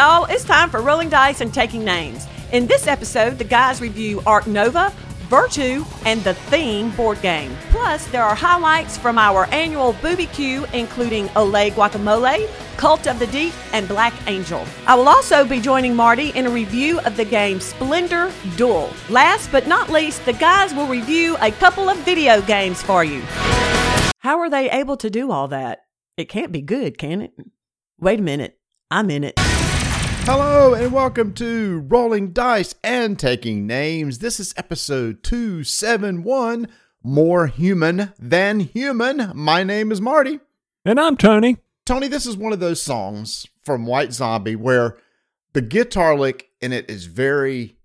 y'all. 0.00 0.24
It's 0.30 0.44
time 0.44 0.70
for 0.70 0.80
rolling 0.80 1.10
dice 1.10 1.42
and 1.42 1.52
taking 1.52 1.84
names. 1.84 2.26
In 2.52 2.66
this 2.66 2.86
episode, 2.86 3.36
the 3.36 3.44
guys 3.44 3.82
review 3.82 4.22
Ark 4.24 4.46
Nova, 4.46 4.94
Virtue, 5.28 5.84
and 6.06 6.24
the 6.24 6.32
Theme 6.32 6.90
board 6.92 7.20
game. 7.20 7.54
Plus, 7.68 8.06
there 8.06 8.24
are 8.24 8.34
highlights 8.34 8.96
from 8.96 9.18
our 9.18 9.44
annual 9.52 9.92
Booby 10.00 10.24
Q, 10.24 10.64
including 10.72 11.28
Ole 11.36 11.70
Guacamole, 11.70 12.48
Cult 12.78 13.06
of 13.06 13.18
the 13.18 13.26
Deep, 13.26 13.52
and 13.74 13.86
Black 13.86 14.14
Angel. 14.26 14.64
I 14.86 14.94
will 14.94 15.06
also 15.06 15.44
be 15.44 15.60
joining 15.60 15.94
Marty 15.94 16.30
in 16.30 16.46
a 16.46 16.50
review 16.50 16.98
of 17.00 17.18
the 17.18 17.26
game 17.26 17.60
Splendor 17.60 18.32
Duel. 18.56 18.90
Last 19.10 19.52
but 19.52 19.66
not 19.66 19.90
least, 19.90 20.24
the 20.24 20.32
guys 20.32 20.72
will 20.72 20.86
review 20.86 21.36
a 21.42 21.50
couple 21.50 21.90
of 21.90 21.98
video 21.98 22.40
games 22.40 22.80
for 22.80 23.04
you. 23.04 23.20
How 24.20 24.38
are 24.38 24.48
they 24.48 24.70
able 24.70 24.96
to 24.96 25.10
do 25.10 25.30
all 25.30 25.48
that? 25.48 25.80
It 26.16 26.30
can't 26.30 26.52
be 26.52 26.62
good, 26.62 26.96
can 26.96 27.20
it? 27.20 27.32
Wait 27.98 28.18
a 28.18 28.22
minute. 28.22 28.58
I'm 28.90 29.10
in 29.10 29.24
it. 29.24 29.38
Hello 30.24 30.74
and 30.74 30.92
welcome 30.92 31.32
to 31.34 31.80
Rolling 31.88 32.32
Dice 32.32 32.74
and 32.84 33.18
Taking 33.18 33.66
Names. 33.66 34.18
This 34.18 34.38
is 34.38 34.54
episode 34.56 35.22
271 35.22 36.68
More 37.02 37.46
Human 37.48 38.12
Than 38.18 38.60
Human. 38.60 39.32
My 39.34 39.64
name 39.64 39.90
is 39.90 40.00
Marty. 40.00 40.38
And 40.84 41.00
I'm 41.00 41.16
Tony. 41.16 41.56
Tony, 41.84 42.06
this 42.06 42.26
is 42.26 42.36
one 42.36 42.52
of 42.52 42.60
those 42.60 42.80
songs 42.80 43.46
from 43.64 43.86
White 43.86 44.12
Zombie 44.12 44.54
where 44.56 44.96
the 45.52 45.62
guitar 45.62 46.16
lick 46.16 46.50
in 46.60 46.72
it 46.72 46.88
is 46.88 47.06
very, 47.06 47.76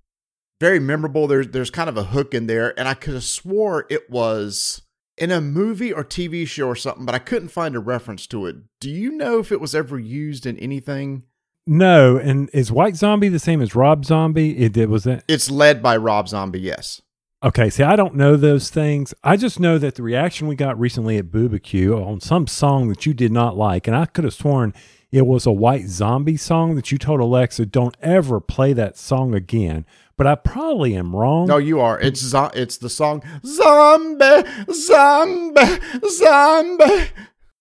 very 0.60 0.80
memorable. 0.80 1.28
There's 1.28 1.48
there's 1.48 1.72
kind 1.72 1.90
of 1.90 1.98
a 1.98 2.04
hook 2.04 2.34
in 2.34 2.46
there, 2.48 2.78
and 2.78 2.88
I 2.88 2.94
could 2.94 3.16
have 3.16 3.24
swore 3.24 3.88
it 3.90 4.10
was 4.10 4.84
in 5.18 5.32
a 5.32 5.42
movie 5.42 5.94
or 5.94 6.04
TV 6.04 6.46
show 6.46 6.68
or 6.68 6.76
something, 6.76 7.06
but 7.06 7.16
I 7.16 7.20
couldn't 7.20 7.50
find 7.50 7.76
a 7.76 7.80
reference 7.80 8.28
to 8.28 8.46
it. 8.46 8.58
Do 8.80 8.92
you 8.92 9.12
know 9.12 9.40
if 9.40 9.52
it 9.52 9.62
was 9.62 9.74
ever 9.74 9.98
used 9.98 10.46
in 10.46 10.58
anything? 10.60 11.24
No, 11.68 12.18
and 12.18 12.50
is 12.54 12.72
White 12.72 12.96
Zombie 12.96 13.30
the 13.30 13.40
same 13.40 13.62
as 13.62 13.76
Rob 13.76 14.06
Zombie? 14.06 14.58
It, 14.58 14.78
it 14.78 14.90
was 14.90 15.04
that. 15.06 15.24
It's 15.28 15.50
led 15.50 15.82
by 15.82 15.98
Rob 15.98 16.30
Zombie, 16.30 16.62
yes. 16.62 17.02
Okay, 17.44 17.70
see, 17.70 17.84
I 17.84 17.96
don't 17.96 18.16
know 18.16 18.36
those 18.38 18.70
things. 18.70 19.14
I 19.24 19.38
just 19.38 19.60
know 19.60 19.78
that 19.78 19.96
the 19.96 20.04
reaction 20.04 20.48
we 20.48 20.56
got 20.56 20.80
recently 20.80 21.18
at 21.18 21.26
Boobacue 21.26 21.96
on 22.06 22.20
some 22.20 22.48
song 22.48 22.90
that 22.90 23.06
you 23.06 23.14
did 23.14 23.32
not 23.32 23.58
like, 23.58 23.88
and 23.88 23.96
I 23.96 24.06
could 24.06 24.24
have 24.24 24.34
sworn 24.34 24.74
it 25.12 25.26
was 25.26 25.46
a 25.46 25.52
White 25.52 25.88
Zombie 25.88 26.38
song 26.38 26.76
that 26.76 26.92
you 26.92 26.98
told 26.98 27.20
Alexa, 27.20 27.68
"Don't 27.68 27.96
ever 28.02 28.40
play 28.42 28.74
that 28.74 28.98
song 28.98 29.34
again." 29.34 29.86
But 30.18 30.28
I 30.28 30.36
probably 30.36 30.96
am 30.96 31.16
wrong. 31.16 31.48
No, 31.48 31.58
you 31.58 31.80
are. 31.80 32.00
It's 32.00 32.20
zo- 32.20 32.52
it's 32.54 32.78
the 32.78 32.90
song 32.90 33.22
Zombie, 33.46 34.44
Zombie, 34.74 35.80
Zombie. 36.10 37.10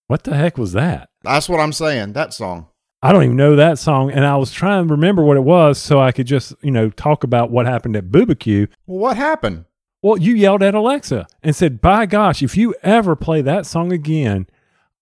What 0.06 0.24
the 0.24 0.34
heck 0.34 0.58
was 0.58 0.72
that? 0.72 1.08
That's 1.22 1.48
what 1.48 1.60
I'm 1.60 1.72
saying. 1.72 2.12
That 2.14 2.32
song. 2.34 2.66
I 3.04 3.12
don't 3.12 3.22
even 3.22 3.36
know 3.36 3.54
that 3.56 3.78
song, 3.78 4.10
and 4.10 4.24
I 4.24 4.34
was 4.36 4.50
trying 4.50 4.88
to 4.88 4.94
remember 4.94 5.22
what 5.22 5.36
it 5.36 5.42
was 5.44 5.78
so 5.78 6.00
I 6.00 6.10
could 6.10 6.26
just, 6.26 6.54
you 6.62 6.70
know, 6.70 6.88
talk 6.88 7.22
about 7.22 7.50
what 7.50 7.66
happened 7.66 7.96
at 7.96 8.06
Boobacue. 8.06 8.66
Well, 8.86 8.98
what 8.98 9.18
happened? 9.18 9.66
Well, 10.00 10.16
you 10.16 10.34
yelled 10.34 10.62
at 10.62 10.74
Alexa 10.74 11.26
and 11.42 11.54
said, 11.54 11.82
"By 11.82 12.06
gosh, 12.06 12.42
if 12.42 12.56
you 12.56 12.74
ever 12.82 13.14
play 13.14 13.42
that 13.42 13.66
song 13.66 13.92
again, 13.92 14.46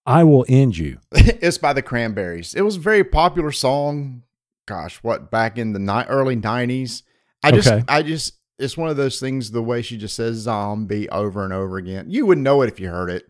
I 0.05 0.25
will 0.25 0.45
end 0.49 0.77
you." 0.79 0.99
it's 1.13 1.59
by 1.59 1.73
the 1.73 1.81
Cranberries. 1.83 2.55
It 2.55 2.63
was 2.63 2.75
a 2.75 2.81
very 2.81 3.05
popular 3.05 3.53
song. 3.53 4.25
Gosh, 4.67 4.97
what 5.03 5.31
back 5.31 5.57
in 5.57 5.73
the 5.73 5.79
ni- 5.79 6.09
early 6.09 6.35
'90s? 6.37 7.03
I 7.45 7.53
just, 7.53 7.69
Okay. 7.69 7.85
I 7.87 8.03
just, 8.03 8.35
it's 8.59 8.77
one 8.77 8.91
of 8.91 8.97
those 8.97 9.21
things. 9.21 9.53
The 9.53 9.63
way 9.63 9.81
she 9.81 9.97
just 9.97 10.17
says 10.17 10.39
"zombie" 10.39 11.09
over 11.11 11.45
and 11.45 11.53
over 11.53 11.77
again, 11.77 12.07
you 12.11 12.27
would 12.27 12.39
know 12.39 12.63
it 12.63 12.69
if 12.69 12.81
you 12.81 12.89
heard 12.89 13.11
it. 13.11 13.29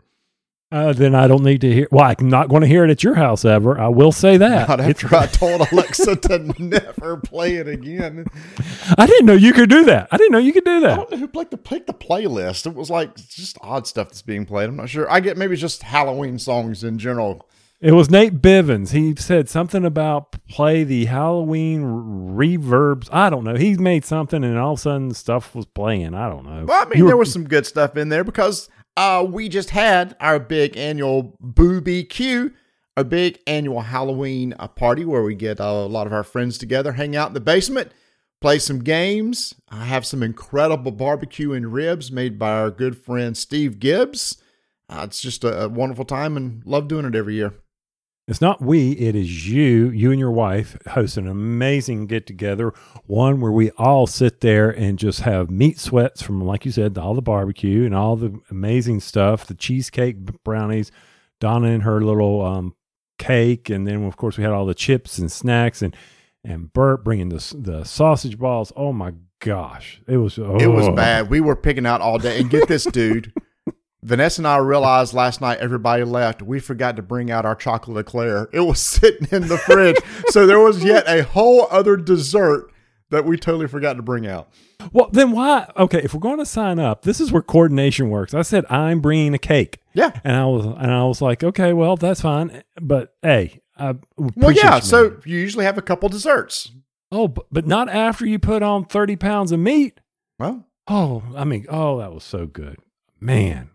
Uh, 0.73 0.91
then 0.91 1.13
I 1.13 1.27
don't 1.27 1.43
need 1.43 1.61
to 1.61 1.71
hear. 1.71 1.87
Well, 1.91 2.03
I'm 2.19 2.27
not 2.29 2.49
going 2.49 2.61
to 2.61 2.67
hear 2.67 2.83
it 2.83 2.89
at 2.89 3.03
your 3.03 3.13
house 3.13 3.45
ever. 3.45 3.79
I 3.79 3.89
will 3.89 4.11
say 4.11 4.37
that. 4.37 4.67
Not 4.67 4.79
It's- 4.79 5.03
after 5.03 5.15
I 5.15 5.27
told 5.27 5.61
Alexa 5.71 6.15
to 6.15 6.39
never 6.57 7.17
play 7.17 7.57
it 7.57 7.67
again. 7.67 8.25
I 8.97 9.05
didn't 9.05 9.27
know 9.27 9.33
you 9.33 9.53
could 9.53 9.69
do 9.69 9.83
that. 9.85 10.07
I 10.11 10.17
didn't 10.17 10.31
know 10.31 10.39
you 10.39 10.51
could 10.51 10.65
do 10.65 10.79
that. 10.81 10.91
I 10.93 10.95
don't 10.95 11.11
know 11.11 11.17
who 11.17 11.27
picked 11.27 11.51
the 11.51 11.57
picked 11.57 11.85
the 11.87 11.93
playlist. 11.93 12.65
It 12.65 12.73
was 12.73 12.89
like 12.89 13.15
just 13.15 13.57
odd 13.61 13.85
stuff 13.85 14.07
that's 14.09 14.23
being 14.23 14.45
played. 14.47 14.67
I'm 14.67 14.75
not 14.75 14.89
sure. 14.89 15.09
I 15.11 15.19
get 15.19 15.37
maybe 15.37 15.55
just 15.55 15.83
Halloween 15.83 16.39
songs 16.39 16.83
in 16.83 16.97
general. 16.97 17.47
It 17.79 17.91
was 17.91 18.09
Nate 18.09 18.41
Bivens. 18.41 18.93
He 18.93 19.13
said 19.17 19.49
something 19.49 19.83
about 19.85 20.37
play 20.47 20.83
the 20.85 21.05
Halloween 21.05 21.83
reverbs. 21.83 23.09
I 23.11 23.29
don't 23.29 23.43
know. 23.43 23.55
He 23.55 23.75
made 23.75 24.05
something, 24.05 24.43
and 24.43 24.57
all 24.57 24.73
of 24.73 24.79
a 24.79 24.81
sudden 24.81 25.13
stuff 25.13 25.53
was 25.53 25.65
playing. 25.65 26.13
I 26.13 26.29
don't 26.29 26.45
know. 26.45 26.65
Well, 26.65 26.81
I 26.81 26.89
mean, 26.89 26.97
You 26.97 27.03
were- 27.05 27.09
there 27.09 27.17
was 27.17 27.31
some 27.31 27.43
good 27.47 27.65
stuff 27.65 27.97
in 27.97 28.09
there 28.09 28.23
because 28.23 28.69
uh, 28.95 29.25
we 29.27 29.49
just 29.49 29.71
had 29.71 30.15
our 30.19 30.39
big 30.39 30.77
annual 30.77 31.35
Booby 31.39 32.03
Q, 32.03 32.53
a 32.95 33.03
big 33.03 33.39
annual 33.47 33.81
Halloween 33.81 34.53
uh, 34.59 34.67
party 34.67 35.05
where 35.05 35.23
we 35.23 35.35
get 35.35 35.59
uh, 35.59 35.63
a 35.63 35.87
lot 35.87 36.07
of 36.07 36.13
our 36.13 36.23
friends 36.23 36.57
together, 36.57 36.93
hang 36.93 37.15
out 37.15 37.29
in 37.29 37.33
the 37.33 37.39
basement, 37.39 37.91
play 38.39 38.59
some 38.59 38.79
games. 38.79 39.55
I 39.69 39.85
have 39.85 40.05
some 40.05 40.21
incredible 40.21 40.91
barbecue 40.91 41.53
and 41.53 41.73
ribs 41.73 42.11
made 42.11 42.37
by 42.37 42.51
our 42.51 42.69
good 42.69 42.97
friend 42.97 43.35
Steve 43.35 43.79
Gibbs. 43.79 44.37
Uh, 44.89 45.01
it's 45.05 45.21
just 45.21 45.43
a, 45.43 45.63
a 45.63 45.69
wonderful 45.69 46.05
time 46.05 46.37
and 46.37 46.63
love 46.65 46.87
doing 46.87 47.05
it 47.05 47.15
every 47.15 47.35
year. 47.35 47.53
It's 48.25 48.39
not 48.39 48.61
we, 48.61 48.93
it 48.93 49.15
is 49.15 49.49
you. 49.49 49.89
You 49.89 50.11
and 50.11 50.19
your 50.19 50.31
wife 50.31 50.77
host 50.87 51.17
an 51.17 51.27
amazing 51.27 52.07
get 52.07 52.25
together, 52.25 52.73
one 53.05 53.41
where 53.41 53.51
we 53.51 53.71
all 53.71 54.07
sit 54.07 54.39
there 54.39 54.69
and 54.69 54.97
just 54.97 55.21
have 55.21 55.51
meat 55.51 55.77
sweats 55.77 56.21
from, 56.21 56.39
like 56.39 56.63
you 56.63 56.71
said, 56.71 56.97
all 56.97 57.15
the 57.15 57.21
barbecue 57.21 57.85
and 57.85 57.93
all 57.93 58.15
the 58.15 58.39
amazing 58.49 59.01
stuff, 59.01 59.45
the 59.45 59.53
cheesecake 59.53 60.43
brownies, 60.45 60.89
Donna 61.41 61.67
and 61.67 61.83
her 61.83 61.99
little 61.99 62.45
um, 62.45 62.75
cake. 63.19 63.69
And 63.69 63.85
then, 63.85 64.05
of 64.05 64.15
course, 64.15 64.37
we 64.37 64.43
had 64.45 64.53
all 64.53 64.65
the 64.65 64.73
chips 64.73 65.17
and 65.17 65.29
snacks 65.29 65.81
and, 65.81 65.93
and 66.45 66.71
Bert 66.71 67.03
bringing 67.03 67.27
the, 67.27 67.55
the 67.59 67.83
sausage 67.83 68.39
balls. 68.39 68.71
Oh 68.77 68.93
my 68.93 69.15
gosh. 69.39 70.01
It 70.07 70.15
was, 70.15 70.39
oh. 70.39 70.55
It 70.61 70.67
was 70.67 70.87
bad. 70.95 71.29
We 71.29 71.41
were 71.41 71.57
picking 71.57 71.85
out 71.85 71.99
all 71.99 72.19
day. 72.19 72.39
And 72.39 72.49
get 72.49 72.69
this, 72.69 72.85
dude. 72.85 73.33
Vanessa 74.03 74.41
and 74.41 74.47
I 74.47 74.57
realized 74.57 75.13
last 75.13 75.41
night 75.41 75.59
everybody 75.59 76.03
left. 76.03 76.41
We 76.41 76.59
forgot 76.59 76.95
to 76.97 77.01
bring 77.01 77.31
out 77.31 77.45
our 77.45 77.55
chocolate 77.55 77.97
eclair. 77.97 78.49
It 78.51 78.59
was 78.61 78.79
sitting 78.81 79.27
in 79.31 79.47
the 79.47 79.57
fridge. 79.57 79.97
so 80.29 80.45
there 80.45 80.59
was 80.59 80.83
yet 80.83 81.05
a 81.07 81.23
whole 81.23 81.67
other 81.71 81.95
dessert 81.97 82.69
that 83.09 83.25
we 83.25 83.37
totally 83.37 83.67
forgot 83.67 83.93
to 83.93 84.01
bring 84.01 84.25
out. 84.27 84.49
Well, 84.91 85.07
then 85.11 85.31
why? 85.31 85.71
Okay, 85.77 86.01
if 86.03 86.13
we're 86.13 86.19
going 86.19 86.39
to 86.39 86.45
sign 86.45 86.79
up, 86.79 87.03
this 87.03 87.21
is 87.21 87.31
where 87.31 87.41
coordination 87.43 88.09
works. 88.09 88.33
I 88.33 88.41
said, 88.41 88.65
I'm 88.69 88.99
bringing 89.01 89.33
a 89.33 89.39
cake. 89.39 89.79
Yeah. 89.93 90.11
And 90.23 90.35
I 90.35 90.45
was 90.45 90.65
and 90.65 90.91
I 90.91 91.03
was 91.03 91.21
like, 91.21 91.43
okay, 91.43 91.73
well, 91.73 91.95
that's 91.95 92.21
fine. 92.21 92.63
But 92.81 93.13
hey, 93.21 93.61
I 93.77 93.95
Well, 94.17 94.51
yeah. 94.51 94.77
you, 94.77 94.81
So 94.81 95.09
man. 95.11 95.21
you 95.25 95.37
usually 95.37 95.65
have 95.65 95.77
a 95.77 95.81
couple 95.83 96.09
desserts. 96.09 96.71
oh, 97.11 97.27
but, 97.27 97.45
but 97.51 97.67
not 97.67 97.87
after 97.87 98.25
you 98.25 98.39
put 98.39 98.63
on 98.63 98.85
thirty 98.85 99.15
pounds 99.15 99.51
of 99.51 99.59
meat. 99.59 99.99
Well, 100.39 100.65
Oh, 100.87 101.23
I 101.35 101.45
mean, 101.45 101.65
oh, 101.69 101.99
that 101.99 102.11
was 102.11 102.23
so 102.25 102.45
good, 102.47 102.77
man. 103.21 103.69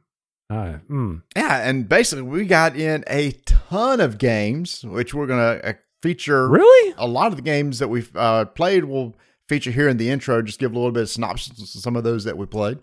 I, 0.50 0.80
mm. 0.88 1.22
yeah. 1.36 1.68
And 1.68 1.88
basically, 1.88 2.22
we 2.22 2.46
got 2.46 2.76
in 2.76 3.04
a 3.06 3.32
ton 3.44 4.00
of 4.00 4.18
games, 4.18 4.84
which 4.84 5.12
we're 5.12 5.26
going 5.26 5.60
to 5.60 5.68
uh, 5.68 5.72
feature. 6.02 6.48
Really? 6.48 6.94
A 6.96 7.06
lot 7.06 7.28
of 7.28 7.36
the 7.36 7.42
games 7.42 7.78
that 7.80 7.88
we've 7.88 8.14
uh, 8.16 8.46
played 8.46 8.84
will 8.84 9.16
feature 9.48 9.70
here 9.70 9.88
in 9.88 9.96
the 9.98 10.10
intro. 10.10 10.40
Just 10.42 10.58
give 10.58 10.72
a 10.72 10.74
little 10.74 10.92
bit 10.92 11.02
of 11.02 11.10
synopsis 11.10 11.74
of 11.74 11.82
some 11.82 11.96
of 11.96 12.04
those 12.04 12.24
that 12.24 12.38
we 12.38 12.46
played. 12.46 12.78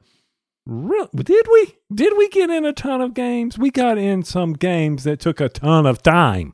Real? 0.67 1.09
Did 1.15 1.45
we? 1.51 1.75
Did 1.93 2.17
we 2.17 2.27
get 2.29 2.49
in 2.49 2.65
a 2.65 2.73
ton 2.73 3.01
of 3.01 3.13
games? 3.13 3.57
We 3.57 3.69
got 3.71 3.97
in 3.97 4.23
some 4.23 4.53
games 4.53 5.03
that 5.03 5.19
took 5.19 5.39
a 5.39 5.49
ton 5.49 5.85
of 5.85 6.01
time. 6.01 6.53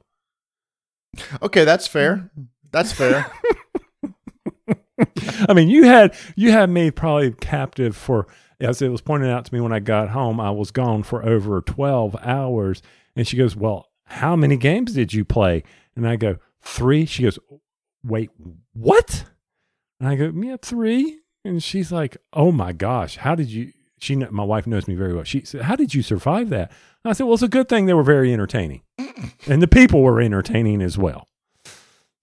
Okay, 1.42 1.66
that's 1.66 1.88
fair. 1.88 2.30
That's 2.72 2.92
fair. 2.92 3.32
I 5.48 5.54
mean, 5.54 5.70
you 5.70 5.84
had 5.84 6.16
you 6.36 6.52
had 6.52 6.70
me 6.70 6.92
probably 6.92 7.32
captive 7.32 7.96
for 7.96 8.28
as 8.62 8.82
it 8.82 8.90
was 8.90 9.02
pointed 9.02 9.30
out 9.30 9.46
to 9.46 9.54
me 9.54 9.60
when 9.60 9.74
I 9.74 9.80
got 9.80 10.10
home. 10.10 10.40
I 10.40 10.52
was 10.52 10.72
gone 10.72 11.04
for 11.04 11.24
over 11.24 11.62
twelve 11.62 12.16
hours, 12.22 12.82
and 13.16 13.28
she 13.28 13.38
goes, 13.38 13.56
"Well, 13.56 13.90
how 14.06 14.36
many 14.36 14.58
games 14.58 14.94
did 14.94 15.14
you 15.14 15.26
play?" 15.26 15.64
And 15.96 16.08
I 16.08 16.16
go, 16.16 16.38
three. 16.62 17.06
She 17.06 17.24
goes, 17.24 17.40
"Wait, 18.04 18.30
what?" 18.74 19.26
And 20.00 20.08
I 20.08 20.16
go, 20.16 20.32
"Yeah, 20.36 20.58
three. 20.62 21.20
And 21.44 21.62
she's 21.62 21.92
like, 21.92 22.18
"Oh 22.34 22.52
my 22.52 22.72
gosh, 22.72 23.18
how 23.18 23.36
did 23.36 23.50
you?" 23.50 23.74
She, 24.00 24.16
my 24.16 24.44
wife 24.44 24.66
knows 24.66 24.88
me 24.88 24.96
very 24.96 25.14
well. 25.14 25.24
She 25.24 25.42
said, 25.42 25.62
"How 25.64 25.76
did 25.76 25.94
you 25.94 26.02
survive 26.02 26.50
that?" 26.50 26.72
I 27.04 27.14
said, 27.14 27.26
"Well, 27.26 27.34
it's 27.34 27.44
a 27.44 27.48
good 27.48 27.68
thing 27.68 27.86
they 27.86 27.94
were 27.94 28.04
very 28.04 28.32
entertaining, 28.32 28.84
and 29.48 29.62
the 29.62 29.68
people 29.68 30.02
were 30.02 30.22
entertaining 30.22 30.82
as 30.82 30.98
well." 30.98 31.28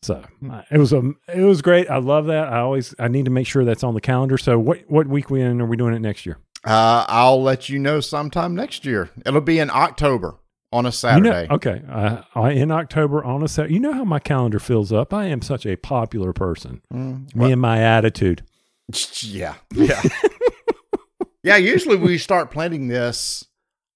So 0.02 0.22
uh, 0.50 0.62
it 0.70 0.78
was 0.78 0.92
a 0.92 1.02
it 1.34 1.42
was 1.42 1.60
great. 1.62 1.90
I 1.90 1.98
love 1.98 2.26
that. 2.26 2.48
I 2.52 2.60
always 2.60 2.94
I 2.98 3.08
need 3.08 3.24
to 3.24 3.30
make 3.30 3.46
sure 3.46 3.64
that's 3.64 3.82
on 3.84 3.94
the 3.94 4.00
calendar. 4.00 4.38
So 4.38 4.58
what 4.58 4.80
what 4.88 5.06
week 5.08 5.28
we 5.30 5.42
in 5.42 5.60
are 5.60 5.66
we 5.66 5.76
doing 5.76 5.94
it 5.94 6.00
next 6.00 6.24
year? 6.24 6.38
Uh, 6.64 7.04
I'll 7.08 7.42
let 7.42 7.68
you 7.68 7.78
know 7.78 8.00
sometime 8.00 8.54
next 8.54 8.84
year. 8.84 9.10
It'll 9.26 9.40
be 9.40 9.58
in 9.58 9.70
October 9.70 10.36
on 10.72 10.84
a 10.86 10.88
You 10.88 10.92
Saturday. 10.92 11.46
know, 11.48 11.54
okay, 11.56 11.82
uh, 11.90 12.22
in 12.50 12.70
October 12.70 13.24
on 13.24 13.42
a 13.42 13.48
Saturday. 13.48 13.74
You 13.74 13.80
know 13.80 13.92
how 13.92 14.04
my 14.04 14.18
calendar 14.18 14.58
fills 14.58 14.92
up. 14.92 15.14
I 15.14 15.26
am 15.26 15.40
such 15.42 15.64
a 15.66 15.76
popular 15.76 16.32
person. 16.32 16.82
Mm, 16.92 17.34
Me 17.34 17.52
and 17.52 17.60
my 17.60 17.80
attitude. 17.80 18.42
Yeah, 19.22 19.54
yeah, 19.74 20.00
yeah. 21.42 21.56
Usually 21.56 21.96
we 21.96 22.18
start 22.18 22.50
planning 22.50 22.88
this. 22.88 23.44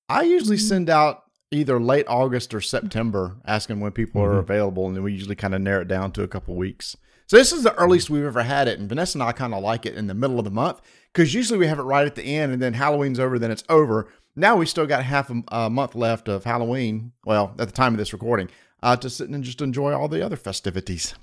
I 0.09 0.23
usually 0.23 0.59
send 0.59 0.91
out 0.91 1.23
either 1.53 1.81
late 1.81 2.07
August 2.09 2.53
or 2.55 2.61
September, 2.61 3.37
asking 3.47 3.81
when 3.81 3.93
people 3.93 4.23
Mm-hmm. 4.23 4.35
are 4.35 4.39
available, 4.39 4.87
and 4.87 4.97
then 4.97 5.03
we 5.03 5.13
usually 5.13 5.37
kind 5.37 5.55
of 5.55 5.61
narrow 5.61 5.83
it 5.83 5.89
down 5.89 6.13
to 6.13 6.23
a 6.23 6.29
couple 6.29 6.55
weeks. 6.57 6.97
So 7.27 7.37
this 7.37 7.53
is 7.53 7.63
the 7.63 7.75
earliest 7.77 8.11
we've 8.11 8.25
ever 8.25 8.43
had 8.43 8.69
it, 8.69 8.79
and 8.79 8.89
Vanessa 8.89 9.17
and 9.17 9.23
I 9.23 9.33
kind 9.33 9.55
of 9.55 9.63
like 9.63 9.87
it 9.87 9.95
in 9.95 10.07
the 10.07 10.15
middle 10.15 10.39
of 10.39 10.45
the 10.45 10.51
month 10.51 10.81
because 11.13 11.33
usually 11.35 11.59
we 11.59 11.67
have 11.67 11.79
it 11.79 11.83
right 11.83 12.07
at 12.07 12.15
the 12.15 12.23
end, 12.25 12.53
and 12.53 12.61
then 12.61 12.75
Halloween's 12.75 13.21
over, 13.21 13.39
then 13.39 13.51
it's 13.51 13.65
over. 13.69 14.09
Now 14.35 14.57
we 14.57 14.67
still 14.67 14.87
got 14.87 15.05
half 15.05 15.31
a, 15.31 15.43
a 15.49 15.71
month 15.71 15.95
left 15.95 16.29
of 16.29 16.45
Halloween. 16.45 17.13
Well, 17.25 17.55
at 17.59 17.69
the 17.69 17.75
time 17.75 17.95
of 17.95 17.99
this 17.99 18.13
recording, 18.13 18.49
uh, 18.83 18.97
to 18.97 19.09
sit 19.11 19.29
and 19.29 19.45
just 19.45 19.61
enjoy 19.63 19.93
all 19.93 20.09
the 20.09 20.25
other 20.25 20.37
festivities. 20.37 21.15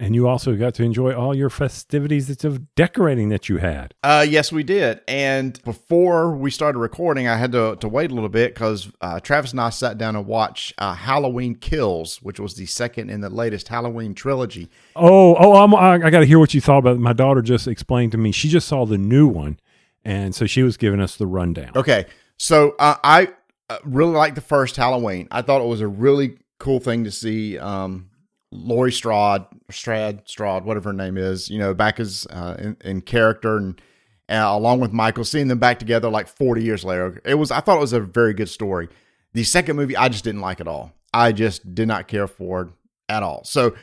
And 0.00 0.14
you 0.14 0.26
also 0.26 0.56
got 0.56 0.74
to 0.74 0.82
enjoy 0.82 1.14
all 1.14 1.36
your 1.36 1.48
festivities 1.48 2.44
of 2.44 2.74
decorating 2.74 3.28
that 3.28 3.48
you 3.48 3.58
had. 3.58 3.94
Uh, 4.02 4.26
yes, 4.28 4.50
we 4.50 4.64
did. 4.64 5.00
And 5.06 5.62
before 5.62 6.34
we 6.34 6.50
started 6.50 6.80
recording, 6.80 7.28
I 7.28 7.36
had 7.36 7.52
to, 7.52 7.76
to 7.76 7.88
wait 7.88 8.10
a 8.10 8.14
little 8.14 8.28
bit 8.28 8.54
because 8.54 8.90
uh, 9.00 9.20
Travis 9.20 9.52
and 9.52 9.60
I 9.60 9.70
sat 9.70 9.96
down 9.96 10.16
and 10.16 10.26
watched 10.26 10.74
uh, 10.78 10.94
Halloween 10.94 11.54
Kills, 11.54 12.16
which 12.22 12.40
was 12.40 12.54
the 12.54 12.66
second 12.66 13.08
in 13.08 13.20
the 13.20 13.30
latest 13.30 13.68
Halloween 13.68 14.14
trilogy. 14.14 14.68
Oh, 14.96 15.36
oh, 15.36 15.62
I'm, 15.62 15.72
I, 15.74 16.06
I 16.06 16.10
got 16.10 16.20
to 16.20 16.26
hear 16.26 16.40
what 16.40 16.54
you 16.54 16.60
thought 16.60 16.78
about 16.78 16.96
it. 16.96 17.00
My 17.00 17.12
daughter 17.12 17.40
just 17.40 17.68
explained 17.68 18.10
to 18.12 18.18
me. 18.18 18.32
She 18.32 18.48
just 18.48 18.66
saw 18.66 18.84
the 18.84 18.98
new 18.98 19.28
one. 19.28 19.60
And 20.04 20.34
so 20.34 20.44
she 20.44 20.64
was 20.64 20.76
giving 20.76 21.00
us 21.00 21.16
the 21.16 21.26
rundown. 21.26 21.70
Okay, 21.76 22.06
so 22.36 22.74
uh, 22.80 22.96
I 23.04 23.28
uh, 23.70 23.78
really 23.84 24.12
liked 24.12 24.34
the 24.34 24.40
first 24.40 24.76
Halloween. 24.76 25.28
I 25.30 25.40
thought 25.42 25.62
it 25.62 25.68
was 25.68 25.80
a 25.80 25.88
really 25.88 26.36
cool 26.58 26.80
thing 26.80 27.04
to 27.04 27.10
see 27.10 27.58
um, 27.58 28.10
Laurie 28.54 28.92
Strad, 28.92 29.46
Strad, 29.70 30.22
Strad, 30.26 30.64
whatever 30.64 30.90
her 30.90 30.94
name 30.94 31.18
is, 31.18 31.50
you 31.50 31.58
know, 31.58 31.74
back 31.74 31.98
as 31.98 32.26
uh, 32.30 32.56
in, 32.58 32.76
in 32.82 33.00
character 33.00 33.56
and 33.56 33.80
uh, 34.28 34.46
along 34.48 34.80
with 34.80 34.92
Michael, 34.92 35.24
seeing 35.24 35.48
them 35.48 35.58
back 35.58 35.78
together 35.78 36.08
like 36.08 36.28
40 36.28 36.62
years 36.62 36.84
later. 36.84 37.20
It 37.24 37.34
was, 37.34 37.50
I 37.50 37.60
thought 37.60 37.76
it 37.76 37.80
was 37.80 37.92
a 37.92 38.00
very 38.00 38.32
good 38.32 38.48
story. 38.48 38.88
The 39.34 39.44
second 39.44 39.76
movie, 39.76 39.96
I 39.96 40.08
just 40.08 40.24
didn't 40.24 40.40
like 40.40 40.60
at 40.60 40.68
all. 40.68 40.92
I 41.12 41.32
just 41.32 41.74
did 41.74 41.88
not 41.88 42.08
care 42.08 42.26
for 42.26 42.62
it 42.62 42.68
at 43.08 43.22
all. 43.22 43.44
So 43.44 43.74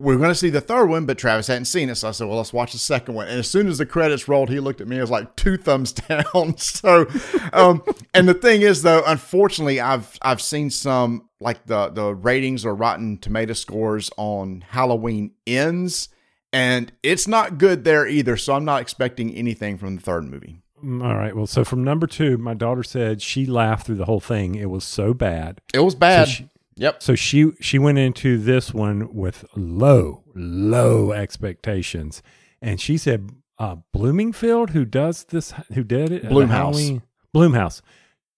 we're 0.00 0.16
going 0.16 0.30
to 0.30 0.34
see 0.34 0.48
the 0.50 0.62
third 0.62 0.86
one, 0.86 1.04
but 1.04 1.18
Travis 1.18 1.46
hadn't 1.46 1.66
seen 1.66 1.90
it. 1.90 1.94
So 1.96 2.08
I 2.08 2.12
said, 2.12 2.26
well, 2.26 2.38
let's 2.38 2.52
watch 2.54 2.72
the 2.72 2.78
second 2.78 3.14
one. 3.14 3.28
And 3.28 3.38
as 3.38 3.48
soon 3.48 3.68
as 3.68 3.76
the 3.78 3.84
credits 3.84 4.26
rolled, 4.28 4.48
he 4.48 4.58
looked 4.58 4.80
at 4.80 4.88
me 4.88 4.98
as 4.98 5.10
like 5.10 5.36
two 5.36 5.56
thumbs 5.58 5.92
down. 6.08 6.56
so, 6.56 7.06
um, 7.52 7.82
and 8.14 8.26
the 8.26 8.32
thing 8.34 8.62
is 8.62 8.82
though, 8.82 9.02
unfortunately, 9.06 9.78
I've, 9.78 10.18
I've 10.22 10.40
seen 10.40 10.70
some 10.70 11.28
like 11.38 11.66
the, 11.66 11.88
the 11.90 12.14
ratings 12.14 12.64
or 12.64 12.74
rotten 12.74 13.18
tomato 13.18 13.52
scores 13.52 14.10
on 14.16 14.64
Halloween 14.70 15.32
ends 15.46 16.08
and 16.52 16.90
it's 17.02 17.28
not 17.28 17.58
good 17.58 17.84
there 17.84 18.06
either. 18.08 18.36
So 18.36 18.54
I'm 18.54 18.64
not 18.64 18.80
expecting 18.82 19.34
anything 19.34 19.76
from 19.78 19.96
the 19.96 20.02
third 20.02 20.24
movie. 20.24 20.62
Mm, 20.82 21.04
All 21.04 21.14
right. 21.14 21.36
Well, 21.36 21.46
so 21.46 21.62
from 21.62 21.84
number 21.84 22.06
two, 22.06 22.38
my 22.38 22.54
daughter 22.54 22.82
said 22.82 23.20
she 23.22 23.44
laughed 23.46 23.86
through 23.86 23.96
the 23.96 24.06
whole 24.06 24.18
thing. 24.20 24.54
It 24.54 24.70
was 24.70 24.82
so 24.82 25.12
bad. 25.14 25.60
It 25.74 25.80
was 25.80 25.94
bad. 25.94 26.28
she- 26.28 26.48
yep. 26.80 27.02
So 27.02 27.14
she 27.14 27.52
she 27.60 27.78
went 27.78 27.98
into 27.98 28.38
this 28.38 28.74
one 28.74 29.14
with 29.14 29.44
low 29.54 30.24
low 30.34 31.12
expectations, 31.12 32.22
and 32.60 32.80
she 32.80 32.96
said 32.96 33.30
uh, 33.58 33.76
Bloomingfield, 33.92 34.70
who 34.70 34.84
does 34.84 35.24
this, 35.24 35.52
who 35.74 35.84
did 35.84 36.10
it, 36.10 36.22
the 36.22 36.28
Blumhouse. 36.28 37.02
Blumhouse. 37.34 37.82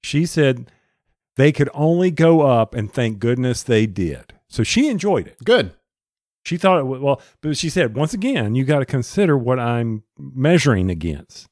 She 0.02 0.26
said 0.26 0.70
they 1.36 1.52
could 1.52 1.70
only 1.72 2.10
go 2.10 2.42
up, 2.42 2.74
and 2.74 2.92
thank 2.92 3.18
goodness 3.18 3.62
they 3.62 3.86
did. 3.86 4.34
So 4.48 4.62
she 4.62 4.88
enjoyed 4.88 5.28
it. 5.28 5.38
Good. 5.44 5.74
She 6.44 6.56
thought 6.56 6.80
it 6.80 6.86
was 6.86 7.00
well, 7.00 7.22
but 7.40 7.56
she 7.56 7.70
said 7.70 7.94
once 7.96 8.12
again, 8.12 8.54
you 8.54 8.64
got 8.64 8.80
to 8.80 8.84
consider 8.84 9.38
what 9.38 9.60
I'm 9.60 10.02
measuring 10.18 10.90
against. 10.90 11.48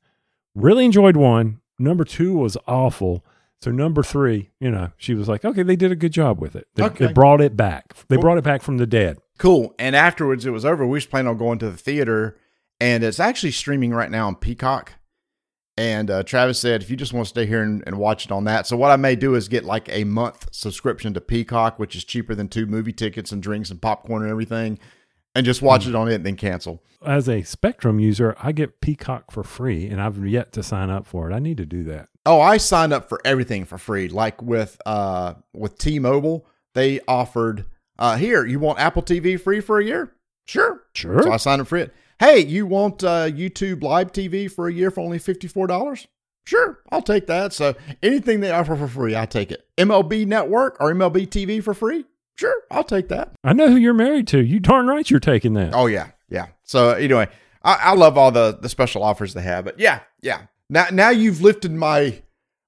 Really 0.55 0.85
enjoyed 0.85 1.17
one. 1.17 1.61
Number 1.79 2.05
two 2.05 2.37
was 2.37 2.57
awful. 2.67 3.25
So 3.63 3.71
number 3.71 4.03
three, 4.03 4.51
you 4.59 4.71
know, 4.71 4.91
she 4.97 5.15
was 5.15 5.29
like, 5.29 5.45
okay, 5.45 5.63
they 5.63 5.77
did 5.77 5.93
a 5.93 5.97
good 5.97 6.13
job 6.13 6.41
with 6.41 6.57
it. 6.57 6.67
They, 6.77 6.85
Okay. 6.85 7.07
they 7.07 7.13
brought 7.13 7.41
it 7.43 7.57
back. 7.57 7.95
They 8.09 8.17
Cool. 8.17 8.23
brought 8.23 8.39
it 8.39 8.45
back 8.45 8.63
from 8.63 8.79
the 8.79 8.87
dead. 8.87 9.19
Cool. 9.39 9.75
And 9.79 9.95
afterwards, 9.95 10.47
it 10.47 10.51
was 10.51 10.65
over. 10.65 10.85
We 10.87 10.93
was 10.93 11.07
planning 11.07 11.29
on 11.29 11.37
going 11.37 11.59
to 11.59 11.71
the 11.71 11.77
theater, 11.77 12.39
and 12.81 13.05
it's 13.05 13.21
actually 13.21 13.53
streaming 13.53 13.93
right 13.93 14.11
now 14.11 14.27
on 14.29 14.37
Peacock. 14.37 14.95
And 15.77 16.11
uh, 16.11 16.23
Travis 16.25 16.59
said, 16.59 16.83
if 16.83 16.91
you 16.91 16.97
just 16.97 17.13
want 17.13 17.27
to 17.27 17.31
stay 17.31 17.47
here 17.47 17.63
and, 17.63 17.83
and 17.87 17.97
watch 17.99 18.25
it 18.27 18.33
on 18.33 18.45
that. 18.45 18.67
So, 18.67 18.77
what 18.77 18.91
I 18.91 18.97
may 18.97 19.15
do 19.17 19.35
is 19.35 19.49
get 19.49 19.65
like 19.65 19.89
a 19.91 20.05
month 20.05 20.49
subscription 20.53 21.15
to 21.15 21.21
Peacock, 21.23 21.79
which 21.79 21.95
is 21.97 22.05
cheaper 22.05 22.35
than 22.35 22.49
two 22.49 22.67
movie 22.67 22.93
tickets 22.93 23.31
and 23.33 23.43
drinks 23.43 23.71
and 23.71 23.81
popcorn 23.81 24.23
and 24.23 24.31
everything, 24.31 24.79
and 25.35 25.47
just 25.47 25.63
watch 25.63 25.87
it 25.87 25.95
on 25.95 26.09
it 26.09 26.17
and 26.17 26.27
then 26.27 26.37
cancel. 26.37 26.83
As 27.05 27.29
a 27.29 27.43
Spectrum 27.43 27.99
user, 27.99 28.37
I 28.43 28.53
get 28.53 28.81
Peacock 28.81 29.31
for 29.31 29.43
free, 29.43 29.87
and 29.87 30.01
I've 30.01 30.25
yet 30.27 30.53
to 30.53 30.63
sign 30.63 30.91
up 30.91 31.07
for 31.07 31.31
it. 31.31 31.35
I 31.35 31.39
need 31.39 31.57
to 31.59 31.67
do 31.67 31.85
that. 31.85 32.09
Oh, 32.27 32.41
I 32.41 32.59
signed 32.59 32.93
up 32.93 33.09
for 33.09 33.21
everything 33.25 33.65
for 33.65 33.79
free. 33.79 34.09
Like 34.09 34.43
with 34.43 34.81
uh 34.85 35.35
with 35.55 35.79
T-Mobile, 35.79 36.47
they 36.75 37.01
offered 37.09 37.65
uh 37.99 38.17
here, 38.17 38.45
you 38.45 38.59
want 38.59 38.79
Apple 38.79 39.03
TV 39.03 39.41
free 39.41 39.61
for 39.61 39.79
a 39.79 39.85
year? 39.85 40.13
Sure. 40.47 40.83
Sure. 40.95 41.23
So 41.23 41.33
I 41.33 41.39
signed 41.39 41.63
up 41.63 41.69
for 41.69 41.79
it. 41.79 41.95
Hey, 42.19 42.41
you 42.41 42.67
want 42.67 43.03
uh 43.03 43.31
YouTube 43.31 43.83
Live 43.83 44.13
TV 44.13 44.51
for 44.51 44.69
a 44.69 44.73
year 44.73 44.91
for 44.91 45.01
only 45.01 45.19
$54? 45.19 46.07
Sure, 46.47 46.81
I'll 46.91 47.03
take 47.03 47.27
that. 47.29 47.53
So 47.53 47.75
anything 48.03 48.41
they 48.41 48.51
offer 48.51 48.75
for 48.75 48.89
free, 48.89 49.17
I 49.17 49.25
take 49.27 49.53
it. 49.53 49.67
MLB 49.79 50.27
Network 50.27 50.77
or 50.81 50.93
MLB 50.93 51.29
TV 51.29 51.63
for 51.63 51.75
free? 51.75 52.05
Sure, 52.41 52.55
I'll 52.71 52.85
take 52.85 53.09
that. 53.09 53.35
I 53.45 53.53
know 53.53 53.69
who 53.69 53.77
you're 53.77 53.93
married 53.93 54.27
to. 54.29 54.43
You 54.43 54.61
darn 54.61 54.87
right 54.87 55.09
you're 55.11 55.21
taking 55.21 55.53
that. 55.55 55.75
Oh 55.75 55.85
yeah, 55.85 56.13
yeah. 56.31 56.47
So 56.63 56.93
anyway, 56.93 57.29
I, 57.63 57.75
I 57.75 57.95
love 57.95 58.17
all 58.17 58.31
the 58.33 58.57
the 58.59 58.71
special 58.71 59.03
offers 59.03 59.35
they 59.35 59.43
have. 59.43 59.67
But 59.67 59.79
yeah, 59.79 60.01
yeah. 60.23 60.45
Now 60.71 60.87
now 60.91 61.11
you've 61.11 61.43
lifted 61.43 61.71
my 61.71 62.23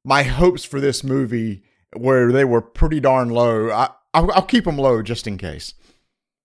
my 0.05 0.25
hopes 0.25 0.63
for 0.63 0.79
this 0.79 1.03
movie 1.03 1.63
where 1.97 2.31
they 2.31 2.45
were 2.45 2.61
pretty 2.61 3.01
darn 3.01 3.31
low. 3.31 3.71
I 3.71 3.89
I'll, 4.13 4.31
I'll 4.33 4.43
keep 4.43 4.65
them 4.67 4.77
low 4.77 5.01
just 5.01 5.27
in 5.27 5.39
case. 5.39 5.73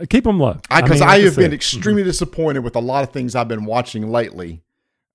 Keep 0.10 0.24
them 0.24 0.40
low. 0.40 0.62
Because 0.74 1.02
mean, 1.02 1.10
I, 1.10 1.20
have 1.20 1.36
been 1.36 1.52
extremely 1.52 2.06
disappointed 2.06 2.64
with 2.64 2.78
a 2.78 2.80
lot 2.80 3.04
of 3.04 3.12
things 3.12 3.36
I've 3.36 3.50
been 3.50 3.66
watching 3.66 4.10
lately, 4.10 4.62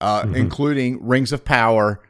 uh, 0.03 0.25
Mhm. 0.25 0.37
including 0.37 1.07
Rings 1.07 1.33
of 1.33 1.47
Power 1.47 2.03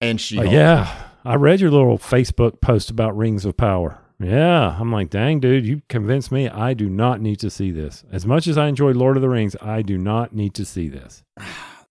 and 0.00 0.18
She. 0.18 0.38
Uh, 0.38 0.44
yeah, 0.44 1.08
I 1.26 1.34
read 1.34 1.60
your 1.60 1.70
little 1.70 1.98
Facebook 1.98 2.62
post 2.62 2.88
about 2.88 3.14
Rings 3.14 3.44
of 3.44 3.58
Power. 3.58 3.98
Yeah, 4.18 4.76
I'm 4.80 4.90
like, 4.90 5.10
dang, 5.10 5.40
dude, 5.40 5.66
you 5.66 5.82
convinced 5.88 6.32
me. 6.32 6.48
I 6.48 6.72
do 6.72 6.88
not 6.88 7.20
need 7.20 7.38
to 7.40 7.50
see 7.50 7.70
this. 7.70 8.04
As 8.10 8.24
much 8.24 8.46
as 8.46 8.56
I 8.56 8.68
enjoy 8.68 8.92
Lord 8.92 9.16
of 9.16 9.22
the 9.22 9.28
Rings, 9.28 9.56
I 9.60 9.82
do 9.82 9.98
not 9.98 10.34
need 10.34 10.54
to 10.54 10.64
see 10.64 10.88
this. 10.88 11.22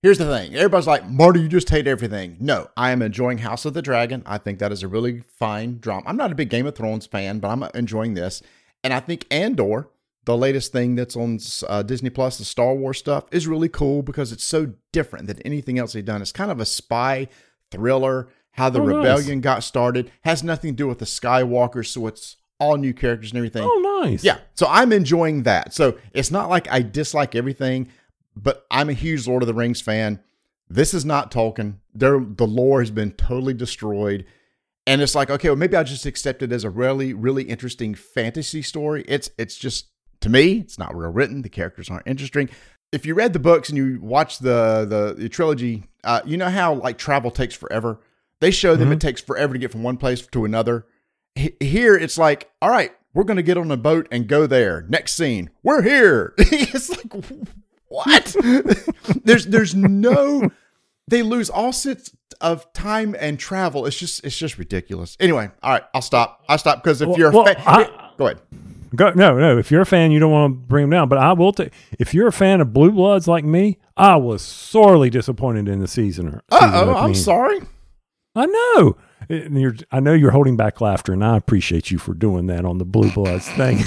Here's 0.01 0.17
the 0.19 0.25
thing. 0.25 0.53
Everybody's 0.53 0.85
like, 0.85 1.07
Marty, 1.09 1.41
you 1.41 1.47
just 1.47 1.69
hate 1.69 1.87
everything. 1.87 2.37
No, 2.39 2.67
I 2.77 2.91
am 2.91 3.01
enjoying 3.01 3.39
House 3.39 3.65
of 3.65 3.73
the 3.73 3.81
Dragon. 3.81 4.21
I 4.25 4.37
think 4.37 4.59
that 4.59 4.71
is 4.71 4.83
a 4.83 4.87
really 4.87 5.21
fine 5.21 5.79
drama. 5.79 6.03
I'm 6.05 6.17
not 6.17 6.31
a 6.31 6.35
big 6.35 6.49
Game 6.49 6.67
of 6.67 6.75
Thrones 6.75 7.07
fan, 7.07 7.39
but 7.39 7.47
I'm 7.47 7.63
enjoying 7.73 8.13
this. 8.13 8.43
And 8.83 8.93
I 8.93 8.99
think 8.99 9.25
Andor, 9.31 9.87
the 10.25 10.37
latest 10.37 10.71
thing 10.71 10.93
that's 10.93 11.15
on 11.15 11.39
uh, 11.67 11.81
Disney 11.81 12.11
Plus, 12.11 12.37
the 12.37 12.45
Star 12.45 12.75
Wars 12.75 12.99
stuff, 12.99 13.25
is 13.31 13.47
really 13.47 13.69
cool 13.69 14.03
because 14.03 14.31
it's 14.31 14.43
so 14.43 14.73
different 14.91 15.25
than 15.25 15.41
anything 15.41 15.79
else 15.79 15.93
they've 15.93 16.05
done. 16.05 16.21
It's 16.21 16.31
kind 16.31 16.51
of 16.51 16.59
a 16.59 16.65
spy 16.65 17.27
thriller. 17.71 18.27
How 18.55 18.69
the 18.69 18.79
Oh, 18.81 18.85
nice. 18.85 18.95
rebellion 18.95 19.41
got 19.41 19.63
started 19.63 20.11
has 20.23 20.43
nothing 20.43 20.71
to 20.71 20.75
do 20.75 20.87
with 20.87 20.99
the 20.99 21.05
Skywalkers, 21.05 21.87
so 21.87 22.07
it's 22.07 22.37
all 22.59 22.77
new 22.77 22.93
characters 22.93 23.31
and 23.31 23.37
everything. 23.37 23.63
Oh, 23.65 24.01
nice. 24.03 24.23
Yeah. 24.23 24.37
So 24.53 24.65
I'm 24.69 24.91
enjoying 24.93 25.43
that. 25.43 25.73
So 25.73 25.97
it's 26.13 26.31
not 26.31 26.49
like 26.49 26.71
I 26.71 26.81
dislike 26.81 27.35
everything, 27.35 27.89
but 28.35 28.65
I'm 28.71 28.89
a 28.89 28.93
huge 28.93 29.27
Lord 29.27 29.43
of 29.43 29.47
the 29.47 29.53
Rings 29.53 29.81
fan. 29.81 30.21
This 30.69 30.93
is 30.93 31.03
not 31.05 31.31
Tolkien. 31.31 31.75
Their, 31.93 32.19
the 32.19 32.47
lore 32.47 32.79
has 32.79 32.91
been 32.91 33.11
totally 33.11 33.53
destroyed. 33.53 34.25
And 34.87 35.01
it's 35.01 35.15
like, 35.15 35.29
okay, 35.29 35.49
well, 35.49 35.55
maybe 35.57 35.75
I'll 35.75 35.83
just 35.83 36.05
accept 36.05 36.41
it 36.41 36.51
as 36.51 36.63
a 36.63 36.69
really, 36.69 37.13
really 37.13 37.43
interesting 37.43 37.93
fantasy 37.95 38.61
story. 38.61 39.03
It's 39.07 39.31
it's 39.37 39.57
just 39.57 39.87
to 40.21 40.29
me, 40.29 40.59
it's 40.59 40.77
not 40.77 40.95
well 40.95 41.09
written. 41.11 41.41
The 41.41 41.49
characters 41.49 41.89
aren't 41.89 42.07
interesting. 42.07 42.49
If 42.91 43.03
you 43.05 43.15
read 43.15 43.33
the 43.33 43.39
books 43.39 43.67
and 43.69 43.77
you 43.77 43.99
watch 43.99 44.39
the 44.39 44.85
the, 44.87 45.15
the 45.23 45.27
trilogy, 45.27 45.85
uh, 46.03 46.21
you 46.23 46.37
know 46.37 46.49
how 46.49 46.75
like 46.75 46.97
travel 46.99 47.31
takes 47.31 47.55
forever. 47.55 47.99
They 48.41 48.51
show 48.51 48.75
them 48.75 48.91
it 48.91 48.99
takes 48.99 49.21
forever 49.21 49.53
to 49.53 49.59
get 49.59 49.71
from 49.71 49.83
one 49.83 49.97
place 49.97 50.25
to 50.27 50.45
another. 50.45 50.85
H- 51.37 51.55
Here, 51.59 51.95
it's 51.95 52.17
like, 52.17 52.51
all 52.61 52.69
right, 52.69 52.91
we're 53.13 53.23
going 53.23 53.37
to 53.37 53.43
get 53.43 53.57
on 53.57 53.71
a 53.71 53.77
boat 53.77 54.07
and 54.11 54.27
go 54.27 54.45
there. 54.45 54.85
Next 54.89 55.13
scene, 55.15 55.49
we're 55.63 55.81
here. 55.81 56.33
it's 56.37 56.89
like, 56.89 57.23
what? 57.87 58.35
there's 59.23 59.45
there's 59.47 59.73
no. 59.75 60.49
They 61.07 61.21
lose 61.21 61.49
all 61.49 61.71
sense 61.71 62.15
of 62.41 62.71
time 62.73 63.15
and 63.19 63.39
travel. 63.39 63.85
It's 63.85 63.95
just 63.97 64.23
it's 64.25 64.37
just 64.37 64.57
ridiculous. 64.57 65.15
Anyway, 65.19 65.49
all 65.63 65.71
right, 65.71 65.83
I'll 65.93 66.01
stop. 66.01 66.43
I'll 66.49 66.57
stop 66.57 66.83
because 66.83 67.01
if 67.01 67.07
Well- 67.09 67.17
you're 67.17 67.29
a 67.29 67.33
well, 67.33 67.45
fan, 67.45 67.55
I- 67.65 68.11
go 68.17 68.25
ahead. 68.27 68.41
Go, 68.95 69.11
no, 69.11 69.37
no. 69.37 69.57
If 69.57 69.71
you're 69.71 69.81
a 69.81 69.85
fan, 69.85 70.11
you 70.11 70.19
don't 70.19 70.31
want 70.31 70.53
to 70.53 70.57
bring 70.67 70.83
them 70.83 70.89
down. 70.91 71.09
But 71.09 71.17
I 71.17 71.33
will 71.33 71.51
take. 71.51 71.73
If 71.99 72.13
you're 72.13 72.27
a 72.27 72.31
fan 72.31 72.61
of 72.61 72.71
Blue 72.71 72.91
Bloods 72.91 73.27
like 73.27 73.43
me, 73.43 73.77
I 73.97 74.15
was 74.15 74.41
sorely 74.41 75.09
disappointed 75.09 75.67
in 75.67 75.79
the 75.79 75.87
season. 75.87 76.39
Uh 76.49 76.59
season 76.61 76.89
oh, 76.89 76.95
I'm 76.95 77.13
sorry. 77.15 77.59
I 78.35 78.45
know. 78.45 78.97
I 79.91 79.99
know 79.99 80.13
you're 80.13 80.31
holding 80.31 80.57
back 80.57 80.81
laughter, 80.81 81.13
and 81.13 81.23
I 81.23 81.37
appreciate 81.37 81.89
you 81.89 81.97
for 81.97 82.13
doing 82.13 82.47
that 82.47 82.65
on 82.65 82.77
the 82.77 82.85
Blue 82.85 83.11
Bloods 83.11 83.49
thing. 83.49 83.79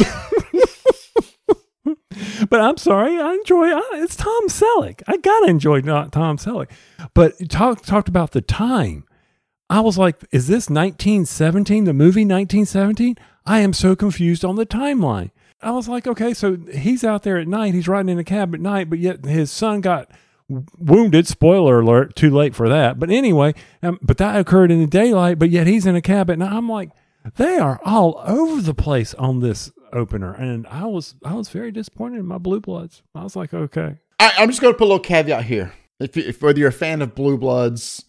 but 2.49 2.61
I'm 2.61 2.77
sorry. 2.77 3.19
I 3.21 3.35
enjoy. 3.35 3.67
I, 3.67 3.83
it's 3.95 4.17
Tom 4.17 4.49
Selleck. 4.49 5.03
I 5.07 5.19
gotta 5.19 5.49
enjoy 5.49 5.81
not 5.81 6.13
Tom 6.13 6.39
Selleck. 6.39 6.71
But 7.15 7.49
talk 7.49 7.83
talked 7.83 8.09
about 8.09 8.33
the 8.33 8.41
time. 8.41 9.05
I 9.71 9.81
was 9.81 9.99
like, 9.99 10.17
is 10.33 10.49
this 10.49 10.71
1917, 10.71 11.85
the 11.85 11.93
movie 11.93 12.25
1917? 12.25 13.17
I 13.45 13.61
am 13.61 13.75
so 13.75 13.95
confused 13.95 14.45
on 14.45 14.57
the 14.57 14.65
timeline. 14.65 15.31
I 15.61 15.73
was 15.73 15.89
like, 15.89 16.07
okay, 16.07 16.33
so 16.33 16.57
he's 16.73 17.05
out 17.05 17.23
there 17.23 17.37
at 17.37 17.49
night, 17.49 17.75
he's 17.75 17.89
riding 17.89 18.09
in 18.09 18.19
a 18.19 18.25
cab 18.25 18.55
at 18.55 18.61
night, 18.61 18.89
but 18.89 18.99
yet 18.99 19.25
his 19.25 19.51
son 19.51 19.81
got 19.81 20.11
wounded. 20.49 21.27
Spoiler 21.27 21.81
alert, 21.81 22.17
too 22.17 22.31
late 22.31 22.55
for 22.55 22.69
that. 22.69 22.99
But 22.99 23.11
anyway, 23.11 23.55
um, 23.83 23.99
but 24.03 24.19
that 24.19 24.37
occurred 24.37 24.71
in 24.71 24.81
the 24.81 24.87
daylight, 24.87 25.39
but 25.39 25.51
yet 25.51 25.67
he's 25.67 25.87
in 25.87 25.97
a 25.97 26.01
cabin. 26.03 26.43
And. 26.43 26.53
I'm 26.53 26.69
like, 26.69 26.91
they 27.37 27.59
are 27.59 27.81
all 27.85 28.23
over 28.27 28.63
the 28.63 28.75
place 28.75 29.15
on 29.15 29.41
this 29.41 29.71
opener. 29.93 30.33
And 30.35 30.67
I 30.67 30.85
was 30.87 31.15
I 31.25 31.35
was 31.35 31.49
very 31.49 31.71
disappointed 31.71 32.19
in 32.19 32.27
my 32.27 32.39
blue 32.39 32.61
bloods. 32.61 33.03
I 33.15 33.23
was 33.23 33.37
like, 33.37 33.53
okay. 33.55 33.97
I, 34.21 34.33
I'm 34.39 34.49
just 34.49 34.61
going 34.61 34.75
to 34.75 34.79
put 34.79 34.85
a 34.85 34.89
little 34.89 34.99
caveat 35.01 35.45
here. 35.45 35.73
If, 36.01 36.17
if 36.17 36.43
whether 36.43 36.59
you're 36.59 36.69
a 36.69 36.73
fan 36.73 37.03
of 37.03 37.15
Blue 37.15 37.37
Bloods 37.39 38.05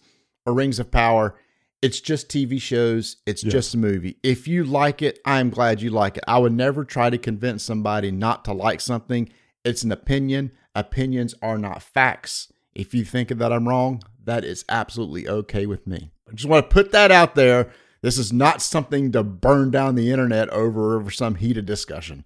or 0.46 0.54
Rings 0.54 0.78
of 0.78 0.90
Power, 0.90 1.36
it's 1.82 2.00
just 2.00 2.28
TV 2.28 2.60
shows. 2.60 3.16
It's 3.26 3.42
Yes. 3.44 3.52
just 3.52 3.74
a 3.74 3.78
movie. 3.78 4.16
If 4.22 4.46
you 4.46 4.64
like 4.64 5.02
it, 5.02 5.18
I'm 5.24 5.50
glad 5.50 5.80
you 5.82 5.90
like 5.90 6.16
it. 6.16 6.24
I 6.28 6.38
would 6.38 6.52
never 6.52 6.84
try 6.84 7.10
to 7.10 7.18
convince 7.18 7.62
somebody 7.62 8.10
not 8.10 8.44
to 8.44 8.52
like 8.52 8.80
something. 8.80 9.28
It's 9.64 9.82
an 9.82 9.90
opinion. 9.92 10.52
Opinions 10.74 11.34
are 11.42 11.58
not 11.58 11.82
facts. 11.82 12.52
If 12.74 12.94
you 12.94 13.04
think 13.04 13.28
that 13.28 13.52
I'm 13.52 13.68
wrong, 13.68 14.02
that 14.24 14.44
is 14.44 14.64
absolutely 14.68 15.28
okay 15.28 15.66
with 15.66 15.86
me. 15.86 16.10
I 16.28 16.34
just 16.34 16.48
want 16.48 16.68
to 16.68 16.72
put 16.72 16.92
that 16.92 17.10
out 17.10 17.34
there. 17.34 17.70
This 18.02 18.16
is 18.16 18.32
not 18.32 18.62
something 18.62 19.12
to 19.12 19.22
burn 19.22 19.70
down 19.70 19.94
the 19.94 20.10
internet 20.10 20.48
over 20.50 20.96
over 20.96 21.10
some 21.10 21.34
heated 21.34 21.66
discussion. 21.66 22.24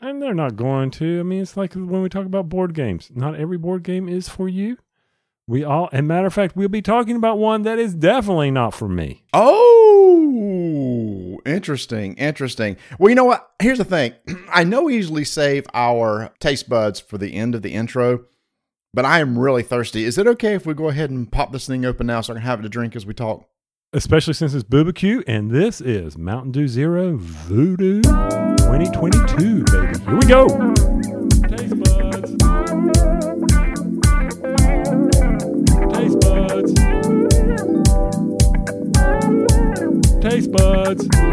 And 0.00 0.20
they're 0.20 0.34
not 0.34 0.56
going 0.56 0.90
to. 0.92 1.20
I 1.20 1.22
mean, 1.22 1.42
it's 1.42 1.56
like 1.56 1.74
when 1.74 2.02
we 2.02 2.08
talk 2.08 2.26
about 2.26 2.48
board 2.48 2.74
games. 2.74 3.10
Not 3.14 3.36
every 3.36 3.58
board 3.58 3.82
game 3.82 4.08
is 4.08 4.28
for 4.28 4.48
you. 4.48 4.78
We 5.48 5.62
all, 5.62 5.88
and 5.92 6.08
matter 6.08 6.26
of 6.26 6.34
fact, 6.34 6.56
we'll 6.56 6.68
be 6.68 6.82
talking 6.82 7.14
about 7.14 7.38
one 7.38 7.62
that 7.62 7.78
is 7.78 7.94
definitely 7.94 8.50
not 8.50 8.74
for 8.74 8.88
me. 8.88 9.22
Oh, 9.32 9.75
interesting, 11.46 12.14
interesting. 12.14 12.76
Well, 12.98 13.08
you 13.08 13.14
know 13.14 13.24
what? 13.24 13.48
Here's 13.60 13.78
the 13.78 13.84
thing. 13.84 14.14
I 14.50 14.64
know 14.64 14.82
we 14.82 14.94
usually 14.94 15.24
save 15.24 15.66
our 15.72 16.32
taste 16.40 16.68
buds 16.68 17.00
for 17.00 17.18
the 17.18 17.34
end 17.34 17.54
of 17.54 17.62
the 17.62 17.72
intro, 17.72 18.24
but 18.92 19.04
I 19.04 19.20
am 19.20 19.38
really 19.38 19.62
thirsty. 19.62 20.04
Is 20.04 20.18
it 20.18 20.26
okay 20.26 20.54
if 20.54 20.66
we 20.66 20.74
go 20.74 20.88
ahead 20.88 21.10
and 21.10 21.30
pop 21.30 21.52
this 21.52 21.66
thing 21.66 21.84
open 21.84 22.06
now 22.06 22.20
so 22.20 22.32
I 22.32 22.36
can 22.36 22.42
have 22.42 22.60
it 22.60 22.62
to 22.62 22.68
drink 22.68 22.96
as 22.96 23.06
we 23.06 23.14
talk? 23.14 23.48
Especially 23.92 24.34
since 24.34 24.52
it's 24.52 24.64
Q, 24.94 25.24
and 25.26 25.50
this 25.50 25.80
is 25.80 26.18
Mountain 26.18 26.52
Dew 26.52 26.68
Zero 26.68 27.16
Voodoo 27.16 28.02
2022, 28.02 29.64
baby. 29.64 29.98
Here 30.04 30.16
we 30.16 30.26
go. 30.26 30.48
Taste 31.48 31.78
buds. 31.80 32.36
Taste 35.94 36.20
buds. 36.20 36.74
Taste 40.20 40.52
buds. 40.52 41.25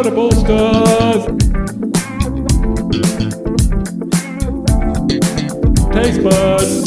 Incredible 0.00 0.32
stuff. 0.32 1.26
Taste 5.92 6.22
buds. 6.24 6.84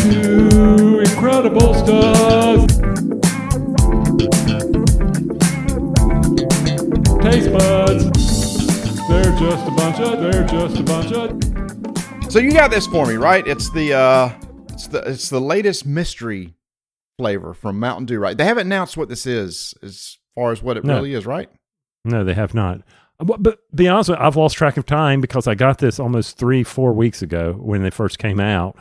Two 0.00 1.00
incredible 1.00 1.74
stuff. 1.74 2.66
Taste 7.20 7.52
buds. 7.52 8.04
They're 9.06 9.36
just 9.38 9.66
a 9.66 9.74
bunch 9.76 10.00
of. 10.00 10.20
They're 10.20 10.46
just 10.46 10.78
a 10.78 10.82
bunch 10.82 11.12
of. 11.12 12.32
So 12.32 12.38
you 12.38 12.52
got 12.52 12.70
this 12.70 12.86
for 12.86 13.04
me, 13.06 13.16
right? 13.16 13.46
It's 13.46 13.70
the 13.72 13.92
uh 13.92 14.30
it's 14.70 14.86
the 14.86 14.98
it's 15.10 15.28
the 15.28 15.40
latest 15.42 15.84
mystery 15.84 16.54
flavor 17.18 17.52
from 17.52 17.78
Mountain 17.78 18.06
Dew, 18.06 18.18
right? 18.18 18.36
They 18.36 18.44
haven't 18.44 18.66
announced 18.66 18.96
what 18.96 19.10
this 19.10 19.26
is 19.26 19.74
as 19.82 20.16
far 20.34 20.52
as 20.52 20.62
what 20.62 20.78
it 20.78 20.84
No. 20.84 20.94
really 20.94 21.12
is, 21.12 21.26
right? 21.26 21.50
No, 22.06 22.24
they 22.24 22.34
have 22.34 22.54
not. 22.54 22.82
But, 23.18 23.42
but 23.42 23.60
be 23.74 23.88
honest, 23.88 24.10
with 24.10 24.18
you, 24.18 24.24
I've 24.24 24.36
lost 24.36 24.56
track 24.56 24.76
of 24.76 24.84
time 24.84 25.20
because 25.20 25.46
I 25.46 25.54
got 25.54 25.78
this 25.78 25.98
almost 25.98 26.36
three, 26.36 26.62
four 26.62 26.92
weeks 26.92 27.22
ago 27.22 27.54
when 27.54 27.82
they 27.82 27.90
first 27.90 28.18
came 28.18 28.38
out, 28.38 28.76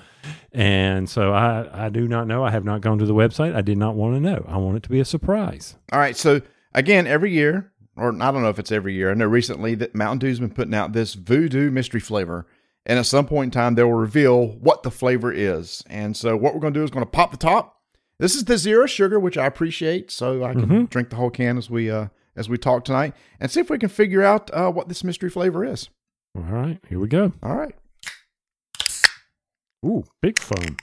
and 0.51 1.09
so 1.09 1.33
I, 1.33 1.85
I 1.85 1.89
do 1.89 2.07
not 2.07 2.27
know. 2.27 2.43
I 2.43 2.51
have 2.51 2.65
not 2.65 2.81
gone 2.81 2.97
to 2.97 3.05
the 3.05 3.13
website. 3.13 3.55
I 3.55 3.61
did 3.61 3.77
not 3.77 3.95
want 3.95 4.15
to 4.15 4.19
know. 4.19 4.45
I 4.47 4.57
want 4.57 4.75
it 4.77 4.83
to 4.83 4.89
be 4.89 4.99
a 4.99 5.05
surprise. 5.05 5.75
All 5.93 5.99
right. 5.99 6.17
So 6.17 6.41
again, 6.73 7.07
every 7.07 7.31
year, 7.31 7.71
or 7.95 8.09
I 8.09 8.31
don't 8.31 8.41
know 8.41 8.49
if 8.49 8.59
it's 8.59 8.73
every 8.73 8.93
year. 8.93 9.09
I 9.09 9.13
know 9.13 9.25
recently 9.25 9.73
that 9.75 9.95
Mountain 9.95 10.19
Dew's 10.19 10.39
been 10.39 10.49
putting 10.49 10.75
out 10.75 10.91
this 10.91 11.13
Voodoo 11.13 11.71
mystery 11.71 12.01
flavor, 12.01 12.45
and 12.85 12.99
at 12.99 13.05
some 13.05 13.25
point 13.25 13.55
in 13.55 13.59
time, 13.59 13.75
they'll 13.75 13.91
reveal 13.91 14.47
what 14.47 14.83
the 14.83 14.91
flavor 14.91 15.31
is. 15.31 15.81
And 15.89 16.15
so, 16.15 16.35
what 16.35 16.53
we're 16.53 16.59
going 16.59 16.73
to 16.73 16.79
do 16.79 16.83
is 16.83 16.91
going 16.91 17.05
to 17.05 17.09
pop 17.09 17.31
the 17.31 17.37
top. 17.37 17.77
This 18.19 18.35
is 18.35 18.45
the 18.45 18.57
zero 18.57 18.85
sugar, 18.85 19.19
which 19.19 19.37
I 19.37 19.45
appreciate, 19.45 20.11
so 20.11 20.43
I 20.43 20.53
can 20.53 20.85
drink 20.85 21.09
the 21.09 21.17
whole 21.17 21.29
can 21.29 21.57
as 21.57 21.69
we 21.69 21.91
uh, 21.91 22.07
as 22.35 22.49
we 22.49 22.57
talk 22.57 22.85
tonight, 22.85 23.13
and 23.39 23.49
see 23.49 23.59
if 23.59 23.69
we 23.69 23.77
can 23.77 23.89
figure 23.89 24.23
out 24.23 24.51
uh, 24.53 24.71
what 24.71 24.89
this 24.89 25.03
mystery 25.03 25.29
flavor 25.29 25.63
is. 25.63 25.89
All 26.35 26.43
right, 26.43 26.79
here 26.89 26.99
we 26.99 27.07
go. 27.07 27.31
All 27.41 27.55
right. 27.55 27.75
Ooh, 29.85 30.03
big 30.21 30.39
foam. 30.39 30.77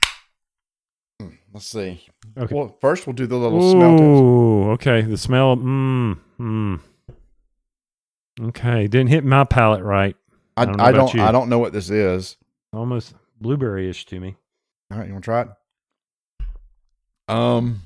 Let's 1.52 1.66
see. 1.66 2.06
Okay. 2.38 2.54
Well, 2.54 2.76
first 2.80 3.06
we'll 3.06 3.14
do 3.14 3.26
the 3.26 3.36
little 3.36 3.70
smell 3.70 3.90
test. 3.90 4.02
Ooh, 4.02 4.70
okay. 4.70 5.02
The 5.02 5.18
smell. 5.18 5.56
Mmm. 5.56 6.18
Mmm. 6.40 6.80
Okay, 8.40 8.86
didn't 8.86 9.10
hit 9.10 9.24
my 9.24 9.44
palate 9.44 9.82
right. 9.82 10.16
I, 10.56 10.62
I 10.62 10.64
don't 10.64 10.76
know 10.76 10.84
I 10.84 10.92
don't. 10.92 11.18
I 11.18 11.32
don't 11.32 11.48
know 11.50 11.58
what 11.58 11.74
this 11.74 11.90
is. 11.90 12.38
Almost 12.72 13.14
blueberry-ish 13.40 14.06
to 14.06 14.18
me. 14.18 14.36
All 14.90 14.98
right, 14.98 15.06
you 15.06 15.12
want 15.12 15.24
to 15.24 15.26
try 15.26 15.42
it? 15.42 15.48
Um. 17.28 17.82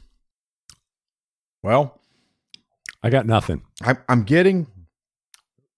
Well, 1.64 2.00
I 3.06 3.10
got 3.10 3.26
nothing. 3.26 3.62
I'm 3.82 3.98
I'm 4.08 4.22
getting. 4.24 4.66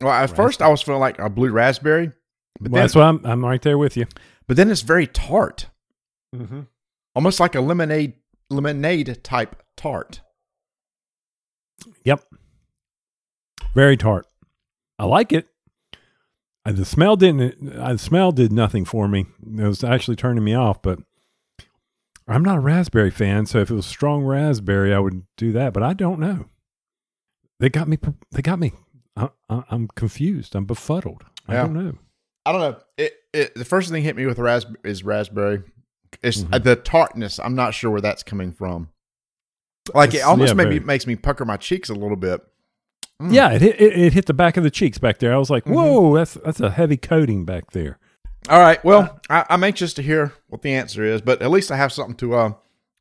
Well, 0.01 0.13
at 0.13 0.35
first 0.35 0.63
I 0.63 0.69
was 0.69 0.81
feeling 0.83 1.01
like 1.01 1.19
a 1.19 1.29
blue 1.29 1.51
raspberry, 1.51 2.13
but 2.61 2.71
Well, 2.71 2.79
then 2.79 2.83
that's 2.85 2.95
why 2.95 3.03
I'm, 3.09 3.25
I'm 3.27 3.45
right 3.45 3.61
there 3.63 3.77
with 3.79 3.97
you. 3.97 4.07
but 4.47 4.57
then 4.57 4.71
it's 4.71 4.83
very 4.83 5.07
tart, 5.07 5.67
Mm-hmm. 6.35 6.61
almost 7.15 7.41
like 7.41 7.55
a 7.55 7.61
lemonade 7.61 8.15
lemonade 8.51 9.23
type 9.25 9.63
tart. 9.77 10.21
Yep. 12.05 12.25
Very 13.75 13.97
tart. 13.97 14.27
I 14.99 15.05
like 15.05 15.33
it. 15.33 15.49
Uh, 16.65 16.73
The 16.73 16.85
smell 16.85 17.17
didn't. 17.17 17.77
Uh, 17.77 17.93
the 17.93 17.99
smell 17.99 18.33
did 18.33 18.53
nothing 18.53 18.85
for 18.85 19.09
me. 19.09 19.27
It 19.57 19.63
was 19.63 19.85
actually 19.85 20.17
turning 20.17 20.45
me 20.45 20.55
off. 20.55 20.81
But 20.83 20.99
I'm 22.27 22.43
not 22.45 22.57
a 22.59 22.61
raspberry 22.61 23.11
fan, 23.11 23.47
so 23.47 23.59
if 23.61 23.71
it 23.71 23.75
was 23.75 23.87
strong 23.87 24.25
raspberry, 24.25 24.93
I 24.95 24.99
would 24.99 25.23
do 25.37 25.53
that. 25.53 25.73
But 25.73 25.83
I 25.83 25.93
don't 25.93 26.19
know. 26.21 26.47
They 27.61 27.69
got 27.69 27.89
me. 27.89 27.99
They 28.33 28.43
got 28.43 28.59
me. 28.59 28.73
I, 29.17 29.31
I, 29.51 29.65
I'm 29.71 29.89
confused. 29.89 30.55
I'm 30.55 30.65
befuddled. 30.65 31.25
I 31.49 31.55
Yeah. 31.55 31.63
don't 31.63 31.75
know. 31.75 31.99
I 32.47 32.53
don't 32.53 32.61
know. 32.61 32.77
It, 32.97 33.13
it 33.33 33.55
the 33.55 33.65
first 33.65 33.91
thing 33.91 34.03
hit 34.03 34.17
me 34.17 34.27
with 34.27 34.39
rasp- 34.39 34.77
is 34.85 35.03
raspberry. 35.05 35.63
It's 36.23 36.43
Mhm. 36.43 36.55
uh, 36.55 36.59
the 36.59 36.77
tartness. 36.77 37.39
I'm 37.39 37.55
not 37.55 37.75
sure 37.75 37.91
where 37.91 38.01
that's 38.01 38.23
coming 38.23 38.53
from. 38.53 38.89
Like 39.95 40.15
it 40.15 40.21
almost 40.23 40.51
yeah, 40.51 40.55
maybe 40.55 40.77
very. 40.77 40.85
makes 40.87 41.07
me 41.07 41.17
pucker 41.17 41.45
my 41.45 41.57
cheeks 41.57 41.89
a 41.91 41.95
little 41.95 42.17
bit. 42.17 42.41
Mm. 43.21 43.33
Yeah, 43.33 43.51
it 43.53 43.63
hit. 43.63 43.81
It, 43.81 43.93
it 43.99 44.13
hit 44.13 44.27
the 44.27 44.35
back 44.35 44.57
of 44.57 44.63
the 44.65 44.71
cheeks 44.71 44.99
back 44.99 45.19
there. 45.19 45.35
I 45.35 45.39
was 45.39 45.51
like, 45.51 45.65
Mhm. 45.65 45.73
"Whoa, 45.75 46.15
that's 46.17 46.35
that's 46.35 46.61
a 46.61 46.71
heavy 46.71 46.97
coating 46.97 47.45
back 47.45 47.73
there." 47.73 47.99
All 48.49 48.61
right. 48.61 48.79
Uh, 48.79 48.83
Well, 48.85 49.21
I, 49.29 49.45
I'm 49.51 49.65
anxious 49.65 49.93
to 49.95 50.03
hear 50.03 50.33
what 50.47 50.63
the 50.63 50.73
answer 50.73 51.03
is, 51.05 51.21
but 51.21 51.43
at 51.43 51.51
least 51.51 51.71
I 51.73 51.77
have 51.77 51.93
something 51.93 52.15
to 52.17 52.35
uh, 52.35 52.53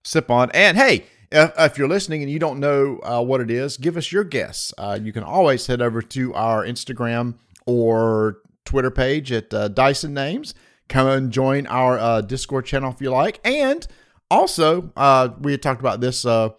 sip 0.03 0.31
on. 0.31 0.49
And 0.51 0.75
hey, 0.77 1.05
if, 1.31 1.51
if 1.57 1.77
you're 1.77 1.87
listening 1.87 2.21
and 2.21 2.31
you 2.31 2.39
don't 2.39 2.59
know 2.59 2.99
uh, 3.03 3.21
what 3.21 3.41
it 3.41 3.51
is, 3.51 3.77
give 3.77 3.97
us 3.97 4.11
your 4.11 4.23
guess. 4.23 4.73
Uh, 4.77 4.97
you 5.01 5.11
can 5.11 5.23
always 5.23 5.67
head 5.67 5.81
over 5.81 6.01
to 6.01 6.33
our 6.33 6.63
Instagram 6.63 7.35
or 7.65 8.39
Twitter 8.65 8.91
page 8.91 9.31
at 9.31 9.53
uh, 9.53 9.67
Dyson 9.67 10.13
Names. 10.13 10.53
Come 10.89 11.07
and 11.07 11.31
join 11.31 11.67
our 11.67 11.99
uh, 11.99 12.21
Discord 12.21 12.65
channel 12.65 12.91
if 12.91 13.01
you 13.01 13.09
like. 13.09 13.39
And 13.43 13.85
also, 14.31 14.91
uh, 14.95 15.29
we 15.39 15.51
had 15.51 15.61
talked 15.61 15.81
about 15.81 15.99
this 15.99 16.25
uh, 16.25 16.49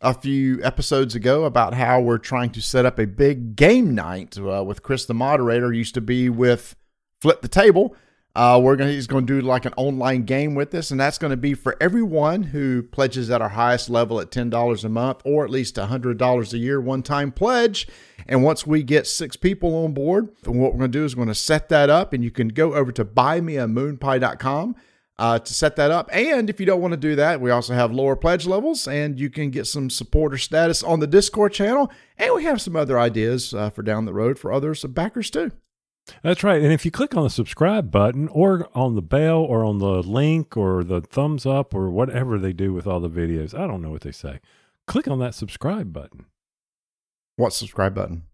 a 0.00 0.14
few 0.14 0.62
episodes 0.62 1.14
ago 1.14 1.44
about 1.44 1.74
how 1.74 2.00
we're 2.00 2.18
trying 2.18 2.50
to 2.50 2.60
set 2.60 2.86
up 2.86 2.98
a 2.98 3.06
big 3.06 3.56
game 3.56 3.94
night 3.94 4.38
with 4.38 4.82
Chris, 4.82 5.04
the 5.04 5.14
moderator, 5.14 5.72
used 5.72 5.94
to 5.94 6.00
be 6.00 6.28
with 6.28 6.76
Flip 7.20 7.40
the 7.40 7.48
Table. 7.48 7.96
Uh, 8.34 8.58
we're 8.62 8.76
gonna 8.76 8.90
he's 8.90 9.06
gonna 9.06 9.26
do 9.26 9.42
like 9.42 9.66
an 9.66 9.74
online 9.76 10.22
game 10.22 10.54
with 10.54 10.70
this, 10.70 10.90
and 10.90 10.98
that's 10.98 11.18
gonna 11.18 11.36
be 11.36 11.52
for 11.52 11.76
everyone 11.80 12.42
who 12.44 12.82
pledges 12.82 13.30
at 13.30 13.42
our 13.42 13.50
highest 13.50 13.90
level 13.90 14.20
at 14.20 14.30
ten 14.30 14.48
dollars 14.48 14.84
a 14.84 14.88
month 14.88 15.20
or 15.24 15.44
at 15.44 15.50
least 15.50 15.76
hundred 15.76 16.16
dollars 16.16 16.54
a 16.54 16.58
year, 16.58 16.80
one 16.80 17.02
time 17.02 17.30
pledge. 17.30 17.86
And 18.26 18.42
once 18.42 18.66
we 18.66 18.82
get 18.82 19.06
six 19.06 19.36
people 19.36 19.84
on 19.84 19.92
board, 19.92 20.30
what 20.46 20.72
we're 20.72 20.78
gonna 20.78 20.88
do 20.88 21.04
is 21.04 21.14
we're 21.14 21.24
gonna 21.24 21.34
set 21.34 21.68
that 21.68 21.90
up, 21.90 22.14
and 22.14 22.24
you 22.24 22.30
can 22.30 22.48
go 22.48 22.74
over 22.74 22.90
to 22.92 23.04
buymeamoonpie.com 23.04 24.76
uh, 25.18 25.38
to 25.38 25.52
set 25.52 25.76
that 25.76 25.90
up. 25.90 26.08
And 26.12 26.48
if 26.48 26.58
you 26.58 26.66
don't 26.66 26.80
want 26.80 26.92
to 26.92 26.98
do 26.98 27.14
that, 27.16 27.40
we 27.40 27.50
also 27.50 27.74
have 27.74 27.92
lower 27.92 28.16
pledge 28.16 28.46
levels, 28.46 28.88
and 28.88 29.20
you 29.20 29.28
can 29.28 29.50
get 29.50 29.66
some 29.66 29.90
supporter 29.90 30.38
status 30.38 30.82
on 30.82 31.00
the 31.00 31.06
Discord 31.06 31.52
channel. 31.52 31.92
And 32.16 32.34
we 32.34 32.44
have 32.44 32.60
some 32.62 32.76
other 32.76 32.98
ideas 32.98 33.52
uh, 33.52 33.70
for 33.70 33.82
down 33.82 34.06
the 34.06 34.14
road 34.14 34.38
for 34.38 34.52
others 34.52 34.84
backers 34.84 35.30
too. 35.30 35.52
That's 36.22 36.42
right. 36.42 36.60
And 36.60 36.72
if 36.72 36.84
you 36.84 36.90
click 36.90 37.14
on 37.16 37.24
the 37.24 37.30
subscribe 37.30 37.90
button 37.90 38.28
or 38.28 38.68
on 38.74 38.94
the 38.94 39.02
bell 39.02 39.38
or 39.38 39.64
on 39.64 39.78
the 39.78 40.02
link 40.02 40.56
or 40.56 40.82
the 40.82 41.00
thumbs 41.00 41.46
up 41.46 41.74
or 41.74 41.90
whatever 41.90 42.38
they 42.38 42.52
do 42.52 42.72
with 42.72 42.86
all 42.86 43.00
the 43.00 43.10
videos, 43.10 43.58
I 43.58 43.66
don't 43.66 43.82
know 43.82 43.90
what 43.90 44.02
they 44.02 44.12
say. 44.12 44.40
Click 44.86 45.06
on 45.08 45.18
that 45.20 45.34
subscribe 45.34 45.92
button. 45.92 46.26
What 47.36 47.52
subscribe 47.52 47.94
button? 47.94 48.24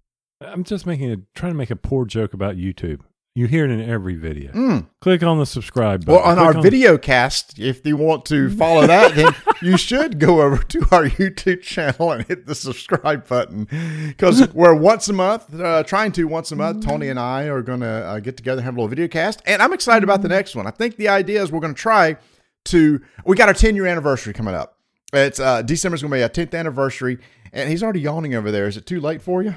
I'm 0.40 0.64
just 0.64 0.86
making 0.86 1.10
a 1.10 1.16
trying 1.34 1.52
to 1.52 1.58
make 1.58 1.70
a 1.70 1.76
poor 1.76 2.04
joke 2.04 2.32
about 2.32 2.56
YouTube. 2.56 3.00
You 3.38 3.46
hear 3.46 3.64
it 3.64 3.70
in 3.70 3.80
every 3.88 4.16
video. 4.16 4.50
Mm. 4.50 4.88
Click 5.00 5.22
on 5.22 5.38
the 5.38 5.46
subscribe 5.46 6.04
button. 6.04 6.20
Well, 6.20 6.28
on 6.28 6.38
Click 6.38 6.56
our 6.56 6.60
video 6.60 6.98
cast, 6.98 7.56
if 7.56 7.86
you 7.86 7.96
want 7.96 8.24
to 8.24 8.50
follow 8.50 8.84
that, 8.84 9.14
then 9.14 9.32
you 9.62 9.76
should 9.76 10.18
go 10.18 10.42
over 10.42 10.60
to 10.60 10.80
our 10.90 11.04
YouTube 11.08 11.62
channel 11.62 12.10
and 12.10 12.26
hit 12.26 12.46
the 12.46 12.56
subscribe 12.56 13.28
button 13.28 13.68
because 14.08 14.52
we're 14.52 14.74
once 14.74 15.08
a 15.08 15.12
month, 15.12 15.54
uh, 15.54 15.84
trying 15.84 16.10
to 16.12 16.24
once 16.24 16.50
a 16.50 16.56
month. 16.56 16.84
Tony 16.84 17.10
and 17.10 17.20
I 17.20 17.44
are 17.44 17.62
going 17.62 17.78
to 17.78 17.86
uh, 17.86 18.18
get 18.18 18.36
together 18.36 18.58
and 18.58 18.64
have 18.64 18.74
a 18.74 18.78
little 18.80 18.88
video 18.88 19.06
cast, 19.06 19.40
and 19.46 19.62
I'm 19.62 19.72
excited 19.72 20.02
about 20.02 20.22
the 20.22 20.28
next 20.28 20.56
one. 20.56 20.66
I 20.66 20.72
think 20.72 20.96
the 20.96 21.06
idea 21.06 21.40
is 21.40 21.52
we're 21.52 21.60
going 21.60 21.76
to 21.76 21.80
try 21.80 22.16
to. 22.64 23.00
We 23.24 23.36
got 23.36 23.46
our 23.46 23.54
10 23.54 23.76
year 23.76 23.86
anniversary 23.86 24.32
coming 24.32 24.56
up. 24.56 24.78
It's 25.12 25.38
uh, 25.38 25.62
December's 25.62 26.02
going 26.02 26.10
to 26.10 26.16
be 26.16 26.22
our 26.24 26.28
10th 26.28 26.58
anniversary, 26.58 27.18
and 27.52 27.70
he's 27.70 27.84
already 27.84 28.00
yawning 28.00 28.34
over 28.34 28.50
there. 28.50 28.66
Is 28.66 28.76
it 28.76 28.84
too 28.84 29.00
late 29.00 29.22
for 29.22 29.44
you? 29.44 29.54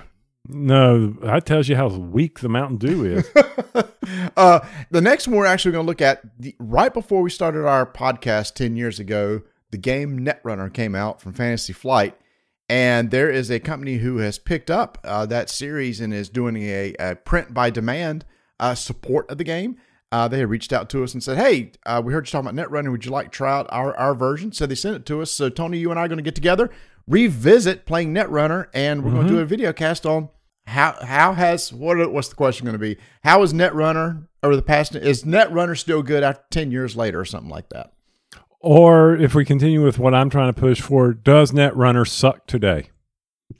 No, 0.48 1.08
that 1.22 1.46
tells 1.46 1.70
you 1.70 1.76
how 1.76 1.88
weak 1.88 2.40
the 2.40 2.50
Mountain 2.50 2.78
Dew 2.78 3.06
is. 3.06 3.30
uh, 4.38 4.60
the 4.90 5.02
next 5.02 5.28
one 5.28 5.38
we're 5.38 5.46
actually 5.46 5.74
going 5.74 5.86
to 5.86 5.88
look 5.88 6.02
at 6.02 6.22
the, 6.40 6.56
right 6.60 6.94
before 6.94 7.22
we 7.22 7.30
started 7.30 7.66
our 7.66 7.86
podcast 7.86 8.56
10 8.56 8.76
years 8.76 9.00
ago, 9.00 9.42
the 9.70 9.78
game 9.78 10.20
Netrunner 10.20 10.74
came 10.74 10.96
out 10.96 11.22
from 11.22 11.34
Fantasy 11.34 11.74
Flight. 11.74 12.18
And 12.70 13.12
there 13.12 13.30
is 13.30 13.52
a 13.52 13.60
company 13.60 13.98
who 13.98 14.18
has 14.18 14.40
picked 14.40 14.72
up 14.72 14.98
uh, 15.04 15.26
that 15.26 15.50
series 15.50 16.00
and 16.00 16.14
is 16.14 16.30
doing 16.30 16.56
a, 16.58 16.96
a 17.00 17.16
print 17.16 17.54
by 17.54 17.70
demand 17.70 18.26
uh, 18.60 18.76
support 18.76 19.30
of 19.30 19.38
the 19.38 19.44
game. 19.44 19.78
Uh, 20.12 20.28
they 20.28 20.40
had 20.40 20.50
reached 20.50 20.74
out 20.74 20.90
to 20.90 21.04
us 21.04 21.14
and 21.14 21.24
said, 21.24 21.38
Hey, 21.38 21.72
uh, 21.86 22.02
we 22.04 22.14
heard 22.14 22.28
you 22.28 22.32
talking 22.32 22.50
about 22.50 22.70
Netrunner. 22.70 22.92
Would 22.92 23.06
you 23.06 23.12
like 23.12 23.26
to 23.28 23.32
try 23.32 23.58
out 23.58 23.68
our, 23.70 23.96
our 23.98 24.16
version? 24.16 24.52
So 24.52 24.66
they 24.66 24.76
sent 24.76 24.96
it 24.96 25.06
to 25.08 25.22
us. 25.22 25.32
So, 25.32 25.50
Tony, 25.50 25.78
you 25.78 25.90
and 25.90 26.00
I 26.00 26.04
are 26.04 26.08
going 26.08 26.18
to 26.18 26.24
get 26.24 26.36
together, 26.36 26.70
revisit 27.08 27.86
playing 27.86 28.14
Netrunner, 28.14 28.68
and 28.74 29.04
we're 29.04 29.12
going 29.12 29.28
to 29.28 29.34
do 29.34 29.40
a 29.40 29.46
video 29.46 29.74
cast 29.74 30.06
on 30.06 30.30
how 30.68 30.98
how 31.04 31.34
has 31.34 31.74
what 31.74 32.12
what's 32.12 32.30
the 32.30 32.36
question 32.36 32.66
going 32.66 32.74
to 32.74 32.80
be? 32.80 32.98
How 33.24 33.42
is 33.44 33.54
Netrunner 33.54 34.28
over 34.44 34.56
the 34.56 34.62
past 34.62 34.96
is 34.96 35.24
Netrunner 35.24 35.78
still 35.78 36.04
good 36.04 36.24
after 36.24 36.44
ten 36.50 36.72
years 36.72 36.96
later 36.96 37.20
or 37.20 37.26
something 37.26 37.50
like 37.50 37.70
that? 37.70 37.94
or 38.62 39.16
if 39.16 39.34
we 39.34 39.44
continue 39.44 39.84
with 39.84 39.98
what 40.00 40.14
I'm 40.14 40.30
trying 40.30 40.54
to 40.54 40.60
push 40.60 40.80
for, 40.82 41.14
does 41.14 41.52
Netrunner 41.52 42.08
suck 42.08 42.46
today? 42.48 42.90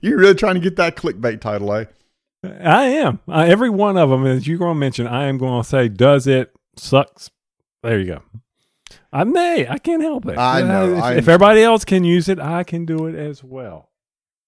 You're 0.00 0.18
really 0.18 0.34
trying 0.34 0.54
to 0.54 0.60
get 0.60 0.76
that 0.76 0.96
clickbait 0.96 1.40
title, 1.40 1.72
eh? 1.72 1.86
I 2.44 2.84
am. 2.88 3.20
Uh, 3.26 3.46
every 3.48 3.70
one 3.70 3.96
of 3.96 4.10
them, 4.10 4.26
as 4.26 4.46
you're 4.46 4.58
going 4.58 4.74
to 4.74 4.78
mention, 4.78 5.06
I 5.06 5.24
am 5.24 5.38
going 5.38 5.62
to 5.62 5.68
say, 5.68 5.88
does 5.88 6.26
it 6.26 6.54
sucks? 6.76 7.30
There 7.82 7.98
you 7.98 8.06
go. 8.06 8.22
I 9.14 9.22
may. 9.24 9.66
I 9.68 9.78
can't 9.78 10.02
help 10.02 10.26
it. 10.26 10.36
I 10.36 10.62
know, 10.62 10.94
If, 10.96 11.02
I 11.02 11.12
if 11.14 11.28
everybody 11.28 11.62
else 11.62 11.84
can 11.84 12.02
use 12.02 12.28
it, 12.28 12.40
I 12.40 12.64
can 12.64 12.84
do 12.84 13.06
it 13.06 13.14
as 13.14 13.44
well. 13.44 13.90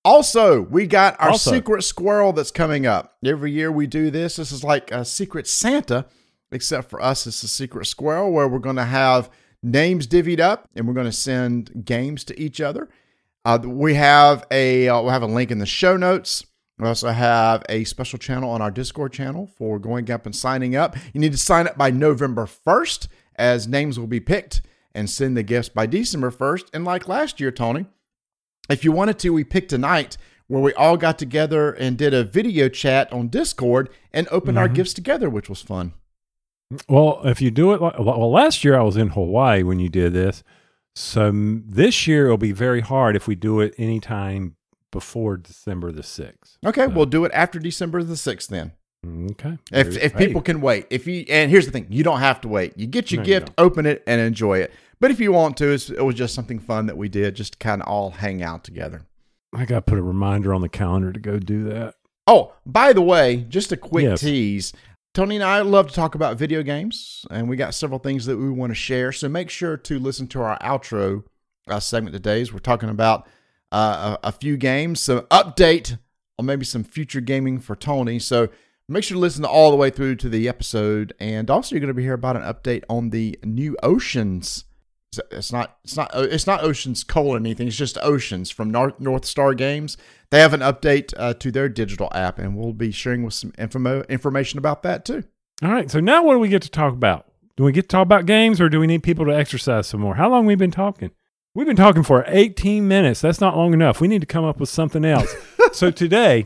Also, 0.04 0.60
we 0.62 0.86
got 0.86 1.18
our 1.20 1.30
Also. 1.30 1.52
secret 1.52 1.82
squirrel 1.82 2.32
that's 2.32 2.50
coming 2.50 2.84
up. 2.84 3.16
Every 3.24 3.52
year 3.52 3.70
we 3.70 3.86
do 3.86 4.10
this. 4.10 4.36
This 4.36 4.50
is 4.50 4.64
like 4.64 4.90
a 4.90 5.04
secret 5.04 5.46
Santa, 5.46 6.06
except 6.50 6.90
for 6.90 7.00
us, 7.00 7.26
it's 7.26 7.42
a 7.44 7.48
secret 7.48 7.86
squirrel 7.86 8.32
where 8.32 8.46
we're 8.48 8.58
going 8.58 8.76
to 8.76 8.84
have 8.84 9.30
names 9.62 10.06
divvied 10.06 10.40
up 10.40 10.68
and 10.74 10.86
we're 10.86 10.94
going 10.94 11.06
to 11.06 11.12
send 11.12 11.84
games 11.84 12.24
to 12.24 12.38
each 12.40 12.60
other. 12.60 12.88
Uh, 13.44 13.58
we 13.64 13.94
have 13.94 14.44
a 14.50 14.88
uh, 14.88 15.00
we'll 15.00 15.10
have 15.12 15.22
a 15.22 15.26
link 15.26 15.52
in 15.52 15.58
the 15.58 15.66
show 15.66 15.96
notes. 15.96 16.44
We 16.78 16.86
also 16.86 17.08
have 17.10 17.62
a 17.68 17.84
special 17.84 18.18
channel 18.18 18.50
on 18.50 18.60
our 18.60 18.70
Discord 18.72 19.12
channel 19.12 19.46
for 19.56 19.78
going 19.78 20.10
up 20.10 20.26
and 20.26 20.34
signing 20.36 20.76
up. 20.76 20.96
You 21.14 21.20
need 21.20 21.32
to 21.32 21.38
sign 21.38 21.66
up 21.66 21.78
by 21.78 21.90
November 21.90 22.46
1st, 22.46 23.08
as 23.36 23.68
names 23.68 23.98
will 23.98 24.06
be 24.06 24.20
picked 24.20 24.62
and 24.94 25.08
send 25.08 25.36
the 25.36 25.42
gifts 25.42 25.68
by 25.68 25.86
December 25.86 26.30
1st. 26.30 26.64
And 26.72 26.84
like 26.84 27.08
last 27.08 27.40
year, 27.40 27.50
Tony, 27.50 27.86
if 28.68 28.84
you 28.84 28.92
wanted 28.92 29.18
to, 29.20 29.30
we 29.30 29.44
picked 29.44 29.72
a 29.72 29.78
night 29.78 30.16
where 30.48 30.62
we 30.62 30.72
all 30.74 30.96
got 30.96 31.18
together 31.18 31.72
and 31.72 31.98
did 31.98 32.14
a 32.14 32.24
video 32.24 32.68
chat 32.68 33.12
on 33.12 33.28
Discord 33.28 33.90
and 34.12 34.28
opened 34.30 34.58
our 34.58 34.66
mm-hmm. 34.66 34.74
gifts 34.74 34.94
together, 34.94 35.28
which 35.28 35.48
was 35.48 35.60
fun. 35.60 35.92
Well, 36.88 37.20
if 37.24 37.40
you 37.40 37.50
do 37.50 37.72
it, 37.72 37.80
well, 37.80 38.30
last 38.30 38.64
year 38.64 38.76
I 38.78 38.82
was 38.82 38.96
in 38.96 39.08
Hawaii 39.08 39.62
when 39.62 39.78
you 39.78 39.88
did 39.88 40.12
this. 40.12 40.42
So 40.94 41.30
this 41.32 42.06
year 42.06 42.26
it'll 42.26 42.38
be 42.38 42.52
very 42.52 42.80
hard 42.80 43.16
if 43.16 43.28
we 43.28 43.34
do 43.34 43.60
it 43.60 43.74
anytime 43.76 44.56
before 44.90 45.36
December 45.36 45.92
the 45.92 46.02
6th. 46.02 46.56
Okay, 46.64 46.86
we'll 46.86 47.06
do 47.06 47.24
it 47.24 47.32
after 47.34 47.58
December 47.58 48.02
the 48.02 48.14
6th 48.14 48.48
then. 48.48 48.72
Okay. 49.32 49.58
If, 49.72 49.86
There's- 49.86 49.96
if 49.96 50.12
hey, 50.12 50.26
people 50.26 50.42
can 50.42 50.60
wait. 50.60 50.86
If 50.90 51.06
you 51.06 51.24
and 51.28 51.50
here's 51.50 51.66
the 51.66 51.72
thing, 51.72 51.86
you 51.90 52.02
don't 52.02 52.20
have 52.20 52.40
to 52.42 52.48
wait. 52.48 52.76
You 52.76 52.86
get 52.86 53.10
your 53.10 53.22
No, 53.22 53.26
you 53.28 53.40
gift, 53.40 53.52
open 53.58 53.86
it 53.86 54.02
and 54.06 54.20
enjoy 54.20 54.58
it. 54.58 54.72
But 55.00 55.10
if 55.10 55.20
you 55.20 55.30
want 55.32 55.56
to, 55.58 55.68
it's, 55.72 55.90
it 55.90 56.00
was 56.04 56.14
just 56.14 56.34
something 56.34 56.58
fun 56.58 56.86
that 56.86 56.96
we 56.96 57.08
did 57.08 57.34
just 57.36 57.52
to 57.54 57.58
kind 57.58 57.82
of 57.82 57.88
all 57.88 58.10
hang 58.10 58.42
out 58.42 58.64
together. 58.64 59.04
I 59.54 59.64
got 59.66 59.76
to 59.76 59.82
put 59.90 59.98
a 59.98 60.02
reminder 60.02 60.54
on 60.54 60.60
the 60.62 60.68
calendar 60.68 61.12
to 61.12 61.20
go 61.20 61.38
do 61.38 61.64
that. 61.64 61.94
Oh, 62.26 62.54
by 62.64 62.92
the 62.92 63.02
way, 63.02 63.44
just 63.48 63.72
a 63.72 63.76
quick 63.76 64.04
Yes. 64.04 64.20
tease. 64.20 64.72
Tony 65.14 65.36
and 65.36 65.44
I 65.44 65.60
love 65.60 65.88
to 65.88 65.94
talk 65.94 66.14
about 66.14 66.36
video 66.36 66.62
games, 66.62 67.24
and 67.30 67.48
we 67.48 67.56
got 67.56 67.74
several 67.74 67.98
things 67.98 68.26
that 68.26 68.36
we 68.36 68.50
want 68.50 68.70
to 68.70 68.74
share. 68.74 69.12
So 69.12 69.28
make 69.28 69.48
sure 69.50 69.76
to 69.76 69.98
listen 69.98 70.26
to 70.28 70.40
our 70.42 70.58
outro 70.58 71.24
uh, 71.68 71.80
segment 71.80 72.14
today. 72.14 72.40
As 72.40 72.52
we're 72.52 72.58
talking 72.58 72.88
about 72.90 73.26
uh, 73.72 74.16
a, 74.22 74.28
a 74.28 74.32
few 74.32 74.56
games, 74.56 75.00
some 75.00 75.20
update 75.30 75.98
on 76.38 76.44
maybe 76.46 76.64
some 76.66 76.84
future 76.84 77.20
gaming 77.20 77.58
for 77.60 77.74
Tony. 77.76 78.18
So 78.18 78.48
make 78.88 79.04
sure 79.04 79.16
to 79.16 79.20
listen 79.20 79.44
all 79.44 79.70
the 79.70 79.76
way 79.76 79.90
through 79.90 80.16
to 80.16 80.28
the 80.28 80.48
episode, 80.48 81.14
and 81.18 81.50
also 81.50 81.74
you're 81.74 81.80
going 81.80 81.88
to 81.88 81.94
be 81.94 82.02
here 82.02 82.14
about 82.14 82.36
an 82.36 82.42
update 82.42 82.84
on 82.88 83.10
the 83.10 83.38
new 83.44 83.76
Oceans. 83.82 84.64
It's- 85.18 85.52
not. 85.52 85.78
It's 85.84 85.96
not. 85.96 86.10
It's 86.14 86.46
not 86.46 86.62
Oceans 86.62 87.02
colon 87.02 87.46
anything. 87.46 87.68
It's 87.68 87.76
just 87.76 87.96
Oceans 88.02 88.50
from 88.50 88.70
North 88.70 89.00
North 89.00 89.24
Star 89.24 89.54
Games. 89.54 89.96
They 90.30 90.40
have 90.40 90.52
an 90.52 90.60
update 90.60 91.14
uh, 91.16 91.34
to 91.34 91.50
their 91.50 91.68
digital 91.68 92.08
app, 92.12 92.38
and 92.38 92.56
we'll 92.56 92.74
be 92.74 92.90
sharing 92.90 93.22
with 93.22 93.32
some 93.32 93.52
info, 93.56 94.02
information 94.02 94.58
about 94.58 94.82
that 94.82 95.04
too. 95.04 95.24
All 95.62 95.70
right. 95.70 95.90
So 95.90 96.00
now 96.00 96.22
what 96.22 96.34
do 96.34 96.38
we 96.38 96.48
get 96.48 96.62
to 96.62 96.70
talk 96.70 96.92
about? 96.92 97.26
Do 97.56 97.64
we 97.64 97.72
get 97.72 97.82
to 97.82 97.88
talk 97.88 98.02
about 98.02 98.26
games 98.26 98.60
or 98.60 98.68
do 98.68 98.78
we 98.78 98.86
need 98.86 99.02
people 99.02 99.24
to 99.24 99.34
exercise 99.34 99.86
some 99.86 100.00
more? 100.00 100.16
How 100.16 100.28
long 100.28 100.44
we 100.44 100.54
been 100.54 100.70
talking? 100.70 101.10
We've 101.54 101.66
been 101.66 101.76
talking 101.76 102.02
for 102.02 102.22
18 102.26 102.86
minutes. 102.86 103.22
That's 103.22 103.40
not 103.40 103.56
long 103.56 103.72
enough. 103.72 103.98
We 103.98 104.08
need 104.08 104.20
to 104.20 104.26
come 104.26 104.44
up 104.44 104.60
with 104.60 104.68
something 104.68 105.06
else. 105.06 105.34
so 105.72 105.90
today, 105.90 106.44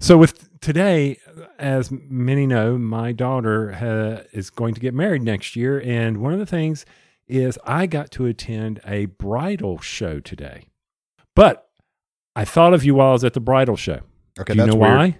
so 0.00 0.18
with 0.18 0.48
today, 0.60 1.18
as 1.58 1.90
many 1.90 2.46
know, 2.46 2.78
my 2.78 3.12
daughter 3.12 3.72
ha, 3.72 4.22
is 4.32 4.50
going 4.50 4.74
to 4.74 4.80
get 4.80 4.94
married 4.94 5.22
next 5.22 5.56
year. 5.56 5.80
And 5.80 6.18
one 6.18 6.32
of 6.32 6.38
the 6.38 6.46
things 6.46 6.84
is 7.28 7.58
I 7.64 7.86
got 7.86 8.10
to 8.12 8.26
attend 8.26 8.80
a 8.86 9.06
bridal 9.06 9.78
show 9.78 10.20
today. 10.20 10.64
But 11.36 11.68
I 12.34 12.44
thought 12.44 12.74
of 12.74 12.84
you 12.84 12.94
while 12.96 13.10
I 13.10 13.12
was 13.12 13.24
at 13.24 13.34
the 13.34 13.40
bridal 13.40 13.76
show. 13.76 14.00
Okay, 14.38 14.52
Do 14.54 14.58
you 14.60 14.66
that's 14.66 14.74
know 14.74 14.80
weird. 14.80 14.96
why? 14.96 15.18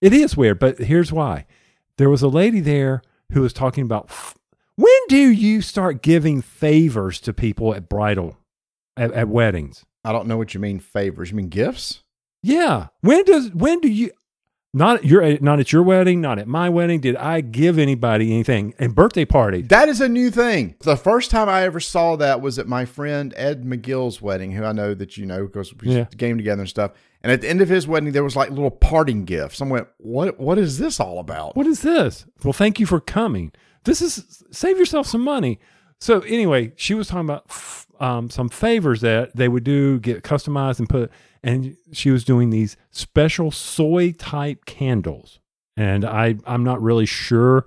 It 0.00 0.12
is 0.12 0.36
weird, 0.36 0.58
but 0.58 0.78
here's 0.78 1.12
why. 1.12 1.46
There 1.98 2.08
was 2.10 2.22
a 2.22 2.28
lady 2.28 2.60
there 2.60 3.02
who 3.32 3.42
was 3.42 3.52
talking 3.52 3.84
about 3.84 4.06
f- 4.08 4.36
when 4.76 4.90
do 5.08 5.16
you 5.30 5.60
start 5.60 6.02
giving 6.02 6.40
favors 6.40 7.20
to 7.20 7.34
people 7.34 7.74
at 7.74 7.88
bridal, 7.88 8.38
at, 8.96 9.12
at 9.12 9.28
weddings? 9.28 9.84
I 10.04 10.12
don't 10.12 10.26
know 10.26 10.38
what 10.38 10.54
you 10.54 10.60
mean 10.60 10.78
favors. 10.80 11.30
You 11.30 11.36
mean 11.36 11.48
gifts? 11.50 12.02
Yeah. 12.42 12.86
When 13.02 13.22
does 13.24 13.50
when 13.52 13.80
do 13.80 13.88
you 13.88 14.10
not 14.72 15.04
your 15.04 15.38
not 15.40 15.58
at 15.60 15.72
your 15.72 15.82
wedding, 15.82 16.20
not 16.20 16.38
at 16.38 16.46
my 16.46 16.68
wedding 16.68 17.00
did 17.00 17.16
I 17.16 17.40
give 17.40 17.78
anybody 17.78 18.32
anything? 18.32 18.74
And 18.78 18.94
birthday 18.94 19.24
party. 19.24 19.62
That 19.62 19.88
is 19.88 20.00
a 20.00 20.08
new 20.08 20.30
thing. 20.30 20.76
The 20.80 20.96
first 20.96 21.30
time 21.30 21.48
I 21.48 21.62
ever 21.62 21.80
saw 21.80 22.16
that 22.16 22.40
was 22.40 22.58
at 22.58 22.68
my 22.68 22.84
friend 22.84 23.34
Ed 23.36 23.64
McGill's 23.64 24.22
wedding, 24.22 24.52
who 24.52 24.64
I 24.64 24.72
know 24.72 24.94
that 24.94 25.16
you 25.16 25.26
know 25.26 25.46
because 25.46 25.74
we 25.74 25.94
Yeah. 25.96 26.04
game 26.16 26.36
together 26.36 26.60
and 26.62 26.68
stuff. 26.68 26.92
And 27.22 27.30
at 27.32 27.40
the 27.40 27.50
end 27.50 27.60
of 27.60 27.68
his 27.68 27.86
wedding, 27.88 28.12
there 28.12 28.24
was 28.24 28.36
like 28.36 28.50
little 28.50 28.70
parting 28.70 29.24
gifts. 29.24 29.60
I 29.60 29.66
went, 29.66 29.88
"What? 29.98 30.38
What 30.38 30.56
is 30.58 30.78
this 30.78 31.00
all 31.00 31.18
about?" 31.18 31.56
What 31.56 31.66
is 31.66 31.82
this? 31.82 32.24
Well, 32.44 32.52
thank 32.52 32.78
you 32.78 32.86
for 32.86 33.00
coming. 33.00 33.52
This 33.84 34.00
is 34.00 34.42
save 34.52 34.78
yourself 34.78 35.06
some 35.06 35.22
money. 35.22 35.58
So 35.98 36.20
anyway, 36.20 36.72
she 36.76 36.94
was 36.94 37.08
talking 37.08 37.26
about 37.26 37.44
f- 37.50 37.86
um, 38.00 38.30
some 38.30 38.48
favors 38.48 39.02
that 39.02 39.36
they 39.36 39.48
would 39.48 39.64
do, 39.64 39.98
get 40.00 40.22
customized 40.22 40.78
and 40.78 40.88
put, 40.88 41.10
and 41.42 41.76
she 41.92 42.10
was 42.10 42.24
doing 42.24 42.50
these 42.50 42.76
special 42.90 43.50
soy 43.50 44.12
type 44.12 44.64
candles. 44.64 45.38
And 45.76 46.04
I, 46.04 46.36
I'm 46.46 46.64
not 46.64 46.82
really 46.82 47.06
sure. 47.06 47.66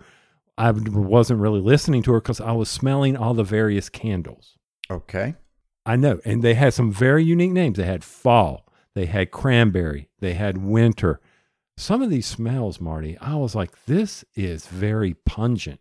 I 0.57 0.71
wasn't 0.71 1.39
really 1.39 1.61
listening 1.61 2.03
to 2.03 2.13
her 2.13 2.21
because 2.21 2.39
I 2.39 2.51
was 2.51 2.69
smelling 2.69 3.17
all 3.17 3.33
the 3.33 3.43
various 3.43 3.89
candles. 3.89 4.57
Okay. 4.89 5.35
I 5.85 5.95
know. 5.95 6.19
And 6.23 6.43
they 6.43 6.53
had 6.53 6.73
some 6.73 6.91
very 6.91 7.23
unique 7.23 7.51
names. 7.51 7.77
They 7.77 7.85
had 7.85 8.03
fall, 8.03 8.65
they 8.95 9.05
had 9.05 9.31
cranberry, 9.31 10.09
they 10.19 10.33
had 10.33 10.57
winter. 10.59 11.19
Some 11.75 12.03
of 12.03 12.11
these 12.11 12.27
smells, 12.27 12.79
Marty, 12.79 13.17
I 13.17 13.35
was 13.35 13.55
like, 13.55 13.85
this 13.85 14.23
is 14.35 14.67
very 14.67 15.15
pungent. 15.25 15.79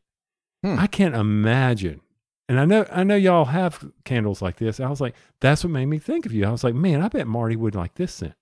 Hmm. 0.65 0.79
I 0.79 0.87
can't 0.87 1.15
imagine. 1.15 2.01
And 2.49 2.59
I 2.61 2.65
know 2.65 2.87
I 2.93 3.03
know 3.05 3.15
y'all 3.17 3.47
have 3.47 3.85
candles 4.05 4.43
like 4.43 4.57
this. 4.57 4.81
I 4.81 4.89
was 4.89 5.01
like, 5.01 5.15
that's 5.41 5.65
what 5.65 5.71
made 5.71 5.87
me 5.87 5.99
think 5.99 6.27
of 6.27 6.33
you. 6.33 6.45
I 6.45 6.51
was 6.51 6.65
like, 6.65 6.75
man, 6.75 7.01
I 7.01 7.09
bet 7.09 7.27
Marty 7.27 7.57
would 7.57 7.75
like 7.75 7.95
this 7.95 8.13
scent. 8.15 8.35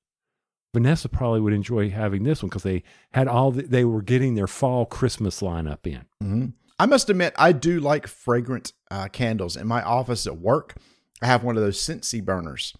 Vanessa 0.75 1.09
probably 1.09 1.41
would 1.41 1.53
enjoy 1.53 1.91
having 1.91 2.23
this 2.23 2.43
one 2.43 2.49
because 2.49 2.63
they 2.63 2.83
had 3.13 3.27
all 3.29 3.51
the, 3.51 3.63
they 3.63 3.85
were 3.85 4.03
getting 4.03 4.37
their 4.37 4.47
fall 4.47 4.87
Christmas 4.87 5.41
lineup 5.41 5.87
in. 5.87 6.05
hmm 6.21 6.47
I 6.79 6.87
must 6.87 7.11
admit, 7.11 7.35
I 7.37 7.53
do 7.53 7.79
like 7.79 8.07
fragrant 8.07 8.73
uh, 8.91 9.09
candles. 9.09 9.55
In 9.55 9.67
my 9.67 9.83
office 9.83 10.27
at 10.27 10.39
work, 10.39 10.77
I 11.21 11.27
have 11.27 11.45
one 11.45 11.59
of 11.59 11.63
those 11.63 11.79
Scentsy 11.79 12.25
burners 12.25 12.75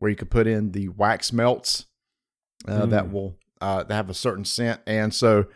where 0.00 0.10
you 0.10 0.16
could 0.16 0.30
put 0.30 0.48
in 0.48 0.72
the 0.72 0.88
wax 0.88 1.32
melts 1.32 1.86
uh, 2.66 2.86
that 2.86 3.04
Mm. 3.04 3.12
will 3.12 3.36
uh, 3.60 3.84
that 3.84 3.94
have 3.94 4.10
a 4.10 4.14
certain 4.14 4.44
scent, 4.44 4.80
and 4.86 5.14
so 5.14 5.46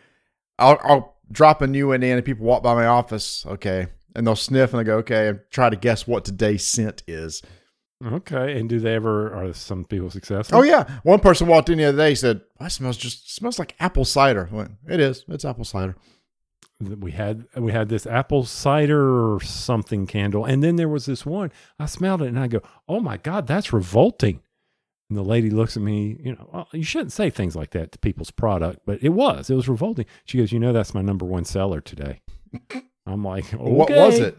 I'll, 0.60 0.78
I'll 0.84 1.16
drop 1.30 1.60
a 1.60 1.66
new 1.66 1.88
one 1.88 2.02
in, 2.04 2.16
and 2.16 2.24
people 2.24 2.46
walk 2.46 2.62
by 2.62 2.74
my 2.74 2.86
office, 2.86 3.44
okay, 3.46 3.88
and 4.14 4.26
they'll 4.26 4.36
sniff 4.36 4.72
and 4.72 4.80
they 4.80 4.84
go, 4.84 4.98
okay, 4.98 5.28
and 5.28 5.40
try 5.50 5.70
to 5.70 5.76
guess 5.76 6.06
what 6.06 6.24
today's 6.24 6.66
scent 6.66 7.02
is. 7.06 7.42
Okay, 8.04 8.58
and 8.58 8.68
do 8.68 8.78
they 8.78 8.94
ever 8.94 9.34
are 9.34 9.52
some 9.52 9.84
people 9.84 10.08
successful? 10.10 10.58
Oh 10.58 10.62
yeah, 10.62 10.88
one 11.02 11.18
person 11.18 11.48
walked 11.48 11.68
in 11.68 11.78
the 11.78 11.84
other 11.86 11.98
day, 11.98 12.14
said, 12.14 12.42
"I 12.60 12.68
smells 12.68 12.96
just 12.96 13.34
smells 13.34 13.58
like 13.58 13.74
apple 13.80 14.04
cider." 14.04 14.48
I 14.52 14.54
went, 14.54 14.70
it 14.88 15.00
is. 15.00 15.24
It's 15.26 15.44
apple 15.44 15.64
cider. 15.64 15.96
we 16.80 17.10
had 17.10 17.44
we 17.56 17.72
had 17.72 17.88
this 17.88 18.06
apple 18.06 18.44
cider 18.44 19.34
or 19.34 19.40
something 19.40 20.06
candle 20.06 20.44
and 20.44 20.62
then 20.62 20.76
there 20.76 20.88
was 20.88 21.06
this 21.06 21.26
one 21.26 21.50
i 21.80 21.86
smelled 21.86 22.22
it 22.22 22.28
and 22.28 22.38
i 22.38 22.46
go 22.46 22.60
oh 22.88 23.00
my 23.00 23.16
god 23.16 23.48
that's 23.48 23.72
revolting 23.72 24.40
and 25.10 25.18
the 25.18 25.24
lady 25.24 25.50
looks 25.50 25.76
at 25.76 25.82
me 25.82 26.16
you 26.22 26.32
know 26.32 26.48
well, 26.52 26.68
you 26.72 26.84
shouldn't 26.84 27.10
say 27.10 27.30
things 27.30 27.56
like 27.56 27.70
that 27.70 27.90
to 27.90 27.98
people's 27.98 28.30
product 28.30 28.78
but 28.86 29.02
it 29.02 29.08
was 29.08 29.50
it 29.50 29.56
was 29.56 29.68
revolting 29.68 30.06
she 30.24 30.38
goes 30.38 30.52
you 30.52 30.60
know 30.60 30.72
that's 30.72 30.94
my 30.94 31.02
number 31.02 31.26
one 31.26 31.44
seller 31.44 31.80
today 31.80 32.20
i'm 33.08 33.24
like 33.24 33.52
okay. 33.52 33.56
What 33.56 33.90
was 33.90 34.18
it? 34.18 34.36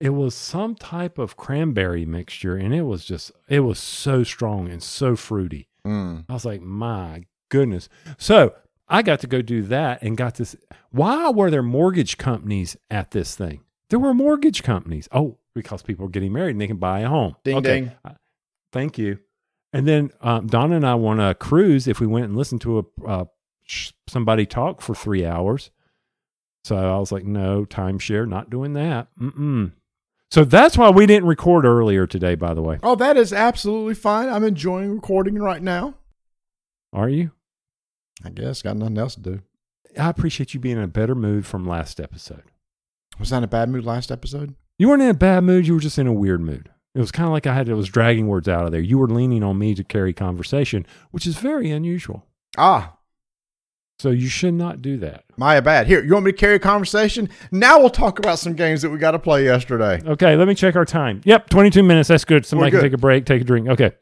it 0.00 0.10
was 0.10 0.34
some 0.34 0.74
type 0.74 1.18
of 1.18 1.36
cranberry 1.36 2.04
mixture 2.04 2.56
and 2.56 2.74
it 2.74 2.82
was 2.82 3.04
just 3.04 3.32
it 3.48 3.60
was 3.60 3.78
so 3.78 4.22
strong 4.22 4.68
and 4.68 4.82
so 4.82 5.16
fruity 5.16 5.68
Mm. 5.86 6.24
I 6.28 6.32
was 6.32 6.44
like, 6.44 6.62
my 6.62 7.24
goodness. 7.50 7.88
So 8.18 8.54
I 8.88 9.02
got 9.02 9.20
to 9.20 9.26
go 9.26 9.42
do 9.42 9.62
that 9.62 10.02
and 10.02 10.16
got 10.16 10.36
this. 10.36 10.56
Why 10.90 11.30
were 11.30 11.50
there 11.50 11.62
mortgage 11.62 12.18
companies 12.18 12.76
at 12.90 13.10
this 13.10 13.36
thing? 13.36 13.60
There 13.90 13.98
were 13.98 14.14
mortgage 14.14 14.62
companies. 14.62 15.08
Oh, 15.12 15.38
because 15.54 15.82
people 15.82 16.06
are 16.06 16.10
getting 16.10 16.32
married 16.32 16.52
and 16.52 16.60
they 16.60 16.66
can 16.66 16.78
buy 16.78 17.00
a 17.00 17.08
home. 17.08 17.36
Ding, 17.44 17.62
ding. 17.62 17.92
Uh, 18.04 18.12
Thank 18.72 18.98
you. 18.98 19.18
And 19.72 19.86
then 19.86 20.10
um, 20.20 20.46
Donna 20.46 20.76
and 20.76 20.86
I 20.86 20.94
want 20.94 21.20
a 21.20 21.34
cruise 21.34 21.86
if 21.86 22.00
we 22.00 22.06
went 22.06 22.26
and 22.26 22.36
listened 22.36 22.60
to 22.62 22.78
a 22.78 23.06
uh, 23.06 23.24
somebody 24.08 24.46
talk 24.46 24.80
for 24.80 24.94
three 24.94 25.24
hours. 25.24 25.70
So 26.64 26.76
I 26.76 26.98
was 26.98 27.12
like, 27.12 27.24
no, 27.24 27.64
timeshare, 27.66 28.26
not 28.26 28.50
doing 28.50 28.72
that. 28.72 29.08
Mm-mm. 29.20 29.72
So 30.30 30.44
that's 30.44 30.78
why 30.78 30.90
we 30.90 31.06
didn't 31.06 31.28
record 31.28 31.64
earlier 31.64 32.06
today, 32.06 32.34
by 32.34 32.54
the 32.54 32.62
way. 32.62 32.78
Oh, 32.82 32.96
that 32.96 33.16
is 33.16 33.32
absolutely 33.32 33.94
fine. 33.94 34.28
I'm 34.28 34.44
enjoying 34.44 34.94
recording 34.94 35.36
right 35.36 35.62
now. 35.62 35.94
Are 36.92 37.08
you? 37.08 37.32
I 38.24 38.30
guess 38.30 38.62
got 38.62 38.76
nothing 38.76 38.98
else 38.98 39.14
to 39.16 39.20
do. 39.20 39.42
I 39.98 40.08
appreciate 40.08 40.54
you 40.54 40.60
being 40.60 40.78
in 40.78 40.82
a 40.82 40.88
better 40.88 41.14
mood 41.14 41.46
from 41.46 41.66
last 41.66 42.00
episode. 42.00 42.44
Was 43.18 43.32
I 43.32 43.38
in 43.38 43.44
a 43.44 43.48
bad 43.48 43.68
mood 43.68 43.84
last 43.84 44.10
episode? 44.10 44.54
You 44.78 44.88
weren't 44.88 45.02
in 45.02 45.08
a 45.08 45.14
bad 45.14 45.44
mood. 45.44 45.66
You 45.66 45.74
were 45.74 45.80
just 45.80 45.98
in 45.98 46.06
a 46.06 46.12
weird 46.12 46.40
mood. 46.40 46.70
It 46.94 47.00
was 47.00 47.12
kind 47.12 47.26
of 47.26 47.32
like 47.32 47.46
I 47.46 47.54
had, 47.54 47.68
it 47.68 47.74
was 47.74 47.88
dragging 47.88 48.26
words 48.26 48.48
out 48.48 48.64
of 48.64 48.72
there. 48.72 48.80
You 48.80 48.98
were 48.98 49.08
leaning 49.08 49.42
on 49.42 49.58
me 49.58 49.74
to 49.74 49.84
carry 49.84 50.12
conversation, 50.12 50.86
which 51.10 51.26
is 51.26 51.36
very 51.36 51.70
unusual. 51.70 52.26
Ah, 52.56 52.96
So 53.98 54.10
you 54.10 54.28
should 54.28 54.54
not 54.54 54.82
do 54.82 54.96
that. 54.98 55.24
my 55.36 55.60
bad. 55.60 55.86
Here, 55.86 56.02
you 56.02 56.12
want 56.12 56.26
me 56.26 56.32
to 56.32 56.36
carry 56.36 56.56
a 56.56 56.58
conversation? 56.58 57.28
Now 57.52 57.78
we'll 57.78 57.90
talk 57.90 58.18
about 58.18 58.38
some 58.38 58.54
games 58.54 58.82
that 58.82 58.90
we 58.90 58.98
got 58.98 59.12
to 59.12 59.18
play 59.18 59.44
yesterday. 59.44 60.00
Okay, 60.04 60.36
let 60.36 60.48
me 60.48 60.54
check 60.54 60.74
our 60.76 60.84
time. 60.84 61.20
Yep, 61.24 61.48
22 61.50 61.82
minutes. 61.82 62.08
That's 62.08 62.24
good. 62.24 62.44
Somebody 62.44 62.72
We're 62.72 62.80
can 62.80 62.90
take 62.90 62.94
a 62.94 63.00
break, 63.00 63.24
take 63.24 63.42
a 63.42 63.44
drink. 63.44 63.68
Okay. 63.68 63.92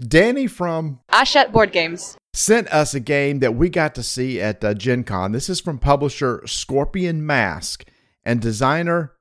Danny 0.00 0.46
from 0.46 1.00
Hachette 1.10 1.52
Board 1.52 1.72
Games. 1.72 2.16
sent 2.32 2.68
us 2.68 2.94
a 2.94 3.00
game 3.00 3.40
that 3.40 3.54
we 3.54 3.68
got 3.68 3.94
to 3.96 4.02
see 4.02 4.40
at 4.40 4.62
uh, 4.64 4.74
Gen 4.74 5.04
Con. 5.04 5.32
This 5.32 5.48
is 5.48 5.60
from 5.60 5.78
publisher 5.78 6.42
Scorpion 6.46 7.22
Masqué 7.22 7.84
and 8.24 8.40
designer 8.40 9.12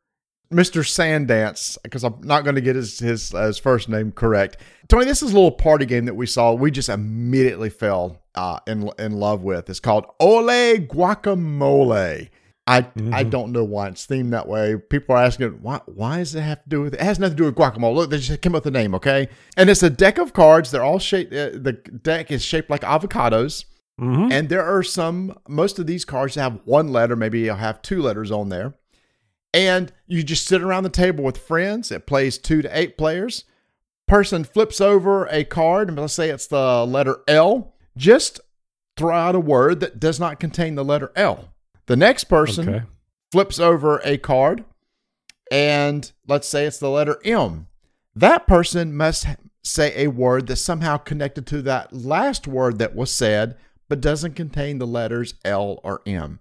Mr. 0.52 0.82
Sandance, 0.82 1.78
because 1.84 2.04
I'm 2.04 2.22
not 2.22 2.44
going 2.44 2.56
to 2.56 2.62
get 2.62 2.76
his, 2.76 2.98
his, 3.00 3.34
uh, 3.34 3.48
his 3.48 3.60
first 3.60 3.88
name 3.88 4.12
correct. 4.12 4.58
Tony, 4.88 5.06
this 5.06 5.22
is 5.22 5.32
a 5.32 5.36
little 5.36 5.52
party 5.52 5.86
game 5.86 6.06
that 6.06 6.16
we 6.16 6.26
saw. 6.26 6.54
We 6.54 6.72
just 6.72 6.90
immediately 6.90 7.70
fell 7.70 8.24
uh, 8.40 8.60
in, 8.68 8.90
in 8.98 9.12
love 9.12 9.44
with. 9.44 9.70
It's 9.70 9.82
called 9.82 10.06
Ole 10.20 10.78
Guacamole. 10.78 12.30
I, 12.66 12.86
I 13.12 13.24
don't 13.24 13.52
know 13.52 13.64
why 13.64 13.88
it's 13.88 14.06
themed 14.06 14.30
that 14.30 14.48
way. 14.48 14.78
People 14.78 15.16
are 15.16 15.24
asking, 15.24 15.50
why, 15.62 15.82
why 15.88 16.20
does 16.20 16.36
it 16.36 16.42
have 16.42 16.64
to 16.64 16.70
do 16.70 16.82
with 16.82 16.94
it? 16.94 17.02
It 17.02 17.04
has 17.04 17.18
nothing 17.18 17.36
to 17.36 17.44
do 17.44 17.46
with 17.46 17.56
guacamole. 17.56 17.96
Look, 17.96 18.12
they 18.12 18.20
just 18.20 18.42
came 18.42 18.54
up 18.54 18.64
with 18.64 18.72
the 18.72 18.80
name, 18.80 18.94
okay? 18.94 19.28
And 19.58 19.72
it's 19.72 19.82
a 19.82 19.90
deck 19.90 20.20
of 20.20 20.34
cards. 20.34 20.70
They're 20.70 20.84
all 20.84 21.00
shaped, 21.00 21.34
uh, 21.34 21.50
the 21.54 21.74
deck 21.74 22.32
is 22.32 22.46
shaped 22.46 22.70
like 22.70 22.82
avocados. 22.82 23.66
Mm-hmm. 24.00 24.32
And 24.32 24.50
there 24.50 24.64
are 24.64 24.84
some, 24.84 25.36
most 25.48 25.80
of 25.80 25.88
these 25.88 26.06
cards 26.06 26.36
have 26.36 26.60
one 26.64 26.90
letter, 26.90 27.16
maybe 27.16 27.40
you'll 27.40 27.56
have 27.56 27.82
two 27.82 28.02
letters 28.04 28.30
on 28.30 28.50
there. 28.50 28.76
And 29.52 29.92
you 30.06 30.22
just 30.22 30.46
sit 30.46 30.62
around 30.62 30.84
the 30.84 30.90
table 30.90 31.24
with 31.24 31.40
friends. 31.40 31.92
It 31.92 32.06
plays 32.06 32.38
two 32.38 32.62
to 32.62 32.78
eight 32.78 33.00
players. 33.00 33.46
Person 34.08 34.44
flips 34.44 34.80
over 34.80 35.26
a 35.26 35.44
card, 35.44 35.90
and 35.90 35.98
let's 35.98 36.14
say 36.14 36.30
it's 36.30 36.48
the 36.48 36.86
letter 36.86 37.18
L. 37.28 37.74
Just 38.00 38.40
throw 38.96 39.14
out 39.14 39.36
a 39.36 39.40
word 39.42 39.82
that 39.82 40.00
does 40.00 40.22
not 40.22 40.40
contain 40.40 40.76
the 40.76 40.86
letter 40.86 41.12
L. 41.18 41.50
The 41.88 41.98
next 41.98 42.26
person 42.26 42.70
Okay. 42.70 42.86
flips 43.32 43.60
over 43.60 44.00
a 44.06 44.18
card, 44.18 44.64
and 45.52 46.10
let's 46.26 46.48
say 46.48 46.66
it's 46.66 46.78
the 46.78 46.90
letter 46.90 47.20
M. 47.26 47.68
That 48.16 48.48
person 48.48 48.96
must 48.96 49.28
say 49.64 49.94
a 49.96 50.08
word 50.08 50.48
that's 50.48 50.62
somehow 50.62 50.96
connected 50.96 51.46
to 51.48 51.62
that 51.64 51.92
last 51.92 52.48
word 52.48 52.80
that 52.80 52.96
was 52.96 53.12
said, 53.12 53.58
but 53.90 54.00
doesn't 54.00 54.34
contain 54.34 54.78
the 54.78 54.88
letters 54.88 55.34
L 55.44 55.82
or 55.84 56.02
M. 56.06 56.40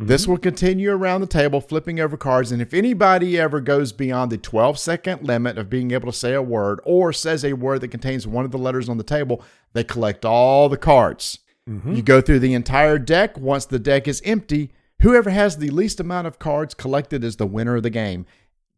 This 0.00 0.22
mm-hmm. 0.22 0.30
will 0.30 0.38
continue 0.38 0.92
around 0.92 1.22
the 1.22 1.26
table, 1.26 1.60
flipping 1.60 1.98
over 1.98 2.16
cards. 2.16 2.52
And 2.52 2.62
if 2.62 2.72
anybody 2.72 3.38
ever 3.38 3.60
goes 3.60 3.92
beyond 3.92 4.30
the 4.30 4.38
12 4.38 4.78
second 4.78 5.26
limit 5.26 5.58
of 5.58 5.68
being 5.68 5.90
able 5.90 6.12
to 6.12 6.16
say 6.16 6.34
a 6.34 6.42
word 6.42 6.80
or 6.84 7.12
says 7.12 7.44
a 7.44 7.54
word 7.54 7.80
that 7.80 7.88
contains 7.88 8.26
one 8.26 8.44
of 8.44 8.52
the 8.52 8.58
letters 8.58 8.88
on 8.88 8.96
the 8.96 9.04
table, 9.04 9.42
they 9.72 9.82
collect 9.82 10.24
all 10.24 10.68
the 10.68 10.76
cards. 10.76 11.40
Mm-hmm. 11.68 11.94
You 11.94 12.02
go 12.02 12.20
through 12.20 12.38
the 12.38 12.54
entire 12.54 12.98
deck. 12.98 13.36
Once 13.38 13.66
the 13.66 13.80
deck 13.80 14.06
is 14.06 14.22
empty, 14.24 14.70
whoever 15.02 15.30
has 15.30 15.56
the 15.56 15.70
least 15.70 15.98
amount 15.98 16.28
of 16.28 16.38
cards 16.38 16.74
collected 16.74 17.24
is 17.24 17.36
the 17.36 17.46
winner 17.46 17.76
of 17.76 17.82
the 17.82 17.90
game. 17.90 18.24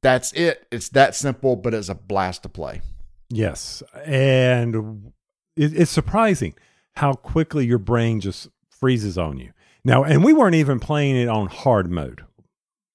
That's 0.03 0.33
it. 0.33 0.67
It's 0.71 0.89
that 0.91 1.15
simple, 1.15 1.55
but 1.55 1.75
it's 1.75 1.91
a 1.91 1.95
blast 1.95 2.45
to 2.45 2.49
play. 2.49 2.81
Yes. 3.29 3.83
And 4.07 5.13
it, 5.55 5.79
it's 5.79 5.91
surprising 5.91 6.55
how 6.95 7.13
quickly 7.13 7.67
your 7.67 7.79
brain 7.79 8.21
just 8.21 8.49
freezes 8.71 9.19
on 9.19 9.39
you. 9.39 9.53
Now, 9.85 10.05
and 10.05 10.25
we 10.25 10.33
weren't 10.33 10.55
even 10.57 10.81
playing 10.81 11.17
it 11.17 11.29
on 11.29 11.47
hard 11.47 11.91
mode. 11.91 12.25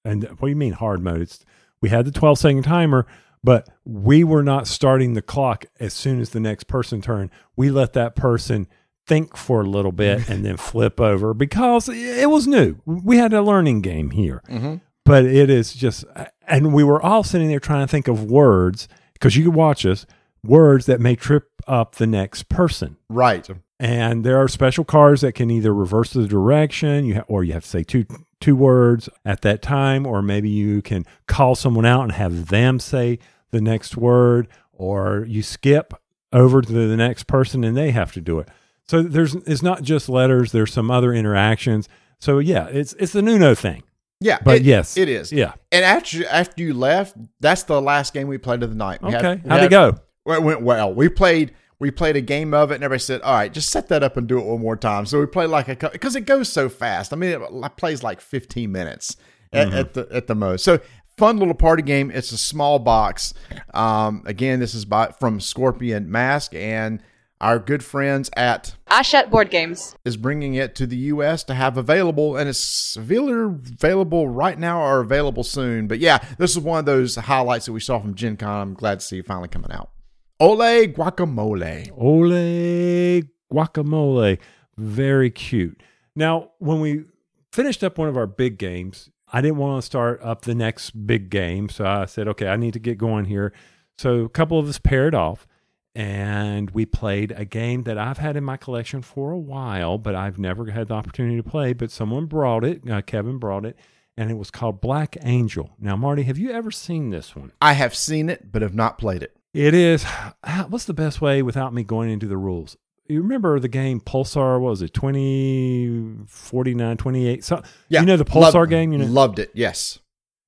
And 0.04 0.24
what 0.24 0.42
do 0.42 0.48
you 0.48 0.56
mean 0.56 0.72
hard 0.72 1.02
mode? 1.02 1.20
It's 1.20 1.44
we 1.80 1.88
had 1.88 2.04
the 2.04 2.12
12 2.12 2.38
second 2.38 2.62
timer, 2.62 3.06
but 3.42 3.68
we 3.84 4.24
were 4.24 4.42
not 4.42 4.66
starting 4.66 5.14
the 5.14 5.22
clock 5.22 5.66
as 5.80 5.94
soon 5.94 6.20
as 6.20 6.30
the 6.30 6.40
next 6.40 6.64
person 6.64 7.00
turned. 7.02 7.30
We 7.56 7.70
let 7.70 7.92
that 7.94 8.14
person 8.14 8.68
think 9.06 9.36
for 9.36 9.60
a 9.60 9.66
little 9.66 9.92
bit 9.92 10.28
and 10.28 10.44
then 10.44 10.56
flip 10.56 11.00
over 11.00 11.34
because 11.34 11.88
it 11.88 12.28
was 12.30 12.46
new. 12.46 12.76
We 12.84 13.18
had 13.18 13.32
a 13.32 13.42
learning 13.42 13.82
game 13.82 14.10
here 14.10 14.42
mm-hmm. 14.48 14.76
but 15.04 15.24
it 15.24 15.48
is 15.48 15.72
just 15.72 16.04
and 16.48 16.74
we 16.74 16.82
were 16.82 17.00
all 17.00 17.22
sitting 17.22 17.48
there 17.48 17.60
trying 17.60 17.86
to 17.86 17.90
think 17.90 18.08
of 18.08 18.24
words 18.24 18.88
because 19.12 19.36
you 19.36 19.44
could 19.44 19.54
watch 19.54 19.86
us 19.86 20.06
words 20.42 20.86
that 20.86 21.00
may 21.00 21.14
trip 21.14 21.48
up 21.68 21.96
the 21.96 22.06
next 22.06 22.48
person 22.48 22.96
Right. 23.08 23.48
And 23.78 24.24
there 24.24 24.38
are 24.38 24.48
special 24.48 24.84
cards 24.84 25.20
that 25.20 25.32
can 25.32 25.50
either 25.50 25.72
reverse 25.74 26.12
the 26.12 26.26
direction 26.26 27.04
you 27.04 27.14
ha- 27.16 27.24
or 27.28 27.44
you 27.44 27.52
have 27.52 27.62
to 27.64 27.68
say 27.68 27.82
two 27.82 28.04
two 28.40 28.56
words 28.56 29.08
at 29.24 29.42
that 29.42 29.62
time 29.62 30.06
or 30.06 30.22
maybe 30.22 30.48
you 30.48 30.82
can 30.82 31.04
call 31.26 31.54
someone 31.54 31.86
out 31.86 32.02
and 32.02 32.12
have 32.12 32.48
them 32.48 32.78
say 32.78 33.18
the 33.50 33.60
next 33.60 33.96
word 33.96 34.46
or 34.72 35.24
you 35.28 35.42
skip 35.42 35.94
over 36.32 36.60
to 36.60 36.72
the 36.72 36.96
next 36.96 37.26
person 37.26 37.64
and 37.64 37.76
they 37.76 37.90
have 37.90 38.12
to 38.12 38.20
do 38.20 38.38
it 38.38 38.48
so 38.86 39.02
there's 39.02 39.34
it's 39.46 39.62
not 39.62 39.82
just 39.82 40.08
letters 40.08 40.52
there's 40.52 40.72
some 40.72 40.90
other 40.90 41.12
interactions 41.14 41.88
so 42.18 42.38
yeah 42.38 42.66
it's 42.68 42.92
it's 42.94 43.12
the 43.12 43.22
nuno 43.22 43.54
thing 43.54 43.82
Yeah. 44.20 44.38
but 44.44 44.56
it- 44.56 44.62
yes 44.64 44.96
it 44.96 45.08
is. 45.08 45.32
yeah 45.32 45.52
And 45.72 45.84
after 45.84 46.26
after 46.28 46.62
you 46.62 46.74
left, 46.74 47.16
that's 47.40 47.62
the 47.64 47.80
last 47.80 48.12
game 48.14 48.28
we 48.28 48.38
played 48.38 48.62
of 48.62 48.70
the 48.70 48.76
night. 48.76 49.02
We 49.02 49.14
Okay. 49.16 49.40
we 49.42 49.48
How'd 49.50 49.60
had- 49.60 49.64
it 49.64 49.70
go? 49.70 49.98
Well, 50.24 50.38
it 50.38 50.42
went 50.42 50.62
well. 50.62 50.92
We 50.92 51.08
played 51.08 51.52
we 51.78 51.90
played 51.90 52.16
a 52.16 52.20
game 52.20 52.54
of 52.54 52.70
it, 52.70 52.76
and 52.76 52.84
everybody 52.84 53.00
said, 53.02 53.20
"All 53.22 53.34
right, 53.34 53.52
just 53.52 53.70
set 53.70 53.88
that 53.88 54.02
up 54.02 54.16
and 54.16 54.26
do 54.26 54.38
it 54.38 54.44
one 54.46 54.60
more 54.60 54.76
time." 54.76 55.06
So 55.06 55.20
we 55.20 55.26
played 55.26 55.50
like 55.50 55.68
a 55.68 55.90
because 55.90 56.16
it 56.16 56.22
goes 56.22 56.48
so 56.48 56.68
fast. 56.68 57.12
I 57.12 57.16
mean, 57.16 57.30
it 57.40 57.76
plays 57.76 58.02
like 58.02 58.20
fifteen 58.20 58.72
minutes 58.72 59.16
at, 59.52 59.68
Mm-hmm. 59.68 59.76
at 59.76 59.94
the 59.94 60.08
at 60.10 60.26
the 60.26 60.34
most. 60.34 60.64
So 60.64 60.80
fun 61.18 61.38
little 61.38 61.54
party 61.54 61.82
game. 61.82 62.10
It's 62.10 62.32
a 62.32 62.38
small 62.38 62.78
box. 62.78 63.34
Um, 63.74 64.22
again, 64.26 64.60
this 64.60 64.74
is 64.74 64.84
by 64.84 65.08
from 65.18 65.40
Scorpion 65.40 66.08
Masqué 66.08 66.54
and. 66.60 67.02
Our 67.38 67.58
good 67.58 67.84
friends 67.84 68.30
at 68.34 68.76
Hachette 68.88 69.30
Board 69.30 69.50
Games. 69.50 69.94
is 70.06 70.16
bringing 70.16 70.54
it 70.54 70.74
to 70.76 70.86
the 70.86 70.96
U.S. 70.96 71.44
to 71.44 71.52
have 71.52 71.76
available, 71.76 72.34
and 72.34 72.48
it's 72.48 72.96
either 72.96 73.44
available 73.44 74.26
right 74.26 74.58
now 74.58 74.80
or 74.80 75.00
available 75.00 75.44
soon. 75.44 75.86
But 75.86 75.98
yeah, 75.98 76.16
this 76.38 76.52
is 76.52 76.60
one 76.60 76.78
of 76.78 76.86
those 76.86 77.14
highlights 77.16 77.66
that 77.66 77.72
we 77.74 77.80
saw 77.80 77.98
from 78.00 78.14
Gen 78.14 78.38
Con. 78.38 78.68
I'm 78.68 78.72
glad 78.72 79.00
to 79.00 79.04
see 79.04 79.18
it 79.18 79.26
finally 79.26 79.48
coming 79.48 79.70
out. 79.70 79.90
Ole 80.38 80.86
guacamole. 80.88 81.90
Ole 81.96 83.22
guacamole. 83.52 84.38
Very 84.76 85.30
cute. 85.30 85.82
Now, 86.14 86.50
when 86.58 86.80
we 86.80 87.04
finished 87.52 87.82
up 87.82 87.96
one 87.96 88.08
of 88.08 88.16
our 88.16 88.26
big 88.26 88.58
games, 88.58 89.10
I 89.32 89.40
didn't 89.40 89.56
want 89.56 89.82
to 89.82 89.86
start 89.86 90.20
up 90.22 90.42
the 90.42 90.54
next 90.54 90.90
big 91.06 91.30
game. 91.30 91.68
So 91.68 91.86
I 91.86 92.04
said, 92.04 92.28
okay, 92.28 92.48
I 92.48 92.56
need 92.56 92.74
to 92.74 92.78
get 92.78 92.98
going 92.98 93.24
here. 93.24 93.52
So 93.96 94.20
a 94.20 94.28
couple 94.28 94.58
of 94.58 94.68
us 94.68 94.78
paired 94.78 95.14
off 95.14 95.46
and 95.94 96.70
we 96.72 96.84
played 96.84 97.32
a 97.32 97.46
game 97.46 97.84
that 97.84 97.96
I've 97.96 98.18
had 98.18 98.36
in 98.36 98.44
my 98.44 98.58
collection 98.58 99.00
for 99.00 99.32
a 99.32 99.38
while, 99.38 99.96
but 99.96 100.14
I've 100.14 100.38
never 100.38 100.70
had 100.70 100.88
the 100.88 100.94
opportunity 100.94 101.36
to 101.38 101.42
play. 101.42 101.72
But 101.72 101.90
someone 101.90 102.26
brought 102.26 102.64
it, 102.64 102.88
uh, 102.88 103.00
Kevin 103.00 103.38
brought 103.38 103.64
it, 103.64 103.78
and 104.14 104.30
it 104.30 104.36
was 104.36 104.50
called 104.50 104.82
Black 104.82 105.16
Angel. 105.22 105.70
Now, 105.80 105.96
Marty, 105.96 106.24
have 106.24 106.36
you 106.36 106.50
ever 106.50 106.70
seen 106.70 107.08
this 107.08 107.34
one? 107.34 107.52
I 107.62 107.72
have 107.72 107.94
seen 107.94 108.28
it, 108.28 108.52
but 108.52 108.60
have 108.60 108.74
not 108.74 108.98
played 108.98 109.22
it. 109.22 109.34
It 109.56 109.72
is. 109.74 110.04
Ah, 110.44 110.66
what's 110.68 110.84
the 110.84 110.92
best 110.94 111.20
way 111.20 111.42
without 111.42 111.72
me 111.72 111.82
going 111.82 112.10
into 112.10 112.26
the 112.26 112.36
rules? 112.36 112.76
You 113.08 113.22
remember 113.22 113.58
the 113.58 113.68
game 113.68 114.00
Pulsar? 114.00 114.60
What 114.60 114.70
was 114.70 114.82
it 114.82 114.92
20, 114.92 116.16
49, 116.26 116.96
28? 116.96 117.44
So, 117.44 117.62
Yeah, 117.88 118.00
You 118.00 118.06
know 118.06 118.16
the 118.16 118.24
Pulsar 118.24 118.52
loved- 118.54 118.70
game? 118.70 118.92
You 118.92 118.98
know, 118.98 119.06
Loved 119.06 119.38
it. 119.38 119.50
Yes. 119.54 119.98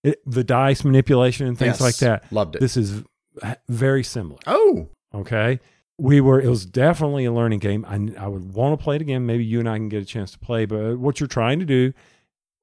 it, 0.04 0.20
the 0.26 0.44
dice 0.44 0.84
manipulation 0.84 1.46
and 1.46 1.56
things 1.58 1.74
Yes. 1.74 1.80
like 1.80 1.96
that. 1.96 2.30
Loved 2.32 2.56
it. 2.56 2.60
This 2.60 2.76
is 2.76 3.02
very 3.68 4.02
similar. 4.04 4.38
oh, 4.46 4.88
Okay. 5.14 5.58
We 6.00 6.20
were, 6.20 6.40
it 6.40 6.48
was 6.48 6.64
definitely 6.66 7.24
a 7.24 7.32
learning 7.32 7.58
game. 7.60 7.84
I, 7.88 8.22
I 8.22 8.28
would 8.28 8.52
want 8.52 8.78
to 8.78 8.82
play 8.84 8.96
it 8.96 9.02
again. 9.02 9.24
Maybe 9.26 9.44
you 9.44 9.58
and 9.58 9.68
I 9.68 9.78
can 9.78 9.88
get 9.88 10.00
a 10.02 10.06
chance 10.06 10.30
to 10.32 10.38
play. 10.38 10.64
But 10.64 10.98
what 10.98 11.18
you're 11.18 11.26
trying 11.28 11.58
to 11.60 11.64
do 11.64 11.92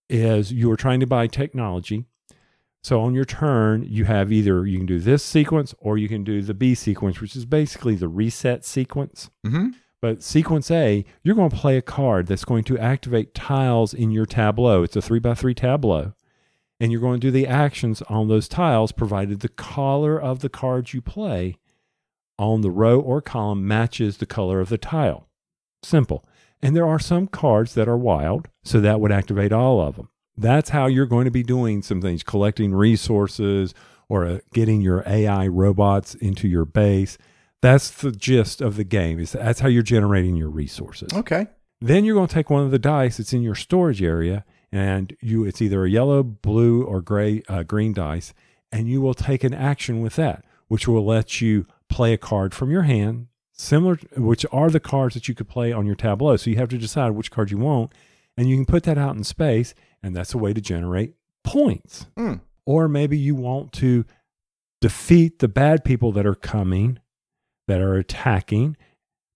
is 0.10 0.53
you 0.53 0.71
are 0.71 0.77
trying 0.77 0.99
to 1.01 1.08
buy 1.08 1.27
technology. 1.27 2.05
So 2.86 3.02
on 3.02 3.15
your 3.15 3.26
turn, 3.26 3.84
you 3.89 4.06
have 4.06 4.32
either 4.32 4.63
you 4.63 4.78
can 4.78 4.86
do 4.86 5.00
this 5.00 5.24
sequence 5.24 5.74
or 5.80 5.98
you 5.98 6.08
can 6.08 6.24
do 6.24 6.43
the 6.43 6.54
B 6.54 6.76
sequence, 6.76 7.19
which 7.19 7.36
is 7.36 7.43
basically 7.43 7.95
the 7.95 8.08
reset 8.08 8.63
sequence. 8.63 9.32
mm-hmm. 9.43 9.69
But 10.04 10.21
sequence 10.21 10.69
A, 10.69 11.04
you're 11.24 11.34
going 11.34 11.50
to 11.50 11.56
play 11.56 11.78
a 11.78 11.82
card 11.82 12.28
that's 12.28 12.45
going 12.45 12.63
to 12.65 12.78
activate 12.78 13.34
tiles 13.34 13.91
in 13.95 14.12
your 14.12 14.28
tableau. 14.28 14.84
It's 14.84 14.95
a 14.95 15.02
three 15.02 15.17
by 15.17 15.34
three 15.34 15.56
tableau. 15.56 16.13
And 16.80 16.91
you're 16.91 17.02
going 17.02 17.19
to 17.19 17.28
do 17.28 17.32
the 17.32 17.48
actions 17.48 18.04
on 18.04 18.28
those 18.28 18.48
tiles, 18.48 18.91
provided 18.91 19.39
the 19.39 19.50
color 19.50 20.21
of 20.21 20.41
the 20.41 20.50
cards 20.50 20.93
you 20.93 21.02
play 21.02 21.58
on 22.38 22.62
the 22.62 22.69
row 22.69 23.00
or 23.00 23.19
column 23.19 23.67
matches 23.67 24.17
the 24.17 24.28
color 24.28 24.60
of 24.60 24.69
the 24.69 24.78
tile. 24.78 25.28
Simple. 25.82 26.24
And 26.62 26.76
there 26.76 26.88
are 26.88 27.00
some 27.00 27.26
cards 27.26 27.74
that 27.74 27.89
are 27.89 27.98
wild, 27.98 28.48
so 28.63 28.80
that 28.80 29.00
would 29.00 29.12
activate 29.12 29.52
all 29.52 29.82
of 29.82 29.95
them. 29.95 30.10
That's 30.38 30.69
how 30.69 30.88
you're 30.88 31.06
going 31.06 31.26
to 31.26 31.32
be 31.32 31.43
doing 31.43 31.82
some 31.82 32.02
things, 32.02 32.24
collecting 32.24 32.74
resources 32.74 33.74
or 34.10 34.26
uh, 34.26 34.39
getting 34.54 34.82
your 34.82 35.04
AI 35.06 35.48
robots 35.48 36.15
into 36.15 36.48
your 36.48 36.65
base. 36.65 37.17
That's 37.62 37.89
the 37.89 38.12
gist 38.12 38.62
of 38.62 38.76
the 38.76 38.84
game. 38.84 39.19
Is 39.19 39.32
that's 39.32 39.62
how 39.62 39.67
you're 39.67 39.84
generating 39.84 40.36
your 40.36 40.50
resources. 40.50 41.13
okay. 41.13 41.48
Then 41.82 42.06
you're 42.06 42.15
going 42.15 42.28
to 42.28 42.34
take 42.34 42.50
one 42.50 42.63
of 42.63 42.71
the 42.71 42.80
dice 42.80 43.17
that's 43.17 43.34
in 43.34 43.41
your 43.41 43.56
storage 43.56 44.02
area, 44.02 44.45
and 44.71 45.15
you 45.21 45.43
it's 45.45 45.62
either 45.62 45.86
a 45.86 45.89
yellow, 45.89 46.24
blue, 46.24 46.84
or 46.84 47.02
gray, 47.02 47.43
uh, 47.50 47.63
green 47.63 47.93
dice, 47.93 48.34
and 48.71 48.88
you 48.88 49.02
will 49.02 49.13
take 49.13 49.43
an 49.43 49.54
action 49.54 50.02
with 50.02 50.15
that, 50.15 50.45
which 50.67 50.88
will 50.88 51.06
let 51.06 51.41
you 51.41 51.65
play 51.89 52.13
a 52.13 52.17
card 52.17 52.54
from 52.54 52.71
your 52.71 52.84
hand, 52.84 53.28
similar, 53.52 53.98
which 54.15 54.45
are 54.52 54.69
the 54.69 54.80
cards 54.80 55.15
that 55.15 55.28
you 55.28 55.36
could 55.36 55.50
play 55.50 55.71
on 55.71 55.86
your 55.86 55.95
tableau. 55.95 56.38
So 56.38 56.50
you 56.50 56.58
have 56.58 56.69
to 56.69 56.78
decide 56.78 57.12
which 57.12 57.32
card 57.32 57.52
you 57.52 57.58
want, 57.58 57.91
and 58.38 58.50
you 58.50 58.56
can 58.56 58.65
put 58.65 58.84
that 58.84 58.98
out 58.98 59.15
in 59.15 59.24
space, 59.24 59.76
and 60.05 60.15
that's 60.15 60.35
a 60.35 60.37
way 60.37 60.53
to 60.53 60.61
generate 60.61 61.15
points. 61.43 62.05
Mm. 62.15 62.39
Or 62.63 62.87
maybe 62.87 63.17
you 63.17 63.33
want 63.33 63.73
to 63.73 64.05
defeat 64.79 65.39
the 65.39 65.47
bad 65.47 65.83
people 65.83 66.11
that 66.11 66.27
are 66.27 66.35
coming, 66.35 66.99
that 67.67 67.81
are 67.81 67.95
attacking, 67.95 68.77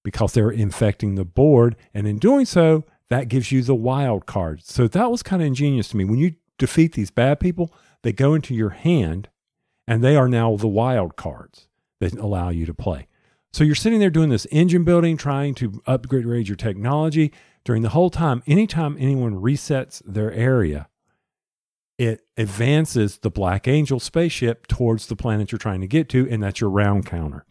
because 0.04 0.34
they're 0.34 0.52
infecting 0.52 1.16
the 1.16 1.26
board. 1.26 1.76
And 1.92 2.08
in 2.08 2.20
doing 2.20 2.46
so, 2.46 2.86
that 3.10 3.30
gives 3.30 3.52
you 3.52 3.64
the 3.64 3.74
wild 3.74 4.28
card. 4.28 4.64
So 4.64 4.88
that 4.88 5.10
was 5.10 5.24
kind 5.24 5.42
of 5.42 5.48
ingenious 5.48 5.88
to 5.90 5.98
me. 5.98 6.06
When 6.06 6.20
you 6.20 6.36
defeat 6.60 6.94
these 6.94 7.10
bad 7.10 7.40
people, 7.40 7.74
they 8.04 8.14
go 8.14 8.36
into 8.36 8.54
your 8.54 8.70
hand 8.70 9.28
and 9.88 10.04
they 10.04 10.16
are 10.16 10.30
now 10.30 10.56
the 10.56 10.68
wild 10.68 11.16
cards 11.16 11.68
that 12.00 12.14
allow 12.14 12.50
you 12.50 12.68
to 12.68 12.76
play. 12.76 13.08
So 13.52 13.64
you're 13.64 13.74
sitting 13.74 14.00
there 14.00 14.12
doing 14.12 14.30
this 14.30 14.46
engine 14.52 14.84
building, 14.84 15.18
trying 15.18 15.56
to 15.56 15.82
upgrade 15.88 16.28
rage 16.28 16.48
your 16.48 16.56
technology. 16.56 17.34
During 17.70 17.84
the 17.84 17.90
whole 17.90 18.10
time, 18.10 18.42
anytime 18.48 18.98
anyone 19.00 19.36
resets 19.36 20.02
their 20.04 20.34
area, 20.34 20.90
it 22.00 22.26
advances 22.36 23.20
the 23.20 23.30
Black 23.30 23.68
Angel 23.68 24.00
spaceship 24.00 24.66
towards 24.66 25.06
the 25.06 25.16
planet 25.16 25.52
you're 25.52 25.60
trying 25.60 25.82
to 25.82 25.88
get 25.88 26.10
to, 26.10 26.28
and 26.32 26.42
that's 26.42 26.62
your 26.62 26.72
round 26.72 27.06
counter. 27.06 27.46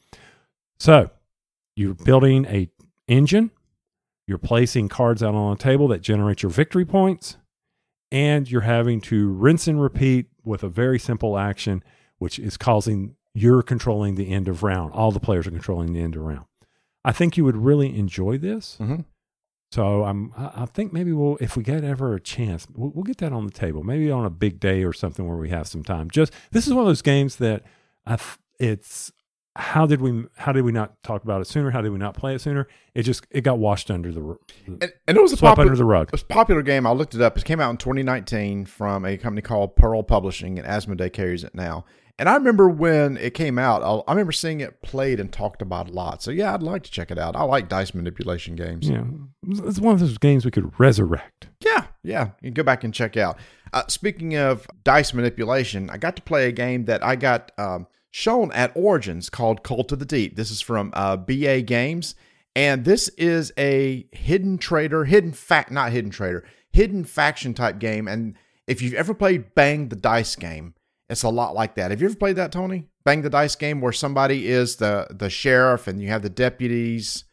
So 0.81 1.11
you're 1.77 1.95
building 1.95 2.47
a 2.47 2.69
engine, 3.07 3.53
you're 4.27 4.39
placing 4.39 4.89
cards 4.89 5.23
out 5.23 5.37
on 5.37 5.53
a 5.53 5.57
table 5.57 5.87
that 5.87 6.01
generate 6.01 6.43
your 6.43 6.51
victory 6.51 6.85
points, 6.85 7.37
and 8.11 8.51
you're 8.51 8.63
having 8.63 9.01
to 9.03 9.29
rinse 9.29 9.69
and 9.69 9.81
repeat 9.81 10.27
with 10.43 10.65
a 10.65 10.69
very 10.69 10.99
simple 10.99 11.39
action, 11.39 11.85
which 12.19 12.41
is 12.41 12.57
causing 12.57 13.15
you're 13.35 13.63
controlling 13.63 14.17
the 14.17 14.33
end 14.33 14.49
of 14.49 14.65
round. 14.65 14.93
All 14.95 15.13
the 15.13 15.21
players 15.21 15.47
are 15.47 15.53
controlling 15.53 15.93
the 15.93 16.01
end 16.01 16.17
of 16.17 16.23
round. 16.23 16.47
I 17.05 17.13
think 17.13 17.37
you 17.37 17.45
would 17.45 17.57
really 17.57 17.97
enjoy 17.97 18.37
this. 18.37 18.79
Mhm. 18.81 19.05
So 19.71 20.05
I'm, 20.05 20.33
I 20.37 20.63
I 20.63 20.67
think 20.67 20.93
maybe 20.93 21.13
we'll, 21.13 21.37
if 21.41 21.57
we 21.57 21.63
get 21.63 21.85
ever 21.85 22.15
a 22.15 22.21
chance, 22.21 22.67
we'll, 22.75 22.91
we'll 22.91 23.05
get 23.05 23.19
that 23.19 23.33
on 23.33 23.45
the 23.45 23.53
table. 23.53 23.83
Maybe 23.83 24.11
on 24.11 24.25
a 24.25 24.31
big 24.31 24.61
day 24.61 24.83
or 24.83 24.93
something 24.93 25.27
where 25.29 25.37
we 25.37 25.51
have 25.51 25.69
some 25.69 25.85
time. 25.85 26.11
Just 26.11 26.33
this 26.53 26.67
is 26.67 26.73
one 26.73 26.83
of 26.83 26.89
those 26.89 27.03
games 27.03 27.37
that 27.37 27.63
I, 28.07 28.19
it's 28.59 29.13
how 29.57 29.87
did 29.87 30.01
we, 30.01 30.25
how 30.37 30.53
did 30.53 30.63
we 30.63 30.71
not 30.73 31.03
talk 31.03 31.25
about 31.25 31.41
it 31.41 31.47
sooner? 31.47 31.71
How 31.73 31.81
did 31.83 31.91
we 31.91 31.99
not 31.99 32.15
play 32.15 32.35
it 32.35 32.41
sooner? 32.41 32.69
It 32.95 33.03
just, 33.03 33.27
it 33.31 33.41
got 33.43 33.59
washed 33.59 33.91
under 33.91 34.13
the, 34.13 34.37
And, 34.67 34.93
and 35.09 35.17
it 35.17 35.21
was 35.21 35.33
a 35.33 35.37
popular, 35.37 35.69
under 35.71 35.77
the 35.77 35.85
rug. 35.85 36.09
it 36.09 36.13
was 36.13 36.23
a 36.23 36.27
popular 36.27 36.63
game. 36.63 36.87
I 36.87 36.93
looked 36.93 37.15
it 37.15 37.21
up. 37.21 37.37
It 37.37 37.45
came 37.45 37.61
out 37.61 37.71
in 37.71 37.77
2019 37.77 38.67
from 38.67 39.05
a 39.05 39.17
company 39.19 39.43
called 39.43 39.75
Pearl 39.75 40.03
Publishing, 40.05 40.59
and 40.59 40.67
Asmodee 40.67 41.13
carries 41.13 41.43
it 41.45 41.55
now. 41.55 41.85
And 42.19 42.29
I 42.29 42.35
remember 42.35 42.69
when 42.69 43.17
it 43.17 43.35
came 43.35 43.59
out, 43.59 43.83
I, 43.83 44.11
I 44.11 44.13
remember 44.13 44.33
seeing 44.33 44.61
it 44.61 44.83
played 44.83 45.21
and 45.21 45.33
talked 45.33 45.63
about 45.63 45.89
a 45.89 45.93
lot. 45.93 46.21
So 46.21 46.33
yeah, 46.33 46.53
I'd 46.53 46.63
like 46.63 46.83
to 46.83 46.91
check 46.91 47.13
it 47.13 47.19
out. 47.19 47.37
I 47.37 47.43
like 47.45 47.69
dice 47.69 47.95
manipulation 47.95 48.57
games. 48.57 48.89
Yeah, 48.89 49.05
it's 49.47 49.79
one 49.79 49.95
of 49.95 50.01
those 50.01 50.19
games 50.19 50.45
we 50.45 50.51
could 50.51 50.79
resurrect. 50.81 51.49
Yeah, 51.61 51.87
yeah. 52.03 52.31
You 52.41 52.49
can 52.49 52.55
go 52.55 52.65
back 52.65 52.83
and 52.83 52.93
check 52.93 53.17
out. 53.17 53.39
Uh, 53.73 53.85
speaking 53.87 54.37
of 54.37 54.67
dice 54.83 55.15
manipulation, 55.15 55.91
I 55.91 55.99
got 55.99 56.17
to 56.17 56.23
play 56.23 56.49
a 56.49 56.53
game 56.53 56.87
that 56.87 57.05
I 57.05 57.15
got 57.15 57.53
um, 57.57 57.87
shown 58.11 58.51
at 58.53 58.73
Origins 58.75 59.31
called 59.31 59.63
Cult 59.63 59.93
of 59.93 60.01
the 60.01 60.05
Deep. 60.05 60.35
This 60.35 60.51
is 60.51 60.61
from 60.61 60.91
uh, 60.95 61.17
BA 61.17 61.63
Games, 61.63 62.17
and 62.57 62.85
this 62.85 63.09
is 63.11 63.53
a 63.57 64.09
hidden 64.11 64.59
traitor, 64.59 65.05
hidden 65.05 65.33
fact, 65.33 65.71
not 65.71 65.93
hidden 65.93 66.11
traitor, 66.11 66.45
hidden 66.73 67.05
faction 67.05 67.55
type 67.55 67.79
game. 67.79 68.09
And 68.09 68.35
if 68.67 68.83
you've 68.83 68.95
ever 68.95 69.15
played 69.15 69.55
Bang 69.55 69.89
the 69.89 69.97
Dice 69.97 70.35
game, 70.35 70.75
it's 71.09 71.23
a 71.23 71.29
lot 71.29 71.55
like 71.55 71.75
that. 71.77 71.91
Have 71.91 72.01
you 72.01 72.09
ever 72.09 72.17
played 72.17 72.37
that, 72.37 72.53
Tony? 72.53 72.87
Bang 73.05 73.23
the 73.23 73.31
Dice 73.31 73.57
game, 73.57 73.81
where 73.81 73.93
somebody 73.93 74.49
is 74.49 74.77
the 74.77 75.07
the 75.11 75.31
sheriff 75.31 75.87
and 75.87 76.01
you 76.01 76.09
have 76.09 76.23
the 76.23 76.31
deputies. 76.31 77.25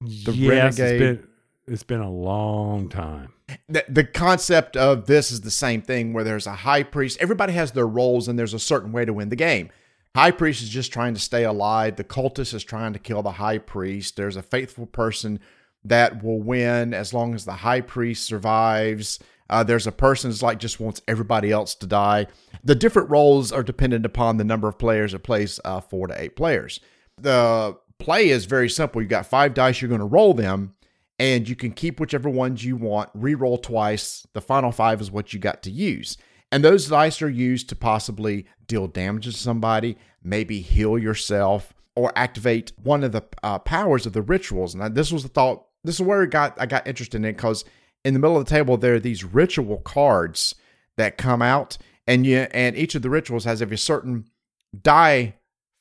The 0.00 0.32
yes, 0.32 0.78
renegade. 0.78 1.02
it's 1.02 1.20
been, 1.20 1.28
it's 1.74 1.82
been 1.84 2.00
a 2.00 2.10
long 2.10 2.88
time. 2.88 3.32
the, 3.68 3.84
the 3.88 4.04
concept 4.04 4.76
of 4.76 5.06
this 5.06 5.30
is 5.30 5.42
the 5.42 5.50
same 5.50 5.82
thing 5.82 6.12
where 6.12 6.24
there's 6.24 6.46
a 6.46 6.54
high 6.54 6.82
priest 6.82 7.18
everybody 7.20 7.52
has 7.52 7.72
their 7.72 7.86
roles 7.86 8.26
and 8.26 8.38
there's 8.38 8.54
a 8.54 8.58
certain 8.58 8.92
way 8.92 9.04
to 9.04 9.12
win 9.12 9.28
the 9.28 9.36
game 9.36 9.70
high 10.16 10.30
priest 10.30 10.62
is 10.62 10.68
just 10.68 10.92
trying 10.92 11.14
to 11.14 11.20
stay 11.20 11.44
alive 11.44 11.96
the 11.96 12.04
cultist 12.04 12.54
is 12.54 12.64
trying 12.64 12.92
to 12.92 12.98
kill 12.98 13.22
the 13.22 13.32
high 13.32 13.58
priest 13.58 14.16
there's 14.16 14.36
a 14.36 14.42
faithful 14.42 14.86
person 14.86 15.38
that 15.84 16.22
will 16.22 16.40
win 16.40 16.94
as 16.94 17.12
long 17.12 17.34
as 17.34 17.44
the 17.44 17.52
high 17.52 17.80
priest 17.80 18.24
survives 18.24 19.18
uh, 19.52 19.62
there's 19.62 19.86
a 19.86 19.92
person 19.92 20.30
who's 20.30 20.42
like 20.42 20.58
just 20.58 20.80
wants 20.80 21.00
everybody 21.06 21.50
else 21.52 21.74
to 21.74 21.86
die 21.86 22.26
the 22.64 22.74
different 22.74 23.10
roles 23.10 23.52
are 23.52 23.62
dependent 23.62 24.04
upon 24.04 24.36
the 24.36 24.44
number 24.44 24.68
of 24.68 24.78
players 24.78 25.14
it 25.14 25.22
plays 25.22 25.60
uh, 25.64 25.80
four 25.80 26.06
to 26.06 26.20
eight 26.20 26.34
players 26.36 26.80
the 27.18 27.76
play 27.98 28.30
is 28.30 28.46
very 28.46 28.68
simple 28.68 29.00
You've 29.00 29.10
got 29.10 29.26
five 29.26 29.54
dice 29.54 29.80
you're 29.80 29.88
going 29.88 30.00
to 30.00 30.06
roll 30.06 30.34
them 30.34 30.74
and 31.22 31.48
you 31.48 31.54
can 31.54 31.70
keep 31.70 32.00
whichever 32.00 32.28
ones 32.28 32.64
you 32.64 32.74
want, 32.74 33.08
re-roll 33.14 33.56
twice. 33.56 34.26
The 34.32 34.40
final 34.40 34.72
five 34.72 35.00
is 35.00 35.12
what 35.12 35.32
you 35.32 35.38
got 35.38 35.62
to 35.62 35.70
use. 35.70 36.16
And 36.50 36.64
those 36.64 36.88
dice 36.88 37.22
are 37.22 37.30
used 37.30 37.68
to 37.68 37.76
possibly 37.76 38.44
deal 38.66 38.88
damage 38.88 39.26
to 39.26 39.32
somebody, 39.32 39.96
maybe 40.24 40.60
heal 40.60 40.98
yourself, 40.98 41.74
or 41.94 42.12
activate 42.16 42.72
one 42.82 43.04
of 43.04 43.12
the 43.12 43.22
uh, 43.44 43.60
powers 43.60 44.04
of 44.04 44.14
the 44.14 44.22
rituals. 44.22 44.74
And 44.74 44.96
this 44.96 45.12
was 45.12 45.22
the 45.22 45.28
thought. 45.28 45.66
This 45.84 45.94
is 45.94 46.02
where 46.02 46.24
it 46.24 46.30
got 46.30 46.60
I 46.60 46.66
got 46.66 46.88
interested 46.88 47.18
in 47.18 47.24
it 47.24 47.36
because 47.36 47.64
in 48.04 48.14
the 48.14 48.20
middle 48.20 48.36
of 48.36 48.44
the 48.44 48.50
table 48.50 48.76
there 48.76 48.94
are 48.94 49.00
these 49.00 49.24
ritual 49.24 49.78
cards 49.78 50.54
that 50.96 51.18
come 51.18 51.42
out, 51.42 51.78
and 52.06 52.26
you 52.26 52.46
and 52.52 52.76
each 52.76 52.94
of 52.94 53.02
the 53.02 53.10
rituals 53.10 53.44
has 53.44 53.60
a 53.60 53.76
certain 53.76 54.26
die 54.80 55.34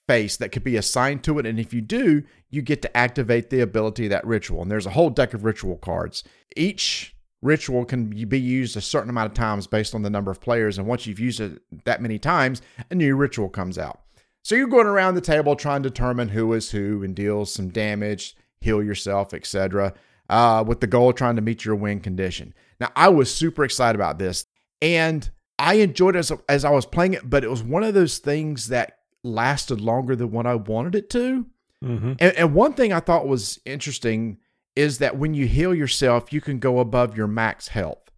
face 0.08 0.38
that 0.38 0.52
could 0.52 0.64
be 0.64 0.76
assigned 0.76 1.24
to 1.24 1.40
it. 1.40 1.46
And 1.46 1.60
if 1.60 1.74
you 1.74 1.82
do, 1.82 2.24
you 2.50 2.62
get 2.62 2.82
to 2.82 2.98
activate 2.98 3.50
the 3.50 3.62
ability 3.62 4.06
of 4.06 4.10
that 4.10 4.26
ritual. 4.26 4.62
And 4.62 4.70
there's 4.70 4.86
a 4.86 4.92
whole 4.92 5.10
deck 5.10 5.34
of 5.34 5.46
ritual 5.46 5.78
cards. 5.78 6.24
Each 6.56 7.16
ritual 7.42 7.86
can 7.86 8.10
be 8.10 8.40
used 8.40 8.76
a 8.76 8.82
certain 8.82 9.10
amount 9.10 9.32
of 9.32 9.34
times 9.36 9.68
based 9.68 9.96
on 9.96 10.02
the 10.02 10.10
number 10.10 10.30
of 10.30 10.42
players. 10.42 10.78
And 10.78 10.88
once 10.88 11.08
you've 11.08 11.20
used 11.20 11.40
it 11.40 11.62
that 11.86 12.02
many 12.02 12.20
times, 12.20 12.62
a 12.90 12.96
new 12.96 13.16
ritual 13.16 13.50
comes 13.50 13.78
out. 13.78 14.02
So 14.44 14.56
you're 14.56 14.68
going 14.68 14.88
around 14.88 15.16
the 15.16 15.22
table 15.22 15.56
trying 15.56 15.84
to 15.84 15.90
determine 15.90 16.30
who 16.30 16.52
is 16.54 16.72
who 16.72 17.04
and 17.04 17.16
deals 17.16 17.54
some 17.54 17.70
damage, 17.70 18.36
heal 18.60 18.84
yourself, 18.84 19.34
etc., 19.34 19.94
uh, 20.32 20.64
with 20.66 20.80
the 20.80 20.88
goal 20.88 21.10
of 21.10 21.16
trying 21.16 21.36
to 21.36 21.42
meet 21.42 21.64
your 21.66 21.76
win 21.76 22.00
condition. 22.00 22.54
Now, 22.80 22.90
I 22.96 23.10
was 23.10 23.32
super 23.32 23.64
excited 23.64 23.96
about 23.96 24.18
this, 24.18 24.46
and 24.82 25.30
I 25.60 25.76
enjoyed 25.76 26.16
it 26.16 26.20
as, 26.20 26.32
as 26.50 26.66
I 26.66 26.72
was 26.72 26.88
playing 26.88 27.14
it, 27.14 27.30
but 27.30 27.44
it 27.44 27.50
was 27.50 27.62
one 27.62 27.84
of 27.84 27.94
those 27.94 28.18
things 28.18 28.70
that 28.70 28.98
lasted 29.24 29.82
longer 29.82 30.16
than 30.16 30.32
what 30.32 30.48
I 30.48 30.56
wanted 30.56 30.96
it 30.96 31.10
to. 31.12 31.46
Mm-hmm. 31.84 32.14
And, 32.20 32.36
and 32.36 32.56
one 32.56 32.74
thing 32.74 32.94
I 32.94 33.00
thought 33.02 33.28
was 33.28 33.60
interesting 33.66 34.38
is 34.76 35.00
that 35.00 35.18
when 35.18 35.34
you 35.34 35.46
heal 35.46 35.76
yourself, 35.76 36.32
you 36.32 36.40
can 36.42 36.58
go 36.60 36.80
above 36.80 37.16
your 37.16 37.28
max 37.28 37.68
health. 37.68 38.10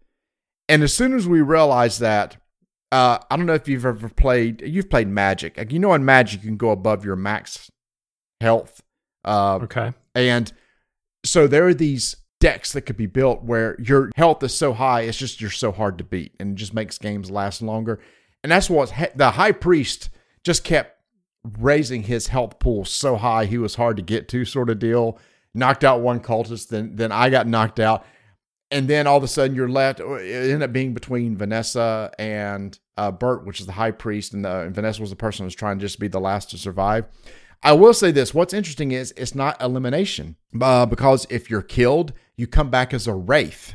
And 0.68 0.82
as 0.82 0.94
soon 0.94 1.14
as 1.14 1.26
we 1.26 1.42
realized 1.42 2.00
that, 2.00 2.36
uh, 2.92 3.18
I 3.28 3.36
don't 3.36 3.46
know 3.46 3.54
if 3.54 3.68
you've 3.68 3.84
ever 3.84 4.08
played, 4.08 4.62
you've 4.62 4.88
played 4.88 5.08
Magic. 5.08 5.58
Like, 5.58 5.72
you 5.72 5.80
know, 5.80 5.92
in 5.94 6.04
Magic, 6.04 6.42
you 6.42 6.48
can 6.48 6.56
go 6.56 6.70
above 6.70 7.04
your 7.04 7.16
max 7.16 7.70
health. 8.40 8.80
Uh, 9.24 9.58
Okay. 9.62 9.92
and 10.14 10.52
so 11.24 11.46
there 11.46 11.66
are 11.66 11.74
these 11.74 12.16
decks 12.40 12.72
that 12.72 12.82
could 12.82 12.96
be 12.96 13.06
built 13.06 13.42
where 13.42 13.80
your 13.80 14.10
health 14.16 14.42
is 14.42 14.54
so 14.54 14.74
high, 14.74 15.02
it's 15.02 15.18
just 15.18 15.40
you're 15.40 15.50
so 15.50 15.72
hard 15.72 15.98
to 15.98 16.04
beat, 16.04 16.34
and 16.38 16.52
it 16.52 16.56
just 16.56 16.74
makes 16.74 16.98
games 16.98 17.30
last 17.30 17.62
longer. 17.62 18.00
And 18.42 18.52
that's 18.52 18.68
what 18.68 18.92
the 19.16 19.32
high 19.32 19.52
priest 19.52 20.10
just 20.44 20.64
kept 20.64 20.98
raising 21.58 22.02
his 22.02 22.28
health 22.28 22.58
pool 22.58 22.84
so 22.84 23.16
high 23.16 23.46
he 23.46 23.58
was 23.58 23.76
hard 23.76 23.96
to 23.96 24.02
get 24.02 24.28
to, 24.28 24.44
sort 24.44 24.70
of 24.70 24.78
deal. 24.78 25.18
Knocked 25.54 25.84
out 25.84 26.00
one 26.00 26.20
cultist, 26.20 26.68
then 26.68 26.96
then 26.96 27.12
I 27.12 27.30
got 27.30 27.46
knocked 27.46 27.80
out, 27.80 28.04
and 28.70 28.88
then 28.88 29.06
all 29.06 29.16
of 29.16 29.22
a 29.22 29.28
sudden 29.28 29.54
you're 29.54 29.68
left. 29.68 30.00
It 30.00 30.50
ended 30.50 30.62
up 30.62 30.72
being 30.72 30.94
between 30.94 31.36
Vanessa 31.36 32.10
and 32.18 32.76
uh, 32.96 33.12
Bert, 33.12 33.46
which 33.46 33.60
is 33.60 33.66
the 33.66 33.72
high 33.72 33.92
priest, 33.92 34.34
and, 34.34 34.44
the, 34.44 34.62
and 34.62 34.74
Vanessa 34.74 35.00
was 35.00 35.10
the 35.10 35.16
person 35.16 35.44
who 35.44 35.46
was 35.46 35.54
trying 35.54 35.78
just 35.78 35.94
to 35.94 36.00
be 36.00 36.08
the 36.08 36.20
last 36.20 36.50
to 36.50 36.58
survive. 36.58 37.06
I 37.62 37.72
will 37.72 37.94
say 37.94 38.10
this: 38.10 38.34
what's 38.34 38.54
interesting 38.54 38.92
is 38.92 39.12
it's 39.16 39.34
not 39.34 39.60
elimination, 39.62 40.36
uh, 40.60 40.86
because 40.86 41.26
if 41.30 41.48
you're 41.48 41.62
killed, 41.62 42.12
you 42.36 42.46
come 42.46 42.70
back 42.70 42.92
as 42.92 43.06
a 43.06 43.14
wraith, 43.14 43.74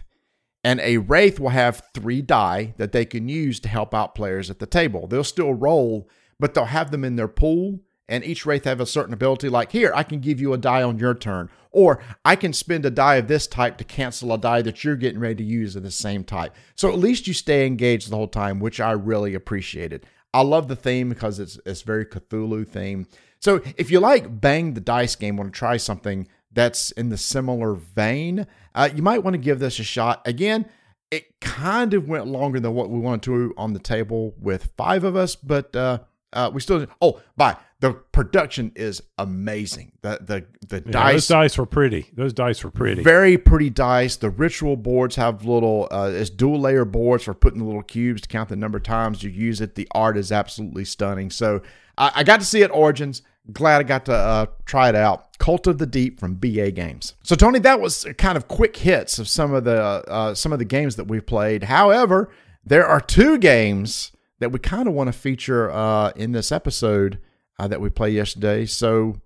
and 0.63 0.79
a 0.81 0.97
wraith 0.97 1.39
will 1.39 1.49
have 1.49 1.83
three 1.93 2.21
die 2.21 2.73
that 2.77 2.91
they 2.91 3.05
can 3.05 3.29
use 3.29 3.59
to 3.61 3.69
help 3.69 3.93
out 3.93 4.15
players 4.15 4.49
at 4.49 4.59
the 4.59 4.65
table. 4.65 5.07
They'll 5.07 5.23
still 5.23 5.53
roll, 5.53 6.09
but 6.39 6.53
they'll 6.53 6.65
have 6.65 6.91
them 6.91 7.03
in 7.03 7.15
their 7.15 7.27
pool, 7.27 7.79
and 8.07 8.23
each 8.23 8.45
wraith 8.45 8.65
have 8.65 8.81
a 8.81 8.85
certain 8.85 9.13
ability. 9.13 9.49
Like 9.49 9.71
here, 9.71 9.91
I 9.95 10.03
can 10.03 10.19
give 10.19 10.41
you 10.41 10.53
a 10.53 10.57
die 10.57 10.83
on 10.83 10.99
your 10.99 11.15
turn, 11.15 11.49
or 11.71 12.03
I 12.25 12.35
can 12.35 12.53
spend 12.53 12.85
a 12.85 12.91
die 12.91 13.15
of 13.15 13.27
this 13.27 13.47
type 13.47 13.77
to 13.77 13.83
cancel 13.83 14.33
a 14.33 14.37
die 14.37 14.61
that 14.63 14.83
you're 14.83 14.95
getting 14.95 15.19
ready 15.19 15.35
to 15.35 15.43
use 15.43 15.75
of 15.75 15.83
the 15.83 15.91
same 15.91 16.23
type. 16.23 16.53
So 16.75 16.89
at 16.89 16.99
least 16.99 17.27
you 17.27 17.33
stay 17.33 17.65
engaged 17.65 18.09
the 18.09 18.15
whole 18.15 18.27
time, 18.27 18.59
which 18.59 18.79
I 18.79 18.91
really 18.91 19.35
appreciated. 19.35 20.05
I 20.33 20.41
love 20.41 20.67
the 20.67 20.75
theme 20.75 21.09
because 21.09 21.39
it's 21.39 21.59
it's 21.65 21.81
very 21.81 22.05
Cthulhu 22.05 22.67
theme. 22.67 23.07
So 23.39 23.61
if 23.77 23.89
you 23.89 23.99
like 23.99 24.41
Bang 24.41 24.73
the 24.73 24.81
Dice 24.81 25.15
game, 25.15 25.37
want 25.37 25.53
to 25.53 25.57
try 25.57 25.77
something 25.77 26.27
that's 26.51 26.91
in 26.91 27.09
the 27.09 27.17
similar 27.17 27.73
vein, 27.73 28.47
uh, 28.75 28.89
you 28.93 29.01
might 29.01 29.19
want 29.19 29.33
to 29.35 29.37
give 29.37 29.59
this 29.59 29.79
a 29.79 29.83
shot. 29.83 30.21
Again, 30.25 30.65
it 31.11 31.39
kind 31.39 31.93
of 31.93 32.07
went 32.07 32.27
longer 32.27 32.59
than 32.59 32.73
what 32.73 32.89
we 32.89 32.99
wanted 32.99 33.23
to 33.23 33.53
on 33.57 33.73
the 33.73 33.79
table 33.79 34.33
with 34.37 34.71
five 34.77 35.03
of 35.03 35.15
us, 35.15 35.35
but 35.35 35.75
uh, 35.75 35.99
uh, 36.33 36.51
we 36.53 36.61
still. 36.61 36.85
Oh, 37.01 37.21
bye. 37.35 37.57
The 37.81 37.93
production 37.93 38.73
is 38.75 39.01
amazing. 39.17 39.93
The 40.01 40.19
the 40.21 40.67
the 40.67 40.83
Yeah, 40.85 40.91
dice 40.91 41.13
those 41.13 41.27
dice 41.27 41.57
were 41.57 41.65
pretty. 41.65 42.09
Those 42.13 42.33
dice 42.33 42.61
were 42.63 42.71
pretty. 42.71 43.03
very 43.03 43.37
pretty 43.37 43.69
dice. 43.69 44.17
The 44.17 44.29
ritual 44.29 44.75
boards 44.75 45.15
have 45.15 45.45
little, 45.45 45.87
uh, 45.89 46.11
it's 46.13 46.29
dual 46.29 46.59
layer 46.59 46.83
boards 46.83 47.23
for 47.23 47.33
putting 47.33 47.59
the 47.59 47.65
little 47.65 47.83
cubes 47.83 48.21
to 48.23 48.27
count 48.27 48.49
the 48.49 48.57
number 48.57 48.79
of 48.79 48.83
times 48.83 49.23
you 49.23 49.29
use 49.29 49.61
it. 49.61 49.75
The 49.75 49.87
art 49.91 50.17
is 50.17 50.29
absolutely 50.29 50.83
stunning. 50.83 51.29
So 51.29 51.61
I, 51.97 52.11
I 52.15 52.23
got 52.25 52.41
to 52.41 52.45
see 52.45 52.63
it 52.63 52.69
Origins. 52.71 53.21
Glad 53.51 53.79
I 53.79 53.83
got 53.83 54.05
to 54.05 54.13
uh, 54.13 54.45
try 54.65 54.89
it 54.89 54.95
out. 54.95 55.37
Cult 55.37 55.67
of 55.67 55.77
the 55.77 55.85
Deep 55.85 56.19
from 56.19 56.35
BA 56.35 56.71
Games. 56.71 57.15
So 57.23 57.35
Tony, 57.35 57.59
that 57.59 57.79
was 57.79 58.05
kind 58.17 58.37
of 58.37 58.47
quick 58.47 58.75
hits 58.77 59.19
of 59.19 59.27
some 59.27 59.53
of 59.53 59.63
the 59.63 59.81
uh, 59.81 60.35
some 60.35 60.51
of 60.51 60.59
the 60.59 60.65
games 60.65 60.97
that 60.97 61.05
we've 61.05 61.25
played. 61.25 61.63
However, 61.63 62.29
there 62.65 62.85
are 62.85 62.99
two 62.99 63.37
games 63.37 64.11
that 64.39 64.51
we 64.51 64.59
kind 64.59 64.87
of 64.87 64.93
want 64.93 65.07
to 65.07 65.13
feature 65.13 65.71
uh, 65.71 66.11
in 66.15 66.31
this 66.31 66.51
episode 66.51 67.19
uh, 67.57 67.67
that 67.67 67.81
we 67.81 67.89
played 67.89 68.13
yesterday. 68.13 68.65
So 68.65 69.21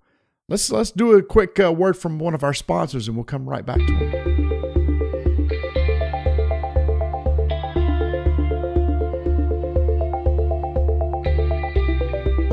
let's 0.48 0.70
let's 0.70 0.90
do 0.90 1.12
a 1.12 1.22
quick 1.22 1.58
uh, 1.58 1.72
word 1.72 1.96
from 1.96 2.18
one 2.18 2.34
of 2.34 2.44
our 2.44 2.54
sponsors, 2.54 3.08
and 3.08 3.16
we'll 3.16 3.24
come 3.24 3.48
right 3.48 3.64
back 3.64 3.78
to 3.78 3.86
them. 3.86 4.53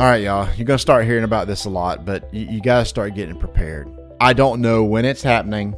All 0.01 0.07
right, 0.07 0.23
y'all. 0.23 0.49
You're 0.55 0.65
gonna 0.65 0.79
start 0.79 1.05
hearing 1.05 1.25
about 1.25 1.45
this 1.45 1.65
a 1.65 1.69
lot, 1.69 2.05
but 2.05 2.33
you, 2.33 2.47
you 2.47 2.59
gotta 2.59 2.85
start 2.85 3.13
getting 3.13 3.37
prepared. 3.37 3.87
I 4.19 4.33
don't 4.33 4.59
know 4.59 4.83
when 4.83 5.05
it's 5.05 5.21
happening, 5.21 5.75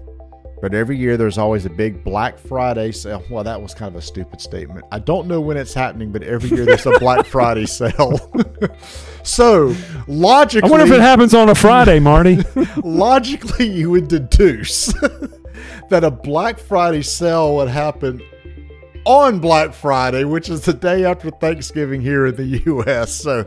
but 0.62 0.74
every 0.74 0.96
year 0.96 1.18
there's 1.18 1.38
always 1.38 1.66
a 1.66 1.70
big 1.70 2.06
Black 2.06 2.40
Friday 2.40 2.94
sale. 2.94 3.22
Well, 3.30 3.44
that 3.44 3.62
was 3.62 3.74
kind 3.74 3.94
of 3.94 4.02
a 4.02 4.02
stupid 4.02 4.40
statement. 4.40 4.86
I 4.94 5.00
don't 5.00 5.28
know 5.28 5.42
when 5.42 5.58
it's 5.58 5.74
happening, 5.74 6.14
but 6.14 6.24
every 6.24 6.52
year 6.52 6.64
there's 6.64 6.86
a 6.86 6.98
Black 7.00 7.26
Friday 7.36 7.66
sale. 7.66 8.18
so 9.24 9.76
logically, 10.08 10.70
I 10.70 10.72
wonder 10.72 10.86
if 10.86 10.94
it 10.94 11.02
happens 11.02 11.34
on 11.34 11.50
a 11.50 11.56
Friday, 11.56 12.00
Marty. 12.00 12.38
logically 12.82 13.68
you 13.68 13.90
would 13.90 14.08
deduce 14.08 14.86
that 15.90 16.06
a 16.06 16.12
Black 16.12 16.60
Friday 16.60 17.02
sale 17.02 17.58
would 17.58 17.68
happen 17.68 18.22
on 19.04 19.40
Black 19.40 19.74
Friday, 19.74 20.24
which 20.24 20.48
is 20.48 20.62
the 20.62 20.72
day 20.72 21.04
after 21.04 21.30
Thanksgiving 21.30 22.00
here 22.00 22.28
in 22.28 22.38
the 22.38 22.64
US. 22.68 23.14
So, 23.14 23.46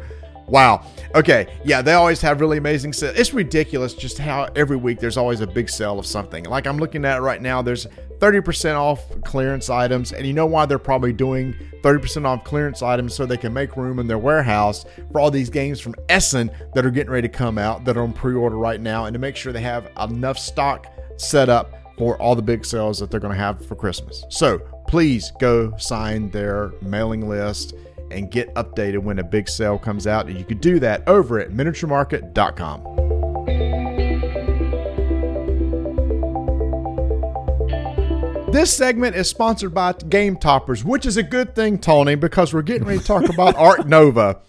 wow. 0.49 0.85
Okay, 1.15 1.59
yeah, 1.65 1.83
they 1.83 1.95
always 1.95 2.21
have 2.21 2.41
really 2.41 2.59
amazing 2.59 2.93
sales. 2.93 3.17
It's 3.17 3.33
ridiculous 3.33 3.95
just 3.95 4.19
how 4.19 4.49
every 4.57 4.77
week 4.77 5.01
there's 5.01 5.17
always 5.17 5.41
a 5.41 5.47
big 5.47 5.71
sale 5.71 5.99
of 5.99 6.07
something. 6.07 6.45
Like 6.45 6.67
I'm 6.67 6.79
looking 6.79 7.05
at 7.05 7.23
right 7.23 7.41
now, 7.41 7.63
there's 7.63 7.87
30% 8.19 8.77
off 8.77 9.03
clearance 9.25 9.69
items, 9.69 10.13
and 10.13 10.27
you 10.27 10.33
know 10.33 10.47
why 10.47 10.67
they're 10.67 10.79
probably 10.79 11.13
doing 11.13 11.55
30% 11.83 12.25
off 12.25 12.45
clearance 12.45 12.83
items 12.83 13.15
so 13.15 13.27
they 13.27 13.37
can 13.37 13.53
make 13.53 13.77
room 13.77 13.99
in 13.99 14.07
their 14.07 14.19
warehouse 14.19 14.87
for 15.13 15.21
all 15.21 15.31
these 15.31 15.51
games 15.51 15.81
from 15.81 15.95
Essen 16.09 16.51
that 16.75 16.87
are 16.87 16.91
getting 16.91 17.11
ready 17.13 17.29
to 17.29 17.35
come 17.35 17.59
out 17.59 17.85
that 17.85 17.97
are 17.97 18.03
on 18.03 18.13
pre-order 18.13 18.57
right 18.57 18.81
now, 18.81 19.05
and 19.05 19.15
to 19.15 19.19
make 19.19 19.37
sure 19.37 19.53
they 19.53 19.61
have 19.61 19.91
enough 20.01 20.39
stock 20.39 20.87
set 21.19 21.49
up 21.49 21.75
for 21.99 22.21
all 22.21 22.35
the 22.35 22.43
big 22.43 22.65
sales 22.65 22.99
that 22.99 23.11
they're 23.11 23.21
going 23.21 23.33
to 23.33 23.39
have 23.39 23.65
for 23.67 23.75
Christmas. 23.75 24.25
So 24.29 24.59
please 24.87 25.33
go 25.41 25.77
sign 25.77 26.31
their 26.31 26.73
mailing 26.83 27.29
list 27.29 27.75
and 28.11 28.31
get 28.31 28.55
updated 28.55 28.99
when 28.99 29.19
a 29.19 29.25
big 29.25 29.49
sale 29.49 29.79
comes 29.79 30.07
out. 30.07 30.27
And 30.27 30.39
you 30.39 30.45
can 30.45 30.59
do 30.59 30.79
that 30.81 31.07
over 31.09 31.41
at 31.41 31.51
miniaturemarket.com. 31.51 33.07
This 38.53 38.75
segment 38.75 39.17
is 39.17 39.29
sponsored 39.29 39.75
by 39.75 39.93
Game 39.93 40.37
Toppers, 40.37 40.83
which 40.83 41.05
is 41.05 41.19
a 41.19 41.23
good 41.23 41.55
thing, 41.55 41.79
Tony, 41.79 42.15
because 42.15 42.55
we're 42.55 42.63
getting 42.63 42.87
ready 42.87 43.01
to 43.01 43.05
talk 43.05 43.29
about 43.29 43.55
Ark 43.59 43.87
Nova, 43.87 44.41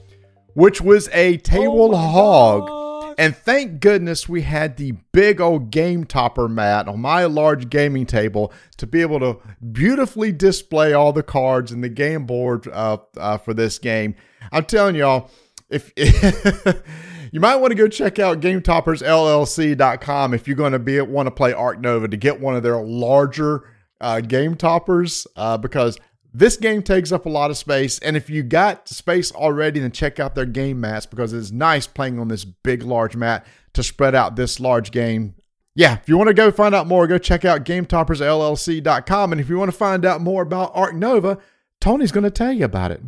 which 0.54 0.80
was 0.80 1.10
a 1.12 1.38
table 1.38 1.94
oh 1.94 1.98
hog. 1.98 2.77
And 3.18 3.36
thank 3.36 3.80
goodness 3.80 4.30
we 4.30 4.44
had 4.44 4.78
the 4.78 4.92
big 5.12 5.42
old 5.42 5.72
game 5.72 6.04
topper 6.04 6.48
mat 6.48 6.88
on 6.88 7.02
my 7.02 7.26
large 7.26 7.70
gaming 7.70 8.06
table 8.06 8.54
to 8.78 8.86
be 8.86 9.02
able 9.02 9.20
to 9.20 9.40
beautifully 9.72 10.32
display 10.32 10.94
all 10.94 11.12
the 11.12 11.24
cards 11.24 11.72
and 11.72 11.84
the 11.84 11.90
game 11.90 12.28
board 12.28 12.68
uh, 12.68 12.98
uh, 13.18 13.38
for 13.38 13.56
this 13.56 13.80
game. 13.80 14.14
I'm 14.52 14.66
telling 14.66 14.96
y'all, 14.96 15.32
if 15.70 15.92
you 17.32 17.40
might 17.40 17.56
want 17.56 17.72
to 17.72 17.76
go 17.76 17.88
check 17.88 18.20
out 18.20 18.40
GameToppersLLC.com 18.40 20.34
if 20.36 20.48
you're 20.48 20.56
going 20.56 20.74
to 20.74 20.80
be 20.80 21.02
want 21.02 21.26
to 21.26 21.32
play 21.32 21.54
Ark 21.54 21.80
Nova 21.80 22.08
to 22.08 22.18
get 22.18 22.40
one 22.40 22.56
of 22.56 22.62
their 22.62 22.82
larger 22.82 23.68
uh, 24.00 24.22
game 24.22 24.56
toppers 24.56 25.26
uh, 25.36 25.58
because 25.58 25.98
this 26.34 26.58
game 26.58 26.84
takes 26.84 27.12
up 27.12 27.26
a 27.26 27.30
lot 27.30 27.50
of 27.52 27.58
space. 27.58 28.00
And 28.00 28.16
if 28.16 28.30
you 28.30 28.44
got 28.44 28.88
space 28.88 29.32
already, 29.32 29.80
then 29.80 29.92
check 29.92 30.20
out 30.20 30.36
their 30.36 30.46
game 30.46 30.80
mats 30.80 31.06
because 31.06 31.34
it's 31.34 31.52
nice 31.52 31.88
playing 31.88 32.20
on 32.20 32.28
this 32.28 32.46
big, 32.46 32.84
large 32.84 33.16
mat 33.16 33.46
to 33.74 33.84
spread 33.84 34.16
out 34.16 34.36
this 34.36 34.60
large 34.60 34.92
game. 34.92 35.36
Yeah, 35.76 35.98
if 35.98 36.10
you 36.10 36.18
want 36.18 36.28
to 36.30 36.34
go 36.34 36.52
find 36.52 36.74
out 36.74 36.88
more, 36.88 37.06
go 37.08 37.18
check 37.18 37.46
out 37.46 37.64
GameToppersLLC.com. 37.64 39.32
And 39.32 39.40
if 39.42 39.50
you 39.50 39.58
want 39.58 39.72
to 39.72 39.78
find 39.78 40.06
out 40.06 40.22
more 40.22 40.42
about 40.42 40.72
Ark 40.74 40.96
Nova, 40.96 41.38
Tony's 41.80 42.12
going 42.12 42.24
to 42.24 42.32
tell 42.32 42.52
you 42.52 42.66
about 42.66 42.92
it. 42.92 43.02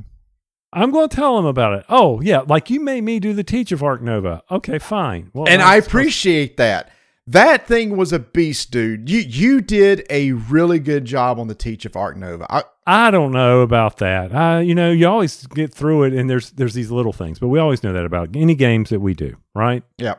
I'm 0.71 0.91
going 0.91 1.09
to 1.09 1.15
tell 1.15 1.39
him 1.39 1.45
about 1.45 1.73
it. 1.73 1.85
Oh, 1.89 2.21
yeah. 2.21 2.41
Like 2.41 2.69
you 2.69 2.79
made 2.79 3.03
me 3.03 3.19
do 3.19 3.33
the 3.33 3.43
teach 3.43 3.71
of 3.71 3.81
Ark 3.81 4.03
Nova. 4.03 4.43
Okay, 4.51 4.77
fine. 4.77 5.31
Well, 5.33 5.47
and 5.47 5.61
supposed- 5.61 5.87
appreciate 5.87 6.57
that. 6.57 6.91
That 7.31 7.67
thing 7.67 7.95
was 7.95 8.11
a 8.11 8.17
beast, 8.17 8.71
dude. 8.71 9.07
You 9.07 9.19
you 9.19 9.61
did 9.61 10.05
a 10.09 10.31
really 10.31 10.79
good 10.79 11.05
job 11.05 11.39
on 11.39 11.47
the 11.47 11.53
teach 11.53 11.85
of 11.85 11.95
Ark 11.95 12.17
Nova. 12.17 12.47
I, 12.51 12.63
I 12.87 13.11
don't 13.11 13.31
know 13.31 13.61
about 13.61 13.97
that. 13.97 14.33
I, 14.33 14.61
you 14.61 14.73
know, 14.73 14.89
you 14.89 15.07
always 15.07 15.45
get 15.47 15.71
through 15.71 16.03
it, 16.03 16.13
and 16.13 16.27
there's 16.27 16.49
there's 16.51 16.73
these 16.73 16.89
little 16.89 17.13
things, 17.13 17.37
but 17.37 17.49
we 17.49 17.59
always 17.59 17.83
know 17.83 17.93
that 17.93 18.03
about 18.03 18.35
any 18.35 18.55
games 18.55 18.89
that 18.89 18.99
we 18.99 19.13
do, 19.13 19.35
right? 19.53 19.83
yeah. 19.99 20.15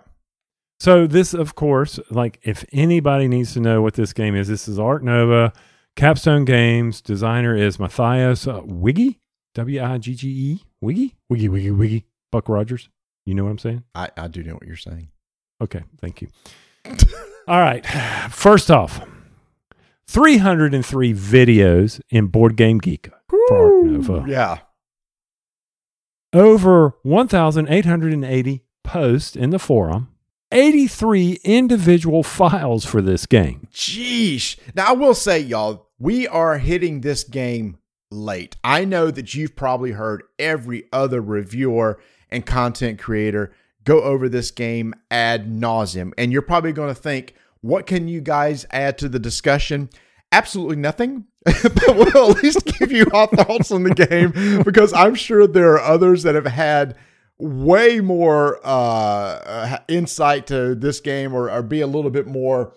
So 0.78 1.06
this, 1.06 1.34
of 1.34 1.56
course, 1.56 1.98
like 2.10 2.38
if 2.42 2.64
anybody 2.72 3.26
needs 3.26 3.52
to 3.54 3.60
know 3.60 3.82
what 3.82 3.94
this 3.94 4.12
game 4.12 4.36
is, 4.36 4.46
this 4.46 4.68
is 4.68 4.78
Ark 4.78 5.02
Nova, 5.02 5.52
Capstone 5.96 6.44
Games. 6.44 7.00
Designer 7.00 7.56
is 7.56 7.78
Matthias 7.80 8.46
uh, 8.46 8.62
Wiggy, 8.64 9.18
W 9.54 9.82
I 9.82 9.98
G 9.98 10.14
G 10.14 10.28
E, 10.28 10.64
Wiggy, 10.80 11.16
Wiggy, 11.28 11.48
Wiggy, 11.48 11.70
Wiggy. 11.72 12.06
Buck 12.30 12.48
Rogers. 12.48 12.88
You 13.26 13.34
know 13.34 13.44
what 13.44 13.50
I'm 13.50 13.58
saying? 13.58 13.84
I, 13.94 14.10
I 14.16 14.28
do 14.28 14.42
know 14.42 14.54
what 14.54 14.66
you're 14.66 14.76
saying. 14.76 15.08
Okay, 15.60 15.82
thank 16.00 16.22
you. 16.22 16.28
All 16.86 17.60
right. 17.60 17.84
First 18.30 18.70
off, 18.70 19.00
303 20.06 21.14
videos 21.14 22.00
in 22.10 22.26
Board 22.26 22.56
Game 22.56 22.78
Geek 22.78 23.10
for 23.28 23.38
Ark 23.52 23.84
Nova. 23.84 24.24
Yeah. 24.28 24.58
Over 26.32 26.96
1,880 27.02 28.62
posts 28.84 29.36
in 29.36 29.50
the 29.50 29.58
forum. 29.58 30.08
83 30.52 31.38
individual 31.44 32.22
files 32.22 32.84
for 32.84 33.00
this 33.00 33.26
game. 33.26 33.68
Jeesh. 33.72 34.58
Now, 34.74 34.86
I 34.88 34.92
will 34.92 35.14
say, 35.14 35.38
y'all, 35.38 35.88
we 35.98 36.26
are 36.26 36.58
hitting 36.58 37.02
this 37.02 37.22
game 37.22 37.78
late. 38.10 38.56
I 38.64 38.84
know 38.84 39.10
that 39.12 39.34
you've 39.34 39.54
probably 39.54 39.92
heard 39.92 40.24
every 40.38 40.84
other 40.92 41.20
reviewer 41.20 42.00
and 42.30 42.44
content 42.44 42.98
creator 42.98 43.52
go 43.90 44.02
over 44.02 44.28
this 44.28 44.52
game 44.52 44.94
ad 45.10 45.50
nauseum, 45.50 46.12
and 46.16 46.32
you're 46.32 46.42
probably 46.42 46.72
going 46.72 46.94
to 46.94 47.00
think, 47.00 47.34
what 47.60 47.86
can 47.86 48.06
you 48.06 48.20
guys 48.20 48.64
add 48.70 48.96
to 48.98 49.08
the 49.08 49.18
discussion? 49.18 49.90
Absolutely 50.30 50.76
nothing. 50.76 51.24
but 51.44 51.96
we'll 51.96 52.30
at 52.30 52.42
least 52.42 52.64
give 52.78 52.92
you 52.92 53.04
our 53.12 53.26
thoughts 53.26 53.72
on 53.72 53.82
the 53.82 53.94
game 53.94 54.62
because 54.62 54.92
I'm 54.92 55.16
sure 55.16 55.46
there 55.48 55.72
are 55.72 55.80
others 55.80 56.22
that 56.22 56.36
have 56.36 56.46
had 56.46 56.96
way 57.38 58.00
more 58.00 58.60
uh, 58.62 59.78
insight 59.88 60.46
to 60.48 60.76
this 60.76 61.00
game 61.00 61.34
or, 61.34 61.50
or 61.50 61.62
be 61.62 61.80
a 61.80 61.86
little 61.86 62.10
bit 62.10 62.28
more 62.28 62.74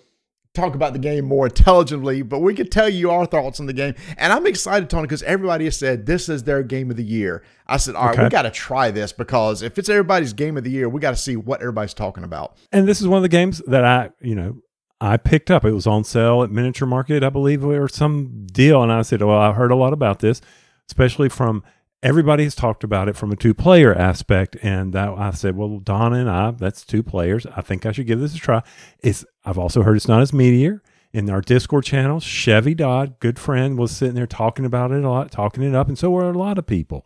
talk 0.53 0.75
about 0.75 0.93
the 0.93 0.99
game 0.99 1.25
more 1.25 1.47
intelligently, 1.47 2.21
but 2.21 2.39
we 2.39 2.53
could 2.53 2.71
tell 2.71 2.87
you 2.87 3.09
our 3.09 3.25
thoughts 3.25 3.59
on 3.59 3.65
the 3.65 3.73
game. 3.73 3.95
And 4.17 4.31
I'm 4.31 4.45
excited, 4.45 4.87
Tony, 4.89 5.03
because 5.03 5.23
everybody 5.23 5.65
has 5.65 5.77
said 5.77 6.05
this 6.05 6.29
is 6.29 6.43
their 6.43 6.61
game 6.61 6.91
of 6.91 6.97
the 6.97 7.03
year. 7.03 7.43
I 7.65 7.77
said, 7.77 7.95
all 7.95 8.05
right, 8.05 8.13
Okay. 8.13 8.23
we 8.25 8.29
got 8.29 8.43
to 8.43 8.51
try 8.51 8.91
this 8.91 9.11
because 9.11 9.63
if 9.63 9.79
it's 9.79 9.89
everybody's 9.89 10.33
game 10.33 10.55
of 10.57 10.63
the 10.63 10.69
year, 10.69 10.87
we 10.87 10.99
got 11.01 11.11
to 11.11 11.17
see 11.17 11.35
what 11.35 11.61
everybody's 11.61 11.95
talking 11.95 12.23
about. 12.23 12.55
And 12.71 12.87
this 12.87 13.01
is 13.01 13.07
one 13.07 13.17
of 13.17 13.23
the 13.23 13.29
games 13.29 13.63
that 13.67 13.83
I, 13.83 14.11
you 14.21 14.35
know, 14.35 14.57
I 15.01 15.17
picked 15.17 15.49
up. 15.49 15.65
It 15.65 15.71
was 15.71 15.87
on 15.87 16.03
sale 16.03 16.43
at 16.43 16.51
Miniature 16.51 16.87
Market, 16.87 17.23
I 17.23 17.29
believe, 17.29 17.65
or 17.65 17.87
some 17.89 18.45
deal. 18.51 18.83
And 18.83 18.91
I 18.91 19.01
said, 19.01 19.21
well, 19.23 19.37
I 19.39 19.53
heard 19.53 19.71
a 19.71 19.75
lot 19.75 19.91
about 19.91 20.19
this, 20.19 20.39
especially 20.87 21.29
from 21.29 21.63
everybody 22.03 22.43
has 22.43 22.53
talked 22.53 22.83
about 22.83 23.07
it 23.07 23.15
from 23.15 23.31
a 23.31 23.35
two 23.35 23.53
player 23.53 23.95
aspect. 23.95 24.57
And 24.61 24.93
that 24.93 25.09
I 25.09 25.31
said, 25.31 25.55
well, 25.55 25.79
Donna 25.79 26.17
and 26.17 26.29
I, 26.29 26.51
that's 26.51 26.85
two 26.85 27.01
players. 27.01 27.47
I 27.55 27.61
think 27.61 27.85
I 27.85 27.91
should 27.91 28.05
give 28.05 28.19
this 28.19 28.35
a 28.35 28.37
try. 28.37 28.61
It's, 28.99 29.25
I've 29.45 29.57
also 29.57 29.81
heard 29.81 29.95
it's 29.95 30.07
not 30.07 30.21
as 30.21 30.33
meteor. 30.33 30.83
In 31.13 31.29
our 31.29 31.41
Discord 31.41 31.83
channel, 31.85 32.19
Chevy 32.19 32.73
Dodd, 32.73 33.19
good 33.19 33.37
friend, 33.37 33.77
was 33.77 33.91
sitting 33.91 34.15
there 34.15 34.25
talking 34.25 34.65
about 34.65 34.91
it 34.91 35.03
a 35.03 35.09
lot, 35.09 35.31
talking 35.31 35.61
it 35.63 35.75
up. 35.75 35.87
And 35.87 35.97
so 35.97 36.09
were 36.09 36.27
a 36.27 36.37
lot 36.37 36.57
of 36.57 36.65
people. 36.65 37.05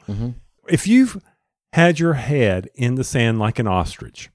If 0.69 0.87
you've 0.87 1.21
had 1.73 1.99
your 1.99 2.13
head 2.13 2.69
in 2.73 2.95
the 2.95 3.03
sand 3.03 3.37
like 3.37 3.59
an 3.59 3.67
ostrich, 3.67 4.29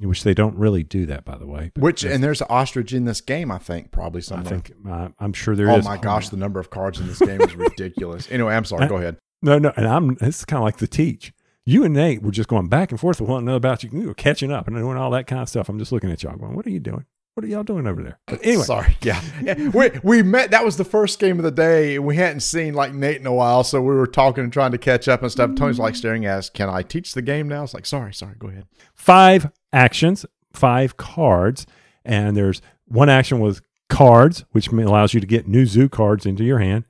which 0.00 0.22
they 0.22 0.32
don't 0.32 0.56
really 0.56 0.84
do 0.84 1.06
that, 1.06 1.24
by 1.24 1.36
the 1.36 1.46
way. 1.46 1.72
Which 1.76 2.04
and 2.04 2.22
there's 2.22 2.40
an 2.40 2.46
ostrich 2.48 2.92
in 2.92 3.04
this 3.04 3.20
game, 3.20 3.50
I 3.50 3.58
think, 3.58 3.90
probably 3.90 4.22
I 4.30 4.42
think 4.44 4.70
uh, 4.88 5.08
I'm 5.18 5.32
sure 5.32 5.56
there 5.56 5.68
is. 5.76 5.84
oh 5.84 5.88
my 5.88 5.96
gosh, 5.96 6.28
the 6.28 6.36
number 6.36 6.60
of 6.60 6.70
cards 6.70 7.00
in 7.00 7.08
this 7.08 7.18
game 7.18 7.40
is 7.40 7.56
ridiculous. 7.56 8.30
Anyway, 8.30 8.54
I'm 8.54 8.64
sorry. 8.64 8.86
Go 8.86 8.98
ahead. 8.98 9.16
No, 9.42 9.58
no, 9.58 9.72
and 9.76 9.86
I'm. 9.86 10.16
It's 10.20 10.44
kind 10.44 10.58
of 10.58 10.64
like 10.64 10.78
the 10.78 10.88
teach. 10.88 11.32
You 11.64 11.84
and 11.84 11.94
Nate 11.94 12.22
were 12.22 12.30
just 12.30 12.48
going 12.48 12.68
back 12.68 12.90
and 12.90 12.98
forth 12.98 13.20
with 13.20 13.28
one 13.28 13.42
another 13.42 13.56
about 13.58 13.82
you. 13.84 13.90
You 13.92 14.08
were 14.08 14.14
catching 14.14 14.50
up 14.50 14.66
and 14.66 14.76
doing 14.76 14.96
all 14.96 15.10
that 15.10 15.26
kind 15.26 15.42
of 15.42 15.48
stuff. 15.48 15.68
I'm 15.68 15.78
just 15.78 15.92
looking 15.92 16.10
at 16.10 16.22
y'all, 16.22 16.36
going, 16.36 16.54
"What 16.54 16.66
are 16.66 16.70
you 16.70 16.80
doing? 16.80 17.04
What 17.34 17.44
are 17.44 17.46
y'all 17.46 17.62
doing 17.62 17.86
over 17.86 18.02
there?" 18.02 18.18
But 18.26 18.40
anyway, 18.42 18.64
Sorry. 18.64 18.96
Yeah. 19.02 19.20
yeah. 19.42 19.68
We, 19.68 19.90
we 20.02 20.22
met. 20.22 20.50
That 20.50 20.64
was 20.64 20.76
the 20.76 20.84
first 20.84 21.18
game 21.20 21.38
of 21.38 21.44
the 21.44 21.50
day. 21.50 21.96
and 21.96 22.04
We 22.06 22.16
hadn't 22.16 22.40
seen 22.40 22.74
like 22.74 22.92
Nate 22.94 23.20
in 23.20 23.26
a 23.26 23.32
while. 23.34 23.62
So 23.64 23.80
we 23.80 23.94
were 23.94 24.06
talking 24.06 24.42
and 24.44 24.52
trying 24.52 24.72
to 24.72 24.78
catch 24.78 25.08
up 25.08 25.22
and 25.22 25.30
stuff. 25.30 25.54
Tony's 25.54 25.78
like 25.78 25.94
staring 25.94 26.24
at 26.24 26.38
us. 26.38 26.50
Can 26.50 26.68
I 26.70 26.82
teach 26.82 27.12
the 27.14 27.22
game 27.22 27.48
now? 27.48 27.62
It's 27.64 27.74
like, 27.74 27.86
sorry, 27.86 28.14
sorry. 28.14 28.34
Go 28.38 28.48
ahead. 28.48 28.64
five 28.94 29.52
actions, 29.72 30.24
five 30.52 30.96
cards, 30.96 31.66
and 32.04 32.36
there's 32.36 32.60
one 32.86 33.08
action 33.10 33.38
with 33.40 33.60
cards, 33.90 34.44
which 34.52 34.68
allows 34.68 35.12
you 35.14 35.20
to 35.20 35.26
get 35.26 35.46
new 35.46 35.66
zoo 35.66 35.88
cards 35.88 36.24
into 36.26 36.44
your 36.44 36.58
hand. 36.58 36.84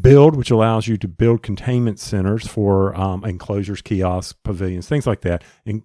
Build, 0.00 0.36
which 0.36 0.50
allows 0.50 0.86
you 0.86 0.96
to 0.98 1.08
build 1.08 1.42
containment 1.42 1.98
centers 1.98 2.46
for 2.46 2.94
um, 2.94 3.24
enclosures, 3.24 3.80
kiosks, 3.80 4.34
pavilions, 4.44 4.86
things 4.88 5.06
like 5.06 5.22
that, 5.22 5.42
and 5.64 5.82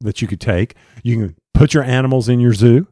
that 0.00 0.20
you 0.20 0.28
could 0.28 0.40
take. 0.40 0.74
You 1.04 1.16
can 1.16 1.36
put 1.54 1.74
your 1.74 1.84
animals 1.84 2.28
in 2.28 2.40
your 2.40 2.52
zoo. 2.52 2.88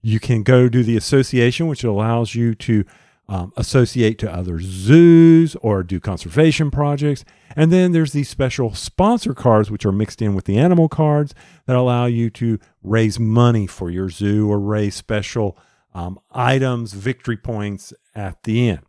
You 0.00 0.20
can 0.20 0.42
go 0.42 0.68
do 0.68 0.82
the 0.82 0.96
association, 0.96 1.66
which 1.66 1.84
allows 1.84 2.34
you 2.34 2.54
to 2.54 2.84
um, 3.28 3.52
associate 3.56 4.18
to 4.18 4.32
other 4.32 4.60
zoos 4.60 5.56
or 5.56 5.82
do 5.82 5.98
conservation 6.00 6.70
projects. 6.70 7.24
And 7.56 7.72
then 7.72 7.92
there's 7.92 8.12
these 8.12 8.28
special 8.28 8.74
sponsor 8.74 9.34
cards, 9.34 9.70
which 9.70 9.86
are 9.86 9.92
mixed 9.92 10.20
in 10.20 10.34
with 10.34 10.44
the 10.44 10.58
animal 10.58 10.88
cards 10.88 11.34
that 11.66 11.76
allow 11.76 12.06
you 12.06 12.30
to 12.30 12.58
raise 12.82 13.18
money 13.18 13.66
for 13.66 13.90
your 13.90 14.10
zoo 14.10 14.50
or 14.50 14.58
raise 14.58 14.94
special 14.94 15.56
um, 15.94 16.18
items, 16.32 16.92
victory 16.92 17.36
points 17.36 17.92
at 18.14 18.42
the 18.42 18.68
end. 18.68 18.80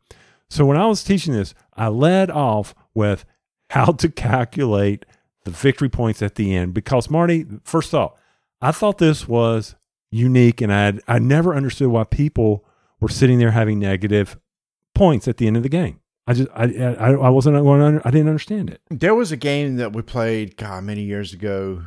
So 0.49 0.65
when 0.65 0.77
I 0.77 0.85
was 0.87 1.03
teaching 1.03 1.33
this, 1.33 1.53
I 1.75 1.87
led 1.87 2.29
off 2.29 2.75
with 2.93 3.25
how 3.71 3.91
to 3.93 4.09
calculate 4.09 5.05
the 5.43 5.51
victory 5.51 5.89
points 5.89 6.21
at 6.21 6.35
the 6.35 6.55
end 6.55 6.73
because 6.73 7.09
Marty, 7.09 7.45
first 7.63 7.91
thought, 7.91 8.17
I 8.61 8.71
thought 8.71 8.97
this 8.97 9.27
was 9.27 9.75
unique 10.11 10.61
and 10.61 10.73
I 10.73 10.93
I 11.07 11.19
never 11.19 11.53
understood 11.55 11.89
why 11.89 12.03
people 12.03 12.65
were 12.99 13.09
sitting 13.09 13.37
there 13.39 13.51
having 13.51 13.79
negative 13.79 14.37
points 14.93 15.27
at 15.27 15.37
the 15.37 15.47
end 15.47 15.57
of 15.57 15.63
the 15.63 15.69
game. 15.69 15.99
I 16.27 16.33
just 16.33 16.49
I 16.55 16.63
I, 16.63 17.11
I 17.13 17.29
wasn't 17.29 17.55
I 17.55 18.11
didn't 18.11 18.27
understand 18.27 18.69
it. 18.69 18.81
There 18.89 19.13
was 19.13 19.31
a 19.31 19.37
game 19.37 19.75
that 19.77 19.93
we 19.93 20.01
played, 20.01 20.57
God, 20.57 20.83
many 20.83 21.03
years 21.03 21.33
ago. 21.33 21.83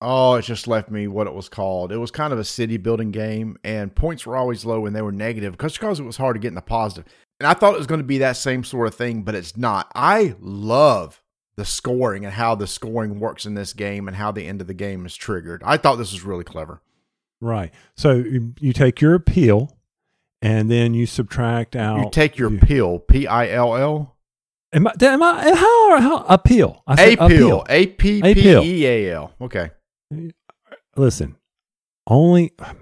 Oh, 0.00 0.34
it 0.34 0.42
just 0.42 0.66
left 0.66 0.90
me 0.90 1.06
what 1.06 1.28
it 1.28 1.34
was 1.34 1.48
called. 1.48 1.92
It 1.92 1.98
was 1.98 2.10
kind 2.10 2.32
of 2.32 2.38
a 2.38 2.44
city 2.44 2.76
building 2.76 3.12
game, 3.12 3.56
and 3.62 3.94
points 3.94 4.26
were 4.26 4.36
always 4.36 4.64
low 4.64 4.84
and 4.86 4.96
they 4.96 5.02
were 5.02 5.12
negative 5.12 5.52
because 5.52 5.74
because 5.74 6.00
it 6.00 6.04
was 6.04 6.16
hard 6.16 6.34
to 6.36 6.40
get 6.40 6.48
in 6.48 6.54
the 6.54 6.62
positive. 6.62 7.04
And 7.42 7.48
I 7.48 7.54
thought 7.54 7.74
it 7.74 7.78
was 7.78 7.88
going 7.88 7.98
to 7.98 8.06
be 8.06 8.18
that 8.18 8.36
same 8.36 8.62
sort 8.62 8.86
of 8.86 8.94
thing, 8.94 9.22
but 9.24 9.34
it's 9.34 9.56
not. 9.56 9.90
I 9.96 10.36
love 10.38 11.20
the 11.56 11.64
scoring 11.64 12.24
and 12.24 12.32
how 12.32 12.54
the 12.54 12.68
scoring 12.68 13.18
works 13.18 13.46
in 13.46 13.54
this 13.54 13.72
game 13.72 14.06
and 14.06 14.16
how 14.16 14.30
the 14.30 14.46
end 14.46 14.60
of 14.60 14.68
the 14.68 14.74
game 14.74 15.04
is 15.04 15.16
triggered. 15.16 15.60
I 15.64 15.76
thought 15.76 15.96
this 15.96 16.12
was 16.12 16.22
really 16.22 16.44
clever. 16.44 16.82
Right. 17.40 17.72
So 17.96 18.12
you, 18.12 18.54
you 18.60 18.72
take 18.72 19.00
your 19.00 19.14
appeal 19.14 19.76
and 20.40 20.70
then 20.70 20.94
you 20.94 21.04
subtract 21.04 21.74
out 21.74 21.98
You 21.98 22.10
take 22.12 22.38
your 22.38 22.52
you- 22.52 22.60
pill, 22.60 23.00
P 23.00 23.26
I 23.26 23.48
L 23.48 23.76
L, 23.76 24.16
Am 24.72 24.86
I, 24.86 24.92
am 25.00 25.20
I 25.20 25.52
how 25.56 26.00
how 26.00 26.16
appeal? 26.28 26.84
I 26.86 26.94
a 26.94 26.96
said 26.96 27.18
pill, 27.28 27.66
A 27.68 27.88
P 27.88 28.22
P 28.22 28.50
E 28.56 28.86
A 28.86 29.14
L. 29.14 29.32
Okay. 29.40 29.70
Listen, 30.96 31.34
only 32.06 32.52
I, 32.60 32.74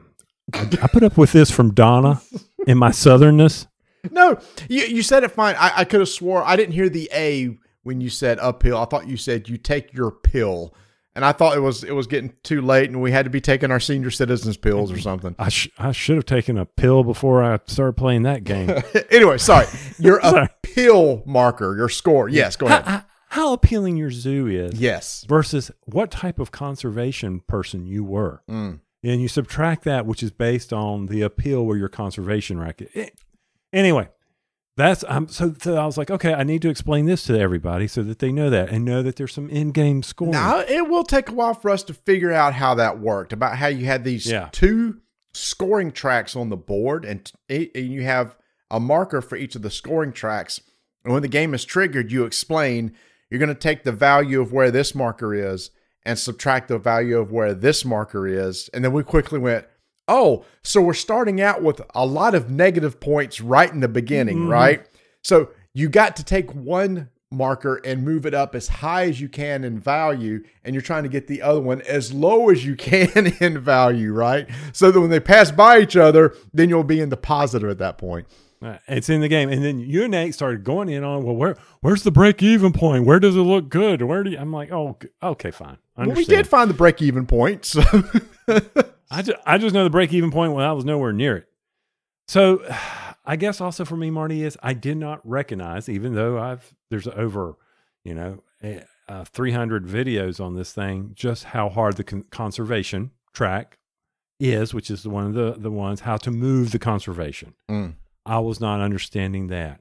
I 0.83 0.87
put 0.87 1.03
up 1.03 1.17
with 1.17 1.33
this 1.33 1.51
from 1.51 1.73
Donna 1.73 2.21
in 2.67 2.77
my 2.77 2.91
southernness. 2.91 3.67
No, 4.11 4.39
you 4.69 4.83
you 4.85 5.03
said 5.03 5.25
it 5.25 5.31
fine. 5.33 5.55
I, 5.59 5.73
I 5.79 5.85
could 5.85 6.01
have 6.01 6.09
swore 6.09 6.43
I 6.43 6.57
didn't 6.57 6.75
hear 6.75 6.89
the 6.89 7.11
A 7.15 7.57
when 7.83 8.01
you 8.01 8.09
said 8.11 8.39
uphill. 8.39 8.77
I 8.77 8.85
thought 8.85 9.09
you 9.09 9.17
said 9.17 9.49
you 9.49 9.57
take 9.57 9.93
your 9.93 10.11
pill, 10.11 10.75
and 11.15 11.25
I 11.25 11.33
thought 11.33 11.57
it 11.57 11.61
was 11.61 11.85
it 11.85 11.93
was 11.95 12.07
getting 12.07 12.33
too 12.43 12.61
late, 12.63 12.89
and 12.91 13.01
we 13.03 13.11
had 13.13 13.25
to 13.25 13.31
be 13.31 13.41
taking 13.41 13.71
our 13.71 13.81
senior 13.81 14.11
citizens 14.11 14.57
pills 14.57 14.91
or 14.93 14.99
something. 15.01 15.35
I 15.39 15.49
sh- 15.49 15.69
I 15.79 15.93
should 15.93 16.17
have 16.17 16.27
taken 16.27 16.57
a 16.59 16.67
pill 16.67 17.05
before 17.05 17.43
I 17.43 17.59
started 17.67 17.95
playing 17.97 18.23
that 18.25 18.45
game. 18.45 18.71
anyway, 19.11 19.39
sorry. 19.39 19.67
Your 19.99 20.21
Sorry. 20.23 20.45
appeal 20.63 21.23
marker, 21.27 21.77
your 21.77 21.89
score. 21.89 22.29
Yes, 22.29 22.57
go 22.57 22.67
ahead. 22.67 22.85
how- 22.85 23.05
how 23.33 23.53
appealing 23.53 23.97
your 23.97 24.11
zoo 24.11 24.49
is 24.49 24.75
Yes. 24.81 25.25
versus 25.29 25.71
what 25.85 26.11
type 26.11 26.41
of 26.41 26.51
conservation 26.51 27.39
person 27.47 27.87
you 27.87 28.03
were. 28.03 28.43
Mm. 28.51 28.81
and 29.05 29.23
you 29.23 29.29
subtract 29.29 29.85
that, 29.85 30.05
which 30.05 30.21
is 30.25 30.33
based 30.33 30.73
on 30.73 31.07
the 31.07 31.23
appeal 31.23 31.65
where 31.65 31.77
your 31.77 31.89
conservation 31.89 32.59
racket. 32.59 32.91
Eh, 32.93 33.11
Anyway, 33.73 34.09
that's 34.77 35.05
I'm 35.09 35.29
so, 35.29 35.55
so 35.61 35.77
I 35.77 35.87
was 35.87 35.99
like, 35.99 36.11
okay, 36.11 36.33
I 36.35 36.43
need 36.43 36.63
to 36.63 36.69
explain 36.71 37.07
this 37.07 37.25
to 37.25 37.39
everybody 37.39 37.87
so 37.87 38.03
that 38.03 38.19
they 38.19 38.33
know 38.33 38.51
that 38.51 38.71
and 38.71 38.85
know 38.85 39.03
that 39.03 39.17
there's 39.17 39.33
some 39.35 39.49
in-game 39.51 40.03
scoring. 40.03 40.33
Now 40.33 40.61
it 40.61 40.89
will 40.89 41.05
take 41.05 41.29
a 41.29 41.33
while 41.33 41.55
for 41.55 41.71
us 41.71 41.83
to 41.85 41.95
figure 41.95 42.33
out 42.33 42.55
how 42.55 42.75
that 42.77 42.99
worked. 42.99 43.33
About 43.33 43.57
how 43.57 43.67
you 43.69 43.87
had 43.87 44.05
these 44.05 44.27
Yeah. 44.27 44.49
two 44.53 45.01
scoring 45.33 45.93
tracks 45.93 46.35
on 46.35 46.49
the 46.49 46.57
board, 46.57 47.05
and, 47.05 47.31
t- 47.49 47.71
and 47.75 47.93
you 47.93 48.03
have 48.03 48.37
a 48.71 48.81
marker 48.81 49.21
for 49.21 49.37
each 49.37 49.55
of 49.55 49.63
the 49.63 49.71
scoring 49.71 50.13
tracks. 50.13 50.61
And 51.05 51.13
when 51.13 51.23
the 51.23 51.29
game 51.29 51.55
is 51.55 51.65
triggered, 51.65 52.11
you 52.11 52.25
explain 52.25 52.93
you're 53.31 53.39
going 53.39 53.49
to 53.49 53.55
take 53.55 53.85
the 53.85 53.93
value 53.93 54.41
of 54.41 54.53
where 54.53 54.71
this 54.73 54.95
marker 54.95 55.35
is 55.35 55.71
and 56.05 56.19
subtract 56.19 56.67
the 56.69 56.79
value 56.79 57.19
of 57.19 57.31
where 57.31 57.55
this 57.55 57.85
marker 57.85 58.27
is. 58.27 58.69
And 58.75 58.85
then 58.85 58.93
we 58.93 59.05
quickly 59.05 59.39
went, 59.39 59.67
oh, 60.11 60.45
so 60.63 60.83
we're 60.83 60.93
starting 60.93 61.41
out 61.41 61.63
with 61.63 61.81
a 61.95 62.05
lot 62.05 62.35
of 62.35 62.51
negative 62.51 63.01
points 63.01 63.41
right 63.41 63.73
in 63.73 63.81
the 63.81 63.89
beginning, 63.89 64.39
mm-hmm. 64.39 64.51
right? 64.51 64.87
So 65.23 65.51
you 65.73 65.89
got 65.89 66.17
to 66.17 66.25
take 66.25 66.53
one 66.55 67.09
marker 67.31 67.77
and 67.85 68.05
move 68.05 68.27
it 68.27 68.35
up 68.35 68.57
as 68.57 68.67
high 68.67 69.05
as 69.05 69.21
you 69.21 69.29
can 69.29 69.63
in 69.63 69.79
value, 69.79 70.43
and 70.65 70.75
you're 70.75 70.83
trying 70.83 71.05
to 71.05 71.09
get 71.09 71.29
the 71.29 71.41
other 71.41 71.61
one 71.61 71.81
as 71.83 72.13
low 72.13 72.51
as 72.51 72.67
you 72.67 72.75
can 72.77 73.29
in 73.41 73.59
value, 73.61 74.13
right? 74.13 74.49
So 74.73 74.91
that 74.91 75.01
when 75.01 75.11
they 75.11 75.21
pass 75.21 75.51
by 75.51 75.79
each 75.79 75.97
other, 75.97 76.35
then 76.53 76.69
you'll 76.69 76.85
be 76.85 77.01
in 77.01 77.09
the 77.09 77.17
positive 77.17 77.71
at 77.71 77.79
that 77.79 77.97
point. 77.97 78.27
It's 78.89 79.09
in 79.09 79.23
the 79.23 79.29
game, 79.29 79.49
and 79.49 79.65
then 79.65 79.81
you 79.81 80.03
and 80.03 80.11
Nate 80.11 80.35
started 80.35 80.65
going 80.65 80.91
in 80.91 81.03
on 81.03 81.25
well, 81.25 81.35
where 81.35 81.57
where's 81.81 82.03
the 82.03 82.11
break-even 82.11 82.75
point? 82.75 83.07
Where 83.07 83.19
does 83.19 83.35
it 83.35 83.41
look 83.41 83.71
good? 83.71 84.03
Where 84.03 84.23
do 84.23 84.31
you, 84.33 84.39
I'm 84.39 84.53
like, 84.53 84.71
oh, 84.71 84.99
okay, 85.23 85.51
fine. 85.51 85.79
Well, 85.97 86.11
we 86.11 86.27
did 86.27 86.47
find 86.47 86.69
the 86.69 86.75
break 86.75 87.01
even 87.01 87.25
point. 87.25 87.65
So 87.65 87.83
I 89.11 89.23
just, 89.23 89.39
I 89.45 89.59
just 89.59 89.75
know 89.75 89.85
the 89.85 89.91
break 89.91 90.13
even 90.13 90.31
point 90.31 90.53
when 90.53 90.65
I 90.65 90.73
was 90.73 90.85
nowhere 90.85 91.13
near 91.13 91.37
it. 91.39 91.47
So 92.29 92.63
I 93.25 93.37
guess 93.37 93.61
also 93.61 93.85
for 93.85 93.97
me, 93.97 94.11
Marty, 94.11 94.43
is 94.43 94.57
I 94.63 94.73
did 94.73 94.97
not 94.97 95.21
recognize, 95.29 95.89
even 95.89 96.15
though 96.15 96.39
I've, 96.39 96.75
there's 96.91 97.07
over, 97.09 97.57
you 98.03 98.15
know, 98.15 98.43
eh, 98.63 98.81
uh, 99.09 99.25
300 99.25 99.87
videos 99.87 100.41
on 100.41 100.55
this 100.55 100.73
thing, 100.73 101.13
just 101.15 101.45
how 101.45 101.69
hard 101.69 101.97
the 101.97 102.05
con- 102.05 102.25
conservation 102.31 103.11
track 103.35 103.79
is, 104.39 104.73
which 104.73 104.91
is 104.91 105.07
one 105.07 105.27
of 105.27 105.35
the, 105.35 105.55
the 105.59 105.71
ones, 105.71 106.01
how 106.01 106.17
to 106.17 106.31
move 106.31 106.71
the 106.73 106.79
conservation. 106.79 107.55
Mm. 107.69 107.95
I 108.25 108.39
was 108.39 108.61
not 108.61 108.81
understanding 108.81 109.49
that. 109.49 109.81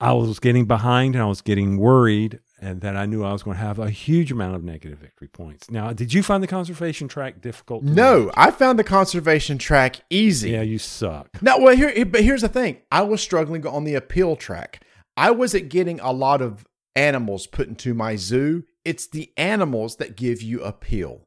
I 0.00 0.12
was 0.14 0.40
getting 0.40 0.64
behind 0.64 1.14
and 1.14 1.22
I 1.22 1.26
was 1.26 1.42
getting 1.42 1.76
worried, 1.76 2.40
and 2.62 2.80
that 2.80 2.96
I 2.96 3.06
knew 3.06 3.24
I 3.24 3.32
was 3.32 3.42
going 3.42 3.56
to 3.56 3.62
have 3.62 3.80
a 3.80 3.90
huge 3.90 4.30
amount 4.30 4.54
of 4.54 4.62
negative 4.62 5.00
victory 5.00 5.26
points. 5.26 5.68
Now, 5.68 5.92
did 5.92 6.14
you 6.14 6.22
find 6.22 6.40
the 6.40 6.46
conservation 6.46 7.08
track 7.08 7.40
difficult? 7.40 7.82
No, 7.82 8.20
manage? 8.20 8.34
I 8.36 8.50
found 8.52 8.78
the 8.78 8.84
conservation 8.84 9.58
track 9.58 9.96
easy. 10.08 10.50
Yeah, 10.52 10.62
you 10.62 10.78
suck. 10.78 11.42
No, 11.42 11.58
well, 11.58 11.74
here, 11.74 12.06
but 12.06 12.22
here's 12.22 12.42
the 12.42 12.48
thing. 12.48 12.78
I 12.92 13.02
was 13.02 13.20
struggling 13.20 13.66
on 13.66 13.82
the 13.82 13.96
appeal 13.96 14.36
track. 14.36 14.84
I 15.16 15.32
wasn't 15.32 15.70
getting 15.70 15.98
a 16.00 16.12
lot 16.12 16.40
of 16.40 16.64
animals 16.94 17.48
put 17.48 17.66
into 17.66 17.94
my 17.94 18.14
zoo. 18.14 18.64
It's 18.84 19.08
the 19.08 19.32
animals 19.36 19.96
that 19.96 20.16
give 20.16 20.40
you 20.40 20.62
appeal. 20.62 21.26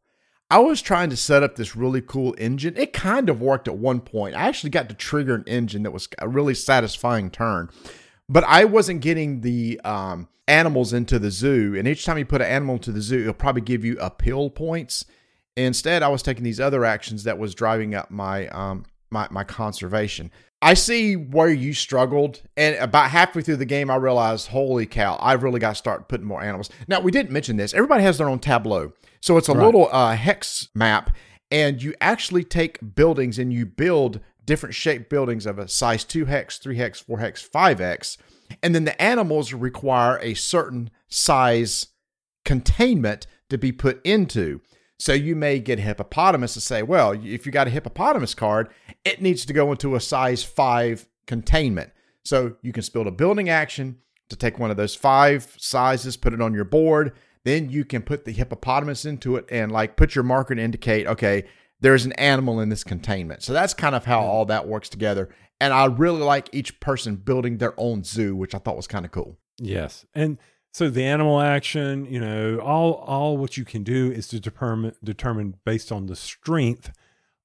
I 0.50 0.60
was 0.60 0.82
trying 0.82 1.10
to 1.10 1.18
set 1.18 1.44
up 1.44 1.58
this 1.58 1.76
really 1.76 2.02
cool 2.02 2.34
engine. 2.38 2.78
It 2.78 2.94
kind 2.94 3.30
of 3.30 3.42
worked 3.42 3.68
at 3.68 3.78
one 3.78 4.00
point. 4.00 4.36
I 4.36 4.48
actually 4.48 4.70
got 4.70 4.88
to 4.88 4.96
trigger 4.96 5.36
an 5.36 5.44
engine 5.48 5.84
that 5.84 5.92
was 5.92 6.08
a 6.20 6.30
really 6.30 6.54
satisfying 6.54 7.30
turn, 7.30 7.70
but 8.30 8.46
I 8.46 8.64
wasn't 8.64 9.02
getting 9.02 9.42
the 9.42 9.82
um, 9.84 10.30
animals 10.48 10.94
into 10.94 11.20
the 11.20 11.32
zoo. 11.32 11.76
And 11.78 11.88
each 11.88 12.06
time 12.06 12.18
you 12.18 12.26
put 12.26 12.42
an 12.42 12.48
animal 12.48 12.76
into 12.76 12.92
the 12.92 13.02
zoo, 13.02 13.22
it'll 13.22 13.34
probably 13.34 13.62
give 13.62 13.84
you 13.86 13.98
appeal 14.00 14.50
points. 14.50 15.06
Instead, 15.58 16.04
I 16.04 16.10
was 16.10 16.22
taking 16.22 16.44
these 16.44 16.60
other 16.60 16.84
actions 16.86 17.24
that 17.24 17.38
was 17.38 17.56
driving 17.56 17.96
up 17.96 18.12
my 18.12 18.48
um 18.50 18.86
my 19.12 19.28
my 19.32 19.44
conservation. 19.44 20.32
I 20.62 20.74
see 20.74 21.16
where 21.16 21.50
you 21.50 21.74
struggled, 21.74 22.42
and 22.58 22.76
about 22.78 23.12
halfway 23.12 23.42
through 23.44 23.58
the 23.58 23.66
game, 23.66 23.92
I 23.92 23.98
realized, 23.98 24.48
holy 24.48 24.86
cow, 24.88 25.18
I've 25.22 25.44
really 25.44 25.60
got 25.60 25.70
to 25.70 25.76
start 25.76 26.08
putting 26.08 26.26
more 26.26 26.42
animals. 26.42 26.70
Now, 26.88 27.02
we 27.02 27.12
didn't 27.12 27.32
mention 27.32 27.58
this. 27.58 27.74
Everybody 27.74 28.02
has 28.04 28.18
their 28.18 28.30
own 28.30 28.40
tableau, 28.40 28.94
so 29.22 29.38
it's 29.38 29.48
a 29.50 29.54
Right. 29.54 29.66
little 29.66 29.90
uh, 29.92 30.16
hex 30.16 30.70
map, 30.74 31.16
and 31.52 31.84
you 31.84 31.94
actually 32.02 32.44
take 32.44 32.96
buildings 32.96 33.38
and 33.38 33.54
you 33.54 33.66
build 33.66 34.22
different 34.44 34.74
shaped 34.74 35.10
buildings 35.10 35.46
of 35.46 35.60
a 35.60 35.68
size 35.68 36.04
two 36.04 36.26
hex, 36.26 36.58
three 36.58 36.78
hex, 36.78 37.00
four 37.00 37.20
hex, 37.20 37.42
five 37.44 37.78
hex, 37.80 38.18
and 38.62 38.74
then 38.74 38.86
the 38.86 39.02
animals 39.02 39.54
require 39.54 40.20
a 40.20 40.34
certain 40.34 40.90
size 41.08 41.88
containment 42.44 43.28
to 43.50 43.58
be 43.58 43.72
put 43.72 44.06
into. 44.06 44.62
So 44.98 45.14
you 45.14 45.36
may 45.36 45.60
get 45.60 45.80
a 45.80 45.82
hippopotamus 45.82 46.54
to 46.54 46.62
say, 46.62 46.82
well, 46.82 47.12
if 47.12 47.46
you 47.46 47.52
got 47.52 47.68
a 47.68 47.72
hippopotamus 47.72 48.34
card, 48.34 48.70
it 49.04 49.22
needs 49.22 49.46
to 49.46 49.54
go 49.54 49.72
into 49.72 49.96
a 49.96 50.00
size 50.00 50.44
five 50.44 51.08
containment. 51.28 51.92
So 52.24 52.56
you 52.62 52.72
can 52.72 52.84
build 52.94 53.08
a 53.08 53.12
building 53.12 53.50
action 53.50 53.98
to 54.30 54.36
take 54.36 54.58
one 54.58 54.72
of 54.72 54.78
those 54.78 54.96
five 54.96 55.54
sizes, 55.58 56.18
put 56.18 56.34
it 56.34 56.42
on 56.42 56.54
your 56.54 56.64
board. 56.64 57.14
Then 57.44 57.70
you 57.70 57.86
can 57.86 58.02
put 58.02 58.26
the 58.26 58.32
hippopotamus 58.32 59.06
into 59.06 59.36
it 59.36 59.46
and 59.50 59.72
like 59.72 59.98
put 59.98 60.16
your 60.16 60.24
marker 60.24 60.56
to 60.56 60.62
indicate, 60.62 61.06
okay, 61.08 61.46
there's 61.80 62.06
an 62.06 62.14
animal 62.14 62.60
in 62.60 62.70
this 62.70 62.84
containment. 62.84 63.44
So 63.44 63.54
that's 63.54 63.74
kind 63.74 63.96
of 63.96 64.06
how 64.06 64.22
all 64.22 64.46
that 64.46 64.68
works 64.68 64.90
together. 64.90 65.30
And 65.62 65.74
I 65.74 65.86
really 65.86 66.22
like 66.22 66.50
each 66.52 66.80
person 66.80 67.16
building 67.16 67.58
their 67.58 67.74
own 67.78 68.04
zoo, 68.04 68.36
which 68.36 68.54
I 68.54 68.58
thought 68.58 68.76
was 68.76 68.88
kind 68.88 69.06
of 69.06 69.12
cool. 69.12 69.38
Yes, 69.58 70.06
and 70.14 70.38
so 70.74 70.90
the 70.90 71.06
animal 71.06 71.40
action, 71.40 72.06
you 72.06 72.20
know, 72.20 72.60
all 72.60 72.96
all 72.96 73.38
what 73.38 73.56
you 73.56 73.64
can 73.64 73.84
do 73.84 74.12
is 74.12 74.28
to 74.28 74.40
determine 74.42 74.94
determine 75.02 75.56
based 75.64 75.92
on 75.92 76.08
the 76.08 76.16
strength 76.18 76.92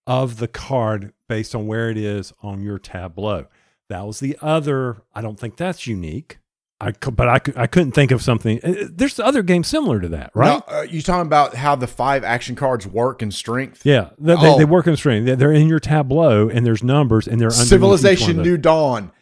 of 0.07 0.39
the 0.39 0.49
card 0.49 1.13
based 1.29 1.55
on 1.55 1.69
where 1.69 1.91
it 1.91 1.97
is 1.97 2.33
on 2.43 2.61
your 2.63 2.81
tableau. 2.81 3.47
That 3.89 4.05
was 4.05 4.19
the 4.19 4.37
other. 4.43 5.03
I 5.15 5.21
don't 5.21 5.39
think 5.39 5.57
that's 5.57 5.87
unique. 5.87 6.39
I 6.81 6.93
but 6.93 7.29
I, 7.29 7.63
I 7.63 7.67
couldn't 7.67 7.93
think 7.93 8.11
of 8.11 8.23
something. 8.23 8.59
uh, 8.65 8.87
There's 8.91 9.21
other 9.21 9.43
games 9.43 9.69
similar 9.69 10.01
to 10.01 10.09
that, 10.09 10.31
right? 10.35 10.63
Now, 10.69 10.75
uh, 10.79 10.83
you 10.83 11.03
talking 11.03 11.27
about 11.27 11.55
how 11.55 11.77
the 11.77 11.87
five 11.87 12.25
action 12.25 12.57
cards 12.57 12.87
work 12.87 13.23
in 13.23 13.31
strength? 13.31 13.85
Yeah, 13.85 14.11
they, 14.19 14.35
Oh. 14.37 14.57
they 14.59 14.65
work 14.65 14.87
in 14.87 14.97
strength. 14.97 15.27
They- 15.27 15.35
They're 15.35 15.53
in 15.53 15.69
your 15.69 15.81
tableau, 15.81 16.49
and 16.49 16.65
there's 16.65 16.83
numbers, 16.83 17.29
and 17.29 17.41
they're 17.41 17.51
Civilization. 17.51 18.43
New 18.43 18.57
Dawn. 18.57 19.13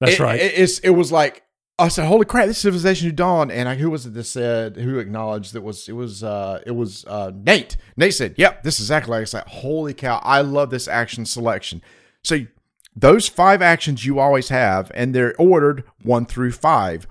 That's 0.00 0.14
It- 0.14 0.20
right. 0.20 0.40
It, 0.40 0.58
it's, 0.58 0.78
it 0.80 0.90
was 0.90 1.12
like 1.12 1.42
I 1.78 1.88
said, 1.88 2.06
"Holy 2.06 2.24
crap! 2.24 2.46
This 2.46 2.56
is 2.58 2.62
Civilization 2.62 3.08
New 3.08 3.12
Dawn." 3.14 3.50
And 3.50 3.68
I, 3.68 3.74
who 3.74 3.90
was 3.90 4.06
it 4.06 4.14
that 4.14 4.24
said? 4.24 4.76
Who 4.76 4.98
acknowledged 4.98 5.54
that 5.54 5.62
was 5.62 5.88
it 5.88 5.92
was 5.92 6.22
uh 6.22 6.60
it 6.66 6.70
was 6.72 7.04
uh 7.06 7.30
Nate. 7.34 7.76
Nate 7.96 8.14
said, 8.14 8.34
"Yep, 8.36 8.62
this 8.62 8.74
is 8.80 8.86
exactly 8.86 9.10
like 9.12 9.22
it's 9.22 9.34
like 9.34 9.46
holy 9.48 9.92
cow! 9.94 10.20
I 10.22 10.40
love 10.42 10.70
this 10.70 10.86
action 10.88 11.24
selection." 11.26 11.82
So 12.22 12.38
those 12.96 13.28
five 13.28 13.60
actions 13.60 14.06
you 14.06 14.18
always 14.18 14.48
have, 14.48 14.90
and 14.94 15.14
they're 15.14 15.34
ordered 15.36 15.84
one 16.02 16.26
through 16.26 16.52
five. 16.52 17.06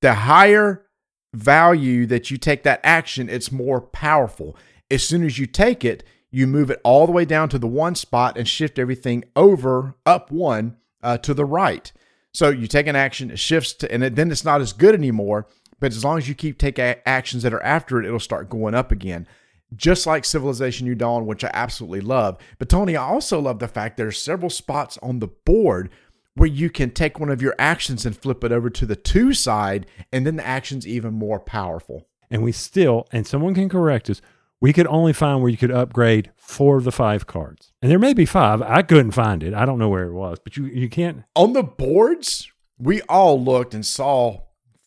The 0.00 0.14
higher 0.14 0.86
value 1.34 2.06
that 2.06 2.30
you 2.30 2.38
take 2.38 2.62
that 2.62 2.80
action, 2.84 3.28
it's 3.28 3.50
more 3.50 3.80
powerful. 3.80 4.56
As 4.90 5.02
soon 5.02 5.24
as 5.24 5.38
you 5.38 5.46
take 5.46 5.84
it, 5.84 6.04
you 6.30 6.46
move 6.46 6.70
it 6.70 6.80
all 6.84 7.06
the 7.06 7.12
way 7.12 7.24
down 7.24 7.48
to 7.48 7.58
the 7.58 7.66
one 7.66 7.94
spot 7.94 8.36
and 8.36 8.46
shift 8.46 8.78
everything 8.78 9.24
over 9.34 9.94
up 10.04 10.30
one 10.30 10.76
uh, 11.02 11.18
to 11.18 11.34
the 11.34 11.44
right. 11.44 11.92
So 12.32 12.50
you 12.50 12.66
take 12.66 12.86
an 12.86 12.96
action, 12.96 13.30
it 13.30 13.38
shifts 13.38 13.72
to, 13.74 13.90
and 13.90 14.02
then 14.02 14.30
it's 14.30 14.44
not 14.44 14.60
as 14.60 14.72
good 14.72 14.94
anymore. 14.94 15.46
But 15.78 15.92
as 15.92 16.04
long 16.04 16.18
as 16.18 16.28
you 16.28 16.34
keep 16.34 16.58
taking 16.58 16.94
actions 17.04 17.42
that 17.42 17.52
are 17.52 17.62
after 17.62 17.98
it, 18.00 18.06
it'll 18.06 18.20
start 18.20 18.48
going 18.48 18.74
up 18.74 18.90
again. 18.90 19.26
Just 19.74 20.06
like 20.06 20.24
Civilization 20.24 20.86
New 20.86 20.94
Dawn, 20.94 21.26
which 21.26 21.42
I 21.42 21.50
absolutely 21.52 22.00
love. 22.00 22.38
But 22.58 22.68
Tony, 22.68 22.96
I 22.96 23.02
also 23.02 23.40
love 23.40 23.58
the 23.58 23.66
fact 23.68 23.96
there's 23.96 24.22
several 24.22 24.50
spots 24.50 24.96
on 25.02 25.18
the 25.18 25.28
board 25.28 25.90
where 26.34 26.48
you 26.48 26.70
can 26.70 26.90
take 26.90 27.18
one 27.18 27.30
of 27.30 27.42
your 27.42 27.54
actions 27.58 28.06
and 28.06 28.16
flip 28.16 28.44
it 28.44 28.52
over 28.52 28.70
to 28.70 28.86
the 28.86 28.94
two 28.94 29.32
side, 29.32 29.86
and 30.12 30.26
then 30.26 30.36
the 30.36 30.46
action's 30.46 30.86
even 30.86 31.14
more 31.14 31.40
powerful. 31.40 32.06
and 32.30 32.42
we 32.42 32.52
still, 32.52 33.06
and 33.12 33.26
someone 33.26 33.54
can 33.54 33.68
correct 33.68 34.10
us, 34.10 34.20
we 34.60 34.72
could 34.72 34.86
only 34.86 35.12
find 35.12 35.40
where 35.40 35.50
you 35.50 35.56
could 35.56 35.70
upgrade 35.70 36.30
four 36.36 36.76
of 36.78 36.84
the 36.84 36.92
five 36.92 37.26
cards. 37.26 37.72
And 37.82 37.90
there 37.90 37.98
may 37.98 38.14
be 38.14 38.24
five. 38.24 38.62
I 38.62 38.82
couldn't 38.82 39.12
find 39.12 39.42
it. 39.42 39.54
I 39.54 39.66
don't 39.66 39.78
know 39.78 39.88
where 39.88 40.06
it 40.06 40.12
was, 40.12 40.38
but 40.42 40.56
you, 40.56 40.64
you 40.66 40.88
can't. 40.88 41.24
On 41.34 41.52
the 41.52 41.62
boards, 41.62 42.50
we 42.78 43.02
all 43.02 43.42
looked 43.42 43.74
and 43.74 43.84
saw 43.84 44.42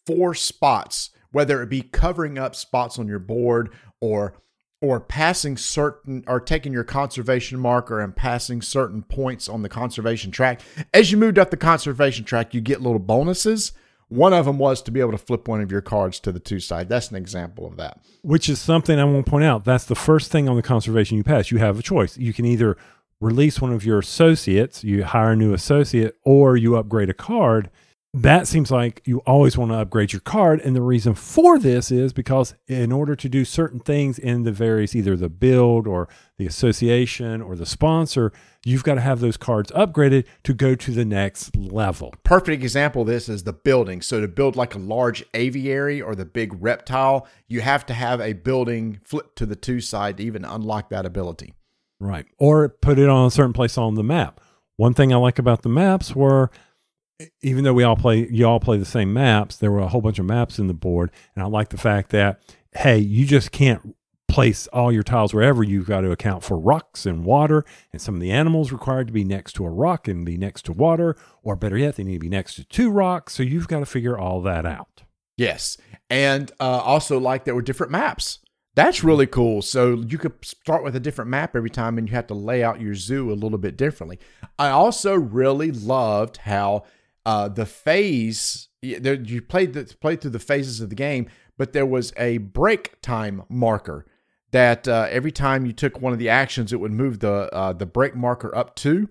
four 0.06 0.34
spots, 0.34 1.12
whether 1.32 1.62
it 1.62 1.70
be 1.70 1.82
covering 1.82 2.38
up 2.38 2.56
spots 2.56 2.98
on 2.98 3.08
your 3.08 3.20
board 3.20 3.72
or 4.02 4.34
or 4.82 5.00
passing 5.00 5.58
certain 5.58 6.24
or 6.28 6.40
taking 6.40 6.72
your 6.72 6.84
conservation 6.84 7.60
marker 7.60 8.00
and 8.00 8.16
passing 8.16 8.62
certain 8.62 9.04
points 9.04 9.50
on 9.50 9.62
the 9.62 9.70
conservation 9.70 10.32
track. 10.32 10.62
As 10.94 11.12
you 11.12 11.18
moved 11.18 11.38
up 11.38 11.52
the 11.52 11.58
conservation 11.58 12.24
track, 12.24 12.54
you 12.54 12.62
get 12.62 12.82
little 12.82 13.00
bonuses. 13.00 13.74
One 14.08 14.34
of 14.34 14.46
them 14.46 14.58
was 14.58 14.82
to 14.84 14.92
be 14.92 15.02
able 15.02 15.12
to 15.12 15.18
flip 15.18 15.48
one 15.48 15.62
of 15.62 15.72
your 15.72 15.82
cards 15.82 16.20
to 16.22 16.32
the 16.32 16.40
two 16.40 16.60
side. 16.60 16.90
That's 16.90 17.12
an 17.12 17.18
example 17.18 17.68
of 17.68 17.78
that. 17.78 18.00
Which 18.22 18.50
is 18.50 18.60
something 18.60 18.98
I 18.98 19.04
want 19.04 19.26
to 19.26 19.30
point 19.30 19.44
out. 19.44 19.66
That's 19.66 19.86
the 19.86 19.96
first 19.96 20.32
thing 20.32 20.50
on 20.50 20.56
the 20.56 20.64
conservation 20.64 21.18
you 21.18 21.24
pass. 21.24 21.52
You 21.52 21.60
have 21.60 21.78
a 21.78 21.84
choice. 21.84 22.18
You 22.18 22.34
can 22.34 22.46
either 22.46 22.76
release 23.22 23.62
one 23.62 23.74
of 23.74 23.86
your 23.86 24.00
associates, 24.00 24.84
you 24.84 25.04
hire 25.04 25.34
a 25.34 25.36
new 25.36 25.54
associate, 25.54 26.18
or 26.24 26.56
you 26.58 26.76
upgrade 26.78 27.10
a 27.10 27.14
card. 27.14 27.70
That 28.14 28.48
seems 28.48 28.72
like 28.72 29.04
you 29.06 29.20
always 29.20 29.56
want 29.56 29.70
to 29.72 29.78
upgrade 29.78 30.14
your 30.14 30.20
card. 30.22 30.62
And 30.62 30.76
the 30.76 30.82
reason 30.82 31.14
for 31.14 31.60
this 31.60 31.92
is 31.92 32.12
because 32.12 32.56
in 32.68 32.92
order 32.92 33.16
to 33.16 33.30
do 33.30 33.46
certain 33.46 33.80
things 33.80 34.18
in 34.18 34.44
the 34.44 34.52
various, 34.52 34.96
either 34.96 35.16
the 35.16 35.30
build 35.30 35.86
or 35.86 36.10
the 36.38 36.48
association 36.48 37.40
or 37.40 37.56
the 37.56 37.68
sponsor, 37.68 38.32
you've 38.66 38.84
got 38.84 38.96
to 38.96 39.02
have 39.02 39.20
those 39.20 39.38
cards 39.38 39.72
upgraded 39.74 40.26
to 40.44 40.56
go 40.56 40.74
to 40.74 40.92
the 40.92 41.06
next 41.06 41.56
level. 41.56 42.12
perfect 42.24 42.64
example 42.64 43.04
of 43.04 43.08
this 43.08 43.30
is 43.30 43.44
the 43.44 43.54
building. 43.54 44.02
So 44.02 44.20
to 44.22 44.28
build 44.28 44.56
like 44.56 44.74
a 44.74 44.80
large 44.80 45.24
aviary 45.36 46.02
or 46.02 46.16
the 46.16 46.26
big 46.26 46.60
reptile, 46.60 47.28
you 47.48 47.62
have 47.62 47.86
to 47.86 47.94
have 47.94 48.20
a 48.22 48.34
building 48.34 49.02
flip 49.04 49.36
to 49.36 49.46
the 49.46 49.56
two 49.56 49.82
side 49.82 50.18
to 50.18 50.24
even 50.24 50.46
unlock 50.46 50.90
that 50.90 51.06
ability. 51.06 51.54
Right. 52.00 52.26
Or 52.40 52.70
put 52.70 52.98
it 52.98 53.08
on 53.08 53.28
a 53.28 53.32
certain 53.32 53.54
place 53.54 53.78
on 53.78 53.94
the 53.94 54.04
map. 54.04 54.42
One 54.78 54.96
thing 54.96 55.14
I 55.14 55.18
like 55.18 55.38
about 55.38 55.62
the 55.62 55.70
maps 55.70 56.16
were 56.16 56.50
even 57.42 57.64
though 57.64 57.74
we 57.74 57.84
all 57.84 57.96
play 57.96 58.28
you 58.30 58.48
all 58.48 58.60
play 58.60 58.78
the 58.78 58.86
same 58.86 59.14
maps, 59.14 59.58
there 59.58 59.72
were 59.72 59.80
a 59.80 59.88
whole 59.88 60.02
bunch 60.02 60.20
of 60.20 60.26
maps 60.26 60.60
in 60.60 60.68
the 60.68 60.74
board. 60.74 61.12
And 61.36 61.44
I 61.44 61.48
like 61.48 61.70
the 61.70 61.78
fact 61.78 62.10
that, 62.12 62.42
hey, 62.74 62.98
you 62.98 63.26
just 63.26 63.52
can't 63.52 63.96
place 64.28 64.68
all 64.68 64.92
your 64.92 65.02
tiles 65.02 65.34
wherever 65.34 65.64
you've 65.64 65.88
got 65.88 66.02
to 66.02 66.12
account 66.12 66.44
for 66.44 66.58
rocks 66.58 67.08
and 67.08 67.26
water 67.26 67.66
and 67.92 68.00
some 68.00 68.14
of 68.14 68.22
the 68.22 68.30
animals 68.30 68.72
required 68.72 69.08
to 69.08 69.14
be 69.14 69.24
next 69.24 69.54
to 69.54 69.66
a 69.66 69.70
rock 69.70 70.08
and 70.08 70.24
be 70.24 70.38
next 70.38 70.66
to 70.66 70.72
water 70.72 71.16
or 71.42 71.56
better 71.56 71.76
yet 71.76 71.96
they 71.96 72.04
need 72.04 72.14
to 72.14 72.20
be 72.20 72.30
next 72.30 72.54
to 72.54 72.64
two 72.64 72.92
rocks 72.92 73.34
so 73.34 73.42
you've 73.42 73.68
got 73.68 73.80
to 73.80 73.88
figure 73.88 74.16
all 74.16 74.40
that 74.40 74.68
out 74.68 75.02
Yes. 75.40 75.78
And 76.10 76.52
uh, 76.60 76.82
also 76.84 77.18
like 77.18 77.46
there 77.46 77.56
were 77.56 77.62
different 77.62 77.94
maps. 77.94 78.40
That's 78.76 79.06
really 79.06 79.26
cool. 79.26 79.62
So 79.62 79.94
you 79.94 80.18
could 80.18 80.34
start 80.44 80.84
with 80.84 80.98
a 80.98 81.00
different 81.00 81.32
map 81.32 81.56
every 81.56 81.70
time 81.70 81.98
and 81.98 82.10
you 82.10 82.14
have 82.14 82.28
to 82.28 82.34
lay 82.34 82.62
out 82.62 82.82
your 82.82 82.94
zoo 82.94 83.32
a 83.32 83.34
little 83.36 83.58
bit 83.58 83.78
differently. 83.78 84.20
I 84.60 84.70
also 84.70 85.16
really 85.16 85.72
loved 85.72 86.38
how 86.38 86.84
uh, 87.26 87.48
the 87.50 87.66
phase 87.66 88.70
there, 88.82 89.16
you 89.16 89.42
played 89.42 89.74
the, 89.74 89.84
played 90.00 90.22
through 90.22 90.32
the 90.32 90.40
phases 90.40 90.82
of 90.82 90.90
the 90.90 90.96
game, 90.96 91.30
but 91.58 91.74
there 91.74 91.86
was 91.86 92.14
a 92.18 92.38
break 92.38 93.02
time 93.02 93.44
marker 93.50 94.06
that 94.52 94.88
uh, 94.88 95.08
every 95.10 95.32
time 95.32 95.66
you 95.66 95.74
took 95.74 96.02
one 96.02 96.14
of 96.14 96.20
the 96.20 96.30
actions, 96.30 96.74
it 96.74 96.80
would 96.80 96.92
move 96.92 97.20
the 97.20 97.54
uh, 97.54 97.74
the 97.74 97.86
break 97.86 98.16
marker 98.16 98.56
up 98.56 98.76
two. 98.76 99.10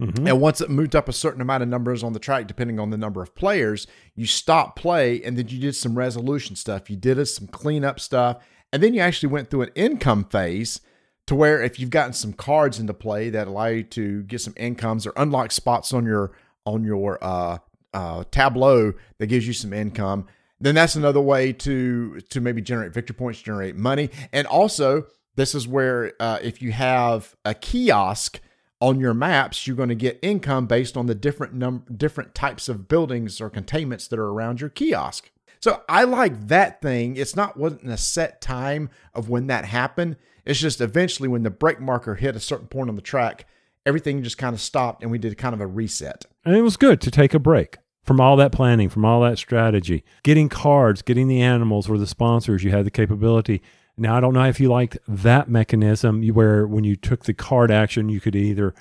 Mhm. 0.00 0.28
And 0.28 0.40
once 0.40 0.60
it 0.60 0.70
moved 0.70 0.96
up 0.96 1.08
a 1.08 1.12
certain 1.12 1.40
amount 1.40 1.62
of 1.62 1.68
numbers 1.68 2.02
on 2.02 2.12
the 2.12 2.18
track, 2.18 2.46
depending 2.46 2.80
on 2.80 2.90
the 2.90 2.96
number 2.96 3.22
of 3.22 3.34
players, 3.34 3.86
you 4.16 4.26
stopped 4.26 4.76
play 4.76 5.22
and 5.22 5.36
then 5.36 5.48
you 5.48 5.60
did 5.60 5.76
some 5.76 5.96
resolution 5.96 6.56
stuff. 6.56 6.90
You 6.90 6.96
did 6.96 7.24
some 7.26 7.46
cleanup 7.46 8.00
stuff. 8.00 8.42
And 8.72 8.82
then 8.82 8.94
you 8.94 9.00
actually 9.00 9.28
went 9.28 9.50
through 9.50 9.62
an 9.62 9.70
income 9.74 10.24
phase 10.24 10.80
to 11.26 11.34
where 11.36 11.62
if 11.62 11.78
you've 11.78 11.90
gotten 11.90 12.14
some 12.14 12.32
cards 12.32 12.80
into 12.80 12.94
play 12.94 13.30
that 13.30 13.46
allow 13.46 13.66
you 13.66 13.84
to 13.84 14.22
get 14.24 14.40
some 14.40 14.54
incomes 14.56 15.06
or 15.06 15.12
unlock 15.16 15.52
spots 15.52 15.92
on 15.92 16.04
your 16.04 16.32
on 16.64 16.84
your 16.84 17.18
uh, 17.22 17.58
uh, 17.94 18.24
tableau 18.30 18.92
that 19.18 19.26
gives 19.26 19.46
you 19.46 19.52
some 19.52 19.72
income, 19.72 20.26
then 20.60 20.74
that's 20.74 20.94
another 20.94 21.20
way 21.20 21.52
to 21.52 22.20
to 22.30 22.40
maybe 22.40 22.62
generate 22.62 22.92
victory 22.92 23.14
points, 23.14 23.42
generate 23.42 23.76
money, 23.76 24.10
and 24.32 24.46
also 24.46 25.06
this 25.34 25.54
is 25.54 25.66
where 25.66 26.12
uh, 26.20 26.38
if 26.42 26.60
you 26.60 26.72
have 26.72 27.34
a 27.44 27.54
kiosk 27.54 28.40
on 28.80 29.00
your 29.00 29.14
maps, 29.14 29.66
you're 29.66 29.76
going 29.76 29.88
to 29.88 29.94
get 29.94 30.18
income 30.22 30.66
based 30.66 30.96
on 30.96 31.06
the 31.06 31.14
different 31.14 31.54
num- 31.54 31.84
different 31.96 32.34
types 32.34 32.68
of 32.68 32.88
buildings 32.88 33.40
or 33.40 33.48
containments 33.48 34.08
that 34.08 34.18
are 34.18 34.28
around 34.28 34.60
your 34.60 34.70
kiosk. 34.70 35.30
So 35.60 35.82
I 35.88 36.04
like 36.04 36.48
that 36.48 36.82
thing. 36.82 37.16
It's 37.16 37.36
not 37.36 37.56
wasn't 37.56 37.88
a 37.88 37.96
set 37.96 38.40
time 38.40 38.90
of 39.14 39.28
when 39.28 39.46
that 39.46 39.64
happened. 39.64 40.16
It's 40.44 40.58
just 40.58 40.80
eventually 40.80 41.28
when 41.28 41.44
the 41.44 41.50
break 41.50 41.80
marker 41.80 42.16
hit 42.16 42.34
a 42.34 42.40
certain 42.40 42.66
point 42.66 42.88
on 42.88 42.96
the 42.96 43.02
track, 43.02 43.46
everything 43.86 44.24
just 44.24 44.38
kind 44.38 44.54
of 44.54 44.60
stopped 44.60 45.02
and 45.02 45.12
we 45.12 45.18
did 45.18 45.38
kind 45.38 45.54
of 45.54 45.60
a 45.60 45.66
reset. 45.66 46.24
And 46.44 46.56
it 46.56 46.62
was 46.62 46.76
good 46.76 47.00
to 47.02 47.10
take 47.10 47.34
a 47.34 47.38
break 47.38 47.78
from 48.02 48.20
all 48.20 48.36
that 48.36 48.52
planning, 48.52 48.88
from 48.88 49.04
all 49.04 49.20
that 49.22 49.38
strategy. 49.38 50.04
Getting 50.24 50.48
cards, 50.48 51.02
getting 51.02 51.28
the 51.28 51.40
animals 51.40 51.88
or 51.88 51.98
the 51.98 52.06
sponsors. 52.06 52.64
You 52.64 52.72
had 52.72 52.84
the 52.84 52.90
capability. 52.90 53.62
Now, 53.96 54.16
I 54.16 54.20
don't 54.20 54.34
know 54.34 54.46
if 54.46 54.58
you 54.58 54.68
liked 54.68 54.98
that 55.06 55.48
mechanism 55.48 56.26
where 56.28 56.66
when 56.66 56.82
you 56.82 56.96
took 56.96 57.24
the 57.24 57.34
card 57.34 57.70
action, 57.70 58.08
you 58.08 58.20
could 58.20 58.34
either 58.34 58.74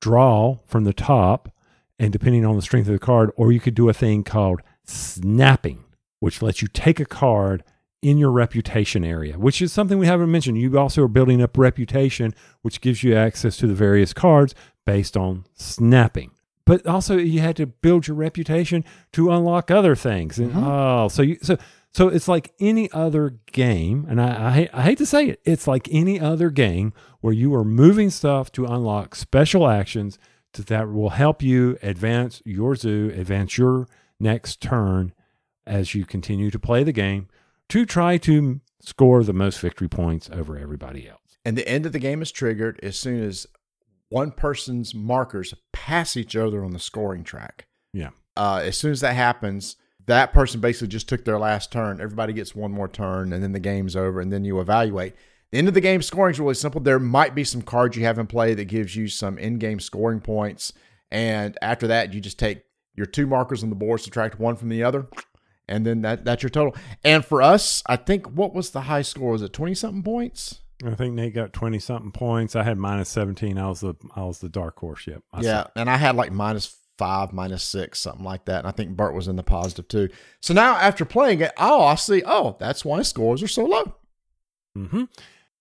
draw 0.00 0.58
from 0.64 0.84
the 0.84 0.92
top, 0.92 1.52
and 1.98 2.12
depending 2.12 2.46
on 2.46 2.54
the 2.54 2.62
strength 2.62 2.86
of 2.86 2.92
the 2.92 2.98
card, 3.00 3.32
or 3.36 3.50
you 3.50 3.58
could 3.58 3.74
do 3.74 3.88
a 3.88 3.94
thing 3.94 4.22
called 4.22 4.60
snapping, 4.84 5.84
which 6.20 6.40
lets 6.40 6.62
you 6.62 6.68
take 6.68 7.00
a 7.00 7.04
card 7.04 7.64
in 8.00 8.16
your 8.16 8.30
reputation 8.30 9.04
area, 9.04 9.36
which 9.36 9.60
is 9.60 9.72
something 9.72 9.98
we 9.98 10.06
haven't 10.06 10.30
mentioned. 10.30 10.58
You 10.58 10.78
also 10.78 11.02
are 11.02 11.08
building 11.08 11.42
up 11.42 11.58
reputation, 11.58 12.32
which 12.62 12.80
gives 12.80 13.02
you 13.02 13.16
access 13.16 13.56
to 13.56 13.66
the 13.66 13.74
various 13.74 14.12
cards 14.12 14.54
based 14.86 15.16
on 15.16 15.46
snapping. 15.54 16.30
But 16.68 16.86
also, 16.86 17.16
you 17.16 17.40
had 17.40 17.56
to 17.56 17.66
build 17.66 18.06
your 18.06 18.16
reputation 18.16 18.84
to 19.12 19.32
unlock 19.32 19.70
other 19.70 19.96
things. 19.96 20.38
And 20.38 20.52
mm-hmm. 20.52 20.64
oh, 20.64 21.08
so 21.08 21.22
you 21.22 21.38
so 21.40 21.56
so 21.92 22.08
it's 22.08 22.28
like 22.28 22.52
any 22.60 22.92
other 22.92 23.38
game, 23.50 24.06
and 24.06 24.20
I, 24.20 24.48
I 24.48 24.50
hate 24.52 24.70
I 24.74 24.82
hate 24.82 24.98
to 24.98 25.06
say 25.06 25.28
it, 25.28 25.40
it's 25.46 25.66
like 25.66 25.88
any 25.90 26.20
other 26.20 26.50
game 26.50 26.92
where 27.22 27.32
you 27.32 27.54
are 27.54 27.64
moving 27.64 28.10
stuff 28.10 28.52
to 28.52 28.66
unlock 28.66 29.14
special 29.14 29.66
actions 29.66 30.18
to, 30.52 30.62
that 30.64 30.92
will 30.92 31.10
help 31.10 31.42
you 31.42 31.78
advance 31.82 32.42
your 32.44 32.76
zoo, 32.76 33.12
advance 33.16 33.56
your 33.56 33.88
next 34.20 34.60
turn 34.60 35.14
as 35.66 35.94
you 35.94 36.04
continue 36.04 36.50
to 36.50 36.58
play 36.58 36.84
the 36.84 36.92
game 36.92 37.28
to 37.70 37.86
try 37.86 38.18
to 38.18 38.60
score 38.80 39.22
the 39.24 39.32
most 39.32 39.58
victory 39.60 39.88
points 39.88 40.28
over 40.32 40.58
everybody 40.58 41.08
else. 41.08 41.38
And 41.44 41.56
the 41.56 41.66
end 41.66 41.86
of 41.86 41.92
the 41.92 41.98
game 41.98 42.20
is 42.20 42.30
triggered 42.30 42.78
as 42.82 42.98
soon 42.98 43.22
as 43.22 43.46
one 44.10 44.30
person's 44.30 44.94
markers 44.94 45.54
pass 45.72 46.16
each 46.16 46.34
other 46.36 46.64
on 46.64 46.72
the 46.72 46.78
scoring 46.78 47.24
track. 47.24 47.66
Yeah. 47.92 48.10
Uh, 48.36 48.62
as 48.64 48.76
soon 48.76 48.92
as 48.92 49.00
that 49.00 49.14
happens, 49.14 49.76
that 50.06 50.32
person 50.32 50.60
basically 50.60 50.88
just 50.88 51.08
took 51.08 51.24
their 51.24 51.38
last 51.38 51.70
turn. 51.70 52.00
Everybody 52.00 52.32
gets 52.32 52.54
one 52.54 52.72
more 52.72 52.88
turn, 52.88 53.32
and 53.32 53.42
then 53.42 53.52
the 53.52 53.60
game's 53.60 53.96
over, 53.96 54.20
and 54.20 54.32
then 54.32 54.44
you 54.44 54.60
evaluate. 54.60 55.14
The 55.52 55.58
end 55.58 55.68
of 55.68 55.74
the 55.74 55.80
game 55.80 56.02
scoring 56.02 56.34
is 56.34 56.40
really 56.40 56.54
simple. 56.54 56.80
There 56.80 56.98
might 56.98 57.34
be 57.34 57.44
some 57.44 57.62
cards 57.62 57.96
you 57.96 58.04
have 58.04 58.18
in 58.18 58.26
play 58.26 58.54
that 58.54 58.66
gives 58.66 58.96
you 58.96 59.08
some 59.08 59.38
in-game 59.38 59.80
scoring 59.80 60.20
points, 60.20 60.72
and 61.10 61.56
after 61.60 61.86
that, 61.88 62.12
you 62.14 62.20
just 62.20 62.38
take 62.38 62.62
your 62.94 63.06
two 63.06 63.26
markers 63.26 63.62
on 63.62 63.70
the 63.70 63.76
board, 63.76 64.00
subtract 64.00 64.38
one 64.38 64.56
from 64.56 64.68
the 64.68 64.82
other, 64.82 65.06
and 65.68 65.86
then 65.86 66.02
that 66.02 66.24
that's 66.24 66.42
your 66.42 66.50
total. 66.50 66.74
And 67.04 67.24
for 67.24 67.42
us, 67.42 67.82
I 67.86 67.96
think 67.96 68.26
what 68.26 68.54
was 68.54 68.70
the 68.70 68.82
high 68.82 69.02
score? 69.02 69.32
Was 69.32 69.42
it 69.42 69.52
twenty 69.52 69.74
something 69.74 70.02
points? 70.02 70.60
I 70.84 70.94
think 70.94 71.14
Nate 71.14 71.34
got 71.34 71.52
twenty 71.52 71.78
something 71.78 72.12
points. 72.12 72.54
I 72.56 72.62
had 72.62 72.78
minus 72.78 73.08
seventeen. 73.08 73.58
I 73.58 73.68
was 73.68 73.80
the 73.80 73.94
I 74.14 74.24
was 74.24 74.38
the 74.38 74.48
dark 74.48 74.78
horse. 74.78 75.06
Yep. 75.06 75.22
I 75.32 75.40
yeah, 75.40 75.66
and 75.76 75.90
I 75.90 75.96
had 75.96 76.14
like 76.16 76.30
minus 76.32 76.76
five, 76.98 77.32
minus 77.32 77.62
six, 77.62 77.98
something 78.00 78.24
like 78.24 78.44
that. 78.46 78.60
And 78.60 78.66
I 78.68 78.70
think 78.72 78.96
Bert 78.96 79.14
was 79.14 79.28
in 79.28 79.36
the 79.36 79.42
positive 79.42 79.88
too. 79.88 80.08
So 80.40 80.54
now 80.54 80.76
after 80.76 81.04
playing 81.04 81.40
it, 81.40 81.52
oh, 81.56 81.82
I 81.84 81.94
see. 81.96 82.22
Oh, 82.26 82.56
that's 82.60 82.84
why 82.84 83.02
scores 83.02 83.42
are 83.42 83.48
so 83.48 83.64
low. 83.64 83.94
hmm 84.74 85.04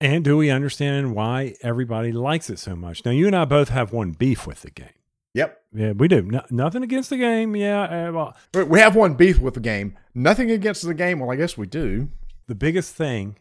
And 0.01 0.23
do 0.23 0.37
we 0.37 0.49
understand 0.49 1.15
why 1.15 1.55
everybody 1.61 2.11
likes 2.11 2.49
it 2.49 2.59
so 2.59 2.75
much? 2.75 3.05
Now, 3.05 3.11
you 3.11 3.27
and 3.27 3.35
I 3.35 3.45
both 3.45 3.69
have 3.69 3.91
one 3.93 4.11
beef 4.11 4.45
with 4.47 4.61
the 4.61 4.71
game. 4.71 4.89
Yep. 5.33 5.61
Yeah, 5.73 5.91
we 5.91 6.07
do. 6.07 6.23
No, 6.23 6.41
nothing 6.49 6.81
against 6.83 7.11
the 7.11 7.17
game. 7.17 7.55
Yeah. 7.55 8.09
uh, 8.09 8.11
well, 8.11 8.65
We 8.65 8.79
have 8.79 8.95
one 8.95 9.13
beef 9.13 9.39
with 9.39 9.53
the 9.53 9.59
game. 9.59 9.95
Nothing 10.15 10.49
against 10.49 10.83
the 10.83 10.93
game. 10.95 11.19
Well, 11.19 11.29
I 11.31 11.35
guess 11.35 11.55
we 11.57 11.67
do. 11.67 12.09
the 12.47 12.55
biggest 12.55 12.95
thing 12.95 13.37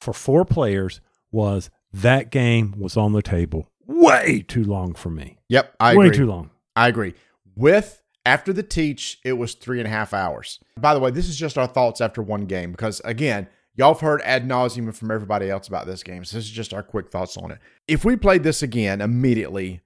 for 0.00 0.14
four 0.14 0.44
players 0.46 1.00
was 1.30 1.70
that 1.92 2.30
game 2.30 2.74
was 2.76 2.96
on 2.96 3.12
the 3.12 3.22
table 3.22 3.70
way 3.86 4.44
too 4.46 4.64
long 4.64 4.94
for 4.94 5.10
me. 5.10 5.38
Yep, 5.48 5.74
I 5.80 5.96
way 5.96 6.06
agree. 6.06 6.18
too 6.18 6.26
long. 6.26 6.50
I 6.74 6.88
agree. 6.88 7.14
With 7.54 8.02
after 8.24 8.52
the 8.52 8.62
teach, 8.62 9.18
it 9.24 9.34
was 9.34 9.54
three 9.54 9.78
and 9.78 9.86
a 9.86 9.90
half 9.90 10.12
hours. 10.12 10.60
By 10.78 10.94
the 10.94 11.00
way, 11.00 11.10
this 11.10 11.28
is 11.28 11.36
just 11.36 11.56
our 11.56 11.66
thoughts 11.66 12.00
after 12.00 12.22
one 12.22 12.46
game 12.46 12.72
because 12.72 13.00
again, 13.04 13.48
y'all 13.74 13.94
have 13.94 14.00
heard 14.00 14.20
ad 14.22 14.46
nauseum 14.46 14.94
from 14.94 15.10
everybody 15.10 15.48
else 15.48 15.68
about 15.68 15.86
this 15.86 16.02
game. 16.02 16.24
So 16.24 16.36
this 16.36 16.46
is 16.46 16.50
just 16.50 16.74
our 16.74 16.82
quick 16.82 17.10
thoughts 17.10 17.36
on 17.36 17.50
it. 17.50 17.58
If 17.88 18.04
we 18.04 18.16
played 18.16 18.42
this 18.42 18.62
again 18.62 19.00
immediately, 19.00 19.80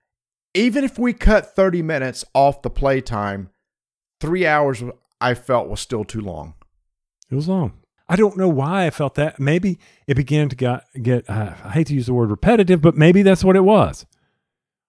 even 0.54 0.84
if 0.84 0.98
we 0.98 1.12
cut 1.12 1.54
30 1.54 1.82
minutes 1.82 2.24
off 2.34 2.62
the 2.62 2.70
play 2.70 3.00
time, 3.00 3.50
three 4.20 4.46
hours 4.46 4.82
I 5.20 5.34
felt 5.34 5.68
was 5.68 5.80
still 5.80 6.04
too 6.04 6.20
long. 6.20 6.54
It 7.30 7.34
was 7.34 7.46
long. 7.48 7.74
I 8.10 8.16
don't 8.16 8.36
know 8.36 8.48
why 8.48 8.86
I 8.86 8.90
felt 8.90 9.14
that. 9.14 9.38
Maybe 9.38 9.78
it 10.08 10.14
began 10.14 10.48
to 10.48 10.56
get, 10.56 10.84
get 11.00 11.30
uh, 11.30 11.54
I 11.64 11.70
hate 11.70 11.86
to 11.86 11.94
use 11.94 12.06
the 12.06 12.12
word 12.12 12.30
repetitive, 12.30 12.82
but 12.82 12.96
maybe 12.96 13.22
that's 13.22 13.44
what 13.44 13.54
it 13.54 13.60
was. 13.60 14.04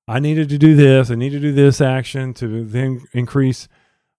I 0.07 0.19
needed 0.19 0.49
to 0.49 0.57
do 0.57 0.75
this. 0.75 1.11
I 1.11 1.15
need 1.15 1.29
to 1.29 1.39
do 1.39 1.51
this 1.51 1.81
action 1.81 2.33
to 2.35 2.65
then 2.65 3.03
increase 3.13 3.67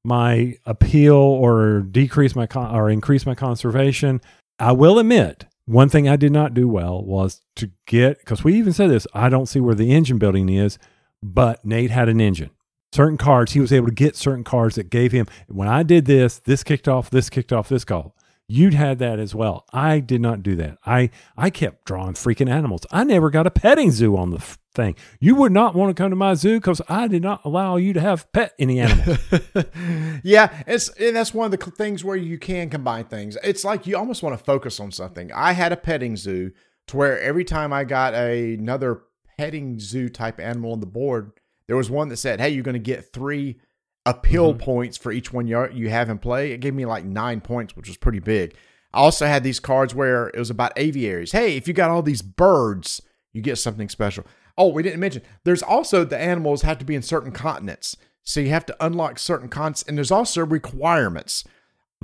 my 0.05 0.55
appeal 0.67 1.17
or 1.17 1.81
decrease 1.81 2.37
my 2.37 2.47
con- 2.47 2.73
or 2.73 2.89
increase 2.89 3.27
my 3.27 3.35
conservation. 3.35 4.21
I 4.61 4.71
will 4.71 5.01
admit, 5.01 5.47
one 5.65 5.89
thing 5.89 6.09
I 6.09 6.15
did 6.15 6.31
not 6.31 6.55
do 6.55 6.69
well 6.69 7.03
was 7.03 7.41
to 7.57 7.73
get 7.87 8.21
because 8.21 8.45
we 8.45 8.55
even 8.55 8.73
said 8.73 8.91
this. 8.91 9.09
I 9.13 9.29
don't 9.29 9.47
see 9.47 9.59
where 9.59 9.75
the 9.75 9.93
engine 9.93 10.19
building 10.19 10.49
is, 10.49 10.79
but 11.25 11.65
Nate 11.65 11.91
had 11.91 12.09
an 12.09 12.21
engine. 12.21 12.51
Certain 12.93 13.19
cards, 13.19 13.51
he 13.51 13.61
was 13.61 13.73
able 13.73 13.89
to 13.89 13.95
get 13.95 14.15
certain 14.15 14.45
cards 14.45 14.77
that 14.77 14.91
gave 14.91 15.11
him. 15.11 15.27
When 15.49 15.67
I 15.67 15.83
did 15.83 16.05
this, 16.05 16.39
this 16.39 16.63
kicked 16.63 16.87
off, 16.87 17.11
this 17.11 17.29
kicked 17.29 17.53
off, 17.53 17.69
this 17.69 17.85
call. 17.85 18.15
You'd 18.49 18.75
had 18.75 18.99
that 18.99 19.19
as 19.19 19.35
well. 19.35 19.65
I 19.73 20.01
did 20.01 20.21
not 20.21 20.43
do 20.43 20.57
that. 20.57 20.79
I 20.85 21.11
I 21.37 21.49
kept 21.49 21.85
drawing 21.85 22.15
freaking 22.15 22.51
animals. 22.51 22.83
I 22.91 23.05
never 23.05 23.31
got 23.31 23.47
a 23.47 23.51
petting 23.51 23.91
zoo 23.91 24.17
on 24.17 24.31
the 24.31 24.39
f- 24.39 24.59
thing. 24.75 24.95
You 25.21 25.35
would 25.37 25.53
not 25.53 25.75
want 25.75 25.95
to 25.95 26.01
come 26.01 26.11
to 26.11 26.17
my 26.17 26.35
zoo 26.35 26.59
because 26.59 26.83
I 26.89 27.09
did 27.09 27.23
not 27.23 27.41
allow 27.45 27.77
you 27.77 27.93
to 27.93 28.01
have 28.01 28.31
pet 28.33 28.53
any 28.59 28.81
animals. 28.81 29.19
yeah, 30.23 30.63
it's 30.67 30.89
and 30.91 31.17
that's 31.17 31.33
one 31.33 31.53
of 31.53 31.59
the 31.59 31.71
things 31.71 32.05
where 32.05 32.17
you 32.17 32.39
can 32.39 32.69
combine 32.69 33.05
things. 33.05 33.39
It's 33.43 33.65
like 33.65 33.87
you 33.87 33.97
almost 33.97 34.23
want 34.23 34.37
to 34.39 34.45
focus 34.45 34.81
on 34.81 34.91
something. 34.91 35.33
I 35.33 35.53
had 35.53 35.73
a 35.73 35.77
petting 35.77 36.17
zoo 36.17 36.53
to 36.89 36.97
where 36.97 37.19
every 37.21 37.45
time 37.45 37.73
I 37.73 37.85
got 37.85 38.15
a, 38.15 38.55
another 38.55 39.03
petting 39.39 39.79
zoo 39.79 40.09
type 40.09 40.41
animal 40.41 40.73
on 40.73 40.81
the 40.81 40.87
board, 40.87 41.33
there 41.69 41.77
was 41.77 41.91
one 41.91 42.09
that 42.09 42.19
said, 42.19 42.41
"Hey, 42.41 42.51
you're 42.51 42.65
going 42.65 42.75
to 42.75 42.79
get 42.81 43.13
three 43.13 43.61
appeal 44.05 44.55
points 44.55 44.97
for 44.97 45.13
each 45.13 45.33
one 45.33 45.47
you 45.47 45.69
you 45.73 45.91
have 45.91 46.11
in 46.11 46.19
play." 46.19 46.53
It 46.53 46.61
gave 46.61 46.75
me 46.75 46.87
like 46.87 47.05
nine 47.05 47.41
points, 47.41 47.77
which 47.77 47.89
was 47.89 47.97
pretty 47.97 48.21
big. 48.21 48.55
I 48.95 48.99
also 48.99 49.27
had 49.27 49.43
these 49.43 49.61
cards 49.61 49.95
where 49.95 50.29
it 50.29 50.39
was 50.39 50.51
about 50.51 50.73
aviaries. 50.77 51.33
Hey, 51.33 51.57
if 51.57 51.67
you 51.67 51.75
got 51.75 51.91
all 51.91 52.03
these 52.03 52.23
birds, 52.23 53.01
you 53.33 53.41
get 53.41 53.57
something 53.57 53.89
special. 53.89 54.25
Oh, 54.59 54.69
we 54.69 54.83
didn't 54.83 55.01
mention 55.01 55.23
there's 55.45 55.63
also 55.63 56.05
the 56.05 56.19
animals 56.19 56.63
have 56.63 56.79
to 56.79 56.85
be 56.85 56.95
in 56.95 57.03
certain 57.03 57.33
continents. 57.33 57.97
So 58.23 58.41
you 58.41 58.51
have 58.51 58.67
to 58.67 58.77
unlock 58.85 59.19
certain 59.19 59.49
continents, 59.49 59.85
and 59.89 59.97
there's 59.97 60.11
also 60.11 60.45
requirements. 60.45 61.45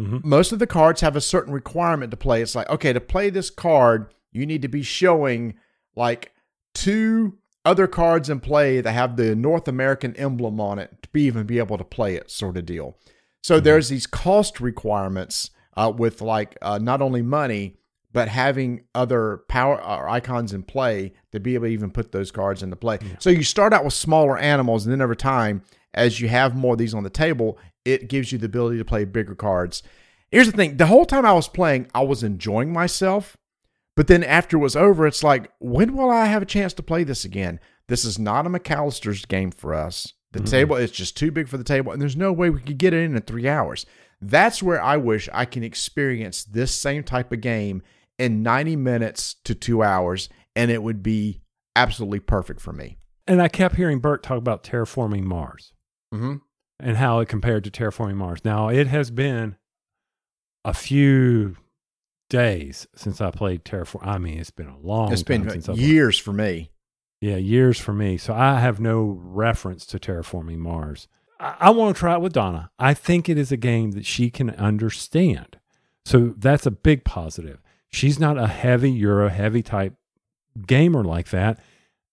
Mhm. 0.01 0.25
Most 0.25 0.53
of 0.53 0.59
the 0.59 0.67
cards 0.67 1.01
have 1.01 1.15
a 1.15 1.21
certain 1.21 1.53
requirement 1.53 2.11
to 2.11 2.17
play. 2.17 2.41
It's 2.43 2.55
like, 2.55 2.71
okay, 2.71 2.93
to 2.93 3.01
play 3.01 3.31
this 3.31 3.51
card, 3.51 4.13
you 4.33 4.47
need 4.47 4.63
to 4.63 4.69
be 4.69 4.83
showing 4.83 5.55
like 5.95 6.33
two 6.75 7.39
other 7.65 7.87
cards 7.87 8.31
in 8.31 8.41
play 8.41 8.81
that 8.81 8.93
have 8.93 9.17
the 9.17 9.35
North 9.35 9.69
American 9.69 10.15
emblem 10.17 10.61
on 10.61 10.79
it 10.79 11.03
to 11.03 11.09
be 11.11 11.23
even 11.23 11.47
be 11.47 11.59
able 11.59 11.79
to 11.79 11.85
play 11.85 12.15
it, 12.15 12.31
sort 12.31 12.57
of 12.57 12.67
deal. 12.67 12.97
So 13.43 13.61
there's 13.61 13.89
these 13.89 14.07
cost 14.07 14.61
requirements 14.61 15.51
uh, 15.77 15.93
with 15.97 16.21
like 16.21 16.57
uh, 16.63 16.79
not 16.79 17.03
only 17.03 17.23
money 17.23 17.79
but 18.13 18.29
having 18.29 18.85
other 18.95 19.43
power 19.49 19.77
or 19.77 20.09
icons 20.09 20.53
in 20.53 20.63
play 20.63 21.13
to 21.31 21.39
be 21.39 21.55
able 21.55 21.67
to 21.67 21.73
even 21.73 21.91
put 21.91 22.11
those 22.11 22.31
cards 22.31 22.63
into 22.63 22.77
play. 22.77 22.99
So 23.19 23.31
you 23.31 23.43
start 23.43 23.73
out 23.73 23.85
with 23.85 23.93
smaller 23.93 24.39
animals, 24.39 24.87
and 24.87 24.93
then 24.93 25.03
over 25.03 25.15
time, 25.15 25.63
as 25.95 26.21
you 26.21 26.29
have 26.29 26.57
more 26.57 26.73
of 26.73 26.79
these 26.79 26.95
on 26.95 27.03
the 27.03 27.11
table, 27.11 27.59
it 27.85 28.09
gives 28.09 28.33
you 28.33 28.39
the 28.39 28.47
ability 28.47 28.79
to 28.79 28.85
play 28.85 29.05
bigger 29.05 29.35
cards. 29.35 29.83
Here's 30.31 30.51
the 30.51 30.57
thing: 30.57 30.79
the 30.79 30.87
whole 30.87 31.05
time 31.05 31.27
I 31.27 31.33
was 31.33 31.49
playing, 31.49 31.89
I 31.95 32.03
was 32.03 32.23
enjoying 32.23 32.73
myself, 32.73 33.37
But 33.99 34.07
then 34.07 34.23
after 34.23 34.57
it 34.57 34.61
was 34.61 34.77
over, 34.77 35.09
it's 35.09 35.25
like, 35.25 35.51
when 35.59 35.97
will 35.97 36.09
I 36.09 36.27
have 36.27 36.41
a 36.41 36.47
chance 36.47 36.73
to 36.75 36.85
play 36.85 37.03
this 37.03 37.25
again? 37.25 37.59
This 37.89 38.05
is 38.05 38.17
not 38.17 38.47
a 38.47 38.49
McAllister's 38.49 39.25
game 39.25 39.51
for 39.51 39.75
us. 39.75 40.13
The 40.31 40.39
table 40.39 40.77
is 40.77 40.93
just 40.93 41.17
too 41.17 41.33
big 41.33 41.49
for 41.49 41.57
the 41.59 41.65
table, 41.65 41.91
and 41.91 42.01
there's 42.01 42.15
no 42.15 42.33
way 42.33 42.49
we 42.49 42.61
could 42.61 42.79
get 42.79 42.95
it 42.95 43.03
in 43.03 43.17
in 43.17 43.23
three 43.23 43.49
hours. 43.49 43.87
That's 44.21 44.63
where 44.63 44.81
I 44.81 44.99
wish 44.99 45.29
I 45.33 45.47
can 45.47 45.65
experience 45.65 46.45
this 46.45 46.73
same 46.73 47.03
type 47.03 47.33
of 47.33 47.41
game 47.41 47.83
in 48.21 48.41
90 48.45 48.77
minutes 48.77 49.35
to 49.43 49.57
two 49.57 49.83
hours, 49.83 50.29
and 50.55 50.71
it 50.71 50.85
would 50.85 51.03
be 51.03 51.41
absolutely 51.75 52.21
perfect 52.21 52.61
for 52.61 52.73
me. 52.73 52.99
And 53.27 53.43
I 53.43 53.49
kept 53.49 53.75
hearing 53.75 53.99
Bert 53.99 54.23
talk 54.23 54.39
about 54.39 54.63
terraforming 54.63 55.25
Mars 55.25 55.73
Mm-hmm. 56.15 56.37
and 56.79 56.97
how 56.99 57.19
it 57.19 57.29
compared 57.29 57.65
to 57.65 57.71
terraforming 57.73 58.15
Mars. 58.15 58.45
Now, 58.45 58.69
it 58.69 58.87
has 58.87 59.11
been 59.11 59.57
a 60.65 60.73
few 60.73 61.57
days 62.29 62.87
since 62.95 63.21
I 63.21 63.31
played 63.31 63.65
Terraform. 63.65 64.07
I 64.07 64.19
mean, 64.19 64.39
it's 64.39 64.51
been 64.51 64.69
a 64.69 64.79
long 64.79 65.13
It's 65.13 65.23
time 65.23 65.43
been 65.43 65.51
since 65.51 65.69
I 65.69 65.75
played. 65.75 65.87
years 65.87 66.19
for 66.19 66.33
me. 66.33 66.71
Yeah, 67.21 67.37
years 67.37 67.79
for 67.79 67.93
me. 67.93 68.17
So 68.17 68.33
I 68.35 68.61
have 68.61 68.79
no 68.81 69.19
reference 69.21 69.85
to 69.87 69.99
terraforming 69.99 70.59
Mars. 70.59 71.09
I, 71.41 71.57
I 71.61 71.71
want 71.71 71.97
to 71.97 71.99
try 71.99 72.15
it 72.15 72.21
with 72.21 72.33
Donna. 72.33 72.71
I 72.79 72.95
think 72.95 73.29
it 73.29 73.37
is 73.39 73.51
a 73.51 73.57
game 73.57 73.93
that 73.93 74.07
she 74.07 74.31
can 74.31 74.51
understand. 74.51 75.59
So 76.05 76.35
that's 76.39 76.67
a 76.67 76.71
big 76.71 77.05
positive. 77.05 77.61
She's 77.91 78.19
not 78.21 78.39
a 78.39 78.47
heavy 78.47 78.91
Euro 78.93 79.29
heavy 79.31 79.63
type 79.63 79.95
gamer 80.67 81.05
like 81.05 81.31
that. 81.31 81.59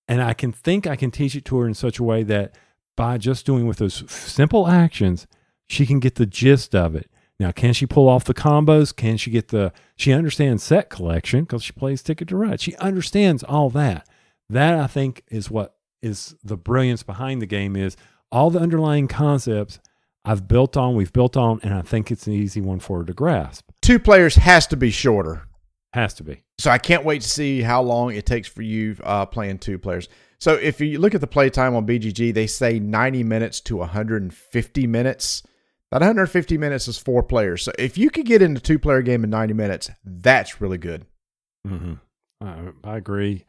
And 0.08 0.22
I 0.22 0.34
can 0.34 0.52
think 0.52 0.86
I 0.88 0.96
can 0.96 1.12
teach 1.12 1.36
it 1.36 1.46
to 1.46 1.58
her 1.60 1.68
in 1.68 1.74
such 1.74 2.00
a 2.00 2.04
way 2.04 2.24
that 2.24 2.56
by 2.96 3.18
just 3.18 3.46
doing 3.46 3.68
with 3.68 3.78
those 3.78 4.10
simple 4.12 4.68
actions, 4.68 5.28
she 5.68 5.86
can 5.86 6.00
get 6.00 6.16
the 6.16 6.26
gist 6.28 6.74
of 6.76 6.96
it. 6.96 7.10
Now, 7.40 7.52
can 7.52 7.74
she 7.74 7.86
pull 7.86 8.08
off 8.08 8.24
the 8.24 8.34
combos? 8.34 8.96
Can 8.96 9.18
she 9.18 9.30
get 9.30 9.50
the, 9.50 9.74
she 9.98 10.14
understands 10.14 10.64
set 10.64 10.90
collection 10.90 11.42
because 11.42 11.64
she 11.64 11.74
plays 11.74 12.02
Ticket 12.02 12.30
to 12.30 12.38
Ride. 12.38 12.62
She 12.62 12.76
understands 12.78 13.44
all 13.44 13.70
that. 13.72 14.08
That 14.50 14.76
I 14.80 14.88
think 14.88 15.24
is 15.30 15.52
what 15.52 15.76
is 16.02 16.36
the 16.44 16.56
brilliance 16.56 17.04
behind 17.04 17.42
the 17.42 17.48
game 17.48 17.76
is 17.76 17.98
all 18.32 18.50
the 18.50 18.60
underlying 18.60 19.08
concepts 19.08 19.80
I've 20.24 20.48
built 20.48 20.76
on, 20.76 20.96
we've 20.96 21.14
built 21.14 21.38
on, 21.38 21.60
and 21.62 21.74
I 21.74 21.82
think 21.82 22.12
it's 22.12 22.26
an 22.26 22.34
easy 22.34 22.60
one 22.60 22.80
for 22.80 23.00
her 23.00 23.06
to 23.06 23.14
grasp. 23.14 23.70
Two 23.82 24.00
players 24.00 24.36
has 24.36 24.66
to 24.68 24.78
be 24.78 24.90
shorter. 24.90 25.48
Has 25.94 26.16
to 26.16 26.24
be. 26.24 26.44
So 26.58 26.72
I 26.72 26.78
can't 26.78 27.06
wait 27.06 27.22
to 27.22 27.30
see 27.30 27.62
how 27.62 27.82
long 27.82 28.14
it 28.14 28.26
takes 28.26 28.48
for 28.48 28.64
you 28.64 28.98
uh, 29.04 29.26
playing 29.28 29.60
two 29.60 29.78
players. 29.78 30.10
So 30.40 30.56
if 30.56 30.82
you 30.82 31.00
look 31.00 31.16
at 31.16 31.22
the 31.22 31.28
play 31.28 31.50
time 31.50 31.76
on 31.76 31.86
BGG, 31.86 32.34
they 32.34 32.48
say 32.48 32.80
90 32.80 33.24
minutes 33.24 33.62
to 33.62 33.78
150 33.78 34.88
minutes. 34.88 35.44
That 35.92 36.02
150 36.02 36.58
minutes 36.58 36.88
is 36.88 36.98
four 36.98 37.24
players. 37.24 37.64
So 37.64 37.72
if 37.78 37.98
you 37.98 38.10
could 38.10 38.26
get 38.26 38.42
into 38.42 38.60
two 38.60 38.80
player 38.80 39.02
game 39.02 39.24
in 39.24 39.30
90 39.30 39.54
minutes, 39.54 39.90
that's 40.04 40.60
really 40.62 40.78
good. 40.78 41.06
hmm 41.68 41.94
I, 42.42 42.70
I 42.84 42.98
agree. 42.98 43.46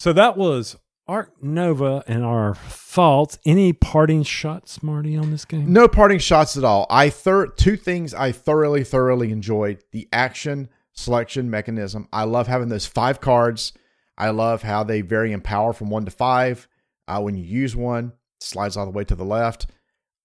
So 0.00 0.12
that 0.14 0.36
was 0.36 0.76
Ark 1.08 1.32
Nova 1.42 2.02
and 2.06 2.24
our 2.24 2.54
thoughts. 2.54 3.38
Any 3.44 3.72
parting 3.72 4.22
shots, 4.22 4.82
Marty, 4.82 5.16
on 5.16 5.30
this 5.30 5.44
game? 5.44 5.72
No 5.72 5.86
parting 5.86 6.18
shots 6.18 6.56
at 6.56 6.64
all. 6.64 6.86
I 6.88 7.10
thir- 7.10 7.48
two 7.48 7.76
things 7.76 8.14
I 8.14 8.32
thoroughly, 8.32 8.84
thoroughly 8.84 9.30
enjoyed: 9.32 9.82
the 9.92 10.08
action 10.12 10.68
selection 10.92 11.50
mechanism. 11.50 12.08
I 12.12 12.24
love 12.24 12.46
having 12.46 12.68
those 12.68 12.86
five 12.86 13.20
cards. 13.20 13.72
I 14.16 14.30
love 14.30 14.62
how 14.62 14.82
they 14.82 15.02
vary 15.02 15.32
in 15.32 15.42
power 15.42 15.72
from 15.74 15.90
one 15.90 16.06
to 16.06 16.10
five. 16.10 16.66
Uh, 17.06 17.20
when 17.20 17.36
you 17.36 17.44
use 17.44 17.76
one, 17.76 18.06
it 18.40 18.42
slides 18.42 18.76
all 18.76 18.86
the 18.86 18.90
way 18.92 19.04
to 19.04 19.14
the 19.14 19.24
left. 19.24 19.66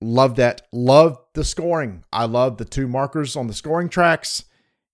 Love 0.01 0.35
that. 0.35 0.63
Love 0.71 1.17
the 1.33 1.43
scoring. 1.43 2.03
I 2.11 2.25
love 2.25 2.57
the 2.57 2.65
two 2.65 2.87
markers 2.87 3.35
on 3.35 3.47
the 3.47 3.53
scoring 3.53 3.87
tracks. 3.87 4.45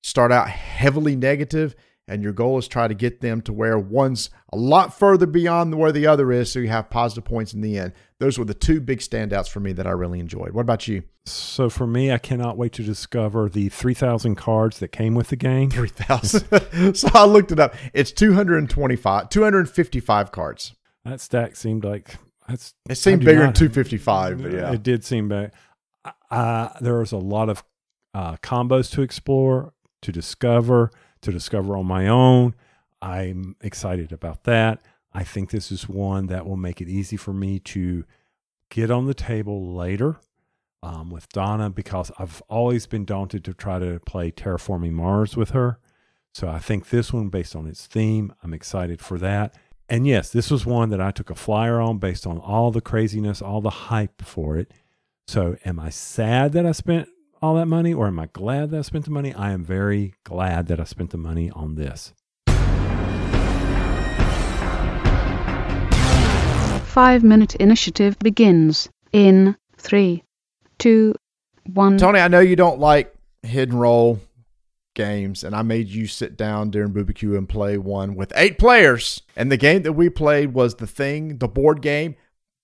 Start 0.03 0.31
out 0.31 0.49
heavily 0.49 1.15
negative, 1.15 1.75
and 2.07 2.21
your 2.21 2.33
goal 2.33 2.57
is 2.57 2.67
try 2.67 2.87
to 2.87 2.93
get 2.93 3.21
them 3.21 3.41
to 3.41 3.53
where 3.53 3.79
one's 3.79 4.29
a 4.51 4.57
lot 4.57 4.97
further 4.97 5.25
beyond 5.25 5.75
where 5.75 5.91
the 5.91 6.07
other 6.07 6.31
is, 6.31 6.51
so 6.51 6.59
you 6.59 6.67
have 6.67 6.89
positive 6.89 7.25
points 7.25 7.53
in 7.53 7.61
the 7.61 7.77
end. 7.77 7.93
Those 8.19 8.37
were 8.37 8.45
the 8.45 8.53
two 8.53 8.79
big 8.79 8.99
standouts 8.99 9.49
for 9.49 9.59
me 9.59 9.73
that 9.73 9.87
I 9.87 9.91
really 9.91 10.19
enjoyed. 10.19 10.51
What 10.51 10.61
about 10.61 10.87
you? 10.87 11.03
So 11.25 11.69
for 11.69 11.87
me, 11.87 12.11
I 12.11 12.17
cannot 12.17 12.57
wait 12.57 12.73
to 12.73 12.83
discover 12.83 13.49
the 13.49 13.69
3,000 13.69 14.35
cards 14.35 14.79
that 14.79 14.89
came 14.89 15.15
with 15.15 15.29
the 15.29 15.35
game. 15.35 15.69
3,000. 15.69 16.95
so 16.95 17.09
I 17.13 17.25
looked 17.25 17.51
it 17.51 17.59
up. 17.59 17.75
It's 17.93 18.11
225, 18.11 19.29
255 19.29 20.31
cards. 20.31 20.73
That 21.03 21.21
stack 21.21 21.55
seemed 21.55 21.83
like 21.83 22.15
that's. 22.47 22.73
It 22.89 22.95
seemed 22.95 23.21
bigger 23.21 23.39
than 23.39 23.47
not- 23.47 23.55
255, 23.55 24.41
but 24.41 24.51
yeah. 24.51 24.71
It 24.71 24.83
did 24.83 25.03
seem 25.03 25.27
big. 25.29 25.51
Uh, 26.31 26.69
there 26.81 26.99
was 26.99 27.11
a 27.11 27.17
lot 27.17 27.49
of 27.49 27.63
uh, 28.13 28.37
combos 28.37 28.91
to 28.93 29.01
explore, 29.01 29.73
to 30.01 30.11
discover, 30.11 30.91
to 31.21 31.31
discover 31.31 31.75
on 31.75 31.85
my 31.85 32.07
own. 32.07 32.55
I'm 33.01 33.55
excited 33.61 34.11
about 34.11 34.43
that. 34.45 34.81
I 35.13 35.23
think 35.23 35.51
this 35.51 35.71
is 35.71 35.87
one 35.89 36.27
that 36.27 36.45
will 36.45 36.57
make 36.57 36.81
it 36.81 36.87
easy 36.89 37.17
for 37.17 37.33
me 37.33 37.59
to 37.59 38.05
get 38.69 38.91
on 38.91 39.05
the 39.05 39.13
table 39.13 39.73
later 39.73 40.17
um, 40.83 41.09
with 41.09 41.29
Donna 41.29 41.69
because 41.69 42.11
I've 42.19 42.41
always 42.49 42.85
been 42.85 43.05
daunted 43.05 43.43
to 43.45 43.53
try 43.53 43.79
to 43.79 43.99
play 44.05 44.31
Terraforming 44.31 44.91
Mars 44.91 45.35
with 45.35 45.51
her. 45.51 45.79
So 46.33 46.47
I 46.47 46.59
think 46.59 46.89
this 46.89 47.11
one, 47.11 47.29
based 47.29 47.55
on 47.55 47.65
its 47.67 47.87
theme, 47.87 48.33
I'm 48.43 48.53
excited 48.53 49.01
for 49.01 49.17
that. 49.17 49.55
And 49.89 50.05
yes, 50.05 50.31
this 50.31 50.51
was 50.51 50.65
one 50.65 50.89
that 50.89 50.99
I 50.99 51.11
took 51.11 51.29
a 51.29 51.35
flyer 51.35 51.79
on 51.79 51.97
based 51.97 52.27
on 52.27 52.37
all 52.39 52.71
the 52.71 52.81
craziness, 52.81 53.41
all 53.41 53.61
the 53.61 53.69
hype 53.69 54.21
for 54.21 54.57
it. 54.57 54.73
So 55.29 55.55
am 55.63 55.79
I 55.79 55.89
sad 55.91 56.51
that 56.53 56.65
I 56.65 56.73
spent 56.73 57.07
all 57.41 57.55
that 57.55 57.67
money 57.67 57.93
or 57.93 58.07
am 58.07 58.19
I 58.19 58.25
glad 58.25 58.71
that 58.71 58.79
I 58.79 58.81
spent 58.81 59.05
the 59.05 59.11
money? 59.11 59.33
I 59.33 59.51
am 59.51 59.63
very 59.63 60.13
glad 60.25 60.67
that 60.67 60.81
I 60.81 60.83
spent 60.83 61.11
the 61.11 61.17
money 61.17 61.49
on 61.51 61.75
this. 61.75 62.13
Five 66.87 67.23
minute 67.23 67.55
initiative 67.55 68.19
begins 68.19 68.89
in 69.13 69.55
three, 69.77 70.23
two, 70.79 71.15
one. 71.65 71.97
Tony, 71.97 72.19
I 72.19 72.27
know 72.27 72.41
you 72.41 72.57
don't 72.57 72.79
like 72.79 73.13
hidden 73.41 73.77
role 73.77 74.19
games, 74.97 75.45
and 75.45 75.55
I 75.55 75.61
made 75.61 75.87
you 75.87 76.07
sit 76.07 76.35
down 76.35 76.71
during 76.71 76.91
BBQ 76.91 77.37
and 77.37 77.47
play 77.47 77.77
one 77.77 78.15
with 78.15 78.33
eight 78.35 78.59
players. 78.59 79.21
And 79.37 79.49
the 79.49 79.55
game 79.55 79.83
that 79.83 79.93
we 79.93 80.09
played 80.09 80.53
was 80.53 80.75
The 80.75 80.87
Thing, 80.87 81.37
the 81.37 81.47
board 81.47 81.81
game. 81.81 82.15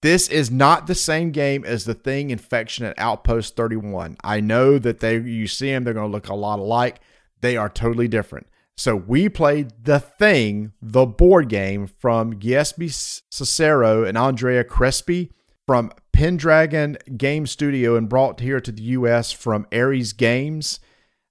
This 0.01 0.27
is 0.27 0.51
not 0.51 0.87
the 0.87 0.95
same 0.95 1.31
game 1.31 1.63
as 1.63 1.85
The 1.85 1.93
Thing 1.93 2.31
Infection 2.31 2.85
at 2.85 2.99
Outpost 2.99 3.55
31. 3.55 4.17
I 4.21 4.41
know 4.41 4.77
that 4.77 4.99
they 4.99 5.17
you 5.17 5.47
see 5.47 5.71
them, 5.71 5.85
they're 5.85 5.93
going 5.93 6.09
to 6.09 6.11
look 6.11 6.27
a 6.27 6.35
lot 6.35 6.59
alike. 6.59 6.99
They 7.39 7.55
are 7.55 7.69
totally 7.69 8.09
different. 8.09 8.47
So 8.75 8.95
we 8.97 9.29
played 9.29 9.71
The 9.83 9.99
Thing, 10.01 10.73
the 10.81 11.05
board 11.05 11.47
game 11.47 11.87
from 11.87 12.39
Giuseppe 12.39 12.89
Cicero 12.89 14.03
and 14.03 14.17
Andrea 14.17 14.65
Crespi 14.65 15.31
from 15.65 15.91
Pendragon 16.11 16.97
Game 17.15 17.47
Studio 17.47 17.95
and 17.95 18.09
brought 18.09 18.39
here 18.39 18.59
to 18.59 18.71
the 18.71 18.83
US 18.83 19.31
from 19.31 19.67
Ares 19.71 20.11
Games. 20.11 20.79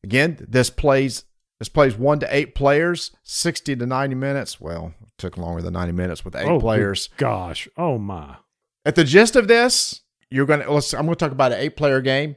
Again, 0.04 0.44
this 0.48 0.70
plays 0.70 1.24
this 1.62 1.68
plays 1.68 1.96
1 1.96 2.18
to 2.18 2.36
8 2.36 2.56
players, 2.56 3.12
60 3.22 3.76
to 3.76 3.86
90 3.86 4.16
minutes. 4.16 4.60
Well, 4.60 4.94
it 5.00 5.12
took 5.16 5.38
longer 5.38 5.62
than 5.62 5.74
90 5.74 5.92
minutes 5.92 6.24
with 6.24 6.34
8 6.34 6.44
oh, 6.44 6.58
players. 6.58 7.08
Gosh. 7.16 7.68
Oh, 7.76 7.98
my. 7.98 8.38
At 8.84 8.96
the 8.96 9.04
gist 9.04 9.36
of 9.36 9.46
this, 9.46 10.00
you're 10.28 10.44
to 10.44 10.68
let's 10.68 10.92
I'm 10.92 11.04
going 11.04 11.14
to 11.14 11.24
talk 11.24 11.30
about 11.30 11.52
an 11.52 11.60
8 11.60 11.76
player 11.76 12.00
game. 12.00 12.34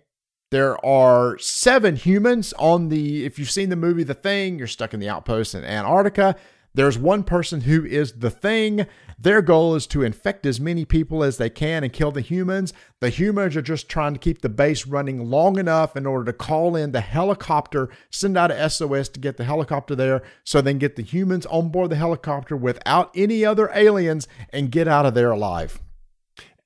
There 0.51 0.83
are 0.85 1.39
7 1.39 1.95
humans 1.95 2.53
on 2.59 2.89
the 2.89 3.25
if 3.25 3.39
you've 3.39 3.49
seen 3.49 3.69
the 3.69 3.75
movie 3.75 4.03
The 4.03 4.13
Thing, 4.13 4.59
you're 4.59 4.67
stuck 4.67 4.93
in 4.93 4.99
the 4.99 5.09
outpost 5.09 5.55
in 5.55 5.65
Antarctica. 5.65 6.35
There's 6.75 6.97
one 6.97 7.23
person 7.23 7.61
who 7.61 7.85
is 7.85 8.19
the 8.19 8.29
thing. 8.29 8.85
Their 9.17 9.41
goal 9.41 9.75
is 9.75 9.87
to 9.87 10.03
infect 10.03 10.45
as 10.45 10.59
many 10.59 10.83
people 10.83 11.23
as 11.23 11.37
they 11.37 11.49
can 11.49 11.85
and 11.85 11.93
kill 11.93 12.11
the 12.11 12.19
humans. 12.19 12.73
The 12.99 13.09
humans 13.09 13.55
are 13.55 13.61
just 13.61 13.87
trying 13.87 14.13
to 14.13 14.19
keep 14.19 14.41
the 14.41 14.49
base 14.49 14.85
running 14.85 15.29
long 15.29 15.57
enough 15.57 15.95
in 15.95 16.05
order 16.05 16.25
to 16.25 16.37
call 16.37 16.75
in 16.75 16.91
the 16.91 16.99
helicopter, 16.99 17.89
send 18.09 18.37
out 18.37 18.51
a 18.51 18.69
SOS 18.69 19.07
to 19.09 19.21
get 19.21 19.37
the 19.37 19.45
helicopter 19.45 19.95
there 19.95 20.21
so 20.43 20.59
then 20.59 20.77
get 20.77 20.97
the 20.97 21.01
humans 21.01 21.45
on 21.45 21.69
board 21.69 21.91
the 21.91 21.95
helicopter 21.95 22.57
without 22.57 23.09
any 23.15 23.45
other 23.45 23.71
aliens 23.73 24.27
and 24.49 24.69
get 24.69 24.87
out 24.87 25.05
of 25.05 25.13
there 25.13 25.31
alive. 25.31 25.79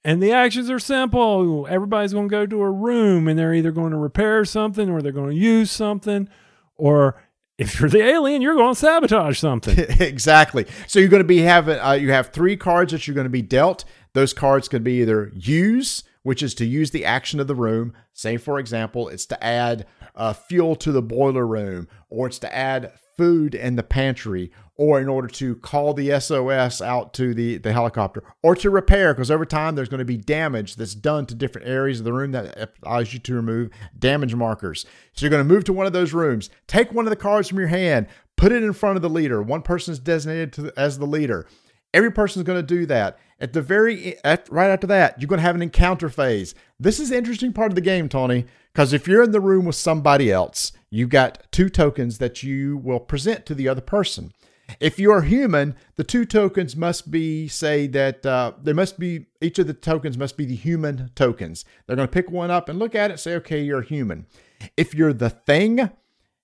And 0.04 0.24
the 0.24 0.32
actions 0.32 0.72
are 0.72 0.80
simple. 0.80 1.68
Everybody's 1.70 2.14
going 2.14 2.30
to 2.30 2.32
go 2.32 2.48
to 2.48 2.62
a 2.62 2.72
room 2.72 3.28
and 3.28 3.38
they're 3.38 3.54
either 3.54 3.72
going 3.72 3.92
to 3.92 3.98
repair 3.98 4.44
something 4.44 4.90
or 4.90 5.04
they're 5.04 5.12
going 5.12 5.30
to 5.30 5.36
use 5.36 5.70
something. 5.70 6.30
Or 6.78 7.22
if 7.60 7.80
you're 7.80 7.90
the 7.90 8.02
alien, 8.02 8.42
you're 8.42 8.56
going 8.56 8.74
to 8.74 8.80
sabotage 8.80 9.38
something. 9.38 9.78
exactly. 10.00 10.66
So 10.88 10.98
you're 11.00 11.10
going 11.10 11.22
to 11.22 11.28
be 11.28 11.42
having 11.42 11.78
uh, 11.78 11.92
you 11.92 12.12
have 12.12 12.30
three 12.30 12.56
cards 12.58 12.94
that 12.94 13.06
you're 13.06 13.16
going 13.16 13.26
to 13.26 13.30
be 13.30 13.42
dealt. 13.42 13.84
Those 14.14 14.34
cards 14.34 14.68
can 14.68 14.82
be 14.82 15.02
either 15.02 15.32
use, 15.36 16.04
which 16.24 16.42
is 16.42 16.56
to 16.56 16.66
use 16.66 16.92
the 16.92 17.06
action 17.06 17.40
of 17.40 17.48
the 17.48 17.56
room. 17.56 17.94
Say, 18.14 18.38
for 18.38 18.60
example, 18.60 19.10
it's 19.10 19.26
to 19.28 19.44
add 19.44 19.86
uh, 20.16 20.34
fuel 20.34 20.76
to 20.78 20.92
the 20.92 21.02
boiler 21.02 21.46
room, 21.46 21.88
or 22.10 22.28
it's 22.28 22.40
to 22.40 22.56
add 22.56 22.92
food 23.18 23.54
in 23.54 23.76
the 23.76 23.84
pantry, 23.84 24.52
or 24.76 25.02
in 25.02 25.10
order 25.10 25.28
to 25.28 25.56
call 25.58 25.94
the 25.94 26.18
SOS 26.20 26.82
out 26.82 27.14
to 27.14 27.34
the, 27.34 27.58
the 27.58 27.74
helicopter, 27.74 28.24
or 28.42 28.56
to 28.56 28.70
repair, 28.70 29.14
because 29.14 29.30
over 29.30 29.46
time 29.46 29.76
there's 29.76 29.90
going 29.90 30.00
to 30.00 30.06
be 30.06 30.16
damage 30.16 30.78
that's 30.78 30.96
done 30.96 31.26
to 31.26 31.36
different 31.36 31.68
areas 31.68 32.00
of 32.00 32.06
the 32.06 32.14
room 32.14 32.32
that 32.32 32.72
allows 32.84 33.14
you 33.14 33.20
to 33.20 33.34
remove 33.34 33.72
damage 33.98 34.36
markers. 34.36 34.86
So 35.14 35.26
you're 35.26 35.32
going 35.32 35.46
to 35.46 35.54
move 35.54 35.66
to 35.66 35.74
one 35.74 35.86
of 35.86 35.94
those 35.94 36.14
rooms, 36.14 36.50
take 36.68 36.94
one 36.94 37.06
of 37.06 37.10
the 37.10 37.18
cards 37.18 37.50
from 37.50 37.60
your 37.60 37.68
hand, 37.68 38.08
Put 38.40 38.54
it 38.54 38.64
in 38.64 38.72
front 38.72 38.96
of 38.96 39.02
the 39.02 39.10
leader. 39.10 39.44
One 39.44 39.62
person 39.62 39.92
is 39.92 40.00
designated 40.00 40.54
to, 40.54 40.74
as 40.78 40.98
the 40.98 41.06
leader. 41.06 41.46
Every 41.94 42.12
person's 42.12 42.46
going 42.46 42.60
to 42.60 42.76
do 42.76 42.86
that. 42.88 43.18
At 43.40 43.54
the 43.54 43.62
very 43.62 44.16
at, 44.24 44.50
right 44.52 44.70
after 44.70 44.88
that, 44.88 45.20
you're 45.20 45.28
going 45.28 45.40
to 45.40 45.46
have 45.46 45.56
an 45.56 45.62
encounter 45.62 46.10
phase. 46.10 46.54
This 46.80 47.00
is 47.00 47.10
the 47.10 47.18
interesting 47.18 47.54
part 47.54 47.72
of 47.72 47.76
the 47.76 47.82
game, 47.82 48.10
Tony, 48.10 48.46
because 48.74 48.94
if 48.94 49.08
you're 49.08 49.24
in 49.24 49.32
the 49.32 49.40
room 49.40 49.66
with 49.66 49.76
somebody 49.76 50.32
else, 50.32 50.74
you've 50.90 51.10
got 51.10 51.44
two 51.52 51.70
tokens 51.70 52.18
that 52.18 52.44
you 52.44 52.78
will 52.78 53.00
present 53.00 53.46
to 53.46 53.56
the 53.56 53.68
other 53.68 53.82
person. 53.82 54.34
If 54.80 55.00
you're 55.00 55.22
human, 55.22 55.76
the 55.96 56.04
two 56.04 56.26
tokens 56.26 56.76
must 56.76 57.10
be 57.10 57.48
say 57.48 57.88
that 57.88 58.26
uh, 58.26 58.54
there 58.62 58.76
must 58.76 59.00
be 59.00 59.26
each 59.42 59.58
of 59.58 59.68
the 59.68 59.74
tokens 59.74 60.18
must 60.18 60.38
be 60.38 60.46
the 60.46 60.56
human 60.56 61.10
tokens. 61.16 61.66
They're 61.88 61.96
going 61.96 62.08
to 62.08 62.12
pick 62.12 62.30
one 62.30 62.52
up 62.52 62.70
and 62.70 62.78
look 62.78 62.94
at 62.94 63.10
it, 63.10 63.20
say, 63.20 63.34
okay, 63.36 63.62
you're 63.62 63.82
human. 63.82 64.28
If 64.78 64.94
you're 64.94 65.14
the 65.14 65.30
thing, 65.30 65.90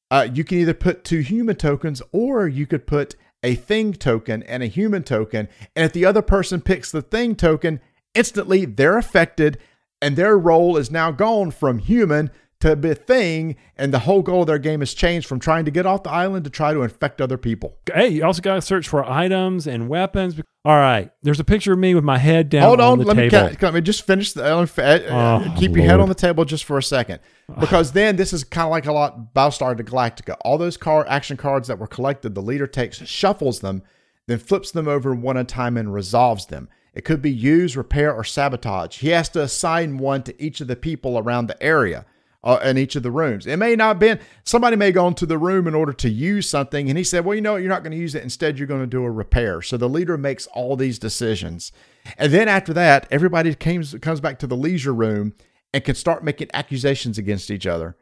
uh, 0.10 0.28
you 0.34 0.44
can 0.44 0.58
either 0.60 0.74
put 0.74 1.04
two 1.04 1.20
human 1.20 1.56
tokens 1.56 2.02
or 2.12 2.48
you 2.48 2.66
could 2.66 2.88
put 2.88 3.16
a 3.46 3.54
thing 3.54 3.94
token 3.94 4.42
and 4.44 4.64
a 4.64 4.68
human 4.68 5.04
token. 5.04 5.48
And 5.76 5.86
if 5.86 5.94
the 5.94 6.04
other 6.04 6.24
person 6.24 6.62
picks 6.62 6.92
the 6.92 7.04
thing 7.04 7.36
token, 7.36 7.80
instantly 8.16 8.66
they're 8.66 8.98
affected 8.98 9.60
and 10.02 10.16
their 10.16 10.38
role 10.38 10.78
is 10.78 10.90
now 10.90 11.12
gone 11.12 11.52
from 11.52 11.78
human 11.78 12.32
to 12.72 12.76
be 12.76 12.92
a 12.92 12.96
thing. 12.96 13.56
And 13.78 13.94
the 13.94 14.00
whole 14.00 14.22
goal 14.22 14.42
of 14.42 14.48
their 14.48 14.60
game 14.60 14.80
has 14.82 14.94
changed 14.94 15.28
from 15.28 15.40
trying 15.40 15.66
to 15.66 15.72
get 15.72 15.86
off 15.86 16.04
the 16.04 16.12
island 16.12 16.44
to 16.46 16.50
try 16.50 16.74
to 16.74 16.82
infect 16.82 17.22
other 17.22 17.38
people. 17.38 17.78
Hey, 17.94 18.08
you 18.10 18.26
also 18.26 18.42
got 18.42 18.56
to 18.56 18.62
search 18.62 18.88
for 18.88 19.04
items 19.04 19.68
and 19.68 19.90
weapons. 19.90 20.40
All 20.64 20.76
right, 20.78 21.12
there's 21.22 21.40
a 21.40 21.44
picture 21.44 21.74
of 21.74 21.80
me 21.80 21.94
with 21.94 22.04
my 22.04 22.18
head 22.18 22.50
down 22.50 22.64
Hold 22.64 22.82
on, 22.82 22.94
on, 22.94 23.00
the 23.00 23.06
let 23.06 23.18
me, 23.18 23.30
table. 23.30 23.50
can, 23.50 23.58
let 23.62 23.74
me 23.76 23.82
just 23.82 24.08
finish 24.08 24.34
the. 24.34 24.44
uh, 24.44 24.66
Oh, 25.10 25.56
keep 25.60 25.76
your 25.76 25.86
head 25.86 26.00
on 26.00 26.10
the 26.10 26.16
table 26.16 26.44
just 26.44 26.64
for 26.64 26.80
a 26.80 26.84
second, 26.84 27.20
because 27.60 27.92
then 27.92 28.16
this 28.16 28.34
is 28.34 28.44
kind 28.44 28.66
of 28.66 28.72
like 28.72 28.88
a 28.88 28.92
lot 28.92 29.34
Battlestar 29.36 29.76
Galactica. 29.80 30.36
All 30.42 30.58
those 30.58 30.76
card 30.76 31.06
action 31.08 31.38
cards 31.38 31.68
that 31.68 31.78
were 31.78 31.86
collected, 31.86 32.34
the 32.34 32.42
leader 32.42 32.66
takes, 32.66 32.98
shuffles 33.06 33.60
them, 33.60 33.84
then 34.26 34.40
flips 34.40 34.72
them 34.72 34.88
over 34.88 35.14
one 35.14 35.38
at 35.38 35.42
a 35.42 35.44
time 35.44 35.78
and 35.78 35.94
resolves 35.94 36.48
them. 36.48 36.68
It 36.96 37.06
could 37.06 37.22
be 37.22 37.30
use, 37.32 37.78
repair, 37.78 38.12
or 38.12 38.24
sabotage. 38.24 38.98
He 38.98 39.10
has 39.10 39.30
to 39.30 39.44
assign 39.44 40.00
one 40.00 40.24
to 40.24 40.42
each 40.44 40.62
of 40.62 40.68
the 40.68 40.76
people 40.76 41.20
around 41.20 41.46
the 41.46 41.62
area. 41.62 42.08
Uh, 42.46 42.60
in 42.64 42.78
each 42.78 42.96
of 42.96 43.02
the 43.02 43.10
rooms, 43.10 43.48
it 43.48 43.58
may 43.58 43.76
not 43.76 43.98
been 43.98 44.20
somebody 44.44 44.76
may 44.76 44.92
go 44.92 45.08
into 45.08 45.26
the 45.26 45.38
room 45.38 45.66
in 45.68 45.74
order 45.74 45.92
to 45.92 46.08
use 46.08 46.48
something, 46.48 46.90
and 46.90 46.98
he 46.98 47.04
said, 47.04 47.26
"Well, 47.26 47.34
you 47.34 47.42
know, 47.42 47.56
you're 47.56 47.70
not 47.70 47.82
going 47.82 47.92
to 47.92 47.98
use 47.98 48.14
it. 48.14 48.22
Instead, 48.22 48.60
you're 48.60 48.68
going 48.68 48.82
to 48.82 48.88
do 48.88 49.04
a 49.04 49.10
repair." 49.10 49.64
So 49.64 49.78
the 49.78 49.90
leader 49.90 50.16
makes 50.16 50.46
all 50.54 50.76
these 50.76 51.00
decisions, 51.00 51.72
and 52.20 52.32
then 52.32 52.48
after 52.48 52.72
that, 52.74 53.08
everybody 53.10 53.56
comes 53.56 53.96
comes 53.96 54.22
back 54.22 54.38
to 54.40 54.48
the 54.48 54.56
leisure 54.56 54.94
room 54.94 55.34
and 55.74 55.84
can 55.84 55.96
start 55.96 56.24
making 56.24 56.50
accusations 56.54 57.18
against 57.18 57.50
each 57.50 57.66
other. 57.66 57.98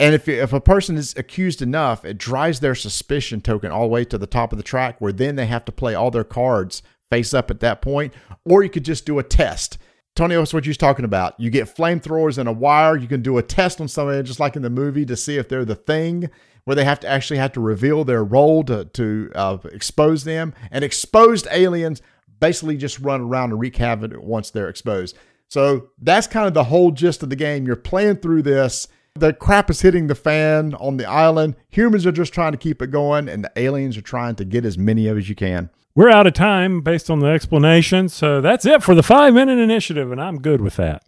And 0.00 0.12
if 0.12 0.26
if 0.28 0.52
a 0.52 0.60
person 0.60 0.96
is 0.96 1.14
accused 1.16 1.62
enough, 1.62 2.04
it 2.04 2.18
drives 2.18 2.58
their 2.58 2.74
suspicion 2.74 3.40
token 3.40 3.70
all 3.70 3.82
the 3.82 3.88
way 3.88 4.04
to 4.06 4.18
the 4.18 4.26
top 4.26 4.52
of 4.52 4.58
the 4.58 4.64
track, 4.64 5.00
where 5.00 5.12
then 5.12 5.36
they 5.36 5.46
have 5.46 5.64
to 5.66 5.72
play 5.72 5.94
all 5.94 6.10
their 6.10 6.24
cards 6.24 6.82
face 7.10 7.32
up 7.32 7.48
at 7.48 7.60
that 7.60 7.80
point, 7.80 8.12
or 8.44 8.64
you 8.64 8.70
could 8.70 8.84
just 8.84 9.06
do 9.06 9.20
a 9.20 9.22
test. 9.22 9.78
Tony, 10.16 10.36
that's 10.36 10.54
what 10.54 10.64
you 10.64 10.70
was 10.70 10.76
talking 10.76 11.04
about. 11.04 11.38
You 11.40 11.50
get 11.50 11.74
flamethrowers 11.74 12.38
and 12.38 12.48
a 12.48 12.52
wire. 12.52 12.96
You 12.96 13.08
can 13.08 13.20
do 13.20 13.36
a 13.38 13.42
test 13.42 13.80
on 13.80 13.88
somebody, 13.88 14.22
just 14.22 14.38
like 14.38 14.54
in 14.54 14.62
the 14.62 14.70
movie, 14.70 15.04
to 15.06 15.16
see 15.16 15.38
if 15.38 15.48
they're 15.48 15.64
the 15.64 15.74
thing, 15.74 16.30
where 16.64 16.76
they 16.76 16.84
have 16.84 17.00
to 17.00 17.08
actually 17.08 17.38
have 17.38 17.52
to 17.52 17.60
reveal 17.60 18.04
their 18.04 18.22
role 18.22 18.62
to 18.64 18.84
to 18.84 19.32
uh, 19.34 19.58
expose 19.72 20.22
them. 20.22 20.54
And 20.70 20.84
exposed 20.84 21.48
aliens 21.50 22.00
basically 22.38 22.76
just 22.76 23.00
run 23.00 23.22
around 23.22 23.50
and 23.50 23.60
wreak 23.60 23.76
havoc 23.76 24.12
once 24.22 24.50
they're 24.50 24.68
exposed. 24.68 25.16
So 25.48 25.90
that's 26.00 26.26
kind 26.26 26.46
of 26.46 26.54
the 26.54 26.64
whole 26.64 26.92
gist 26.92 27.22
of 27.22 27.30
the 27.30 27.36
game. 27.36 27.66
You're 27.66 27.76
playing 27.76 28.16
through 28.16 28.42
this. 28.42 28.86
The 29.16 29.32
crap 29.32 29.70
is 29.70 29.80
hitting 29.80 30.08
the 30.08 30.14
fan 30.14 30.74
on 30.74 30.96
the 30.96 31.08
island. 31.08 31.54
Humans 31.70 32.06
are 32.06 32.12
just 32.12 32.34
trying 32.34 32.52
to 32.52 32.58
keep 32.58 32.82
it 32.82 32.90
going, 32.90 33.28
and 33.28 33.44
the 33.44 33.52
aliens 33.56 33.96
are 33.96 34.02
trying 34.02 34.34
to 34.36 34.44
get 34.44 34.64
as 34.64 34.76
many 34.76 35.06
of 35.06 35.16
as 35.16 35.28
you 35.28 35.34
can. 35.34 35.70
We're 35.96 36.10
out 36.10 36.26
of 36.26 36.32
time 36.32 36.80
based 36.80 37.08
on 37.10 37.20
the 37.20 37.28
explanation. 37.28 38.08
So 38.08 38.40
that's 38.40 38.66
it 38.66 38.82
for 38.82 38.94
the 38.94 39.02
five 39.02 39.32
minute 39.34 39.58
initiative, 39.58 40.10
and 40.10 40.20
I'm 40.20 40.40
good 40.40 40.60
with 40.60 40.76
that. 40.76 41.04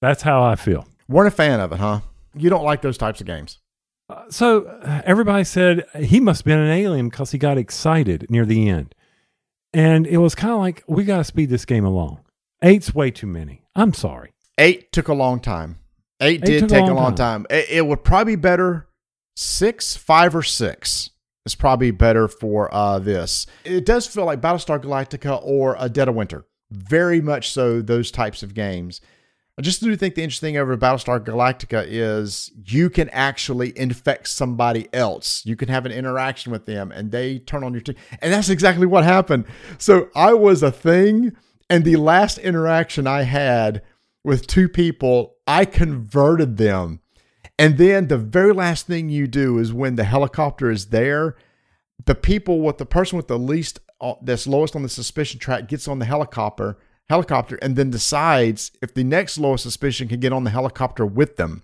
That's 0.00 0.22
how 0.22 0.42
I 0.42 0.56
feel. 0.56 0.86
Weren't 1.08 1.28
a 1.28 1.36
fan 1.36 1.60
of 1.60 1.72
it, 1.72 1.78
huh? 1.78 2.00
You 2.34 2.48
don't 2.48 2.64
like 2.64 2.80
those 2.82 2.96
types 2.96 3.20
of 3.20 3.26
games. 3.26 3.58
Uh, 4.08 4.22
So 4.30 4.64
uh, 4.64 5.02
everybody 5.04 5.44
said 5.44 5.84
he 5.96 6.20
must 6.20 6.40
have 6.40 6.44
been 6.46 6.58
an 6.58 6.70
alien 6.70 7.08
because 7.10 7.32
he 7.32 7.38
got 7.38 7.58
excited 7.58 8.26
near 8.30 8.46
the 8.46 8.68
end. 8.68 8.94
And 9.72 10.06
it 10.06 10.18
was 10.18 10.34
kind 10.34 10.52
of 10.54 10.60
like, 10.60 10.82
we 10.88 11.04
got 11.04 11.18
to 11.18 11.24
speed 11.24 11.50
this 11.50 11.64
game 11.64 11.84
along. 11.84 12.20
Eight's 12.62 12.94
way 12.94 13.10
too 13.10 13.26
many. 13.26 13.62
I'm 13.74 13.92
sorry. 13.92 14.32
Eight 14.58 14.92
took 14.92 15.08
a 15.08 15.14
long 15.14 15.40
time. 15.40 15.78
Eight, 16.20 16.42
did 16.42 16.60
took 16.60 16.70
a 16.70 16.74
take 16.74 16.82
a 16.82 16.86
long 16.86 16.96
long 16.96 17.14
time. 17.14 17.46
It, 17.50 17.66
it 17.70 17.86
would 17.86 18.04
probably 18.04 18.36
be 18.36 18.40
better 18.40 18.88
six, 19.36 19.96
five, 19.96 20.34
or 20.34 20.42
six. 20.42 21.09
Is 21.46 21.54
probably 21.54 21.90
better 21.90 22.28
for 22.28 22.72
uh, 22.72 22.98
this. 22.98 23.46
It 23.64 23.86
does 23.86 24.06
feel 24.06 24.26
like 24.26 24.42
Battlestar 24.42 24.78
Galactica 24.78 25.40
or 25.42 25.74
a 25.78 25.88
Dead 25.88 26.08
of 26.08 26.14
Winter. 26.14 26.44
Very 26.70 27.22
much 27.22 27.50
so. 27.50 27.80
Those 27.80 28.10
types 28.10 28.42
of 28.42 28.52
games. 28.52 29.00
I 29.58 29.62
just 29.62 29.82
do 29.82 29.94
think 29.96 30.14
the 30.14 30.22
interesting 30.22 30.48
thing 30.48 30.56
over 30.58 30.76
Battlestar 30.76 31.18
Galactica 31.18 31.84
is 31.86 32.50
you 32.64 32.88
can 32.88 33.08
actually 33.10 33.76
infect 33.78 34.28
somebody 34.28 34.88
else. 34.92 35.42
You 35.44 35.56
can 35.56 35.68
have 35.68 35.84
an 35.86 35.92
interaction 35.92 36.52
with 36.52 36.66
them 36.66 36.92
and 36.92 37.10
they 37.10 37.40
turn 37.40 37.64
on 37.64 37.72
your 37.72 37.82
team. 37.82 37.96
And 38.22 38.32
that's 38.32 38.48
exactly 38.48 38.86
what 38.86 39.04
happened. 39.04 39.44
So 39.78 40.08
I 40.14 40.34
was 40.34 40.62
a 40.62 40.70
thing, 40.70 41.36
and 41.68 41.84
the 41.84 41.96
last 41.96 42.38
interaction 42.38 43.06
I 43.06 43.22
had 43.22 43.82
with 44.24 44.46
two 44.46 44.68
people, 44.68 45.36
I 45.46 45.64
converted 45.64 46.56
them. 46.56 47.00
And 47.60 47.76
then 47.76 48.08
the 48.08 48.16
very 48.16 48.54
last 48.54 48.86
thing 48.86 49.10
you 49.10 49.26
do 49.26 49.58
is 49.58 49.70
when 49.70 49.96
the 49.96 50.04
helicopter 50.04 50.70
is 50.70 50.86
there, 50.86 51.36
the 52.06 52.14
people 52.14 52.62
with 52.62 52.78
the 52.78 52.86
person 52.86 53.18
with 53.18 53.28
the 53.28 53.38
least 53.38 53.80
uh, 54.00 54.14
that's 54.22 54.46
lowest 54.46 54.74
on 54.74 54.82
the 54.82 54.88
suspicion 54.88 55.38
track 55.38 55.68
gets 55.68 55.86
on 55.86 55.98
the 55.98 56.06
helicopter 56.06 56.78
helicopter 57.10 57.58
and 57.60 57.76
then 57.76 57.90
decides 57.90 58.72
if 58.80 58.94
the 58.94 59.04
next 59.04 59.36
lowest 59.36 59.64
suspicion 59.64 60.08
can 60.08 60.20
get 60.20 60.32
on 60.32 60.44
the 60.44 60.50
helicopter 60.50 61.04
with 61.04 61.36
them. 61.36 61.62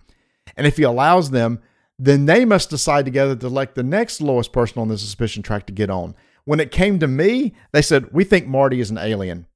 And 0.54 0.66
if 0.66 0.76
he 0.76 0.82
allows 0.82 1.30
them, 1.30 1.60
then 1.98 2.26
they 2.26 2.44
must 2.44 2.68
decide 2.68 3.06
together 3.06 3.34
to 3.34 3.46
elect 3.46 3.74
the 3.74 3.82
next 3.82 4.20
lowest 4.20 4.52
person 4.52 4.82
on 4.82 4.88
the 4.88 4.98
suspicion 4.98 5.42
track 5.42 5.64
to 5.66 5.72
get 5.72 5.88
on. 5.88 6.14
When 6.44 6.60
it 6.60 6.70
came 6.72 6.98
to 6.98 7.06
me, 7.06 7.54
they 7.72 7.80
said, 7.80 8.12
We 8.12 8.24
think 8.24 8.46
Marty 8.46 8.80
is 8.80 8.90
an 8.90 8.98
alien. 8.98 9.46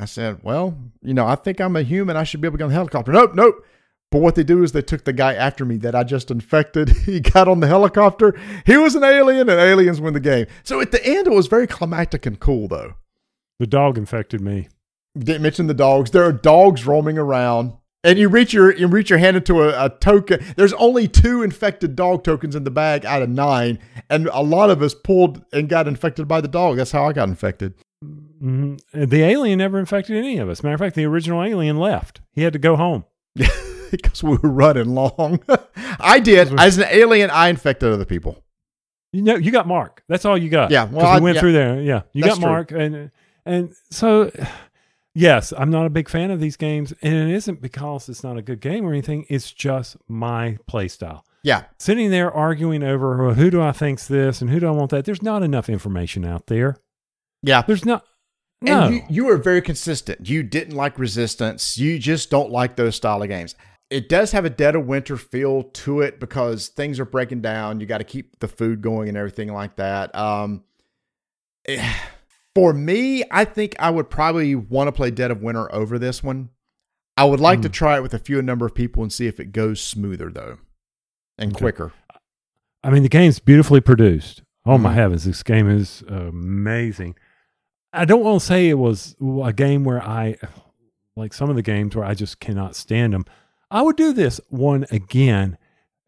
I 0.00 0.06
said, 0.06 0.38
Well, 0.42 0.78
you 1.02 1.12
know, 1.12 1.26
I 1.26 1.34
think 1.34 1.60
I'm 1.60 1.76
a 1.76 1.82
human. 1.82 2.16
I 2.16 2.24
should 2.24 2.40
be 2.40 2.48
able 2.48 2.54
to 2.54 2.58
get 2.60 2.64
on 2.64 2.70
the 2.70 2.76
helicopter. 2.76 3.12
Nope, 3.12 3.34
nope. 3.34 3.62
But 4.12 4.20
what 4.20 4.34
they 4.36 4.44
do 4.44 4.62
is 4.62 4.72
they 4.72 4.82
took 4.82 5.04
the 5.04 5.12
guy 5.12 5.34
after 5.34 5.64
me 5.64 5.76
that 5.78 5.94
I 5.94 6.04
just 6.04 6.30
infected. 6.30 6.90
He 7.06 7.20
got 7.20 7.48
on 7.48 7.60
the 7.60 7.66
helicopter. 7.66 8.38
He 8.64 8.76
was 8.76 8.94
an 8.94 9.04
alien, 9.04 9.48
and 9.48 9.60
aliens 9.60 10.00
win 10.00 10.14
the 10.14 10.20
game. 10.20 10.46
So 10.64 10.80
at 10.80 10.92
the 10.92 11.04
end, 11.04 11.26
it 11.26 11.32
was 11.32 11.46
very 11.46 11.66
climactic 11.66 12.26
and 12.26 12.38
cool, 12.38 12.68
though. 12.68 12.94
The 13.58 13.66
dog 13.66 13.96
infected 13.98 14.40
me. 14.40 14.68
Didn't 15.18 15.42
mention 15.42 15.66
the 15.66 15.74
dogs. 15.74 16.10
There 16.10 16.24
are 16.24 16.32
dogs 16.32 16.86
roaming 16.86 17.18
around. 17.18 17.72
And 18.04 18.18
you 18.20 18.28
reach 18.28 18.52
your 18.52 18.72
you 18.72 18.86
reach 18.86 19.10
your 19.10 19.18
hand 19.18 19.36
into 19.36 19.62
a, 19.62 19.86
a 19.86 19.88
token. 19.88 20.44
There's 20.56 20.74
only 20.74 21.08
two 21.08 21.42
infected 21.42 21.96
dog 21.96 22.22
tokens 22.22 22.54
in 22.54 22.62
the 22.62 22.70
bag 22.70 23.04
out 23.04 23.22
of 23.22 23.28
nine, 23.28 23.80
and 24.08 24.28
a 24.28 24.42
lot 24.42 24.70
of 24.70 24.80
us 24.80 24.94
pulled 24.94 25.44
and 25.52 25.68
got 25.68 25.88
infected 25.88 26.28
by 26.28 26.40
the 26.40 26.46
dog. 26.46 26.76
That's 26.76 26.92
how 26.92 27.08
I 27.08 27.12
got 27.12 27.28
infected. 27.28 27.74
hmm 28.00 28.76
The 28.92 29.22
alien 29.22 29.58
never 29.58 29.80
infected 29.80 30.16
any 30.16 30.38
of 30.38 30.48
us. 30.48 30.62
Matter 30.62 30.74
of 30.74 30.80
fact, 30.80 30.94
the 30.94 31.06
original 31.06 31.42
alien 31.42 31.78
left. 31.78 32.20
He 32.32 32.42
had 32.42 32.52
to 32.52 32.60
go 32.60 32.76
home. 32.76 33.04
because 33.90 34.22
we 34.22 34.36
were 34.36 34.48
running 34.48 34.94
long. 34.94 35.40
I 36.00 36.20
did. 36.20 36.58
As 36.58 36.78
an 36.78 36.86
alien, 36.90 37.30
I 37.30 37.48
infected 37.48 37.92
other 37.92 38.04
people. 38.04 38.42
You 39.12 39.22
know, 39.22 39.36
you 39.36 39.50
got 39.50 39.66
Mark. 39.66 40.02
That's 40.08 40.24
all 40.24 40.36
you 40.36 40.48
got. 40.48 40.70
Yeah. 40.70 40.84
well, 40.84 41.06
I- 41.06 41.16
we 41.16 41.22
went 41.22 41.36
yeah. 41.36 41.40
through 41.40 41.52
there. 41.52 41.80
Yeah, 41.80 42.02
you 42.12 42.22
That's 42.22 42.34
got 42.34 42.40
true. 42.40 42.50
Mark, 42.50 42.72
and 42.72 43.10
and 43.44 43.74
so 43.90 44.30
yes, 45.14 45.52
I'm 45.56 45.70
not 45.70 45.86
a 45.86 45.90
big 45.90 46.08
fan 46.08 46.30
of 46.30 46.40
these 46.40 46.56
games, 46.56 46.92
and 47.02 47.14
it 47.14 47.34
isn't 47.34 47.60
because 47.60 48.08
it's 48.08 48.22
not 48.22 48.36
a 48.36 48.42
good 48.42 48.60
game 48.60 48.84
or 48.84 48.92
anything. 48.92 49.24
It's 49.28 49.50
just 49.50 49.96
my 50.08 50.58
play 50.66 50.88
style. 50.88 51.24
Yeah. 51.46 51.62
Sitting 51.78 52.10
there 52.10 52.32
arguing 52.32 52.82
over 52.82 53.24
well, 53.24 53.34
who 53.34 53.52
do 53.52 53.62
I 53.62 53.70
think's 53.70 54.08
this 54.08 54.40
and 54.40 54.50
who 54.50 54.58
do 54.58 54.66
I 54.66 54.72
want 54.72 54.90
that. 54.90 55.04
There's 55.04 55.22
not 55.22 55.44
enough 55.44 55.68
information 55.68 56.24
out 56.24 56.48
there. 56.48 56.76
Yeah. 57.40 57.62
There's 57.62 57.84
not. 57.84 58.04
No. 58.60 58.82
And 58.82 58.94
you, 58.96 59.02
you 59.08 59.24
were 59.26 59.36
very 59.36 59.62
consistent. 59.62 60.28
You 60.28 60.42
didn't 60.42 60.74
like 60.74 60.98
resistance. 60.98 61.78
You 61.78 62.00
just 62.00 62.30
don't 62.30 62.50
like 62.50 62.74
those 62.74 62.96
style 62.96 63.22
of 63.22 63.28
games. 63.28 63.54
It 63.88 64.08
does 64.08 64.32
have 64.32 64.44
a 64.44 64.50
dead 64.50 64.74
of 64.74 64.86
winter 64.86 65.16
feel 65.16 65.62
to 65.62 66.00
it 66.00 66.18
because 66.18 66.68
things 66.68 66.98
are 66.98 67.04
breaking 67.04 67.40
down. 67.40 67.78
You 67.80 67.86
got 67.86 67.98
to 67.98 68.04
keep 68.04 68.40
the 68.40 68.48
food 68.48 68.82
going 68.82 69.08
and 69.08 69.16
everything 69.16 69.52
like 69.52 69.76
that. 69.76 70.12
Um, 70.14 70.64
eh, 71.68 71.94
for 72.54 72.72
me, 72.72 73.22
I 73.30 73.44
think 73.44 73.76
I 73.78 73.90
would 73.90 74.10
probably 74.10 74.54
want 74.54 74.88
to 74.88 74.92
play 74.92 75.10
Dead 75.10 75.30
of 75.30 75.42
Winter 75.42 75.72
over 75.72 75.98
this 75.98 76.22
one. 76.22 76.48
I 77.18 77.24
would 77.24 77.40
like 77.40 77.62
to 77.62 77.68
try 77.70 77.96
it 77.96 78.02
with 78.02 78.12
a 78.12 78.18
few 78.18 78.42
number 78.42 78.66
of 78.66 78.74
people 78.74 79.02
and 79.02 79.10
see 79.10 79.26
if 79.26 79.40
it 79.40 79.52
goes 79.52 79.80
smoother 79.80 80.30
though, 80.30 80.58
and 81.38 81.52
Okay. 81.52 81.58
quicker. 81.60 81.92
I 82.84 82.90
mean, 82.90 83.02
the 83.02 83.08
game's 83.08 83.38
beautifully 83.38 83.80
produced. 83.80 84.42
Oh 84.66 84.76
my 84.76 84.90
Mhm. 84.92 84.94
heavens, 84.96 85.24
this 85.24 85.42
game 85.42 85.66
is 85.68 86.02
amazing. 86.08 87.14
I 87.92 88.04
don't 88.04 88.22
want 88.22 88.40
to 88.40 88.46
say 88.46 88.68
it 88.68 88.74
was 88.78 89.16
a 89.44 89.52
game 89.54 89.82
where 89.84 90.02
I, 90.02 90.36
like 91.16 91.32
some 91.32 91.48
of 91.48 91.56
the 91.56 91.62
games 91.62 91.96
where 91.96 92.04
I 92.04 92.12
just 92.12 92.38
cannot 92.38 92.76
stand 92.76 93.14
them. 93.14 93.24
I 93.70 93.82
would 93.82 93.96
do 93.96 94.12
this 94.12 94.40
one 94.48 94.86
again, 94.90 95.58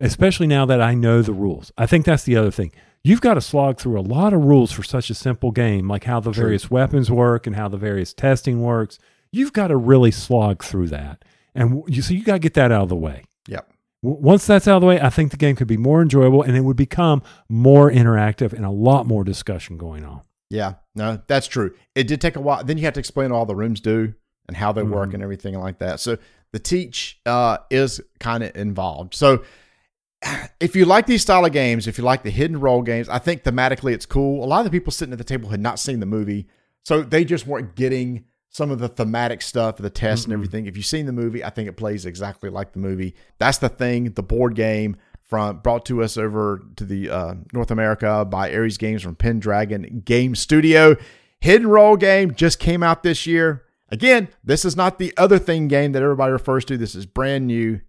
especially 0.00 0.46
now 0.46 0.64
that 0.66 0.80
I 0.80 0.94
know 0.94 1.22
the 1.22 1.32
rules. 1.32 1.72
I 1.76 1.86
think 1.86 2.04
that's 2.04 2.24
the 2.24 2.36
other 2.36 2.50
thing. 2.50 2.72
you've 3.04 3.20
got 3.20 3.34
to 3.34 3.40
slog 3.40 3.78
through 3.78 3.98
a 3.98 4.02
lot 4.02 4.32
of 4.32 4.44
rules 4.44 4.72
for 4.72 4.82
such 4.82 5.08
a 5.08 5.14
simple 5.14 5.50
game, 5.52 5.88
like 5.88 6.04
how 6.04 6.18
the 6.20 6.32
True. 6.32 6.42
various 6.44 6.70
weapons 6.70 7.10
work 7.10 7.46
and 7.46 7.54
how 7.56 7.68
the 7.68 7.76
various 7.78 8.12
testing 8.12 8.60
works. 8.60 8.98
You've 9.32 9.52
got 9.52 9.68
to 9.68 9.76
really 9.76 10.10
slog 10.10 10.62
through 10.64 10.88
that. 10.88 11.24
And 11.54 11.82
you, 11.86 12.02
so 12.02 12.12
you 12.12 12.24
got 12.24 12.34
to 12.34 12.38
get 12.40 12.54
that 12.54 12.72
out 12.72 12.82
of 12.82 12.88
the 12.88 12.96
way. 12.96 13.24
Yep. 13.46 13.72
Once 14.02 14.46
that's 14.46 14.66
out 14.68 14.76
of 14.76 14.80
the 14.82 14.86
way, 14.88 15.00
I 15.00 15.10
think 15.10 15.30
the 15.30 15.36
game 15.36 15.56
could 15.56 15.68
be 15.68 15.76
more 15.76 16.02
enjoyable 16.02 16.42
and 16.42 16.56
it 16.56 16.60
would 16.62 16.76
become 16.76 17.22
more 17.48 17.90
interactive 17.90 18.52
and 18.52 18.64
a 18.66 18.70
lot 18.70 19.06
more 19.06 19.24
discussion 19.24 19.76
going 19.78 20.04
on. 20.04 20.20
Yeah, 20.50 20.74
no, 20.94 21.20
that's 21.28 21.46
true. 21.46 21.74
It 21.94 22.08
did 22.08 22.20
take 22.20 22.36
a 22.36 22.40
while. 22.40 22.62
Then 22.64 22.78
you 22.78 22.84
have 22.84 22.94
to 22.94 23.00
explain 23.00 23.32
all 23.32 23.46
the 23.46 23.56
rooms 23.56 23.80
do 23.80 24.14
and 24.48 24.56
how 24.56 24.72
they 24.72 24.82
work 24.82 25.10
Mhm. 25.10 25.14
and 25.14 25.22
everything 25.22 25.58
like 25.58 25.78
that. 25.78 26.00
So 26.00 26.18
the 26.52 26.58
teach 26.58 27.20
uh, 27.26 27.58
is 27.70 28.00
kind 28.20 28.42
of 28.42 28.54
involved. 28.56 29.14
So 29.14 29.42
if 30.60 30.74
you 30.74 30.84
like 30.84 31.06
these 31.06 31.22
style 31.22 31.44
of 31.44 31.52
games, 31.52 31.86
if 31.86 31.98
you 31.98 32.04
like 32.04 32.22
the 32.22 32.30
hidden 32.30 32.60
role 32.60 32.82
games, 32.82 33.08
I 33.08 33.18
think 33.18 33.44
thematically 33.44 33.92
it's 33.92 34.06
cool. 34.06 34.44
A 34.44 34.46
lot 34.46 34.60
of 34.60 34.64
the 34.64 34.70
people 34.70 34.92
sitting 34.92 35.12
at 35.12 35.18
the 35.18 35.24
table 35.24 35.50
had 35.50 35.60
not 35.60 35.78
seen 35.78 36.00
the 36.00 36.06
movie, 36.06 36.48
so 36.84 37.02
they 37.02 37.24
just 37.24 37.46
weren't 37.46 37.74
getting 37.74 38.24
some 38.50 38.70
of 38.70 38.78
the 38.78 38.88
thematic 38.88 39.42
stuff, 39.42 39.76
the 39.76 39.90
tests 39.90 40.24
and 40.24 40.32
Mm-mm. 40.32 40.36
everything. 40.36 40.66
If 40.66 40.76
you've 40.76 40.86
seen 40.86 41.06
the 41.06 41.12
movie, 41.12 41.44
I 41.44 41.50
think 41.50 41.68
it 41.68 41.76
plays 41.76 42.06
exactly 42.06 42.50
like 42.50 42.72
the 42.72 42.78
movie. 42.78 43.14
That's 43.38 43.58
the 43.58 43.68
thing. 43.68 44.12
The 44.12 44.22
board 44.22 44.54
game 44.54 44.96
from 45.22 45.58
brought 45.58 45.84
to 45.86 46.02
us 46.02 46.16
over 46.16 46.62
to 46.76 46.84
the 46.84 47.10
uh, 47.10 47.34
North 47.52 47.70
America 47.70 48.24
by 48.24 48.52
Ares 48.52 48.78
Games 48.78 49.02
from 49.02 49.14
Pendragon 49.14 50.02
Game 50.04 50.34
Studio. 50.34 50.96
Hidden 51.40 51.68
role 51.68 51.96
game 51.96 52.34
just 52.34 52.58
came 52.58 52.82
out 52.82 53.02
this 53.02 53.26
year. 53.26 53.64
Again, 53.90 54.28
this 54.44 54.64
is 54.64 54.76
not 54.76 54.98
the 54.98 55.14
other 55.16 55.38
thing 55.38 55.68
game 55.68 55.92
that 55.92 56.02
everybody 56.02 56.32
refers 56.32 56.64
to. 56.66 56.76
This 56.76 56.94
is 56.94 57.06
brand 57.06 57.46
new. 57.46 57.80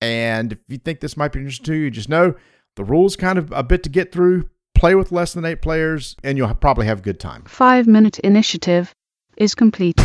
And 0.00 0.52
if 0.52 0.58
you 0.68 0.78
think 0.78 1.00
this 1.00 1.16
might 1.16 1.32
be 1.32 1.40
interesting 1.40 1.64
to 1.64 1.74
you, 1.74 1.90
just 1.90 2.08
know 2.08 2.34
the 2.76 2.84
rules 2.84 3.16
kind 3.16 3.38
of 3.38 3.50
a 3.52 3.62
bit 3.62 3.82
to 3.84 3.88
get 3.88 4.12
through. 4.12 4.48
Play 4.74 4.94
with 4.94 5.10
less 5.10 5.32
than 5.32 5.44
eight 5.44 5.60
players, 5.60 6.14
and 6.22 6.38
you'll 6.38 6.54
probably 6.54 6.86
have 6.86 7.00
a 7.00 7.02
good 7.02 7.18
time. 7.18 7.42
Five 7.46 7.88
minute 7.88 8.20
initiative 8.20 8.94
is 9.36 9.54
complete. 9.54 10.00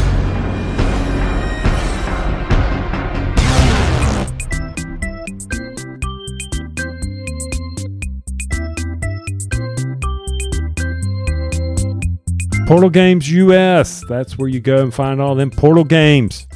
Portal 12.74 12.90
Games 12.90 13.30
US. 13.30 14.04
That's 14.10 14.36
where 14.36 14.48
you 14.48 14.60
go 14.60 14.82
and 14.82 14.92
find 14.92 15.22
all 15.22 15.36
them 15.36 15.52
Portal 15.52 15.84
games. 15.84 16.48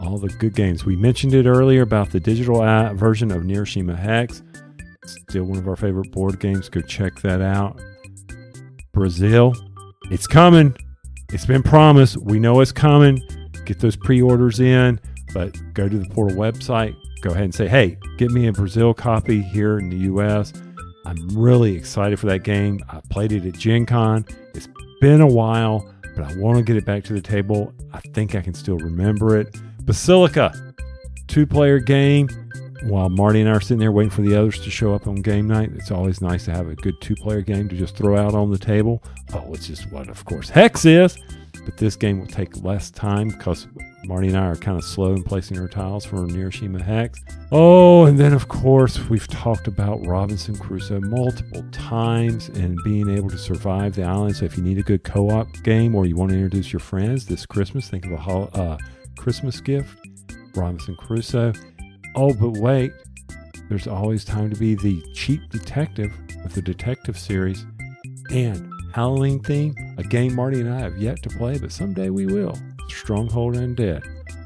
All 0.00 0.16
the 0.16 0.28
good 0.28 0.54
games. 0.54 0.84
We 0.84 0.94
mentioned 0.94 1.34
it 1.34 1.44
earlier 1.44 1.82
about 1.82 2.10
the 2.10 2.20
digital 2.20 2.60
version 2.94 3.32
of 3.32 3.42
Neuroshima 3.42 3.98
Hex. 3.98 4.44
Still 5.04 5.42
one 5.42 5.58
of 5.58 5.66
our 5.66 5.74
favorite 5.74 6.12
board 6.12 6.38
games. 6.38 6.68
Go 6.68 6.80
check 6.82 7.20
that 7.22 7.40
out. 7.40 7.82
Brazil. 8.92 9.56
It's 10.12 10.28
coming. 10.28 10.76
It's 11.32 11.46
been 11.46 11.64
promised. 11.64 12.16
We 12.18 12.38
know 12.38 12.60
it's 12.60 12.70
coming. 12.70 13.20
Get 13.64 13.80
those 13.80 13.96
pre 13.96 14.22
orders 14.22 14.60
in, 14.60 15.00
but 15.34 15.58
go 15.74 15.88
to 15.88 15.98
the 15.98 16.08
Portal 16.10 16.36
website. 16.36 16.94
Go 17.22 17.30
ahead 17.30 17.42
and 17.42 17.54
say, 17.54 17.66
hey, 17.66 17.98
get 18.18 18.30
me 18.30 18.46
a 18.46 18.52
Brazil 18.52 18.94
copy 18.94 19.42
here 19.42 19.80
in 19.80 19.90
the 19.90 19.96
US. 20.12 20.52
I'm 21.06 21.26
really 21.30 21.74
excited 21.74 22.20
for 22.20 22.26
that 22.26 22.44
game. 22.44 22.78
I 22.88 23.00
played 23.10 23.32
it 23.32 23.44
at 23.44 23.54
Gen 23.54 23.84
Con. 23.84 24.24
Been 25.00 25.22
a 25.22 25.26
while, 25.26 25.90
but 26.14 26.30
I 26.30 26.36
want 26.36 26.58
to 26.58 26.62
get 26.62 26.76
it 26.76 26.84
back 26.84 27.04
to 27.04 27.14
the 27.14 27.22
table. 27.22 27.72
I 27.92 28.00
think 28.00 28.34
I 28.34 28.42
can 28.42 28.52
still 28.52 28.76
remember 28.76 29.38
it. 29.38 29.56
Basilica, 29.84 30.52
two 31.26 31.46
player 31.46 31.78
game. 31.78 32.28
While 32.84 33.08
Marty 33.10 33.40
and 33.40 33.48
I 33.48 33.52
are 33.52 33.60
sitting 33.60 33.78
there 33.78 33.92
waiting 33.92 34.10
for 34.10 34.22
the 34.22 34.34
others 34.34 34.58
to 34.60 34.70
show 34.70 34.94
up 34.94 35.06
on 35.06 35.16
game 35.16 35.46
night, 35.46 35.70
it's 35.74 35.90
always 35.90 36.20
nice 36.20 36.46
to 36.46 36.50
have 36.50 36.68
a 36.68 36.74
good 36.74 37.00
two 37.00 37.14
player 37.14 37.40
game 37.40 37.68
to 37.68 37.76
just 37.76 37.96
throw 37.96 38.16
out 38.16 38.34
on 38.34 38.50
the 38.50 38.58
table. 38.58 39.02
Oh, 39.34 39.52
it's 39.52 39.66
just 39.66 39.90
what, 39.90 40.08
of 40.08 40.24
course, 40.24 40.48
Hex 40.48 40.84
is. 40.84 41.18
But 41.64 41.76
this 41.76 41.96
game 41.96 42.20
will 42.20 42.26
take 42.26 42.62
less 42.62 42.90
time 42.90 43.28
because 43.28 43.66
Marty 44.04 44.28
and 44.28 44.36
I 44.36 44.46
are 44.46 44.56
kind 44.56 44.78
of 44.78 44.84
slow 44.84 45.12
in 45.12 45.22
placing 45.22 45.58
our 45.58 45.68
tiles 45.68 46.04
for 46.04 46.16
Neuroshima 46.16 46.80
Hex. 46.80 47.20
Oh, 47.52 48.06
and 48.06 48.18
then 48.18 48.32
of 48.32 48.48
course, 48.48 48.98
we've 49.08 49.28
talked 49.28 49.68
about 49.68 50.04
Robinson 50.06 50.56
Crusoe 50.56 51.00
multiple 51.00 51.64
times 51.70 52.48
and 52.48 52.78
being 52.84 53.08
able 53.08 53.30
to 53.30 53.38
survive 53.38 53.94
the 53.94 54.04
island. 54.04 54.36
So 54.36 54.44
if 54.44 54.56
you 54.56 54.62
need 54.62 54.78
a 54.78 54.82
good 54.82 55.04
co 55.04 55.28
op 55.30 55.48
game 55.62 55.94
or 55.94 56.06
you 56.06 56.16
want 56.16 56.30
to 56.30 56.36
introduce 56.36 56.72
your 56.72 56.80
friends 56.80 57.26
this 57.26 57.46
Christmas, 57.46 57.88
think 57.88 58.06
of 58.06 58.12
a 58.12 58.16
hol- 58.16 58.50
uh, 58.54 58.78
Christmas 59.16 59.60
gift 59.60 59.96
Robinson 60.54 60.96
Crusoe. 60.96 61.52
Oh, 62.14 62.32
but 62.34 62.50
wait, 62.50 62.92
there's 63.68 63.86
always 63.86 64.24
time 64.24 64.50
to 64.50 64.56
be 64.56 64.74
the 64.74 65.02
cheap 65.14 65.48
detective 65.50 66.12
with 66.42 66.54
the 66.54 66.62
detective 66.62 67.18
series 67.18 67.66
and 68.30 68.70
Halloween 68.92 69.40
theme, 69.40 69.74
a 69.98 70.02
game 70.02 70.34
Marty 70.34 70.60
and 70.60 70.72
I 70.72 70.80
have 70.80 70.98
yet 70.98 71.22
to 71.22 71.28
play, 71.30 71.58
but 71.58 71.72
someday 71.72 72.10
we 72.10 72.26
will. 72.26 72.56
Stronghold 72.88 73.54
Undead. 73.54 74.04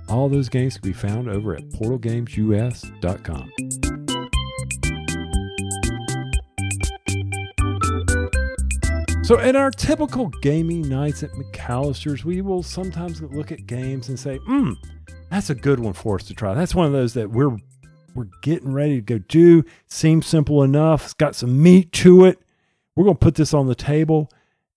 All 0.09 0.29
those 0.29 0.49
games 0.49 0.77
can 0.77 0.91
be 0.91 0.93
found 0.93 1.29
over 1.29 1.55
at 1.55 1.63
portalgamesus.com. 1.71 3.51
So, 9.25 9.39
at 9.39 9.57
our 9.57 9.71
typical 9.71 10.29
gaming 10.43 10.83
nights 10.83 11.23
at 11.23 11.31
McAllister's, 11.31 12.27
we 12.27 12.43
will 12.43 12.63
sometimes 12.63 13.23
look 13.23 13.51
at 13.51 13.65
games 13.67 14.11
and 14.11 14.21
say, 14.21 14.37
hmm, 14.37 14.73
that's 15.31 15.49
a 15.49 15.55
good 15.55 15.81
one 15.81 15.95
for 15.95 16.17
us 16.17 16.25
to 16.25 16.35
try. 16.35 16.53
That's 16.53 16.75
one 16.75 16.87
of 16.87 16.93
those 16.93 17.15
that 17.15 17.31
we're 17.31 17.57
we're 18.15 18.29
getting 18.43 18.73
ready 18.73 18.97
to 18.97 19.01
go 19.01 19.19
do. 19.19 19.65
Seems 19.87 20.27
simple 20.27 20.63
enough. 20.63 21.05
It's 21.05 21.15
got 21.15 21.35
some 21.35 21.63
meat 21.63 21.91
to 21.93 22.27
it. 22.27 22.39
We're 22.95 23.05
going 23.05 23.17
to 23.17 23.21
put 23.21 23.35
this 23.35 23.53
on 23.55 23.67
the 23.67 23.75
table. 23.75 24.31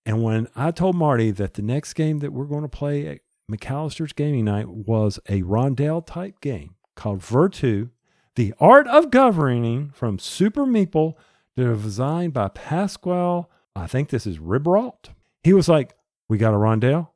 And 0.08 0.22
when 0.22 0.48
I 0.56 0.70
told 0.70 0.96
Marty 0.96 1.30
that 1.32 1.52
the 1.52 1.60
next 1.60 1.92
game 1.92 2.20
that 2.20 2.32
we're 2.32 2.46
going 2.46 2.62
to 2.62 2.68
play 2.68 3.06
at 3.06 3.20
McAllister's 3.52 4.14
Gaming 4.14 4.46
Night 4.46 4.66
was 4.66 5.20
a 5.28 5.42
rondelle 5.42 6.04
type 6.04 6.40
game 6.40 6.76
called 6.96 7.22
Virtu, 7.22 7.90
the 8.34 8.54
art 8.58 8.88
of 8.88 9.10
governing 9.10 9.90
from 9.90 10.18
Super 10.18 10.64
Meeple, 10.64 11.12
designed 11.56 12.32
by 12.32 12.48
Pasquale. 12.48 13.44
I 13.76 13.86
think 13.86 14.08
this 14.08 14.26
is 14.26 14.38
Ribrault. 14.38 15.10
He 15.42 15.52
was 15.52 15.68
like, 15.68 15.94
"We 16.26 16.38
got 16.38 16.54
a 16.54 16.56
rondelle. 16.56 17.08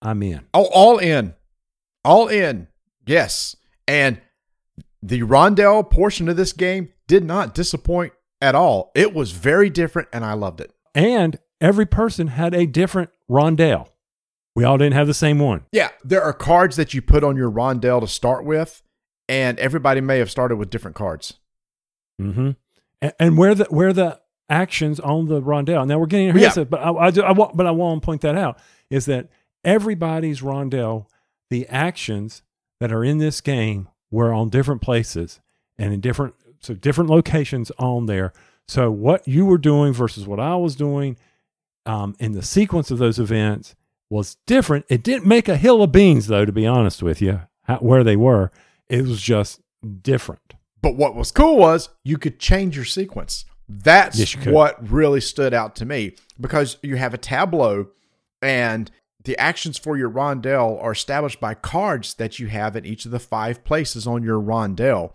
I'm 0.00 0.22
in." 0.22 0.46
Oh, 0.54 0.70
all 0.72 0.96
in. 0.96 1.34
All 2.02 2.28
in. 2.28 2.68
Yes. 3.06 3.56
And 3.86 4.22
the 5.02 5.20
rondelle 5.20 5.88
portion 5.90 6.30
of 6.30 6.38
this 6.38 6.54
game 6.54 6.94
did 7.06 7.24
not 7.24 7.54
disappoint 7.54 8.14
at 8.40 8.54
all. 8.54 8.90
It 8.94 9.12
was 9.12 9.32
very 9.32 9.68
different 9.68 10.08
and 10.14 10.24
I 10.24 10.32
loved 10.32 10.62
it. 10.62 10.72
And 10.94 11.38
every 11.60 11.86
person 11.86 12.28
had 12.28 12.54
a 12.54 12.66
different 12.66 13.10
rondelle. 13.30 13.88
We 14.54 14.64
all 14.64 14.78
didn't 14.78 14.94
have 14.94 15.06
the 15.06 15.14
same 15.14 15.38
one. 15.38 15.64
Yeah, 15.72 15.90
there 16.04 16.22
are 16.22 16.32
cards 16.32 16.76
that 16.76 16.92
you 16.94 17.00
put 17.02 17.22
on 17.22 17.36
your 17.36 17.50
rondelle 17.50 18.00
to 18.00 18.08
start 18.08 18.44
with, 18.44 18.82
and 19.28 19.58
everybody 19.60 20.00
may 20.00 20.18
have 20.18 20.30
started 20.30 20.56
with 20.56 20.70
different 20.70 20.96
cards. 20.96 21.34
Mm-hmm. 22.20 22.50
And, 23.00 23.12
and 23.20 23.38
where 23.38 23.54
the 23.54 23.64
where 23.66 23.92
the 23.92 24.20
actions 24.50 24.98
on 24.98 25.26
the 25.26 25.40
rondelle. 25.40 25.86
Now 25.86 25.98
we're 25.98 26.06
getting 26.06 26.32
here, 26.36 26.50
Yeah. 26.56 26.64
but 26.64 26.80
I, 26.80 26.90
I, 26.90 27.10
do- 27.10 27.22
I 27.22 27.32
want, 27.32 27.56
but 27.56 27.66
I 27.66 27.70
want 27.70 28.02
to 28.02 28.06
point 28.06 28.22
that 28.22 28.34
out 28.36 28.58
is 28.90 29.04
that 29.06 29.28
everybody's 29.64 30.40
rondelle, 30.40 31.06
the 31.50 31.66
actions 31.68 32.42
that 32.80 32.90
are 32.90 33.04
in 33.04 33.18
this 33.18 33.40
game 33.40 33.88
were 34.10 34.32
on 34.32 34.48
different 34.48 34.80
places 34.80 35.40
and 35.78 35.92
in 35.92 36.00
different 36.00 36.34
so 36.60 36.74
different 36.74 37.10
locations 37.10 37.70
on 37.78 38.06
there. 38.06 38.32
So 38.66 38.90
what 38.90 39.28
you 39.28 39.46
were 39.46 39.58
doing 39.58 39.92
versus 39.92 40.26
what 40.26 40.40
I 40.40 40.56
was 40.56 40.74
doing, 40.74 41.16
um, 41.88 42.14
in 42.20 42.32
the 42.32 42.42
sequence 42.42 42.90
of 42.90 42.98
those 42.98 43.18
events 43.18 43.74
was 44.10 44.36
different. 44.46 44.84
It 44.88 45.02
didn't 45.02 45.26
make 45.26 45.48
a 45.48 45.56
hill 45.56 45.82
of 45.82 45.90
beans 45.90 46.28
though, 46.28 46.44
to 46.44 46.52
be 46.52 46.66
honest 46.66 47.02
with 47.02 47.20
you, 47.20 47.40
how, 47.62 47.78
where 47.78 48.04
they 48.04 48.16
were. 48.16 48.52
It 48.88 49.02
was 49.02 49.20
just 49.20 49.60
different. 50.02 50.54
But 50.82 50.96
what 50.96 51.16
was 51.16 51.32
cool 51.32 51.56
was 51.56 51.88
you 52.04 52.18
could 52.18 52.38
change 52.38 52.76
your 52.76 52.84
sequence. 52.84 53.44
That's 53.68 54.18
Yes, 54.18 54.34
you 54.34 54.52
what 54.52 54.88
really 54.88 55.20
stood 55.20 55.52
out 55.52 55.74
to 55.76 55.84
me 55.84 56.14
because 56.40 56.76
you 56.82 56.96
have 56.96 57.14
a 57.14 57.18
tableau 57.18 57.88
and 58.40 58.90
the 59.24 59.36
actions 59.38 59.76
for 59.76 59.96
your 59.96 60.08
rondelle 60.08 60.82
are 60.82 60.92
established 60.92 61.40
by 61.40 61.54
cards 61.54 62.14
that 62.14 62.38
you 62.38 62.46
have 62.46 62.76
in 62.76 62.86
each 62.86 63.04
of 63.04 63.10
the 63.10 63.18
five 63.18 63.64
places 63.64 64.06
on 64.06 64.22
your 64.22 64.40
rondelle. 64.40 65.12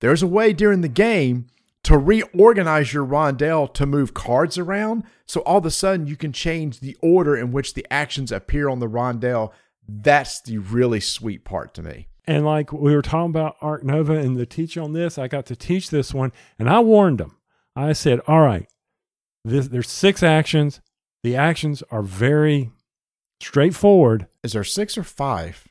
There's 0.00 0.22
a 0.22 0.26
way 0.26 0.52
during 0.52 0.80
the 0.80 0.88
game 0.88 1.48
to 1.84 1.96
reorganize 1.96 2.92
your 2.92 3.06
rondelle 3.06 3.72
to 3.74 3.86
move 3.86 4.14
cards 4.14 4.58
around. 4.58 5.04
So 5.26 5.40
all 5.40 5.58
of 5.58 5.66
a 5.66 5.70
sudden 5.70 6.06
you 6.06 6.16
can 6.16 6.32
change 6.32 6.80
the 6.80 6.96
order 7.00 7.36
in 7.36 7.52
which 7.52 7.74
the 7.74 7.86
actions 7.90 8.30
appear 8.30 8.68
on 8.68 8.80
the 8.80 8.88
rondelle. 8.88 9.52
That's 9.88 10.40
the 10.40 10.58
really 10.58 11.00
sweet 11.00 11.44
part 11.44 11.74
to 11.74 11.82
me. 11.82 12.08
And 12.26 12.44
like 12.44 12.72
we 12.72 12.94
were 12.94 13.02
talking 13.02 13.30
about 13.30 13.56
Ark 13.60 13.82
Nova 13.82 14.12
and 14.12 14.36
the 14.36 14.46
teach 14.46 14.76
on 14.76 14.92
this, 14.92 15.18
I 15.18 15.26
got 15.26 15.46
to 15.46 15.56
teach 15.56 15.90
this 15.90 16.12
one 16.14 16.32
and 16.58 16.68
I 16.68 16.80
warned 16.80 17.18
them. 17.18 17.36
I 17.74 17.92
said, 17.92 18.20
all 18.26 18.40
right, 18.40 18.68
this, 19.44 19.68
there's 19.68 19.90
six 19.90 20.22
actions. 20.22 20.80
The 21.22 21.36
actions 21.36 21.82
are 21.90 22.02
very 22.02 22.70
straightforward. 23.40 24.26
Is 24.44 24.52
there 24.52 24.64
six 24.64 24.98
or 24.98 25.02
five? 25.02 25.66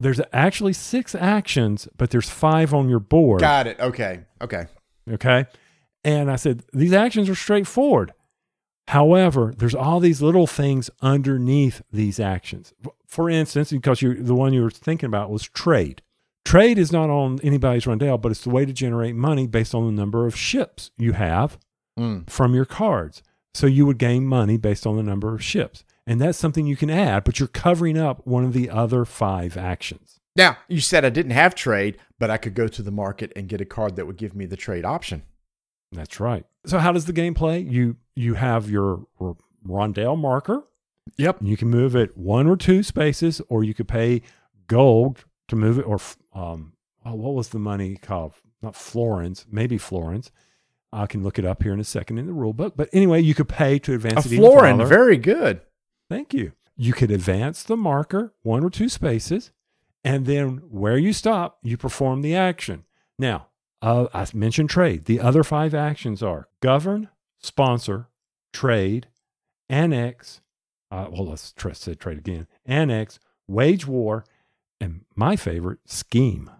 There's 0.00 0.20
actually 0.32 0.72
six 0.72 1.14
actions, 1.14 1.86
but 1.96 2.10
there's 2.10 2.28
five 2.28 2.74
on 2.74 2.88
your 2.88 2.98
board. 2.98 3.40
Got 3.40 3.66
it. 3.66 3.78
Okay. 3.78 4.20
Okay. 4.40 4.66
Okay. 5.10 5.46
And 6.02 6.30
I 6.30 6.36
said, 6.36 6.64
these 6.72 6.92
actions 6.92 7.28
are 7.28 7.34
straightforward. 7.34 8.12
However, 8.88 9.54
there's 9.56 9.74
all 9.74 10.00
these 10.00 10.20
little 10.20 10.46
things 10.46 10.90
underneath 11.00 11.80
these 11.90 12.20
actions. 12.20 12.74
For 13.06 13.30
instance, 13.30 13.70
because 13.72 14.02
you 14.02 14.14
the 14.22 14.34
one 14.34 14.52
you 14.52 14.62
were 14.62 14.70
thinking 14.70 15.06
about 15.06 15.30
was 15.30 15.44
trade. 15.44 16.02
Trade 16.44 16.76
is 16.78 16.92
not 16.92 17.08
on 17.08 17.40
anybody's 17.42 17.86
rondel, 17.86 18.20
but 18.20 18.30
it's 18.30 18.44
the 18.44 18.50
way 18.50 18.66
to 18.66 18.72
generate 18.74 19.14
money 19.16 19.46
based 19.46 19.74
on 19.74 19.86
the 19.86 19.92
number 19.92 20.26
of 20.26 20.36
ships 20.36 20.90
you 20.98 21.12
have 21.12 21.58
Mm. 21.98 22.28
from 22.28 22.54
your 22.54 22.64
cards. 22.64 23.22
So 23.54 23.66
you 23.68 23.86
would 23.86 23.98
gain 23.98 24.26
money 24.26 24.56
based 24.58 24.84
on 24.86 24.96
the 24.96 25.02
number 25.02 25.32
of 25.32 25.42
ships. 25.42 25.84
And 26.06 26.20
that's 26.20 26.36
something 26.36 26.66
you 26.66 26.76
can 26.76 26.90
add, 26.90 27.22
but 27.24 27.38
you're 27.38 27.46
covering 27.46 27.96
up 27.96 28.26
one 28.26 28.44
of 28.44 28.52
the 28.52 28.68
other 28.68 29.04
five 29.04 29.56
actions. 29.56 30.18
Now, 30.36 30.58
you 30.68 30.80
said 30.80 31.04
I 31.04 31.10
didn't 31.10 31.32
have 31.32 31.54
trade, 31.54 31.98
but 32.18 32.30
I 32.30 32.36
could 32.36 32.54
go 32.54 32.66
to 32.66 32.82
the 32.82 32.90
market 32.90 33.32
and 33.36 33.48
get 33.48 33.60
a 33.60 33.64
card 33.64 33.96
that 33.96 34.06
would 34.06 34.16
give 34.16 34.34
me 34.34 34.46
the 34.46 34.56
trade 34.56 34.84
option. 34.84 35.22
That's 35.92 36.18
right. 36.18 36.44
So 36.66 36.78
how 36.78 36.92
does 36.92 37.04
the 37.04 37.12
game 37.12 37.34
play? 37.34 37.60
You 37.60 37.96
you 38.16 38.34
have 38.34 38.68
your 38.68 39.06
r- 39.20 39.36
rondel 39.66 40.18
marker. 40.18 40.64
Yep. 41.16 41.40
And 41.40 41.48
you 41.48 41.56
can 41.56 41.68
move 41.68 41.94
it 41.94 42.16
one 42.16 42.46
or 42.46 42.56
two 42.56 42.82
spaces, 42.82 43.40
or 43.48 43.62
you 43.62 43.74
could 43.74 43.88
pay 43.88 44.22
gold 44.66 45.24
to 45.48 45.56
move 45.56 45.78
it, 45.78 45.82
or 45.82 45.98
um, 46.32 46.72
oh, 47.04 47.14
what 47.14 47.34
was 47.34 47.50
the 47.50 47.58
money 47.58 47.96
called? 47.96 48.32
Not 48.62 48.74
florins, 48.74 49.44
maybe 49.50 49.76
florins. 49.78 50.30
I 50.92 51.06
can 51.06 51.22
look 51.22 51.38
it 51.38 51.44
up 51.44 51.62
here 51.62 51.72
in 51.72 51.80
a 51.80 51.84
second 51.84 52.18
in 52.18 52.26
the 52.26 52.32
rule 52.32 52.52
book. 52.52 52.74
But 52.76 52.88
anyway, 52.92 53.20
you 53.20 53.34
could 53.34 53.48
pay 53.48 53.78
to 53.80 53.94
advance 53.94 54.26
it 54.26 54.32
even 54.32 54.44
florin, 54.44 54.86
very 54.86 55.16
good. 55.16 55.60
Thank 56.08 56.32
you. 56.32 56.52
You 56.76 56.92
could 56.92 57.10
advance 57.10 57.62
the 57.62 57.76
marker 57.76 58.32
one 58.42 58.64
or 58.64 58.70
two 58.70 58.88
spaces, 58.88 59.50
and 60.04 60.26
then 60.26 60.62
where 60.70 60.98
you 60.98 61.12
stop, 61.12 61.58
you 61.62 61.76
perform 61.76 62.20
the 62.20 62.34
action. 62.34 62.84
Now, 63.18 63.48
uh, 63.80 64.06
I 64.12 64.26
mentioned 64.34 64.70
trade. 64.70 65.06
The 65.06 65.20
other 65.20 65.42
five 65.42 65.74
actions 65.74 66.22
are 66.22 66.48
govern, 66.60 67.08
sponsor, 67.38 68.08
trade, 68.52 69.08
annex. 69.68 70.40
Uh, 70.90 71.08
well, 71.10 71.26
let's 71.26 71.52
try 71.52 71.72
say 71.72 71.94
trade 71.94 72.18
again. 72.18 72.46
Annex, 72.66 73.18
wage 73.48 73.86
war, 73.86 74.24
and 74.80 75.04
my 75.14 75.36
favorite, 75.36 75.80
scheme. 75.86 76.50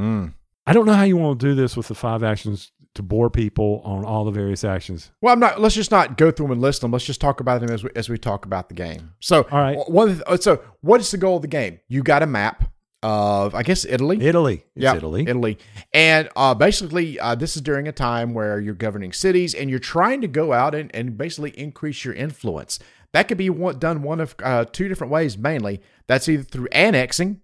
Mm. 0.00 0.34
I 0.66 0.72
don't 0.72 0.86
know 0.86 0.94
how 0.94 1.04
you 1.04 1.16
want 1.16 1.40
to 1.40 1.46
do 1.46 1.54
this 1.54 1.76
with 1.76 1.88
the 1.88 1.94
five 1.94 2.22
actions 2.22 2.72
to 2.94 3.02
bore 3.02 3.28
people 3.28 3.82
on 3.84 4.04
all 4.04 4.24
the 4.24 4.30
various 4.30 4.64
actions. 4.64 5.10
Well, 5.20 5.32
I'm 5.32 5.40
not. 5.40 5.60
Let's 5.60 5.74
just 5.74 5.90
not 5.90 6.16
go 6.16 6.30
through 6.30 6.46
them 6.46 6.52
and 6.52 6.60
list 6.60 6.80
them. 6.80 6.92
Let's 6.92 7.04
just 7.04 7.20
talk 7.20 7.40
about 7.40 7.60
them 7.60 7.70
as 7.70 7.84
we 7.84 7.90
as 7.96 8.08
we 8.08 8.18
talk 8.18 8.46
about 8.46 8.68
the 8.68 8.74
game. 8.74 9.12
So, 9.20 9.46
All 9.50 9.58
right. 9.58 9.76
One. 9.88 10.22
So, 10.40 10.62
what 10.80 11.00
is 11.00 11.10
the 11.10 11.18
goal 11.18 11.36
of 11.36 11.42
the 11.42 11.48
game? 11.48 11.80
You 11.88 12.02
got 12.02 12.22
a 12.22 12.26
map 12.26 12.72
of, 13.04 13.54
I 13.54 13.62
guess, 13.62 13.84
Italy. 13.84 14.18
Italy. 14.22 14.64
Yeah, 14.74 14.96
Italy. 14.96 15.24
Italy. 15.28 15.58
And 15.92 16.30
uh, 16.34 16.54
basically, 16.54 17.20
uh, 17.20 17.34
this 17.34 17.54
is 17.54 17.60
during 17.60 17.86
a 17.86 17.92
time 17.92 18.32
where 18.32 18.58
you're 18.58 18.72
governing 18.72 19.12
cities 19.12 19.54
and 19.54 19.68
you're 19.68 19.78
trying 19.78 20.22
to 20.22 20.26
go 20.26 20.54
out 20.54 20.74
and, 20.74 20.90
and 20.94 21.18
basically 21.18 21.50
increase 21.50 22.02
your 22.02 22.14
influence. 22.14 22.78
That 23.12 23.28
could 23.28 23.36
be 23.36 23.50
one, 23.50 23.78
done 23.78 24.02
one 24.02 24.20
of 24.20 24.34
uh, 24.42 24.64
two 24.64 24.88
different 24.88 25.12
ways 25.12 25.36
mainly. 25.36 25.82
That's 26.06 26.30
either 26.30 26.44
through 26.44 26.68
annexing, 26.72 27.42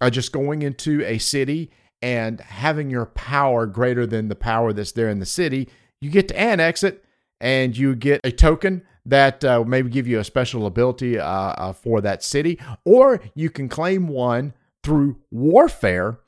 uh, 0.00 0.08
just 0.08 0.32
going 0.32 0.62
into 0.62 1.04
a 1.04 1.18
city 1.18 1.70
and 2.00 2.40
having 2.40 2.88
your 2.88 3.04
power 3.04 3.66
greater 3.66 4.06
than 4.06 4.28
the 4.28 4.34
power 4.34 4.72
that's 4.72 4.92
there 4.92 5.10
in 5.10 5.18
the 5.18 5.26
city. 5.26 5.68
You 6.00 6.08
get 6.08 6.28
to 6.28 6.40
annex 6.40 6.82
it 6.82 7.04
and 7.38 7.76
you 7.76 7.94
get 7.94 8.22
a 8.24 8.32
token 8.32 8.82
that 9.04 9.44
uh, 9.44 9.62
maybe 9.62 9.90
give 9.90 10.08
you 10.08 10.20
a 10.20 10.24
special 10.24 10.64
ability 10.64 11.18
uh, 11.18 11.72
for 11.74 12.00
that 12.00 12.22
city, 12.22 12.58
or 12.86 13.20
you 13.34 13.50
can 13.50 13.68
claim 13.68 14.08
one 14.08 14.54
through 14.82 15.16
warfare, 15.30 16.18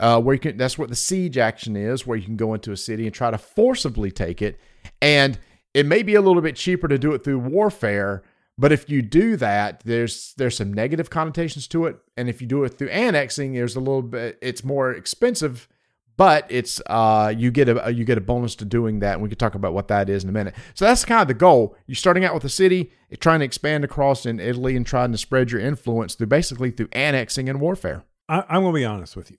uh, 0.00 0.20
where 0.20 0.34
you 0.34 0.40
can. 0.40 0.56
That's 0.56 0.78
what 0.78 0.88
the 0.88 0.96
siege 0.96 1.38
action 1.38 1.76
is, 1.76 2.06
where 2.06 2.18
you 2.18 2.24
can 2.24 2.36
go 2.36 2.54
into 2.54 2.72
a 2.72 2.76
city 2.76 3.06
and 3.06 3.14
try 3.14 3.30
to 3.30 3.38
forcibly 3.38 4.10
take 4.10 4.42
it, 4.42 4.58
and 5.00 5.38
it 5.72 5.86
may 5.86 6.02
be 6.02 6.14
a 6.14 6.20
little 6.20 6.42
bit 6.42 6.56
cheaper 6.56 6.88
to 6.88 6.98
do 6.98 7.12
it 7.12 7.24
through 7.24 7.38
warfare. 7.38 8.22
But 8.56 8.70
if 8.70 8.88
you 8.88 9.02
do 9.02 9.36
that, 9.36 9.82
there's 9.84 10.34
there's 10.36 10.56
some 10.56 10.72
negative 10.72 11.10
connotations 11.10 11.66
to 11.68 11.86
it, 11.86 11.96
and 12.16 12.28
if 12.28 12.40
you 12.40 12.46
do 12.46 12.62
it 12.64 12.78
through 12.78 12.90
annexing, 12.90 13.54
there's 13.54 13.76
a 13.76 13.80
little 13.80 14.02
bit. 14.02 14.38
It's 14.40 14.62
more 14.62 14.92
expensive, 14.92 15.68
but 16.16 16.46
it's 16.48 16.80
uh 16.86 17.32
you 17.36 17.50
get 17.50 17.68
a 17.68 17.92
you 17.92 18.04
get 18.04 18.18
a 18.18 18.20
bonus 18.20 18.54
to 18.56 18.64
doing 18.64 19.00
that, 19.00 19.14
and 19.14 19.22
we 19.22 19.28
can 19.28 19.38
talk 19.38 19.54
about 19.54 19.72
what 19.74 19.88
that 19.88 20.08
is 20.08 20.22
in 20.24 20.28
a 20.28 20.32
minute. 20.32 20.54
So 20.74 20.84
that's 20.84 21.04
kind 21.04 21.22
of 21.22 21.28
the 21.28 21.34
goal. 21.34 21.76
You're 21.86 21.94
starting 21.96 22.24
out 22.24 22.34
with 22.34 22.44
a 22.44 22.48
city, 22.48 22.92
you're 23.10 23.16
trying 23.16 23.40
to 23.40 23.44
expand 23.44 23.84
across 23.84 24.26
in 24.26 24.38
Italy, 24.40 24.76
and 24.76 24.86
trying 24.86 25.12
to 25.12 25.18
spread 25.18 25.50
your 25.50 25.60
influence 25.60 26.14
through 26.14 26.28
basically 26.28 26.70
through 26.70 26.88
annexing 26.92 27.48
and 27.48 27.60
warfare. 27.60 28.04
I, 28.28 28.44
I'm 28.48 28.62
going 28.62 28.72
to 28.74 28.78
be 28.80 28.84
honest 28.84 29.16
with 29.16 29.30
you. 29.30 29.38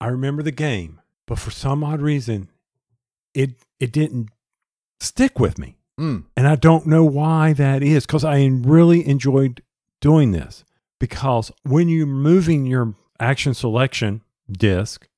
I 0.00 0.06
remember 0.08 0.42
the 0.42 0.52
game, 0.52 1.00
but 1.26 1.38
for 1.38 1.50
some 1.50 1.82
odd 1.84 2.00
reason, 2.00 2.50
it 3.34 3.50
it 3.80 3.92
didn't 3.92 4.28
stick 5.00 5.38
with 5.38 5.58
me, 5.58 5.76
Mm. 5.98 6.24
and 6.36 6.46
I 6.46 6.56
don't 6.56 6.86
know 6.86 7.04
why 7.04 7.52
that 7.54 7.82
is. 7.82 8.06
Because 8.06 8.24
I 8.24 8.44
really 8.46 9.06
enjoyed 9.08 9.62
doing 10.00 10.32
this. 10.32 10.64
Because 10.98 11.50
when 11.62 11.88
you're 11.88 12.06
moving 12.06 12.64
your 12.66 12.94
action 13.20 13.52
selection 13.54 14.22
disc, 14.50 15.08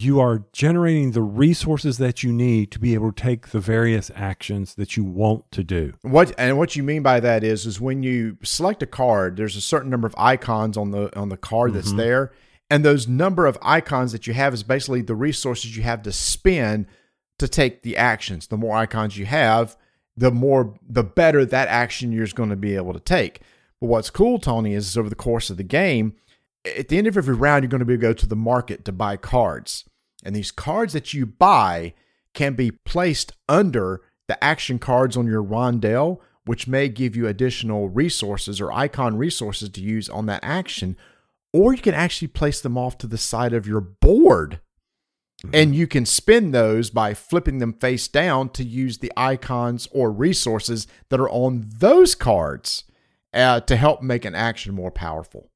you 0.00 0.20
are 0.20 0.44
generating 0.52 1.10
the 1.10 1.22
resources 1.22 1.98
that 1.98 2.22
you 2.22 2.32
need 2.32 2.70
to 2.70 2.78
be 2.78 2.94
able 2.94 3.10
to 3.10 3.22
take 3.22 3.48
the 3.48 3.58
various 3.58 4.12
actions 4.14 4.76
that 4.76 4.96
you 4.96 5.02
want 5.02 5.50
to 5.50 5.64
do. 5.64 5.92
What 6.02 6.32
and 6.38 6.56
what 6.56 6.76
you 6.76 6.84
mean 6.84 7.02
by 7.02 7.18
that 7.20 7.42
is 7.42 7.66
is 7.66 7.80
when 7.80 8.04
you 8.04 8.38
select 8.44 8.82
a 8.82 8.86
card, 8.86 9.36
there's 9.36 9.56
a 9.56 9.60
certain 9.60 9.90
number 9.90 10.06
of 10.06 10.14
icons 10.16 10.76
on 10.76 10.92
the 10.92 11.16
on 11.18 11.30
the 11.30 11.36
card 11.36 11.74
that's 11.74 11.88
mm-hmm. 11.88 11.98
there, 11.98 12.32
and 12.70 12.84
those 12.84 13.08
number 13.08 13.46
of 13.46 13.58
icons 13.60 14.12
that 14.12 14.26
you 14.28 14.34
have 14.34 14.54
is 14.54 14.62
basically 14.62 15.02
the 15.02 15.16
resources 15.16 15.76
you 15.76 15.82
have 15.82 16.02
to 16.02 16.12
spend 16.12 16.86
to 17.38 17.48
take 17.48 17.82
the 17.82 17.96
actions. 17.96 18.46
The 18.46 18.56
more 18.56 18.76
icons 18.76 19.18
you 19.18 19.26
have, 19.26 19.76
the 20.16 20.30
more 20.30 20.78
the 20.88 21.04
better 21.04 21.44
that 21.44 21.66
action 21.68 22.12
you're 22.12 22.26
going 22.28 22.50
to 22.50 22.56
be 22.56 22.76
able 22.76 22.92
to 22.92 23.00
take. 23.00 23.40
But 23.80 23.88
what's 23.88 24.10
cool, 24.10 24.38
Tony, 24.38 24.74
is 24.74 24.96
over 24.96 25.08
the 25.08 25.14
course 25.16 25.50
of 25.50 25.56
the 25.56 25.64
game, 25.64 26.14
at 26.76 26.88
the 26.88 26.98
end 26.98 27.06
of 27.06 27.16
every 27.16 27.34
round, 27.34 27.62
you're 27.62 27.70
going 27.70 27.80
to 27.80 27.84
be 27.84 27.94
able 27.94 28.00
to 28.02 28.08
go 28.08 28.12
to 28.12 28.26
the 28.26 28.36
market 28.36 28.84
to 28.84 28.92
buy 28.92 29.16
cards. 29.16 29.84
And 30.24 30.34
these 30.34 30.50
cards 30.50 30.92
that 30.92 31.14
you 31.14 31.26
buy 31.26 31.94
can 32.34 32.54
be 32.54 32.70
placed 32.70 33.32
under 33.48 34.02
the 34.26 34.42
action 34.42 34.78
cards 34.78 35.16
on 35.16 35.26
your 35.26 35.42
rondel, 35.42 36.20
which 36.44 36.68
may 36.68 36.88
give 36.88 37.16
you 37.16 37.26
additional 37.26 37.88
resources 37.88 38.60
or 38.60 38.72
icon 38.72 39.16
resources 39.16 39.68
to 39.70 39.80
use 39.80 40.08
on 40.08 40.26
that 40.26 40.40
action. 40.42 40.96
Or 41.52 41.72
you 41.72 41.80
can 41.80 41.94
actually 41.94 42.28
place 42.28 42.60
them 42.60 42.76
off 42.76 42.98
to 42.98 43.06
the 43.06 43.18
side 43.18 43.52
of 43.52 43.66
your 43.66 43.80
board. 43.80 44.60
And 45.52 45.74
you 45.74 45.86
can 45.86 46.04
spin 46.04 46.50
those 46.50 46.90
by 46.90 47.14
flipping 47.14 47.58
them 47.58 47.72
face 47.72 48.08
down 48.08 48.48
to 48.50 48.64
use 48.64 48.98
the 48.98 49.12
icons 49.16 49.86
or 49.92 50.10
resources 50.10 50.88
that 51.10 51.20
are 51.20 51.30
on 51.30 51.64
those 51.78 52.16
cards 52.16 52.84
uh, 53.32 53.60
to 53.60 53.76
help 53.76 54.02
make 54.02 54.24
an 54.24 54.34
action 54.34 54.74
more 54.74 54.90
powerful. 54.90 55.50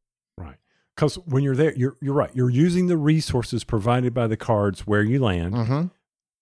Because 1.02 1.16
when 1.26 1.42
you're 1.42 1.56
there, 1.56 1.74
you're 1.74 1.96
you're 2.00 2.14
right. 2.14 2.30
You're 2.32 2.48
using 2.48 2.86
the 2.86 2.96
resources 2.96 3.64
provided 3.64 4.14
by 4.14 4.28
the 4.28 4.36
cards 4.36 4.86
where 4.86 5.02
you 5.02 5.18
land, 5.18 5.52
Mm-hmm. 5.52 5.86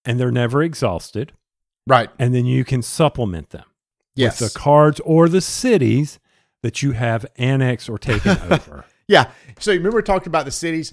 and 0.04 0.20
they're 0.20 0.30
never 0.30 0.62
exhausted. 0.62 1.32
Right. 1.86 2.10
And 2.18 2.34
then 2.34 2.44
you 2.44 2.62
can 2.66 2.82
supplement 2.82 3.50
them 3.50 3.64
Yes. 4.14 4.38
with 4.38 4.52
the 4.52 4.58
cards 4.58 5.00
or 5.00 5.30
the 5.30 5.40
cities 5.40 6.18
that 6.62 6.82
you 6.82 6.92
have 6.92 7.24
annexed 7.36 7.88
or 7.88 7.96
taken 7.96 8.36
over. 8.50 8.84
Yeah. 9.08 9.30
So 9.58 9.70
you 9.70 9.78
remember 9.78 9.96
we 9.96 10.02
talked 10.02 10.26
about 10.26 10.44
the 10.44 10.50
cities. 10.50 10.92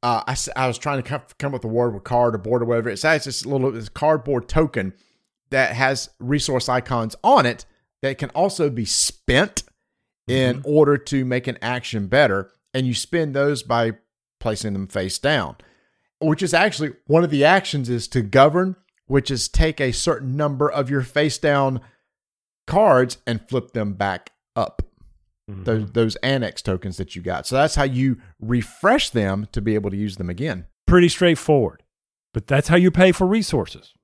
Uh, 0.00 0.22
I, 0.28 0.36
I 0.54 0.68
was 0.68 0.78
trying 0.78 1.02
to 1.02 1.08
come, 1.08 1.22
come 1.40 1.48
up 1.56 1.64
with 1.64 1.64
a 1.64 1.74
word 1.74 1.94
with 1.94 2.04
card 2.04 2.36
or 2.36 2.38
board 2.38 2.62
or 2.62 2.66
whatever. 2.66 2.88
It's 2.88 3.04
actually 3.04 3.30
this 3.30 3.44
little 3.44 3.72
this 3.72 3.88
cardboard 3.88 4.48
token 4.48 4.94
that 5.50 5.74
has 5.74 6.08
resource 6.20 6.68
icons 6.68 7.16
on 7.24 7.46
it 7.46 7.64
that 8.00 8.16
can 8.16 8.30
also 8.30 8.70
be 8.70 8.84
spent 8.84 9.64
in 10.28 10.62
order 10.64 10.96
to 10.96 11.24
make 11.24 11.48
an 11.48 11.58
action 11.60 12.06
better. 12.06 12.52
And 12.74 12.86
you 12.86 12.94
spend 12.94 13.34
those 13.34 13.62
by 13.62 13.92
placing 14.40 14.72
them 14.72 14.86
face 14.86 15.18
down, 15.18 15.56
which 16.20 16.42
is 16.42 16.54
actually 16.54 16.92
one 17.06 17.24
of 17.24 17.30
the 17.30 17.44
actions 17.44 17.88
is 17.88 18.06
to 18.08 18.22
govern, 18.22 18.76
which 19.06 19.30
is 19.30 19.48
take 19.48 19.80
a 19.80 19.92
certain 19.92 20.36
number 20.36 20.70
of 20.70 20.90
your 20.90 21.02
face 21.02 21.38
down 21.38 21.80
cards 22.66 23.18
and 23.26 23.48
flip 23.48 23.72
them 23.72 23.94
back 23.94 24.30
up 24.54 24.82
mm-hmm. 25.50 25.64
those 25.64 25.90
those 25.92 26.16
annex 26.16 26.62
tokens 26.62 26.96
that 26.98 27.16
you 27.16 27.22
got. 27.22 27.46
So 27.46 27.56
that's 27.56 27.74
how 27.74 27.84
you 27.84 28.18
refresh 28.40 29.10
them 29.10 29.48
to 29.52 29.60
be 29.60 29.74
able 29.74 29.90
to 29.90 29.96
use 29.96 30.16
them 30.16 30.30
again. 30.30 30.66
Pretty 30.86 31.08
straightforward. 31.08 31.82
But 32.34 32.46
that's 32.46 32.68
how 32.68 32.76
you 32.76 32.90
pay 32.90 33.12
for 33.12 33.26
resources. 33.26 33.94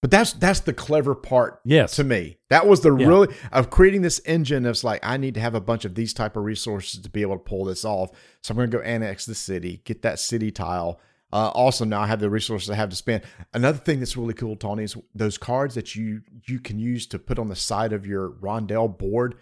But 0.00 0.12
that's 0.12 0.32
that's 0.32 0.60
the 0.60 0.72
clever 0.72 1.14
part 1.14 1.60
Yes. 1.64 1.96
to 1.96 2.04
me. 2.04 2.38
That 2.50 2.68
was 2.68 2.82
the 2.82 2.94
Yeah. 2.94 3.08
really 3.08 3.34
of 3.50 3.68
creating 3.70 4.02
this 4.02 4.20
engine 4.24 4.64
of 4.64 4.82
like 4.84 5.00
I 5.02 5.16
need 5.16 5.34
to 5.34 5.40
have 5.40 5.56
a 5.56 5.60
bunch 5.60 5.84
of 5.84 5.94
these 5.96 6.12
type 6.14 6.36
of 6.36 6.44
resources 6.44 7.00
to 7.00 7.10
be 7.10 7.22
able 7.22 7.36
to 7.36 7.42
pull 7.42 7.64
this 7.64 7.84
off. 7.84 8.10
So 8.42 8.52
I'm 8.52 8.56
going 8.58 8.70
to 8.70 8.76
go 8.76 8.82
annex 8.82 9.26
the 9.26 9.34
city, 9.34 9.82
get 9.84 10.02
that 10.02 10.20
city 10.20 10.52
tile. 10.52 11.00
Uh, 11.32 11.48
also 11.48 11.84
now 11.84 12.00
I 12.02 12.06
have 12.06 12.20
the 12.20 12.30
resources 12.30 12.70
I 12.70 12.74
have 12.76 12.88
to 12.90 12.96
spend. 12.96 13.22
Another 13.52 13.76
thing 13.78 13.98
that's 13.98 14.16
really 14.16 14.34
cool, 14.34 14.56
Tony, 14.56 14.84
is 14.84 14.96
those 15.14 15.36
cards 15.36 15.74
that 15.74 15.96
you 15.96 16.22
you 16.46 16.60
can 16.60 16.78
use 16.78 17.06
to 17.08 17.18
put 17.18 17.38
on 17.40 17.48
the 17.48 17.56
side 17.56 17.92
of 17.92 18.06
your 18.06 18.30
rondel 18.40 18.88
board 18.88 19.34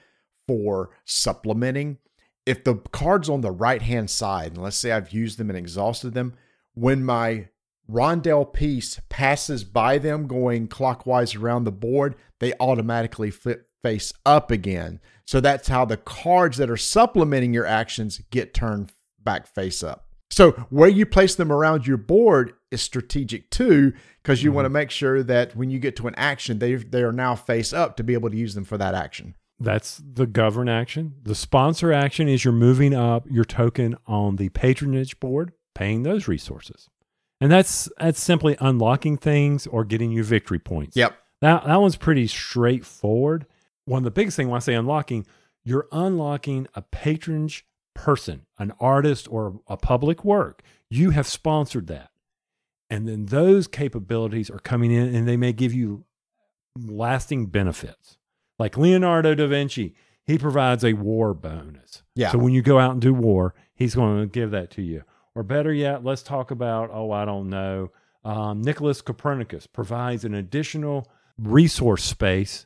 for 0.48 0.90
supplementing. 1.04 1.98
If 2.46 2.64
the 2.64 2.76
card's 2.92 3.28
on 3.28 3.40
the 3.40 3.50
right 3.50 3.82
hand 3.82 4.08
side, 4.08 4.52
and 4.54 4.62
let's 4.62 4.76
say 4.76 4.92
I've 4.92 5.12
used 5.12 5.38
them 5.38 5.50
and 5.50 5.58
exhausted 5.58 6.14
them, 6.14 6.34
when 6.74 7.04
my 7.04 7.48
Rondell 7.90 8.52
piece 8.52 9.00
passes 9.08 9.64
by 9.64 9.98
them 9.98 10.26
going 10.26 10.68
clockwise 10.68 11.34
around 11.34 11.64
the 11.64 11.72
board, 11.72 12.16
they 12.40 12.52
automatically 12.58 13.30
flip 13.30 13.68
face 13.82 14.12
up 14.24 14.50
again. 14.50 15.00
So 15.26 15.40
that's 15.40 15.68
how 15.68 15.84
the 15.84 15.96
cards 15.96 16.56
that 16.56 16.70
are 16.70 16.76
supplementing 16.76 17.54
your 17.54 17.66
actions 17.66 18.20
get 18.30 18.54
turned 18.54 18.92
back 19.22 19.46
face 19.46 19.82
up. 19.82 20.06
So 20.30 20.52
where 20.70 20.88
you 20.88 21.06
place 21.06 21.34
them 21.36 21.52
around 21.52 21.86
your 21.86 21.96
board 21.96 22.52
is 22.70 22.82
strategic 22.82 23.50
too, 23.50 23.92
because 24.22 24.42
you 24.42 24.50
want 24.50 24.64
to 24.64 24.68
mm-hmm. 24.68 24.74
make 24.74 24.90
sure 24.90 25.22
that 25.22 25.54
when 25.54 25.70
you 25.70 25.78
get 25.78 25.96
to 25.96 26.08
an 26.08 26.14
action, 26.16 26.58
they 26.58 26.74
they 26.74 27.02
are 27.02 27.12
now 27.12 27.34
face 27.34 27.72
up 27.72 27.96
to 27.96 28.04
be 28.04 28.14
able 28.14 28.30
to 28.30 28.36
use 28.36 28.54
them 28.54 28.64
for 28.64 28.76
that 28.76 28.94
action. 28.94 29.34
That's 29.58 30.02
the 30.04 30.26
govern 30.26 30.68
action. 30.68 31.14
The 31.22 31.34
sponsor 31.34 31.92
action 31.92 32.28
is 32.28 32.44
you're 32.44 32.52
moving 32.52 32.92
up 32.92 33.24
your 33.30 33.44
token 33.44 33.96
on 34.06 34.36
the 34.36 34.50
patronage 34.50 35.18
board, 35.20 35.52
paying 35.74 36.02
those 36.02 36.28
resources. 36.28 36.90
And 37.40 37.52
that's 37.52 37.88
that's 37.98 38.20
simply 38.20 38.56
unlocking 38.60 39.16
things 39.16 39.66
or 39.66 39.84
getting 39.84 40.10
you 40.10 40.24
victory 40.24 40.58
points. 40.58 40.96
Yep. 40.96 41.16
That 41.42 41.64
that 41.66 41.80
one's 41.80 41.96
pretty 41.96 42.26
straightforward. 42.26 43.46
One 43.84 43.98
of 43.98 44.04
the 44.04 44.10
biggest 44.10 44.36
thing 44.36 44.48
when 44.48 44.56
I 44.56 44.60
say 44.60 44.74
unlocking, 44.74 45.26
you're 45.64 45.86
unlocking 45.92 46.66
a 46.74 46.82
patronage 46.82 47.66
person, 47.94 48.46
an 48.58 48.72
artist 48.80 49.28
or 49.30 49.60
a 49.66 49.76
public 49.76 50.24
work. 50.24 50.62
You 50.88 51.10
have 51.10 51.26
sponsored 51.26 51.88
that. 51.88 52.10
And 52.88 53.08
then 53.08 53.26
those 53.26 53.66
capabilities 53.66 54.48
are 54.48 54.58
coming 54.58 54.92
in 54.92 55.14
and 55.14 55.26
they 55.26 55.36
may 55.36 55.52
give 55.52 55.74
you 55.74 56.04
lasting 56.78 57.46
benefits. 57.46 58.16
Like 58.58 58.78
Leonardo 58.78 59.34
da 59.34 59.46
Vinci, 59.46 59.94
he 60.22 60.38
provides 60.38 60.84
a 60.84 60.94
war 60.94 61.34
bonus. 61.34 62.02
Yeah. 62.14 62.32
So 62.32 62.38
when 62.38 62.52
you 62.52 62.62
go 62.62 62.78
out 62.78 62.92
and 62.92 63.00
do 63.00 63.12
war, 63.12 63.54
he's 63.74 63.94
going 63.94 64.20
to 64.20 64.26
give 64.26 64.50
that 64.52 64.70
to 64.72 64.82
you. 64.82 65.02
Or 65.36 65.42
better 65.42 65.72
yet, 65.72 66.02
let's 66.02 66.22
talk 66.22 66.50
about, 66.50 66.88
oh, 66.92 67.12
I 67.12 67.26
don't 67.26 67.50
know, 67.50 67.90
um, 68.24 68.62
Nicholas 68.62 69.02
Copernicus 69.02 69.66
provides 69.66 70.24
an 70.24 70.32
additional 70.34 71.08
resource 71.38 72.02
space 72.02 72.64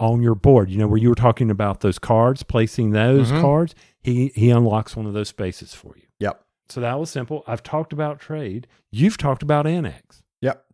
on 0.00 0.20
your 0.20 0.34
board. 0.34 0.68
You 0.68 0.78
know, 0.78 0.88
where 0.88 0.98
you 0.98 1.08
were 1.08 1.14
talking 1.14 1.48
about 1.48 1.80
those 1.80 2.00
cards, 2.00 2.42
placing 2.42 2.90
those 2.90 3.30
Mhm. 3.30 3.40
cards, 3.40 3.74
he, 4.02 4.32
he 4.34 4.50
unlocks 4.50 4.96
one 4.96 5.06
of 5.06 5.14
those 5.14 5.28
spaces 5.28 5.74
for 5.74 5.94
you. 5.96 6.02
Yep. 6.18 6.44
So 6.68 6.80
that 6.80 6.98
was 6.98 7.08
simple. 7.08 7.44
I've 7.46 7.62
talked 7.62 7.92
about 7.92 8.18
trade. 8.18 8.66
You've 8.90 9.16
talked 9.16 9.44
about 9.44 9.64
annex 9.64 10.24
Yep. 10.40 10.64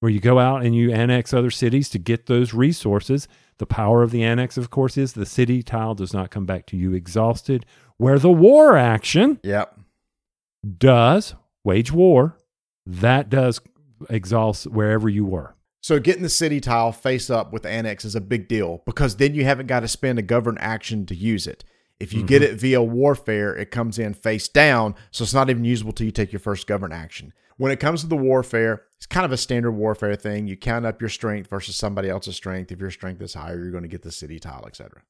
where 0.00 0.10
you 0.10 0.18
go 0.18 0.40
out 0.40 0.64
and 0.64 0.74
you 0.74 0.90
annex 0.90 1.32
other 1.32 1.50
cities 1.52 1.88
to 1.90 2.00
get 2.00 2.26
those 2.26 2.52
resources. 2.52 3.28
The 3.58 3.66
power 3.66 4.02
of 4.02 4.10
the 4.10 4.24
annex, 4.24 4.58
of 4.58 4.68
course, 4.70 4.98
is 4.98 5.12
the 5.12 5.26
city 5.26 5.62
tile 5.62 5.94
does 5.94 6.12
not 6.12 6.30
come 6.32 6.44
back 6.44 6.66
to 6.66 6.76
you 6.76 6.92
exhausted. 6.92 7.64
Where 7.98 8.18
the 8.18 8.32
war 8.32 8.76
action 8.76 9.38
Yep. 9.44 9.78
Does 10.78 11.34
wage 11.64 11.92
war, 11.92 12.38
that 12.84 13.28
does 13.28 13.60
exhaust 14.08 14.66
wherever 14.66 15.08
you 15.08 15.24
were. 15.24 15.54
So 15.80 16.00
getting 16.00 16.22
the 16.22 16.28
city 16.28 16.60
tile 16.60 16.90
face 16.90 17.30
up 17.30 17.52
with 17.52 17.64
annex 17.64 18.04
is 18.04 18.16
a 18.16 18.20
big 18.20 18.48
deal 18.48 18.82
because 18.86 19.16
then 19.16 19.34
you 19.34 19.44
haven't 19.44 19.66
got 19.66 19.80
to 19.80 19.88
spend 19.88 20.18
a 20.18 20.22
govern 20.22 20.58
action 20.58 21.06
to 21.06 21.14
use 21.14 21.46
it. 21.46 21.64
If 21.98 22.12
you 22.12 22.22
get 22.22 22.42
mm-hmm. 22.42 22.54
it 22.54 22.60
via 22.60 22.82
warfare, 22.82 23.56
it 23.56 23.70
comes 23.70 23.98
in 23.98 24.12
face 24.12 24.48
down, 24.48 24.94
so 25.10 25.22
it's 25.22 25.32
not 25.32 25.48
even 25.48 25.64
usable 25.64 25.92
till 25.92 26.04
you 26.04 26.10
take 26.12 26.32
your 26.32 26.40
first 26.40 26.66
govern 26.66 26.92
action. 26.92 27.32
When 27.56 27.72
it 27.72 27.80
comes 27.80 28.02
to 28.02 28.06
the 28.06 28.16
warfare, 28.16 28.82
it's 28.98 29.06
kind 29.06 29.24
of 29.24 29.32
a 29.32 29.38
standard 29.38 29.72
warfare 29.72 30.14
thing. 30.14 30.46
You 30.46 30.56
count 30.56 30.84
up 30.84 31.00
your 31.00 31.08
strength 31.08 31.48
versus 31.48 31.76
somebody 31.76 32.10
else's 32.10 32.36
strength. 32.36 32.70
If 32.70 32.80
your 32.80 32.90
strength 32.90 33.22
is 33.22 33.32
higher, 33.32 33.56
you're 33.56 33.70
going 33.70 33.82
to 33.82 33.88
get 33.88 34.02
the 34.02 34.12
city 34.12 34.38
tile, 34.38 34.64
etc. 34.66 35.02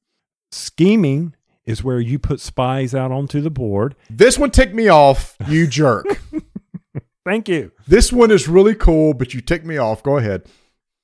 Scheming 0.51 1.35
is 1.67 1.83
where 1.83 1.99
you 1.99 2.17
put 2.17 2.39
spies 2.39 2.95
out 2.95 3.11
onto 3.11 3.41
the 3.41 3.51
board. 3.51 3.95
This 4.09 4.39
one 4.39 4.49
ticked 4.49 4.73
me 4.73 4.87
off, 4.87 5.35
you 5.47 5.67
jerk. 5.79 6.05
Thank 7.25 7.49
you. 7.49 7.71
this 7.87 8.11
one 8.13 8.31
is 8.31 8.47
really 8.47 8.73
cool, 8.73 9.13
but 9.13 9.33
you 9.33 9.41
ticked 9.41 9.65
me 9.65 9.77
off. 9.77 10.01
Go 10.01 10.17
ahead. 10.17 10.43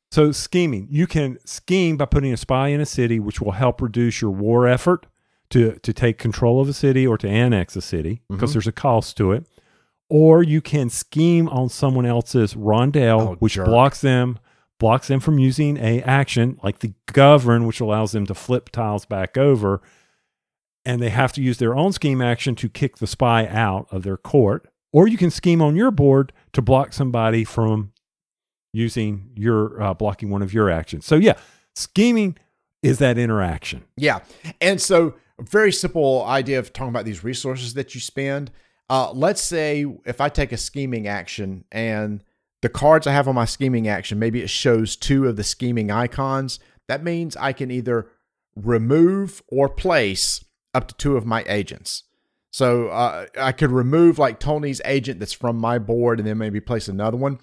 So 0.10 0.32
scheming, 0.32 0.88
you 0.90 1.06
can 1.06 1.38
scheme 1.46 1.98
by 1.98 2.06
putting 2.06 2.32
a 2.32 2.38
spy 2.38 2.70
in 2.70 2.80
a 2.80 2.86
city, 2.86 3.20
which 3.20 3.42
will 3.42 3.52
help 3.52 3.82
reduce 3.82 4.22
your 4.22 4.32
war 4.32 4.66
effort 4.68 5.06
to 5.50 5.78
to 5.80 5.92
take 5.92 6.18
control 6.18 6.62
of 6.62 6.70
a 6.70 6.74
city 6.74 7.06
or 7.06 7.18
to 7.18 7.28
annex 7.28 7.76
a 7.76 7.82
city 7.82 8.22
because 8.30 8.52
Mhm. 8.52 8.54
there's 8.54 8.68
a 8.68 8.72
cost 8.72 9.18
to 9.18 9.32
it. 9.34 9.46
Or 10.10 10.42
you 10.44 10.62
can 10.62 10.90
scheme 10.90 11.50
on 11.50 11.68
someone 11.70 12.06
else's 12.06 12.54
rondelle, 12.54 13.22
Oh, 13.32 13.36
which 13.40 13.54
jerk. 13.54 13.66
blocks 13.66 14.00
them 14.02 14.40
blocks 14.80 15.08
them 15.08 15.20
from 15.20 15.40
using 15.40 15.78
a 15.78 16.02
action 16.04 16.58
like 16.64 16.80
the 16.80 16.94
govern, 17.08 17.66
which 17.66 17.80
allows 17.80 18.12
them 18.12 18.26
to 18.28 18.34
flip 18.34 18.70
tiles 18.70 19.06
back 19.06 19.38
over, 19.38 19.82
and 20.86 21.02
they 21.02 21.10
have 21.10 21.34
to 21.34 21.42
use 21.42 21.58
their 21.58 21.76
own 21.76 21.94
scheme 21.94 22.22
action 22.22 22.56
to 22.56 22.70
kick 22.70 22.98
the 22.98 23.08
spy 23.08 23.48
out 23.48 23.88
of 23.92 24.04
their 24.04 24.18
court. 24.18 24.68
Or 24.92 25.08
you 25.08 25.18
can 25.18 25.32
scheme 25.32 25.62
on 25.62 25.76
your 25.76 25.92
board 25.92 26.34
to 26.54 26.62
block 26.62 26.94
somebody 26.94 27.44
from 27.44 27.94
using 28.74 29.32
your 29.36 29.82
uh, 29.82 29.94
blocking 29.94 30.30
one 30.30 30.42
of 30.42 30.54
your 30.54 30.70
actions. 30.70 31.06
So 31.06 31.16
yeah, 31.16 31.34
scheming 31.76 32.38
is 32.82 33.00
that 33.00 33.18
interaction. 33.18 33.86
Yeah. 33.96 34.20
And 34.62 34.80
so, 34.82 35.16
very 35.42 35.72
simple 35.72 36.24
idea 36.26 36.60
of 36.60 36.74
talking 36.74 36.90
about 36.90 37.06
these 37.06 37.24
resources 37.24 37.74
that 37.74 37.96
you 37.96 38.02
spend. 38.02 38.52
Uh, 38.90 39.12
let's 39.12 39.42
say 39.42 39.86
if 40.06 40.22
I 40.22 40.30
take 40.30 40.52
a 40.52 40.58
scheming 40.58 41.08
action 41.08 41.66
and 41.72 42.24
the 42.62 42.70
cards 42.70 43.08
I 43.08 43.14
have 43.14 43.28
on 43.28 43.36
my 43.36 43.46
scheming 43.46 43.88
action, 43.88 44.20
maybe 44.20 44.42
it 44.42 44.50
shows 44.50 44.96
two 44.96 45.28
of 45.28 45.36
the 45.36 45.44
scheming 45.44 45.90
icons. 45.90 46.60
That 46.88 47.04
means 47.04 47.36
I 47.36 47.52
can 47.52 47.72
either 47.72 48.10
remove 48.56 49.42
or 49.48 49.70
place 49.70 50.44
up 50.74 50.88
to 50.88 50.96
two 50.96 51.18
of 51.18 51.26
my 51.26 51.44
agents. 51.48 52.04
So 52.52 52.90
uh, 52.90 53.26
I 53.40 53.52
could 53.52 53.72
remove 53.72 54.20
like 54.20 54.40
Tony's 54.40 54.82
agent 54.86 55.20
that's 55.20 55.34
from 55.34 55.58
my 55.58 55.80
board 55.80 56.20
and 56.20 56.28
then 56.28 56.38
maybe 56.38 56.60
place 56.62 56.88
another 56.88 57.18
one. 57.18 57.40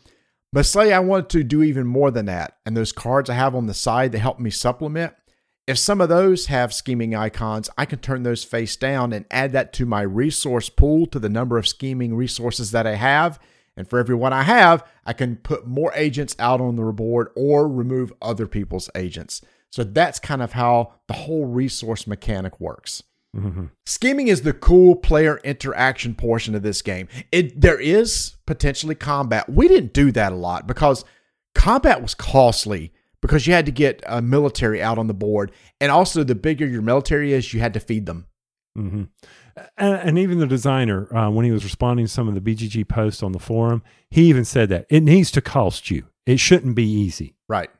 But 0.52 0.66
say 0.66 0.92
I 0.92 1.00
wanted 1.00 1.28
to 1.30 1.44
do 1.44 1.62
even 1.62 1.86
more 1.86 2.10
than 2.10 2.26
that, 2.26 2.58
and 2.66 2.76
those 2.76 2.92
cards 2.92 3.30
I 3.30 3.34
have 3.34 3.54
on 3.54 3.66
the 3.66 3.74
side 3.74 4.12
that 4.12 4.18
help 4.18 4.40
me 4.40 4.50
supplement, 4.50 5.14
if 5.66 5.78
some 5.78 6.00
of 6.00 6.08
those 6.08 6.46
have 6.46 6.74
scheming 6.74 7.14
icons, 7.14 7.70
I 7.78 7.84
can 7.84 8.00
turn 8.00 8.24
those 8.24 8.42
face 8.42 8.74
down 8.74 9.12
and 9.12 9.26
add 9.30 9.52
that 9.52 9.72
to 9.74 9.86
my 9.86 10.02
resource 10.02 10.68
pool 10.68 11.06
to 11.06 11.20
the 11.20 11.28
number 11.28 11.58
of 11.58 11.68
scheming 11.68 12.16
resources 12.16 12.72
that 12.72 12.86
I 12.86 12.96
have. 12.96 13.38
And 13.76 13.88
for 13.88 14.00
every 14.00 14.16
one 14.16 14.32
I 14.32 14.42
have, 14.42 14.84
I 15.06 15.12
can 15.12 15.36
put 15.36 15.66
more 15.66 15.92
agents 15.94 16.34
out 16.40 16.60
on 16.60 16.74
the 16.74 16.82
board 16.92 17.28
or 17.36 17.68
remove 17.68 18.12
other 18.20 18.48
people's 18.48 18.90
agents. 18.96 19.42
So 19.70 19.84
that's 19.84 20.18
kind 20.18 20.42
of 20.42 20.52
how 20.52 20.94
the 21.06 21.14
whole 21.14 21.46
resource 21.46 22.06
mechanic 22.08 22.58
works. 22.58 23.04
Scheming 23.86 24.28
is 24.28 24.42
the 24.42 24.52
cool 24.52 24.96
player 24.96 25.38
interaction 25.44 26.14
portion 26.14 26.54
of 26.54 26.62
this 26.62 26.82
game. 26.82 27.08
It 27.30 27.60
there 27.60 27.78
is 27.78 28.34
potentially 28.46 28.94
combat. 28.94 29.48
We 29.48 29.68
didn't 29.68 29.92
do 29.92 30.10
that 30.12 30.32
a 30.32 30.36
lot 30.36 30.66
because 30.66 31.04
combat 31.54 32.02
was 32.02 32.14
costly 32.14 32.92
because 33.20 33.46
you 33.46 33.52
had 33.52 33.66
to 33.66 33.72
get 33.72 34.02
a 34.06 34.22
military 34.22 34.82
out 34.82 34.98
on 34.98 35.06
the 35.06 35.14
board, 35.14 35.52
and 35.80 35.92
also 35.92 36.24
the 36.24 36.34
bigger 36.34 36.66
your 36.66 36.82
military 36.82 37.32
is, 37.32 37.52
you 37.52 37.60
had 37.60 37.74
to 37.74 37.80
feed 37.80 38.06
them. 38.06 38.26
hmm 38.74 39.04
And, 39.76 39.94
and 39.96 40.18
even 40.18 40.38
the 40.38 40.46
designer, 40.46 41.14
uh, 41.14 41.30
when 41.30 41.44
he 41.44 41.50
was 41.50 41.64
responding 41.64 42.06
to 42.06 42.12
some 42.12 42.28
of 42.28 42.34
the 42.34 42.40
BGG 42.40 42.88
posts 42.88 43.22
on 43.22 43.32
the 43.32 43.38
forum, 43.38 43.82
he 44.10 44.24
even 44.24 44.44
said 44.44 44.68
that 44.70 44.86
it 44.88 45.02
needs 45.02 45.30
to 45.32 45.40
cost 45.40 45.90
you. 45.90 46.06
It 46.26 46.40
shouldn't 46.40 46.74
be 46.74 46.88
easy. 46.90 47.34
Right. 47.48 47.70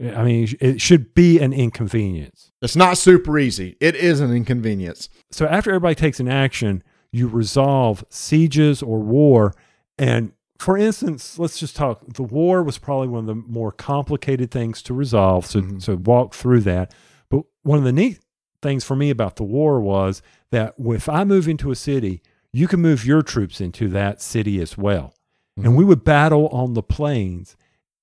I 0.00 0.24
mean, 0.24 0.48
it 0.60 0.80
should 0.80 1.14
be 1.14 1.38
an 1.40 1.52
inconvenience. 1.52 2.52
It's 2.62 2.76
not 2.76 2.96
super 2.96 3.38
easy. 3.38 3.76
It 3.80 3.94
is 3.94 4.20
an 4.20 4.32
inconvenience. 4.34 5.08
So 5.30 5.46
after 5.46 5.70
everybody 5.70 5.94
takes 5.94 6.20
an 6.20 6.28
action, 6.28 6.82
you 7.12 7.28
resolve 7.28 8.04
sieges 8.08 8.82
or 8.82 9.00
war. 9.00 9.54
And 9.98 10.32
for 10.58 10.78
instance, 10.78 11.38
let's 11.38 11.58
just 11.58 11.76
talk. 11.76 12.02
The 12.14 12.22
war 12.22 12.62
was 12.62 12.78
probably 12.78 13.08
one 13.08 13.20
of 13.20 13.26
the 13.26 13.34
more 13.34 13.72
complicated 13.72 14.50
things 14.50 14.82
to 14.82 14.94
resolve. 14.94 15.46
So, 15.46 15.60
Mhm. 15.60 15.82
so 15.82 15.96
walk 15.96 16.34
through 16.34 16.60
that. 16.60 16.94
But 17.28 17.44
one 17.62 17.78
of 17.78 17.84
the 17.84 17.92
neat 17.92 18.20
things 18.62 18.84
for 18.84 18.96
me 18.96 19.10
about 19.10 19.36
the 19.36 19.42
war 19.44 19.80
was 19.80 20.22
that 20.50 20.74
if 20.78 21.08
I 21.08 21.24
move 21.24 21.48
into 21.48 21.70
a 21.70 21.76
city, 21.76 22.22
you 22.52 22.68
can 22.68 22.80
move 22.80 23.04
your 23.06 23.22
troops 23.22 23.60
into 23.60 23.88
that 23.88 24.20
city 24.22 24.60
as 24.60 24.76
well. 24.78 25.14
And 25.62 25.76
we 25.76 25.84
would 25.84 26.04
battle 26.04 26.48
on 26.48 26.72
the 26.72 26.82
plains. 26.82 27.54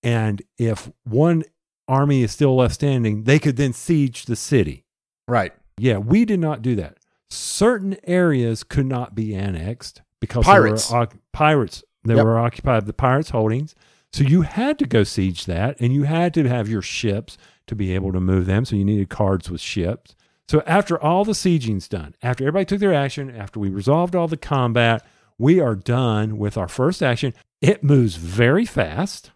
And 0.03 0.43
if 0.59 0.91
one 1.03 1.43
army 1.87 2.23
is 2.23 2.31
still 2.31 2.55
left 2.55 2.75
standing, 2.75 3.23
they 3.23 3.39
could 3.39 3.55
then 3.57 3.73
siege 3.73 4.25
the 4.25 4.35
city. 4.35 4.83
Right. 5.27 5.53
Yeah, 5.77 5.97
we 5.97 6.25
did 6.25 6.39
not 6.39 6.61
do 6.61 6.75
that. 6.75 6.97
Certain 7.29 7.97
areas 8.03 8.63
could 8.63 8.85
not 8.85 9.13
be 9.15 9.35
annexed 9.35 10.01
because 10.19 10.45
Pirates. 10.45 10.89
They 10.89 10.97
were, 10.97 11.07
pirates. 11.33 11.83
They 12.03 12.15
Yep. 12.15 12.25
were 12.25 12.39
occupied 12.39 12.85
the 12.85 12.93
pirates' 12.93 13.31
holdings. 13.31 13.75
So 14.13 14.23
you 14.23 14.43
had 14.43 14.79
to 14.79 14.85
go 14.85 15.03
siege 15.03 15.45
that, 15.45 15.75
and 15.79 15.93
you 15.93 16.03
had 16.03 16.33
to 16.35 16.47
have 16.47 16.69
your 16.69 16.81
ships 16.81 17.37
to 17.67 17.75
be 17.75 17.93
able 17.93 18.13
to 18.13 18.21
move 18.21 18.45
them. 18.45 18.63
So 18.63 18.75
you 18.77 18.85
needed 18.85 19.09
cards 19.09 19.49
with 19.51 19.59
ships. 19.59 20.15
So 20.49 20.63
after 20.65 20.97
all 20.97 21.25
the 21.25 21.35
sieging's 21.35 21.89
done, 21.89 22.15
after 22.23 22.45
everybody 22.45 22.63
took 22.63 22.79
their 22.79 22.93
action, 22.93 23.29
after 23.29 23.59
we 23.59 23.69
resolved 23.69 24.15
all 24.15 24.29
the 24.29 24.37
combat, 24.37 25.05
we 25.37 25.59
are 25.59 25.75
done 25.75 26.37
with 26.37 26.57
our 26.57 26.69
first 26.69 27.03
action. 27.03 27.33
It 27.61 27.83
moves 27.83 28.15
very 28.15 28.65
fast, 28.65 29.31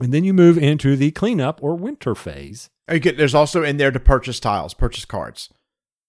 and 0.00 0.12
then 0.12 0.24
you 0.24 0.32
move 0.34 0.58
into 0.58 0.96
the 0.96 1.10
cleanup 1.10 1.62
or 1.62 1.74
winter 1.74 2.14
phase. 2.14 2.70
Get, 2.88 3.16
there's 3.16 3.34
also 3.34 3.62
in 3.64 3.76
there 3.78 3.90
to 3.90 3.98
purchase 4.00 4.38
tiles, 4.38 4.74
purchase 4.74 5.04
cards. 5.04 5.50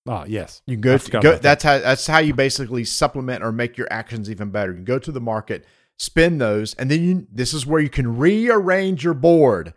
Ah, 0.07 0.25
yes. 0.27 0.61
You 0.67 0.77
go, 0.77 0.97
to, 0.97 1.11
go 1.11 1.21
that. 1.21 1.41
that's 1.41 1.63
how 1.63 1.79
that's 1.79 2.07
how 2.07 2.19
you 2.19 2.33
basically 2.33 2.85
supplement 2.85 3.43
or 3.43 3.51
make 3.51 3.77
your 3.77 3.87
actions 3.91 4.29
even 4.29 4.51
better. 4.51 4.73
You 4.73 4.81
go 4.83 4.99
to 4.99 5.11
the 5.11 5.19
market, 5.19 5.65
spend 5.97 6.39
those, 6.39 6.73
and 6.75 6.89
then 6.89 7.03
you, 7.03 7.27
this 7.31 7.53
is 7.53 7.65
where 7.65 7.81
you 7.81 7.89
can 7.89 8.17
rearrange 8.17 9.03
your 9.03 9.13
board. 9.15 9.73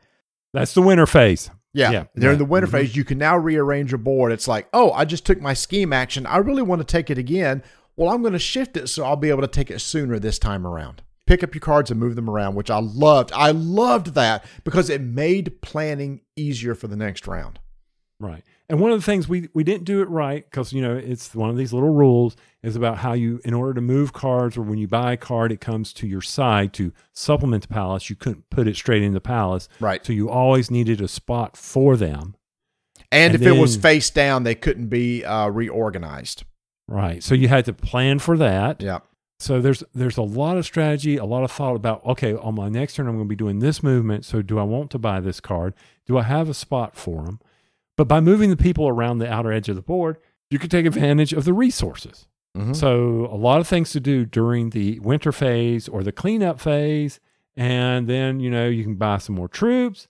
That's 0.53 0.75
the 0.75 0.83
winter 0.83 1.07
phase. 1.07 1.51
Yeah. 1.73 1.91
Yeah. 1.91 2.05
During 2.17 2.39
the 2.39 2.45
Yeah. 2.45 2.49
winter 2.51 2.67
Mhm. 2.69 2.73
phase, 2.73 2.97
you 2.97 3.05
can 3.05 3.19
now 3.19 3.37
rearrange 3.39 3.93
your 3.93 3.99
board. 3.99 4.31
It's 4.33 4.47
like, 4.49 4.69
oh, 4.73 4.91
I 4.93 5.05
just 5.05 5.25
took 5.25 5.41
my 5.41 5.55
scheme 5.55 5.93
action. 5.93 6.27
I 6.27 6.39
really 6.39 6.63
want 6.63 6.81
to 6.81 6.85
take 6.85 7.11
it 7.11 7.19
again. 7.19 7.63
Well, 7.97 8.11
I'm 8.13 8.21
going 8.23 8.33
to 8.33 8.39
shift 8.39 8.77
it 8.77 8.89
so 8.89 9.05
I'll 9.05 9.17
be 9.17 9.31
able 9.31 9.43
to 9.43 9.47
take 9.49 9.71
it 9.71 9.81
sooner 9.81 10.19
this 10.19 10.39
time 10.39 10.67
around. 10.67 11.03
Pick 11.31 11.45
up 11.45 11.55
your 11.55 11.61
cards 11.61 11.93
and 11.93 12.01
move 12.01 12.17
them 12.17 12.29
around, 12.29 12.57
which 12.57 12.73
I 12.73 12.81
loved. 12.81 13.31
I 13.33 13.53
loved 13.53 14.15
that 14.15 14.45
because 14.65 14.91
it 14.91 15.01
made 15.01 15.63
planning 15.63 16.23
easier 16.35 16.75
for 16.75 16.89
the 16.89 16.97
next 16.97 17.29
round. 17.29 17.61
Right. 18.19 18.43
And 18.69 18.81
one 18.81 18.91
of 18.91 18.99
the 18.99 19.05
things 19.05 19.29
we, 19.29 19.49
we 19.55 19.63
didn't 19.63 19.85
do 19.85 20.03
it 20.03 20.09
right 20.09 20.45
because, 20.45 20.73
you 20.73 20.83
know, 20.83 20.97
it's 20.97 21.33
one 21.33 21.49
of 21.49 21.57
these 21.57 21.73
little 21.73 21.91
rules 21.91 22.35
is 22.65 22.75
about 22.75 22.99
how 22.99 23.13
you, 23.13 23.41
in 23.45 23.55
order 23.55 23.75
to 23.75 23.81
move 23.81 24.13
cards 24.13 24.57
or 24.57 24.63
when 24.63 24.79
you 24.79 24.89
buy 24.89 25.13
a 25.13 25.17
card, 25.17 25.53
it 25.53 25.61
comes 25.61 25.93
to 25.93 26.09
your 26.09 26.21
side 26.21 26.73
to 26.73 26.93
supplement 27.13 27.63
the 27.63 27.73
palace. 27.73 28.11
You 28.11 28.17
couldn't 28.17 28.51
put 28.51 28.67
it 28.67 28.75
straight 28.75 29.05
in 29.05 29.15
the 29.15 29.21
palace. 29.21 29.69
Right. 29.79 30.05
So 30.05 30.13
you 30.13 30.29
always 30.29 30.69
needed 30.69 31.01
a 31.01 31.07
spot 31.07 31.57
for 31.57 31.97
them. 31.97 32.35
And, 33.13 33.35
And 33.35 33.43
if 33.43 33.49
it 33.49 33.57
was 33.57 33.77
face 33.77 34.11
down, 34.11 34.43
they 34.43 34.57
couldn't 34.57 34.89
be 34.89 35.25
uh, 35.25 35.47
reorganized. 35.47 36.43
Right. 36.89 37.23
So 37.23 37.37
you 37.37 37.47
had 37.47 37.67
to 37.67 37.73
plan 37.73 38.19
for 38.19 38.37
that. 38.37 38.83
Yeah. 38.83 38.99
So 39.41 39.61
there's 39.61 39.83
there's 39.95 40.19
a 40.19 40.23
lot 40.23 40.59
of 40.59 40.67
strategy, 40.67 41.17
a 41.17 41.25
lot 41.25 41.45
of 41.45 41.51
thought 41.51 41.75
about 41.75 42.05
okay, 42.05 42.35
on 42.35 42.55
my 42.55 42.69
next 42.69 42.95
turn 42.95 43.09
I'm 43.09 43.15
going 43.17 43.25
to 43.25 43.29
be 43.29 43.37
doing 43.37 43.61
this 43.61 43.83
movement. 43.83 44.25
So 44.27 44.43
do 44.43 44.59
I 44.59 44.63
want 44.65 44.91
to 44.91 44.99
buy 44.99 45.21
this 45.21 45.41
card? 45.41 45.73
Do 46.07 46.19
I 46.19 46.23
have 46.25 46.49
a 46.49 46.55
spot 46.55 46.95
for 46.95 47.25
them? 47.25 47.41
But 47.97 48.07
by 48.07 48.21
moving 48.21 48.51
the 48.51 48.57
people 48.57 48.87
around 48.87 49.19
the 49.19 49.33
outer 49.33 49.51
edge 49.51 49.69
of 49.69 49.77
the 49.77 49.83
board, 49.83 50.19
you 50.51 50.59
can 50.59 50.69
take 50.69 50.85
advantage 50.85 51.33
of 51.33 51.45
the 51.45 51.55
resources. 51.55 52.27
Mhm. 52.57 52.77
So 52.77 53.29
a 53.33 53.37
lot 53.37 53.61
of 53.61 53.67
things 53.67 53.93
to 53.93 54.01
do 54.01 54.27
during 54.27 54.71
the 54.71 54.99
winter 55.01 55.33
phase 55.33 55.89
or 55.89 56.03
the 56.03 56.13
cleanup 56.13 56.61
phase, 56.61 57.19
and 57.57 58.07
then 58.07 58.41
you 58.41 58.51
know 58.51 58.69
you 58.69 58.83
can 58.83 58.97
buy 58.97 59.19
some 59.19 59.37
more 59.37 59.49
troops. 59.49 60.07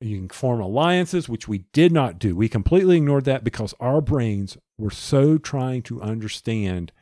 You 0.00 0.16
can 0.18 0.28
form 0.28 0.60
alliances, 0.60 1.26
which 1.28 1.48
we 1.48 1.64
did 1.72 1.90
not 1.90 2.18
do. 2.18 2.36
We 2.36 2.48
completely 2.48 2.98
ignored 2.98 3.24
that 3.24 3.44
because 3.44 3.74
our 3.80 4.00
brains 4.02 4.58
were 4.76 4.90
so 4.90 5.38
trying 5.38 5.82
to 5.82 6.02
understand 6.02 6.92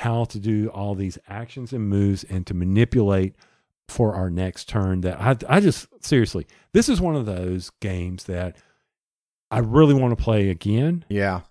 how 0.00 0.24
to 0.24 0.38
do 0.38 0.68
all 0.68 0.94
these 0.94 1.18
actions 1.28 1.72
and 1.72 1.88
moves 1.88 2.24
and 2.24 2.46
to 2.46 2.54
manipulate 2.54 3.34
for 3.88 4.14
our 4.14 4.30
next 4.30 4.68
turn 4.68 5.02
that 5.02 5.20
I, 5.20 5.36
I 5.56 5.60
just 5.60 5.86
seriously 6.04 6.46
this 6.72 6.88
is 6.88 7.00
one 7.00 7.14
of 7.16 7.26
those 7.26 7.70
games 7.80 8.24
that 8.24 8.56
i 9.50 9.58
really 9.58 9.94
want 9.94 10.16
to 10.16 10.22
play 10.22 10.48
again 10.50 11.04
Yeah. 11.08 11.42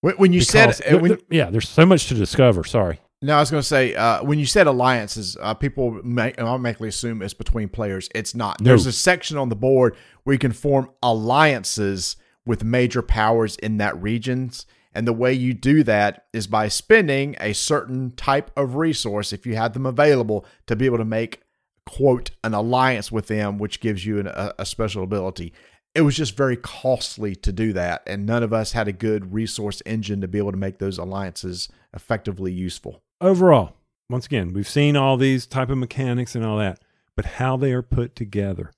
When, 0.00 0.14
when 0.16 0.32
you 0.32 0.40
said, 0.40 0.68
uh, 0.70 0.72
there- 0.90 0.98
when, 0.98 1.18
yeah 1.28 1.50
there's 1.50 1.68
so 1.68 1.84
much 1.84 2.06
to 2.08 2.14
discover 2.14 2.62
sorry 2.64 3.00
No, 3.20 3.36
I 3.36 3.40
was 3.40 3.50
going 3.50 3.60
to 3.60 3.66
say 3.66 3.94
uh, 3.94 4.22
when 4.24 4.38
you 4.38 4.46
said 4.46 4.66
alliances, 4.66 5.36
uh, 5.40 5.54
people 5.54 6.00
automatically 6.38 6.88
assume 6.88 7.22
it's 7.22 7.34
between 7.34 7.68
players. 7.68 8.08
It's 8.16 8.34
not. 8.34 8.60
No. 8.60 8.68
There's 8.70 8.86
a 8.86 8.90
section 8.92 9.36
on 9.38 9.48
the 9.48 9.54
board 9.54 9.94
where 10.24 10.34
you 10.34 10.40
can 10.40 10.50
form 10.52 10.90
alliances 11.04 12.16
with 12.44 12.64
major 12.64 13.00
powers 13.02 13.54
in 13.56 13.76
that 13.78 14.00
regions, 14.02 14.66
and 14.94 15.06
the 15.06 15.12
way 15.12 15.32
you 15.32 15.54
do 15.54 15.82
that 15.84 16.26
is 16.32 16.46
by 16.46 16.68
spending 16.68 17.36
a 17.40 17.52
certain 17.52 18.10
type 18.12 18.50
of 18.56 18.74
resource, 18.76 19.32
if 19.32 19.46
you 19.46 19.56
have 19.56 19.72
them 19.72 19.86
available, 19.86 20.44
to 20.66 20.76
be 20.76 20.86
able 20.86 20.98
to 20.98 21.04
make 21.04 21.42
quote 21.86 22.30
an 22.44 22.54
alliance 22.54 23.10
with 23.10 23.26
them, 23.26 23.58
which 23.58 23.80
gives 23.80 24.04
you 24.06 24.20
an, 24.20 24.26
a, 24.26 24.54
a 24.58 24.66
special 24.66 25.02
ability. 25.02 25.52
It 25.94 26.02
was 26.02 26.16
just 26.16 26.36
very 26.36 26.56
costly 26.56 27.34
to 27.36 27.52
do 27.52 27.72
that, 27.74 28.02
and 28.06 28.24
none 28.24 28.42
of 28.42 28.52
us 28.52 28.72
had 28.72 28.88
a 28.88 28.92
good 28.92 29.32
resource 29.32 29.82
engine 29.84 30.20
to 30.22 30.28
be 30.28 30.38
able 30.38 30.52
to 30.52 30.56
make 30.56 30.78
those 30.78 30.98
alliances 30.98 31.68
effectively 31.94 32.52
useful. 32.52 33.02
overall 33.20 33.74
once 34.08 34.26
again 34.26 34.52
we've 34.52 34.68
seen 34.68 34.96
all 34.96 35.16
these 35.16 35.46
type 35.46 35.68
of 35.70 35.78
mechanics 35.78 36.34
and 36.34 36.44
all 36.44 36.56
that 36.58 36.78
but 37.16 37.24
how 37.24 37.56
they 37.56 37.72
are 37.72 37.82
put 37.82 38.16
together 38.16 38.72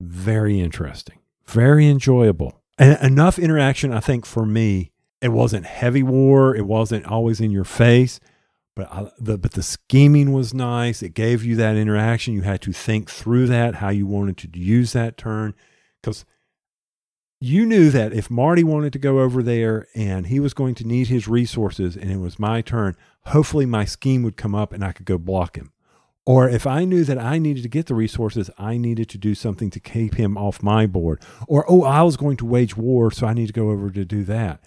very 0.00 0.60
interesting 0.60 1.18
very 1.46 1.88
enjoyable 1.88 2.60
and 2.78 2.98
enough 3.04 3.38
interaction 3.38 3.92
i 3.92 4.00
think 4.00 4.26
for 4.26 4.44
me 4.44 4.90
it 5.20 5.28
wasn't 5.28 5.66
heavy 5.66 6.02
war 6.02 6.54
it 6.54 6.66
wasn't 6.66 7.04
always 7.06 7.40
in 7.40 7.50
your 7.50 7.64
face 7.64 8.20
but 8.76 8.90
I, 8.92 9.10
the 9.18 9.38
but 9.38 9.52
the 9.52 9.62
scheming 9.62 10.32
was 10.32 10.54
nice 10.54 11.02
it 11.02 11.14
gave 11.14 11.44
you 11.44 11.56
that 11.56 11.76
interaction 11.76 12.34
you 12.34 12.42
had 12.42 12.60
to 12.62 12.72
think 12.72 13.10
through 13.10 13.46
that 13.48 13.76
how 13.76 13.90
you 13.90 14.06
wanted 14.06 14.36
to 14.38 14.58
use 14.58 14.92
that 14.92 15.16
turn 15.16 15.54
because 16.00 16.24
you 17.40 17.64
knew 17.64 17.90
that 17.90 18.12
if 18.12 18.30
Marty 18.30 18.62
wanted 18.62 18.92
to 18.92 18.98
go 18.98 19.20
over 19.20 19.42
there 19.42 19.86
and 19.94 20.26
he 20.26 20.38
was 20.38 20.52
going 20.52 20.74
to 20.74 20.86
need 20.86 21.08
his 21.08 21.26
resources 21.26 21.96
and 21.96 22.10
it 22.10 22.18
was 22.18 22.38
my 22.38 22.60
turn, 22.60 22.96
hopefully 23.26 23.64
my 23.64 23.86
scheme 23.86 24.22
would 24.22 24.36
come 24.36 24.54
up 24.54 24.74
and 24.74 24.84
I 24.84 24.92
could 24.92 25.06
go 25.06 25.16
block 25.16 25.56
him. 25.56 25.72
Or 26.26 26.48
if 26.48 26.66
I 26.66 26.84
knew 26.84 27.02
that 27.04 27.18
I 27.18 27.38
needed 27.38 27.62
to 27.62 27.68
get 27.70 27.86
the 27.86 27.94
resources, 27.94 28.50
I 28.58 28.76
needed 28.76 29.08
to 29.08 29.18
do 29.18 29.34
something 29.34 29.70
to 29.70 29.80
keep 29.80 30.16
him 30.16 30.36
off 30.36 30.62
my 30.62 30.86
board. 30.86 31.22
Or, 31.48 31.64
oh, 31.66 31.82
I 31.82 32.02
was 32.02 32.18
going 32.18 32.36
to 32.36 32.44
wage 32.44 32.76
war, 32.76 33.10
so 33.10 33.26
I 33.26 33.32
need 33.32 33.46
to 33.46 33.54
go 33.54 33.70
over 33.70 33.90
to 33.90 34.04
do 34.04 34.22
that. 34.24 34.62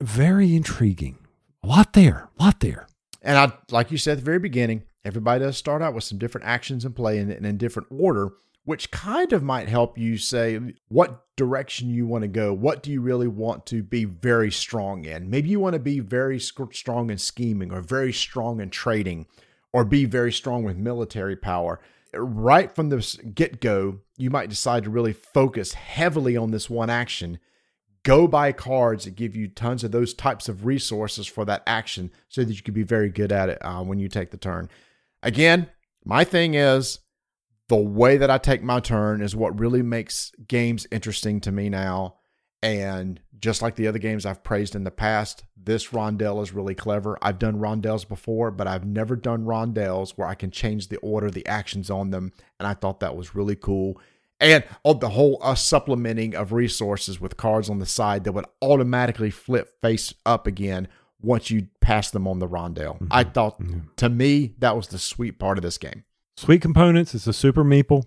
Very 0.00 0.54
intriguing. 0.54 1.18
A 1.62 1.66
lot 1.66 1.94
there, 1.94 2.28
a 2.38 2.42
lot 2.42 2.60
there. 2.60 2.86
And 3.22 3.38
I, 3.38 3.52
like 3.70 3.90
you 3.90 3.98
said 3.98 4.12
at 4.12 4.18
the 4.18 4.24
very 4.24 4.38
beginning, 4.38 4.82
everybody 5.04 5.44
does 5.44 5.56
start 5.56 5.82
out 5.82 5.94
with 5.94 6.04
some 6.04 6.18
different 6.18 6.46
actions 6.46 6.84
and 6.84 6.94
play 6.94 7.18
in, 7.18 7.30
in 7.30 7.56
different 7.56 7.88
order, 7.90 8.32
which 8.64 8.90
kind 8.90 9.32
of 9.32 9.42
might 9.42 9.68
help 9.68 9.96
you 9.96 10.18
say 10.18 10.60
what 10.88 11.24
direction 11.36 11.88
you 11.88 12.06
want 12.06 12.22
to 12.22 12.28
go. 12.28 12.52
What 12.52 12.82
do 12.82 12.92
you 12.92 13.00
really 13.00 13.26
want 13.26 13.64
to 13.66 13.82
be 13.82 14.04
very 14.04 14.50
strong 14.50 15.04
in? 15.06 15.30
Maybe 15.30 15.48
you 15.48 15.60
want 15.60 15.74
to 15.74 15.80
be 15.80 16.00
very 16.00 16.38
strong 16.38 17.10
in 17.10 17.18
scheming 17.18 17.72
or 17.72 17.80
very 17.80 18.12
strong 18.12 18.60
in 18.60 18.70
trading 18.70 19.26
or 19.72 19.84
be 19.84 20.04
very 20.04 20.32
strong 20.32 20.62
with 20.62 20.76
military 20.76 21.36
power. 21.36 21.80
Right 22.14 22.70
from 22.70 22.90
the 22.90 23.18
get 23.34 23.60
go, 23.60 24.00
you 24.18 24.30
might 24.30 24.50
decide 24.50 24.84
to 24.84 24.90
really 24.90 25.12
focus 25.12 25.74
heavily 25.74 26.36
on 26.36 26.50
this 26.50 26.68
one 26.68 26.90
action 26.90 27.38
go 28.06 28.28
buy 28.28 28.52
cards 28.52 29.04
that 29.04 29.16
give 29.16 29.34
you 29.34 29.48
tons 29.48 29.82
of 29.82 29.90
those 29.90 30.14
types 30.14 30.48
of 30.48 30.64
resources 30.64 31.26
for 31.26 31.44
that 31.44 31.64
action 31.66 32.08
so 32.28 32.44
that 32.44 32.54
you 32.54 32.62
can 32.62 32.72
be 32.72 32.84
very 32.84 33.10
good 33.10 33.32
at 33.32 33.48
it 33.48 33.58
uh, 33.62 33.82
when 33.82 33.98
you 33.98 34.08
take 34.08 34.30
the 34.30 34.36
turn. 34.36 34.68
Again, 35.24 35.68
my 36.04 36.22
thing 36.22 36.54
is 36.54 37.00
the 37.68 37.74
way 37.74 38.16
that 38.16 38.30
I 38.30 38.38
take 38.38 38.62
my 38.62 38.78
turn 38.78 39.20
is 39.22 39.34
what 39.34 39.58
really 39.58 39.82
makes 39.82 40.30
games 40.46 40.86
interesting 40.92 41.40
to 41.40 41.52
me 41.52 41.68
now. 41.68 42.18
And 42.62 43.20
just 43.40 43.60
like 43.60 43.74
the 43.74 43.88
other 43.88 43.98
games 43.98 44.24
I've 44.24 44.44
praised 44.44 44.76
in 44.76 44.84
the 44.84 44.92
past, 44.92 45.44
this 45.56 45.88
rondelle 45.88 46.40
is 46.44 46.52
really 46.52 46.76
clever. 46.76 47.18
I've 47.20 47.40
done 47.40 47.58
rondelles 47.58 48.08
before, 48.08 48.52
but 48.52 48.68
I've 48.68 48.86
never 48.86 49.16
done 49.16 49.44
rondelles 49.44 50.12
where 50.12 50.28
I 50.28 50.36
can 50.36 50.52
change 50.52 50.88
the 50.88 50.98
order 50.98 51.28
the 51.28 51.46
actions 51.48 51.90
on 51.90 52.10
them. 52.10 52.32
And 52.60 52.68
I 52.68 52.74
thought 52.74 53.00
that 53.00 53.16
was 53.16 53.34
really 53.34 53.56
cool 53.56 54.00
and 54.40 54.64
on 54.84 54.98
the 54.98 55.08
whole 55.10 55.38
uh, 55.42 55.54
supplementing 55.54 56.34
of 56.34 56.52
resources 56.52 57.20
with 57.20 57.36
cards 57.36 57.70
on 57.70 57.78
the 57.78 57.86
side 57.86 58.24
that 58.24 58.32
would 58.32 58.46
automatically 58.62 59.30
flip 59.30 59.80
face 59.80 60.12
up 60.24 60.46
again 60.46 60.88
once 61.20 61.50
you 61.50 61.68
pass 61.80 62.10
them 62.10 62.28
on 62.28 62.38
the 62.38 62.48
rondelle. 62.48 63.06
I 63.10 63.24
thought, 63.24 63.60
to 63.96 64.08
me, 64.08 64.54
that 64.58 64.76
was 64.76 64.88
the 64.88 64.98
sweet 64.98 65.38
part 65.38 65.56
of 65.58 65.62
this 65.62 65.78
game. 65.78 66.04
Sweet 66.36 66.60
components. 66.60 67.14
It's 67.14 67.26
a 67.26 67.32
super 67.32 67.64
meeple. 67.64 68.04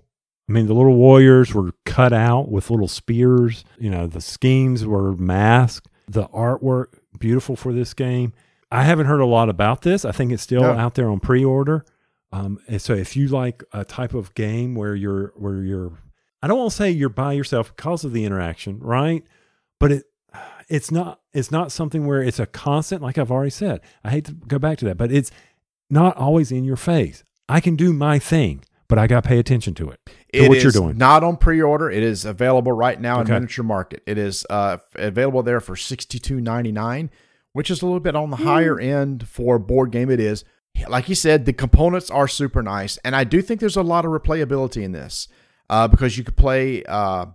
I 0.47 0.51
mean, 0.51 0.67
the 0.67 0.73
little 0.73 0.95
warriors 0.95 1.53
were 1.53 1.71
cut 1.85 2.13
out 2.13 2.49
with 2.49 2.69
little 2.69 2.87
spears. 2.87 3.63
You 3.79 3.89
know, 3.89 4.05
the 4.07 4.21
schemes 4.21 4.85
were 4.85 5.15
masked. 5.15 5.87
The 6.07 6.27
artwork, 6.29 6.99
beautiful 7.19 7.55
for 7.55 7.73
this 7.73 7.93
game. 7.93 8.33
I 8.71 8.83
haven't 8.83 9.07
heard 9.07 9.19
a 9.19 9.25
lot 9.25 9.49
about 9.49 9.81
this. 9.81 10.05
I 10.05 10.11
think 10.11 10.31
it's 10.31 10.43
still 10.43 10.61
No. 10.61 10.71
out 10.73 10.93
there 10.95 11.09
on 11.09 11.19
pre-order. 11.19 11.85
Um, 12.31 12.59
and 12.67 12.79
so, 12.79 12.93
if 12.93 13.15
you 13.15 13.27
like 13.27 13.63
a 13.73 13.83
type 13.83 14.13
of 14.13 14.33
game 14.35 14.75
where 14.75 14.93
you're 14.95 15.33
where 15.35 15.63
you're, 15.63 15.93
I 16.41 16.47
don't 16.47 16.57
want 16.57 16.71
to 16.71 16.77
say 16.77 16.89
you're 16.91 17.09
by 17.09 17.33
yourself 17.33 17.75
because 17.75 18.03
of 18.05 18.13
the 18.13 18.23
interaction, 18.25 18.79
right? 18.79 19.23
But 19.79 19.91
it 19.91 20.03
it's 20.67 20.91
not 20.91 21.19
it's 21.33 21.51
not 21.51 21.71
something 21.71 22.05
where 22.05 22.21
it's 22.21 22.39
a 22.39 22.45
constant. 22.45 23.01
Like 23.01 23.17
I've 23.17 23.31
already 23.31 23.49
said, 23.49 23.81
I 24.03 24.11
hate 24.11 24.25
to 24.25 24.33
go 24.33 24.59
back 24.59 24.77
to 24.79 24.85
that, 24.85 24.97
but 24.97 25.11
it's 25.11 25.31
not 25.89 26.15
always 26.17 26.51
in 26.51 26.63
your 26.63 26.75
face. 26.75 27.23
I 27.47 27.59
can 27.59 27.75
do 27.75 27.91
my 27.93 28.19
thing, 28.19 28.63
but 28.87 28.99
I 28.99 29.07
got 29.07 29.23
to 29.23 29.27
pay 29.27 29.39
attention 29.39 29.73
to 29.75 29.89
it. 29.89 29.99
To 30.05 30.13
It 30.45 30.49
what 30.49 30.61
you're 30.61 30.71
doing. 30.71 30.97
not 30.97 31.23
on 31.23 31.37
pre-order. 31.37 31.89
It 31.89 32.03
is 32.03 32.25
available 32.25 32.71
right 32.71 32.99
now 33.01 33.21
Okay. 33.21 33.29
in 33.33 33.41
Miniature 33.41 33.65
Market. 33.65 34.03
It 34.05 34.17
is 34.19 34.45
uh, 34.49 34.77
available 34.95 35.41
there 35.43 35.59
for 35.59 35.75
sixty 35.75 36.19
two 36.19 36.39
ninety 36.39 36.71
nine, 36.71 37.09
which 37.53 37.71
is 37.71 37.81
a 37.81 37.85
little 37.85 37.99
bit 37.99 38.15
on 38.15 38.29
the 38.29 38.37
higher 38.37 38.79
end 38.79 39.27
for 39.27 39.55
a 39.55 39.59
board 39.59 39.91
game. 39.91 40.09
It 40.11 40.19
is 40.19 40.45
like 40.87 41.09
you 41.09 41.15
said, 41.15 41.45
the 41.45 41.51
components 41.53 42.09
are 42.11 42.27
super 42.27 42.61
nice, 42.61 42.97
and 43.03 43.15
I 43.15 43.23
do 43.25 43.41
think 43.41 43.59
there's 43.59 43.75
a 43.75 43.81
lot 43.81 44.05
of 44.05 44.11
replayability 44.11 44.83
in 44.83 44.91
this 44.93 45.27
uh, 45.69 45.87
because 45.87 46.17
you 46.17 46.23
could 46.23 46.37
play 46.37 46.83
uh, 46.83 47.25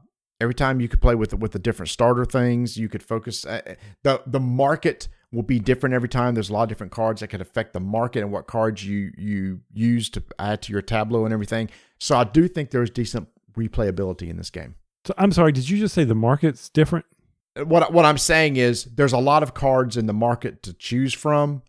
every 0.41 0.55
time 0.55 0.81
you 0.81 0.89
could 0.89 1.01
play 1.01 1.15
with 1.15 1.35
with 1.35 1.53
the 1.53 1.59
different 1.59 1.91
starter 1.91 2.25
things. 2.25 2.77
You 2.77 2.89
could 2.89 3.03
focus 3.03 3.45
uh, 3.45 3.75
the 4.03 4.23
the 4.27 4.41
market 4.41 5.09
will 5.33 5.43
be 5.43 5.59
different 5.59 5.95
every 5.95 6.09
time. 6.09 6.35
There's 6.35 6.51
a 6.51 6.53
lot 6.53 6.65
of 6.65 6.69
different 6.69 6.93
cards 6.93 7.21
that 7.21 7.29
could 7.29 7.41
affect 7.41 7.73
the 7.73 7.81
market 7.81 8.21
and 8.21 8.33
what 8.33 8.47
cards 8.47 8.85
you 8.87 9.13
you 9.17 9.61
use 9.73 10.09
to 10.11 10.23
add 10.39 10.63
to 10.63 10.73
your 10.73 10.83
tableau 10.83 11.25
and 11.25 11.33
everything. 11.33 11.71
So 11.99 12.17
I 12.17 12.25
do 12.25 12.49
think 12.49 12.71
there's 12.71 12.91
decent 12.91 13.29
replayability 13.57 14.29
in 14.29 14.37
this 14.37 14.51
game. 14.51 14.75
So 15.05 15.15
I'm 15.19 15.33
sorry, 15.33 15.53
did 15.53 15.69
you 15.69 15.79
just 15.79 15.95
say 15.95 16.05
the 16.05 16.15
market's 16.15 16.69
different? 16.69 17.07
What 17.63 17.93
what 17.93 18.05
I'm 18.05 18.19
saying 18.19 18.57
is 18.57 18.85
there's 18.85 19.13
a 19.13 19.19
lot 19.19 19.43
of 19.43 19.55
cards 19.55 19.97
in 19.97 20.07
the 20.07 20.13
market 20.13 20.63
to 20.65 20.73
choose 20.73 21.13
from. 21.13 21.63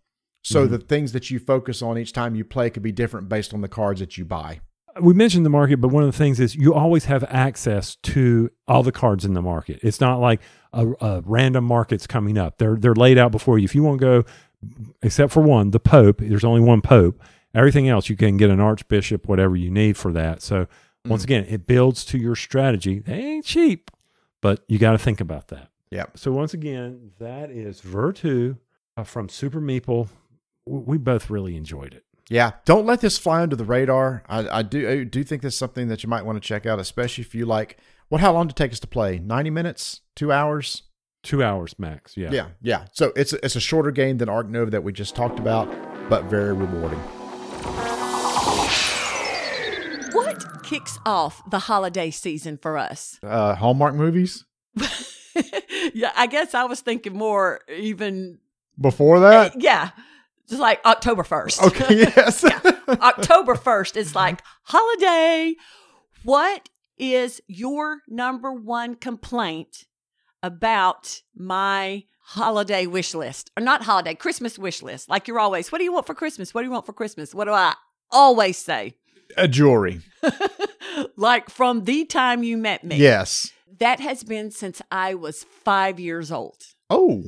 So 0.48 0.68
the 0.68 0.78
things 0.78 1.12
that 1.14 1.32
you 1.32 1.40
focus 1.40 1.82
on 1.82 1.98
each 1.98 2.14
time 2.14 2.36
you 2.36 2.46
play 2.46 2.70
could 2.70 2.84
be 2.84 2.92
different 2.92 3.28
based 3.28 3.52
on 3.52 3.62
the 3.62 3.68
cards 3.68 4.00
that 4.00 4.16
you 4.16 4.26
buy. 4.26 4.62
We 5.02 5.14
mentioned 5.14 5.46
the 5.46 5.50
market, 5.50 5.82
but 5.82 5.90
one 5.90 6.04
of 6.04 6.12
the 6.12 6.18
things 6.18 6.40
is 6.40 6.56
you 6.56 6.74
always 6.74 7.06
have 7.06 7.24
access 7.26 7.96
to 7.98 8.50
all 8.68 8.82
the 8.82 8.92
cards 8.92 9.26
in 9.26 9.34
the 9.34 9.42
market. 9.42 9.80
It's 9.84 10.00
not 10.00 10.20
like 10.20 10.42
a, 10.72 10.88
a 11.02 11.22
random 11.26 11.66
market's 11.66 12.08
coming 12.08 12.38
up. 12.38 12.58
They're 12.58 12.76
they're 12.76 12.96
laid 12.96 13.18
out 13.18 13.32
before 13.32 13.60
you. 13.60 13.66
If 13.66 13.76
you 13.76 13.84
want 13.84 14.00
to 14.00 14.06
go, 14.06 14.24
except 15.02 15.34
for 15.34 15.42
one, 15.42 15.72
the 15.72 15.80
Pope. 15.80 16.20
There's 16.20 16.46
only 16.46 16.62
one 16.62 16.82
Pope. 16.82 17.22
Everything 17.54 17.90
else 17.90 18.10
you 18.10 18.16
can 18.16 18.38
get 18.38 18.50
an 18.50 18.60
Archbishop, 18.60 19.28
whatever 19.28 19.56
you 19.56 19.70
need 19.70 19.98
for 19.98 20.12
that. 20.14 20.42
So 20.42 20.68
once 21.06 21.24
again, 21.24 21.46
it 21.48 21.68
builds 21.68 22.04
to 22.06 22.18
your 22.18 22.36
strategy. 22.36 23.00
They 23.00 23.14
ain't 23.14 23.46
cheap, 23.46 23.92
but 24.42 24.64
you 24.68 24.80
got 24.80 24.94
to 24.94 24.98
think 24.98 25.22
about 25.22 25.50
that. 25.50 25.70
Yeah. 25.92 26.06
So 26.16 26.32
once 26.32 26.54
again, 26.54 27.12
that 27.20 27.52
is 27.52 27.82
Virtu 27.82 28.58
uh, 28.98 29.04
from 29.04 29.30
Super 29.30 29.62
Meeple. 29.62 30.10
We 30.66 30.98
both 30.98 31.30
really 31.30 31.56
enjoyed 31.56 31.94
it. 31.94 32.04
Yeah, 32.30 32.54
don't 32.66 32.86
let 32.86 33.02
this 33.02 33.18
fly 33.18 33.42
under 33.42 33.56
the 33.56 33.66
radar. 33.66 34.24
I, 34.28 34.60
I 34.60 34.62
do 34.64 34.90
I 34.90 35.04
do 35.04 35.24
think 35.24 35.42
this 35.42 35.54
is 35.54 35.60
something 35.60 35.88
that 35.90 36.04
you 36.04 36.10
might 36.10 36.26
want 36.26 36.42
to 36.42 36.48
check 36.48 36.66
out, 36.66 36.80
especially 36.80 37.24
if 37.24 37.36
you 37.36 37.46
like. 37.46 37.78
What? 38.10 38.22
How 38.22 38.34
long 38.34 38.48
did 38.48 38.54
it 38.54 38.56
take 38.56 38.72
us 38.72 38.80
to 38.82 38.88
play? 38.88 39.20
Ninety 39.20 39.50
minutes? 39.50 40.02
Two 40.16 40.32
hours? 40.32 40.84
Two 41.24 41.44
hours 41.44 41.78
max. 41.80 42.16
Yeah. 42.16 42.32
Yeah, 42.32 42.48
yeah. 42.62 42.86
So 42.92 43.12
it's 43.16 43.34
a, 43.34 43.44
it's 43.44 43.56
a 43.56 43.60
shorter 43.60 43.92
game 43.92 44.18
than 44.20 44.30
Ark 44.30 44.48
Nova 44.48 44.70
that 44.72 44.84
we 44.84 44.94
just 44.94 45.16
talked 45.16 45.40
about, 45.40 45.68
but 46.10 46.26
very 46.26 46.54
rewarding. 46.54 47.00
What 50.12 50.64
kicks 50.64 50.98
off 51.06 51.48
the 51.50 51.60
holiday 51.60 52.12
season 52.12 52.58
for 52.58 52.78
us? 52.78 53.20
Uh, 53.24 53.56
Hallmark 53.56 53.96
movies 53.96 54.46
yeah, 55.94 56.12
I 56.16 56.28
guess 56.28 56.54
I 56.54 56.66
was 56.66 56.82
thinking 56.82 57.14
more 57.14 57.62
even, 57.74 58.40
before 58.80 59.20
that. 59.22 59.60
yeah, 59.62 59.92
just 60.50 60.62
like 60.62 60.84
October 60.86 61.24
1st. 61.24 61.68
Okay, 61.68 61.96
yes. 62.16 62.44
October 62.88 63.56
1st 63.56 63.98
is 63.98 64.16
like 64.16 64.42
holiday. 64.64 65.56
What 66.24 66.70
is 66.98 67.42
your 67.48 68.00
number 68.08 68.52
one 68.52 68.96
complaint 68.96 69.86
about 70.44 71.22
my 71.36 72.04
holiday 72.20 72.86
wish 72.86 73.14
list? 73.14 73.52
Or 73.58 73.62
not 73.62 73.84
holiday, 73.84 74.16
Christmas 74.16 74.58
wish 74.58 74.82
list. 74.82 75.10
Like 75.10 75.28
you're 75.28 75.40
always, 75.40 75.72
what 75.72 75.80
do 75.80 75.84
you 75.84 75.94
want 75.94 76.08
for 76.08 76.16
Christmas? 76.16 76.54
What 76.54 76.62
do 76.62 76.66
you 76.68 76.72
want 76.72 76.86
for 76.86 76.94
Christmas? 76.94 77.34
What 77.36 77.46
do 77.46 77.52
I 77.52 77.74
always 78.12 78.58
say? 78.58 78.96
A 79.38 79.48
jewelry. 79.48 80.02
like 81.18 81.50
from 81.50 81.84
the 81.84 82.06
time 82.06 82.44
you 82.44 82.58
met 82.58 82.84
me. 82.84 82.98
Yes. 82.98 83.52
That 83.80 84.00
has 84.00 84.24
been 84.24 84.52
since 84.52 84.82
I 84.92 85.16
was 85.16 85.44
five 85.64 86.00
years 86.00 86.32
old. 86.32 86.62
Oh, 86.90 87.26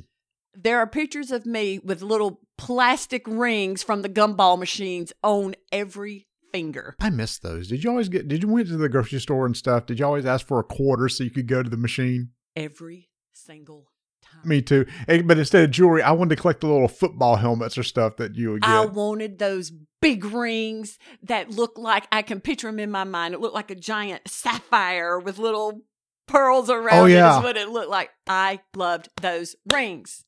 There 0.54 0.78
are 0.80 0.88
pictures 0.88 1.32
of 1.32 1.46
me 1.46 1.80
with 1.80 2.02
little 2.02 2.40
plastic 2.58 3.24
rings 3.28 3.84
from 3.84 4.02
the 4.02 4.10
gumball 4.10 4.58
machines 4.60 5.14
on 5.24 5.56
every 5.72 6.28
finger. 6.52 6.96
I 7.00 7.10
miss 7.10 7.38
those. 7.40 7.68
Did 7.68 7.84
you 7.84 7.90
always 7.90 8.10
get? 8.10 8.28
Did 8.28 8.44
you 8.44 8.50
went 8.50 8.68
to 8.70 8.78
the 8.78 8.90
grocery 8.90 9.20
store 9.20 9.46
and 9.46 9.56
stuff? 9.56 9.86
Did 9.86 10.00
you 10.00 10.06
always 10.06 10.26
ask 10.26 10.46
for 10.48 10.60
a 10.60 10.64
quarter 10.64 11.10
so 11.10 11.24
you 11.24 11.30
could 11.32 11.48
go 11.48 11.62
to 11.64 11.70
the 11.70 11.78
machine? 11.78 12.30
Every 12.56 13.10
single 13.34 13.92
time. 14.24 14.42
Me 14.48 14.62
too. 14.62 14.86
Eh, 15.08 15.22
But 15.22 15.38
instead 15.38 15.64
of 15.64 15.72
jewelry, 15.72 16.02
I 16.02 16.12
wanted 16.12 16.36
to 16.36 16.42
collect 16.42 16.62
the 16.62 16.68
little 16.68 16.88
football 16.88 17.36
helmets 17.36 17.78
or 17.78 17.84
stuff 17.84 18.18
that 18.18 18.36
you 18.36 18.52
would 18.54 18.62
get. 18.64 18.70
I 18.70 18.86
wanted 18.86 19.38
those 19.40 19.72
big 20.02 20.26
rings 20.26 20.98
that 21.24 21.52
look 21.52 21.78
like 21.78 22.08
I 22.12 22.22
can 22.22 22.40
picture 22.42 22.68
them 22.68 22.80
in 22.80 22.92
my 22.92 23.04
mind. 23.04 23.34
It 23.34 23.40
looked 23.40 23.56
like 23.56 23.72
a 23.72 23.76
giant 23.76 24.28
sapphire 24.28 25.20
with 25.20 25.38
little 25.38 25.82
pearls 26.28 26.70
around 26.70 27.00
Oh, 27.00 27.06
yeah. 27.06 27.38
Is 27.38 27.44
what 27.44 27.58
it 27.58 27.70
looked 27.70 27.90
like. 27.90 28.10
I 28.28 28.60
loved 28.76 29.10
those 29.22 29.56
rings. 29.72 30.26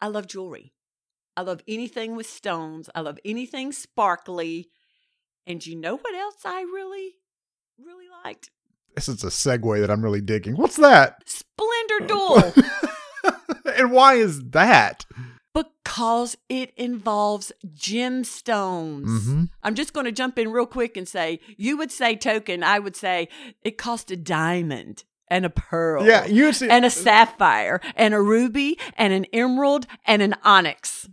I 0.00 0.06
love 0.08 0.26
jewelry. 0.26 0.72
I 1.38 1.42
love 1.42 1.62
anything 1.68 2.16
with 2.16 2.28
stones. 2.28 2.90
I 2.96 3.00
love 3.00 3.16
anything 3.24 3.70
sparkly. 3.70 4.70
And 5.46 5.64
you 5.64 5.76
know 5.76 5.96
what 5.96 6.12
else 6.12 6.38
I 6.44 6.62
really, 6.62 7.12
really 7.78 8.06
liked? 8.24 8.50
This 8.96 9.08
is 9.08 9.22
a 9.22 9.28
segue 9.28 9.80
that 9.80 9.88
I'm 9.88 10.02
really 10.02 10.20
digging. 10.20 10.56
What's 10.56 10.78
that? 10.78 11.22
Splendor 11.26 12.08
Duel. 12.08 12.52
and 13.76 13.92
why 13.92 14.14
is 14.14 14.50
that? 14.50 15.06
because 15.54 16.36
it 16.48 16.72
involves 16.76 17.52
gemstones. 17.66 19.06
Mm-hmm. 19.06 19.44
I'm 19.62 19.74
just 19.74 19.92
going 19.92 20.06
to 20.06 20.12
jump 20.12 20.38
in 20.38 20.52
real 20.52 20.66
quick 20.66 20.96
and 20.96 21.08
say 21.08 21.40
you 21.56 21.76
would 21.78 21.90
say 21.90 22.14
token, 22.14 22.62
I 22.62 22.78
would 22.78 22.94
say 22.94 23.28
it 23.62 23.78
cost 23.78 24.10
a 24.10 24.16
diamond 24.16 25.04
and 25.30 25.44
a 25.44 25.50
pearl. 25.50 26.06
Yeah, 26.06 26.26
you 26.26 26.46
would 26.46 26.56
see. 26.56 26.68
and 26.68 26.84
a 26.84 26.90
sapphire 26.90 27.80
and 27.96 28.14
a 28.14 28.20
ruby 28.20 28.78
and 28.96 29.12
an 29.12 29.24
emerald 29.32 29.86
and 30.04 30.22
an 30.22 30.34
onyx. 30.44 31.08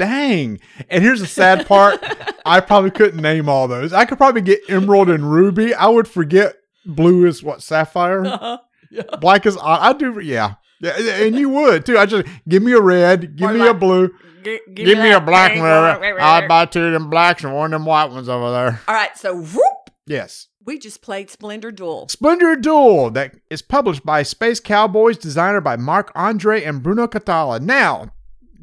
Dang. 0.00 0.58
And 0.88 1.02
here's 1.04 1.20
the 1.20 1.26
sad 1.26 1.66
part. 1.66 2.02
I 2.46 2.60
probably 2.60 2.90
couldn't 2.90 3.20
name 3.20 3.48
all 3.50 3.68
those. 3.68 3.92
I 3.92 4.06
could 4.06 4.16
probably 4.18 4.40
get 4.40 4.60
emerald 4.68 5.10
and 5.10 5.30
ruby. 5.30 5.74
I 5.74 5.88
would 5.88 6.08
forget 6.08 6.54
blue 6.86 7.26
is 7.26 7.42
what 7.42 7.62
sapphire. 7.62 8.24
Uh-huh. 8.92 9.18
Black 9.20 9.46
is 9.46 9.56
I 9.62 9.92
do 9.92 10.18
yeah. 10.20 10.54
Yeah, 10.80 10.98
and 10.98 11.36
you 11.36 11.48
would 11.50 11.86
too. 11.86 11.96
I 11.96 12.06
just 12.06 12.26
give 12.48 12.60
me 12.62 12.72
a 12.72 12.80
red, 12.80 13.36
give 13.36 13.50
Or 13.50 13.54
me 13.54 13.64
a 13.68 13.72
blue, 13.74 14.08
G- 14.42 14.58
give 14.74 14.98
me 14.98 15.12
a 15.12 15.20
black 15.20 15.54
one. 15.56 16.18
I'd 16.20 16.48
buy 16.48 16.64
two 16.66 16.86
of 16.86 16.92
them 16.92 17.08
blacks 17.08 17.44
and 17.44 17.54
one 17.54 17.66
of 17.66 17.78
them 17.78 17.84
white 17.86 18.10
ones 18.10 18.28
over 18.28 18.50
there. 18.50 18.80
All 18.88 18.94
right, 18.94 19.16
so 19.16 19.36
whoop, 19.36 19.90
Yes. 20.06 20.48
we 20.64 20.76
just 20.78 21.02
played 21.02 21.30
Splendor 21.30 21.70
Duel. 21.70 22.08
Splendor 22.08 22.56
Duel 22.56 23.10
that 23.12 23.36
is 23.48 23.62
published 23.62 24.04
by 24.04 24.24
Space 24.24 24.58
Cowboys, 24.58 25.18
designer 25.18 25.60
by 25.60 25.76
Marc 25.76 26.12
André 26.14 26.66
and 26.66 26.82
Bruno 26.82 27.06
Cathala. 27.06 27.60
Now, 27.60 28.10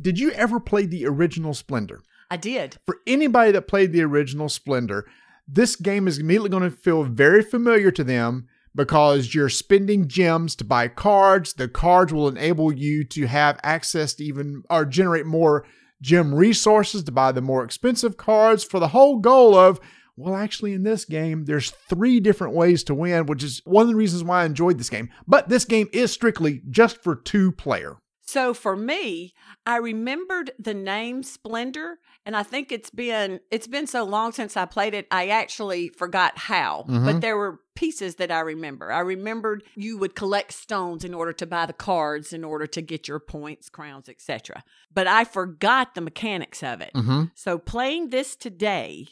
did 0.01 0.19
you 0.19 0.31
ever 0.31 0.59
play 0.59 0.85
the 0.85 1.05
original 1.05 1.53
Splendor? 1.53 2.01
I 2.29 2.37
did. 2.37 2.77
For 2.85 2.97
anybody 3.07 3.51
that 3.51 3.67
played 3.67 3.91
the 3.91 4.03
original 4.03 4.49
Splendor, 4.49 5.07
this 5.47 5.75
game 5.75 6.07
is 6.07 6.17
immediately 6.17 6.49
going 6.49 6.63
to 6.63 6.71
feel 6.71 7.03
very 7.03 7.41
familiar 7.41 7.91
to 7.91 8.03
them 8.03 8.47
because 8.75 9.33
you're 9.33 9.49
spending 9.49 10.07
gems 10.07 10.55
to 10.57 10.63
buy 10.63 10.87
cards. 10.87 11.53
The 11.53 11.67
cards 11.67 12.13
will 12.13 12.27
enable 12.27 12.71
you 12.71 13.03
to 13.05 13.27
have 13.27 13.59
access 13.63 14.13
to 14.15 14.23
even 14.23 14.63
or 14.69 14.85
generate 14.85 15.25
more 15.25 15.65
gem 16.01 16.35
resources 16.35 17.03
to 17.03 17.11
buy 17.11 17.31
the 17.31 17.41
more 17.41 17.63
expensive 17.63 18.17
cards 18.17 18.63
for 18.63 18.79
the 18.79 18.89
whole 18.89 19.17
goal 19.17 19.55
of 19.55 19.79
well, 20.19 20.35
actually, 20.35 20.73
in 20.73 20.81
this 20.81 21.05
game, 21.05 21.45
there's 21.45 21.69
three 21.69 22.19
different 22.19 22.55
ways 22.55 22.83
to 22.85 22.95
win, 22.95 23.27
which 23.27 23.43
is 23.43 23.61
one 23.65 23.83
of 23.83 23.87
the 23.87 23.95
reasons 23.95 24.23
why 24.23 24.41
I 24.41 24.45
enjoyed 24.45 24.79
this 24.79 24.89
game. 24.89 25.11
But 25.27 25.47
this 25.47 25.63
game 25.63 25.89
is 25.93 26.11
strictly 26.11 26.63
just 26.71 27.03
for 27.03 27.15
two 27.15 27.51
player. 27.51 27.97
So 28.27 28.53
for 28.53 28.75
me, 28.75 29.33
I 29.65 29.77
remembered 29.77 30.51
the 30.59 30.73
name 30.73 31.23
Splendor, 31.23 31.99
and 32.25 32.35
I 32.35 32.43
think 32.43 32.73
it's 32.73 32.89
been 32.89 33.39
it's 33.49 33.67
been 33.67 33.87
so 33.87 34.03
long 34.03 34.33
since 34.33 34.57
I 34.57 34.65
played 34.65 34.93
it, 34.93 35.07
I 35.09 35.29
actually 35.29 35.87
forgot 35.87 36.37
how. 36.37 36.85
Mhm. 36.89 37.05
But 37.05 37.21
there 37.21 37.37
were 37.37 37.61
pieces 37.73 38.15
that 38.15 38.29
I 38.29 38.41
remember. 38.41 38.91
I 38.91 38.99
remembered 38.99 39.63
you 39.75 39.97
would 39.97 40.13
collect 40.13 40.51
stones 40.51 41.05
in 41.05 41.13
order 41.13 41.31
to 41.31 41.45
buy 41.45 41.65
the 41.65 41.73
cards, 41.73 42.33
in 42.33 42.43
order 42.43 42.67
to 42.67 42.81
get 42.81 43.07
your 43.07 43.19
points, 43.19 43.69
crowns, 43.69 44.09
etc. 44.09 44.61
But 44.93 45.07
I 45.07 45.23
forgot 45.23 45.95
the 45.95 46.01
mechanics 46.01 46.61
of 46.63 46.81
it. 46.81 46.91
Mm-hmm. 46.93 47.25
So 47.33 47.57
playing 47.57 48.09
this 48.09 48.35
today, 48.35 49.07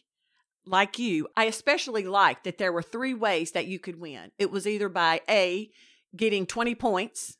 like 0.65 0.99
you, 0.99 1.29
I 1.37 1.45
especially 1.45 2.03
liked 2.03 2.43
that 2.43 2.57
there 2.57 2.73
were 2.73 2.81
three 2.81 3.13
ways 3.13 3.51
that 3.51 3.67
you 3.67 3.79
could 3.79 3.97
win. 3.97 4.31
It 4.37 4.51
was 4.51 4.67
either 4.67 4.89
by 4.89 5.21
A, 5.29 5.69
getting 6.17 6.45
20 6.45 6.75
points 6.75 7.37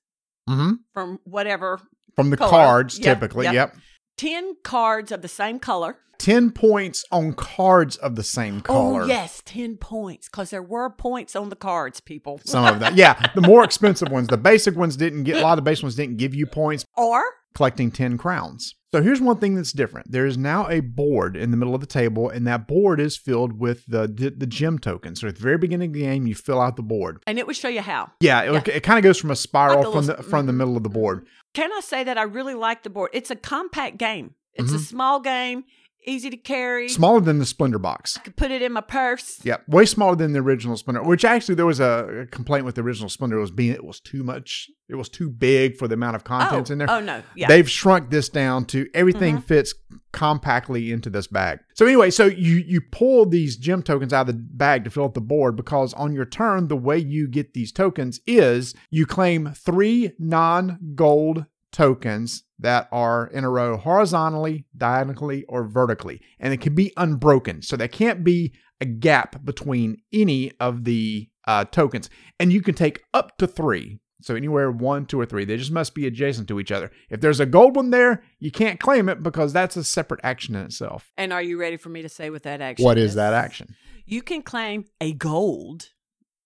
Mm-hmm. 0.49 0.71
from 0.93 1.19
whatever 1.23 1.79
From 2.15 2.29
the 2.29 2.37
Color. 2.37 2.49
cards, 2.49 2.99
Yep, 2.99 3.19
typically. 3.19 3.45
yep. 3.45 3.53
Yep. 3.53 3.75
10 4.17 4.55
cards 4.63 5.11
of 5.11 5.21
the 5.21 5.27
same 5.27 5.59
color. 5.59 5.97
10 6.19 6.51
points 6.51 7.03
on 7.11 7.33
cards 7.33 7.97
of 7.97 8.15
the 8.15 8.23
same 8.23 8.61
color. 8.61 9.01
Oh, 9.03 9.05
yes, 9.05 9.41
10 9.45 9.75
points 9.77 10.29
because 10.29 10.49
there 10.49 10.61
were 10.63 10.89
points 10.89 11.35
on 11.35 11.49
the 11.49 11.57
cards, 11.57 11.99
people. 11.99 12.39
Some 12.45 12.63
of 12.65 12.79
that. 12.79 12.95
Yeah. 12.95 13.19
The 13.35 13.41
more 13.41 13.63
expensive 13.65 14.09
ones, 14.09 14.29
the 14.29 14.37
basic 14.37 14.77
ones 14.77 14.95
didn't 14.95 15.23
get, 15.23 15.37
a 15.37 15.41
lot 15.41 15.53
of 15.57 15.65
the 15.65 15.69
basic 15.69 15.83
ones 15.83 15.95
didn't 15.95 16.15
give 16.17 16.33
you 16.33 16.45
points, 16.45 16.85
Or, 16.95 17.21
collecting 17.55 17.89
10 17.91 18.17
crowns. 18.17 18.75
So 18.93 19.01
here's 19.01 19.19
one 19.19 19.37
thing 19.39 19.55
that's 19.55 19.73
different. 19.73 20.11
There 20.11 20.25
is 20.25 20.37
now 20.37 20.69
a 20.69 20.79
board 20.79 21.35
in 21.35 21.51
the 21.51 21.57
middle 21.57 21.75
of 21.75 21.81
the 21.81 21.87
table, 21.87 22.29
and 22.29 22.47
that 22.47 22.65
board 22.67 22.99
is 23.01 23.17
filled 23.17 23.59
with 23.59 23.85
the, 23.87 24.07
the, 24.07 24.29
the 24.29 24.45
gem 24.47 24.79
tokens. 24.79 25.19
So 25.19 25.27
at 25.27 25.35
the 25.35 25.41
very 25.41 25.57
beginning 25.57 25.89
of 25.89 25.93
the 25.93 26.01
game, 26.01 26.27
you 26.27 26.35
fill 26.35 26.61
out 26.61 26.75
the 26.77 26.83
board. 26.83 27.21
and 27.27 27.37
it 27.37 27.45
would 27.47 27.57
show 27.57 27.67
you 27.67 27.81
how. 27.81 28.11
Yeah, 28.21 28.41
it, 28.43 28.67
it 28.69 28.83
kind 28.83 28.97
of 28.97 29.03
goes 29.03 29.17
from 29.17 29.31
a 29.31 29.35
spiral 29.35 29.77
Like 29.79 29.87
a 29.87 29.91
from 29.91 30.05
little- 30.05 30.23
the 30.23 30.29
from 30.29 30.45
the 30.45 30.53
middle 30.53 30.77
of 30.77 30.83
the 30.83 30.89
board. 30.89 31.25
Can 31.53 31.71
I 31.73 31.81
say 31.81 32.03
that 32.05 32.17
I 32.17 32.23
really 32.23 32.53
like 32.53 32.83
the 32.83 32.89
board? 32.89 33.09
It's 33.13 33.31
a 33.31 33.35
compact 33.35 33.97
game, 33.97 34.35
it's 34.53 34.71
a 34.71 34.75
Mhm. 34.75 34.79
small 34.87 35.19
game, 35.19 35.63
easy 36.07 36.29
to 36.29 36.37
carry. 36.37 36.89
Smaller 36.89 37.21
than 37.21 37.39
the 37.39 37.45
Splendor 37.45 37.79
box. 37.79 38.17
I 38.17 38.21
could 38.21 38.35
put 38.35 38.51
it 38.51 38.61
in 38.61 38.71
my 38.73 38.81
purse. 38.81 39.39
Yeah, 39.43 39.57
way 39.67 39.85
smaller 39.85 40.15
than 40.15 40.33
the 40.33 40.39
original 40.39 40.77
Splendor. 40.77 41.03
Which 41.03 41.25
actually 41.25 41.55
there 41.55 41.65
was 41.65 41.79
a 41.79 42.27
complaint 42.31 42.65
with 42.65 42.75
the 42.75 42.81
original 42.81 43.09
Splendor 43.09 43.37
was 43.39 43.51
being 43.51 43.71
it 43.73 43.83
was 43.83 43.99
too 43.99 44.23
much. 44.23 44.69
It 44.87 44.95
was 44.95 45.09
too 45.09 45.29
big 45.29 45.77
for 45.77 45.87
the 45.87 45.95
amount 45.95 46.15
of 46.15 46.23
contents 46.23 46.69
oh, 46.69 46.73
in 46.73 46.77
there. 46.79 46.89
oh, 46.91 46.99
no. 46.99 47.23
Yeah. 47.35 47.47
They've 47.47 47.69
shrunk 47.69 48.11
this 48.11 48.29
down 48.29 48.65
to 48.65 48.87
everything 48.93 49.37
Mhm. 49.39 49.43
fits 49.43 49.73
compactly 50.13 50.91
into 50.91 51.09
this 51.09 51.27
bag. 51.27 51.59
So 51.73 51.85
anyway, 51.85 52.09
so 52.11 52.25
you 52.25 52.57
you 52.65 52.81
pull 52.91 53.25
these 53.25 53.57
gem 53.57 53.81
tokens 53.83 54.13
out 54.13 54.29
of 54.29 54.35
the 54.35 54.41
bag 54.41 54.83
to 54.85 54.89
fill 54.89 55.05
up 55.05 55.13
the 55.13 55.21
board 55.21 55.55
because 55.55 55.93
on 55.95 56.13
your 56.13 56.25
turn, 56.25 56.67
the 56.67 56.77
way 56.77 56.97
you 56.97 57.27
get 57.27 57.53
these 57.53 57.71
tokens 57.71 58.21
is 58.25 58.73
you 58.91 59.05
claim 59.05 59.51
three 59.55 60.11
non-gold 60.19 61.45
tokens 61.71 62.43
that 62.59 62.87
are 62.91 63.27
in 63.27 63.43
a 63.43 63.49
row 63.49 63.77
horizontally, 63.77 64.65
diagonally, 64.77 65.43
or 65.49 65.63
vertically, 65.67 66.21
and 66.39 66.53
it 66.53 66.61
can 66.61 66.73
be 66.75 66.93
unbroken. 66.97 67.61
So 67.61 67.75
there 67.75 67.87
can't 67.87 68.23
be 68.23 68.53
a 68.81 68.85
gap 68.85 69.43
between 69.43 69.97
any 70.13 70.51
of 70.59 70.83
the 70.83 71.29
uh, 71.47 71.65
tokens, 71.65 72.09
and 72.39 72.51
you 72.53 72.61
can 72.61 72.75
take 72.75 73.03
up 73.13 73.37
to 73.37 73.47
three. 73.47 73.99
So 74.21 74.33
anywhere 74.35 74.71
one, 74.71 75.05
two, 75.05 75.19
or 75.19 75.25
three, 75.25 75.45
they 75.45 75.57
just 75.57 75.71
must 75.71 75.93
be 75.93 76.07
adjacent 76.07 76.47
to 76.47 76.59
each 76.59 76.71
other. 76.71 76.89
If 77.09 77.21
there's 77.21 77.39
a 77.39 77.45
gold 77.45 77.75
one 77.75 77.91
there, 77.91 78.23
you 78.39 78.49
can't 78.49 78.79
claim 78.79 79.07
it 79.09 79.21
because 79.21 79.53
that's 79.53 79.75
a 79.75 79.83
separate 79.83 80.21
action 80.23 80.55
in 80.55 80.65
itself. 80.65 81.11
And 81.17 81.31
are 81.31 81.43
you 81.43 81.59
ready 81.59 81.77
for 81.77 81.89
me 81.89 82.01
to 82.01 82.09
say 82.09 82.29
what 82.29 82.43
that 82.43 82.61
action 82.61 82.83
What 82.85 82.97
is 82.97 83.15
that 83.15 83.33
action? 83.33 83.75
You 84.05 84.21
can 84.21 84.41
claim 84.41 84.85
a 84.99 85.13
gold. 85.13 85.89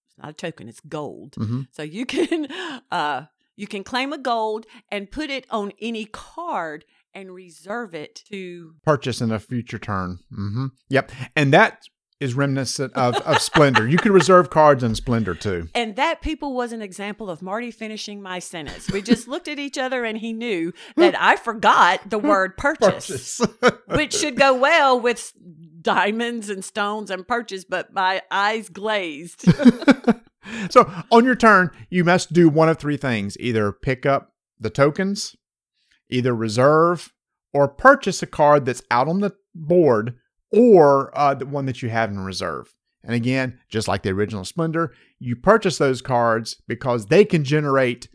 It's 0.08 0.18
not 0.18 0.32
a 0.32 0.34
token, 0.34 0.68
it's 0.68 0.82
gold. 0.82 1.36
Mhm. 1.38 1.68
So 1.72 1.84
you 1.84 2.06
can 2.06 2.48
uh 2.92 3.26
you 3.60 3.68
can 3.68 3.84
claim 3.84 4.14
a 4.14 4.18
gold 4.18 4.66
and 4.90 5.12
put 5.12 5.30
it 5.30 5.46
on 5.50 5.72
any 5.82 6.06
card 6.06 6.86
and 7.14 7.34
reserve 7.34 7.94
it 7.94 8.22
to 8.32 8.74
Purchase 8.84 9.20
in 9.22 9.32
a 9.32 9.40
future 9.40 9.80
turn. 9.80 10.20
hmm 10.34 10.68
Yep, 10.90 11.12
and 11.36 11.52
that 11.54 11.82
is 12.20 12.34
reminiscent 12.34 12.94
of, 12.96 13.16
of 13.16 13.42
Splendor. 13.50 13.88
You 13.88 13.98
can 13.98 14.12
reserve 14.12 14.50
cards 14.50 14.84
in 14.84 14.94
Splendor 14.94 15.36
too. 15.36 15.68
and 15.74 15.96
that 15.96 16.22
people 16.22 16.54
was 16.54 16.72
an 16.74 16.82
example 16.82 17.30
of 17.30 17.42
Marty 17.42 17.72
finishing 17.72 18.22
my 18.22 18.40
sentence. 18.40 18.92
We 18.92 19.02
just 19.02 19.28
looked 19.28 19.48
at 19.48 19.58
each 19.58 19.78
other 19.78 20.04
and 20.04 20.18
he 20.18 20.34
knew 20.34 20.74
that 20.98 21.16
I 21.20 21.36
forgot 21.38 22.10
the 22.10 22.20
word 22.32 22.58
purchase. 22.58 23.40
which 23.88 24.14
should 24.14 24.36
go 24.38 24.54
well 24.54 25.00
with 25.00 25.32
diamonds 25.82 26.50
and 26.50 26.64
stones 26.64 27.10
and 27.10 27.26
purchase, 27.28 27.64
but 27.64 27.94
my 27.94 28.22
eyes 28.30 28.68
glazed. 28.70 29.46
so 30.70 30.92
on 31.12 31.26
your 31.26 31.36
turn, 31.36 31.72
you 31.90 32.04
must 32.04 32.34
do 32.34 32.50
one 32.50 32.70
of 32.70 32.78
three 32.78 32.98
things: 32.98 33.38
either 33.40 33.72
pick 33.72 34.06
up 34.06 34.34
the 34.60 34.70
tokens, 34.70 35.36
either 36.10 36.36
reserve, 36.36 37.14
or 37.54 37.68
purchase 37.68 38.22
a 38.22 38.28
card 38.28 38.66
that's 38.66 38.84
out 38.92 39.08
on 39.08 39.20
the 39.20 39.34
board, 39.56 40.16
or 40.52 41.18
uh, 41.18 41.34
the 41.34 41.46
one 41.46 41.66
that 41.66 41.82
you 41.82 41.90
have 41.90 42.10
in 42.10 42.20
reserve. 42.20 42.76
And 43.04 43.14
again, 43.14 43.60
just 43.70 43.88
like 43.88 44.04
the 44.04 44.12
original 44.12 44.44
Splendor, 44.44 44.94
you 45.20 45.36
purchase 45.36 45.78
those 45.78 46.02
cards 46.02 46.62
because 46.68 47.06
they 47.06 47.24
can 47.24 47.44
generate 47.44 48.10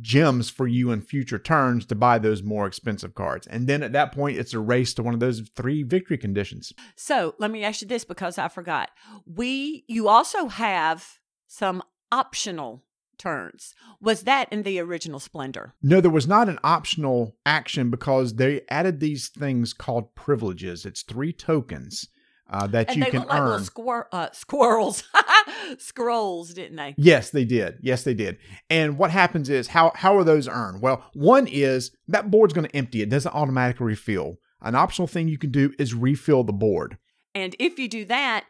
gems 0.00 0.48
for 0.48 0.66
you 0.66 0.90
in 0.90 1.02
future 1.02 1.38
turns 1.38 1.84
to 1.86 1.94
buy 1.94 2.18
those 2.18 2.42
more 2.42 2.66
expensive 2.66 3.14
cards. 3.14 3.46
And 3.46 3.66
then 3.66 3.82
at 3.82 3.92
that 3.92 4.12
point, 4.12 4.38
it's 4.38 4.54
a 4.54 4.58
race 4.58 4.94
to 4.94 5.02
one 5.02 5.14
of 5.14 5.20
those 5.20 5.42
three 5.54 5.82
victory 5.82 6.16
conditions. 6.16 6.72
so 6.96 7.34
let 7.38 7.50
me 7.50 7.64
ask 7.64 7.82
you 7.82 7.88
this 7.88 8.04
because 8.04 8.38
I 8.38 8.48
forgot. 8.48 8.90
We 9.26 9.84
you 9.88 10.08
also 10.08 10.48
have 10.48 11.19
some 11.52 11.82
optional 12.12 12.84
turns. 13.18 13.74
Was 14.00 14.22
that 14.22 14.50
in 14.52 14.62
the 14.62 14.78
original 14.78 15.18
Splendor? 15.18 15.74
No, 15.82 16.00
there 16.00 16.10
was 16.10 16.28
not 16.28 16.48
an 16.48 16.58
optional 16.62 17.36
action 17.44 17.90
because 17.90 18.36
they 18.36 18.62
added 18.70 19.00
these 19.00 19.28
things 19.28 19.72
called 19.72 20.14
privileges. 20.14 20.86
It's 20.86 21.02
three 21.02 21.32
tokens 21.32 22.06
uh, 22.48 22.66
that 22.68 22.88
And 22.88 22.96
you 22.98 23.04
they 23.04 23.10
can 23.10 23.20
look 23.20 23.28
like 23.30 23.40
little 23.40 23.54
earn. 23.56 23.62
squir- 23.64 24.06
uh, 24.12 24.28
squirrels, 24.32 25.02
scrolls, 25.78 26.54
didn't 26.54 26.76
they? 26.76 26.94
Yes, 26.96 27.30
they 27.30 27.44
did. 27.44 27.78
Yes, 27.82 28.04
they 28.04 28.14
did. 28.14 28.38
And 28.70 28.96
what 28.96 29.10
happens 29.10 29.48
is 29.50 29.68
how 29.68 29.92
how 29.94 30.16
are 30.16 30.24
those 30.24 30.48
earned? 30.48 30.80
Well, 30.82 31.04
one 31.14 31.46
is 31.46 31.90
that 32.08 32.30
board's 32.30 32.54
going 32.54 32.68
to 32.68 32.76
empty. 32.76 33.02
It 33.02 33.10
doesn't 33.10 33.34
automatically 33.34 33.86
refill. 33.86 34.36
An 34.62 34.74
optional 34.74 35.08
thing 35.08 35.28
you 35.28 35.38
can 35.38 35.50
do 35.50 35.72
is 35.78 35.94
refill 35.94 36.44
the 36.44 36.52
board. 36.52 36.96
And 37.34 37.54
if 37.58 37.78
you 37.78 37.88
do 37.88 38.04
that, 38.06 38.44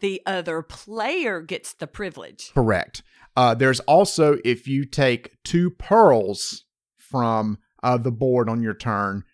the 0.00 0.20
other 0.26 0.62
player 0.62 1.40
gets 1.40 1.72
the 1.74 1.86
privilege. 1.86 2.50
Correct. 2.54 3.02
Uh, 3.36 3.54
there's 3.54 3.80
also 3.80 4.38
if 4.44 4.66
you 4.68 4.84
take 4.84 5.36
two 5.44 5.70
pearls 5.70 6.64
from 6.98 7.58
uh, 7.82 7.96
the 7.98 8.12
board 8.12 8.48
on 8.48 8.62
your 8.62 8.74
turn. 8.74 9.24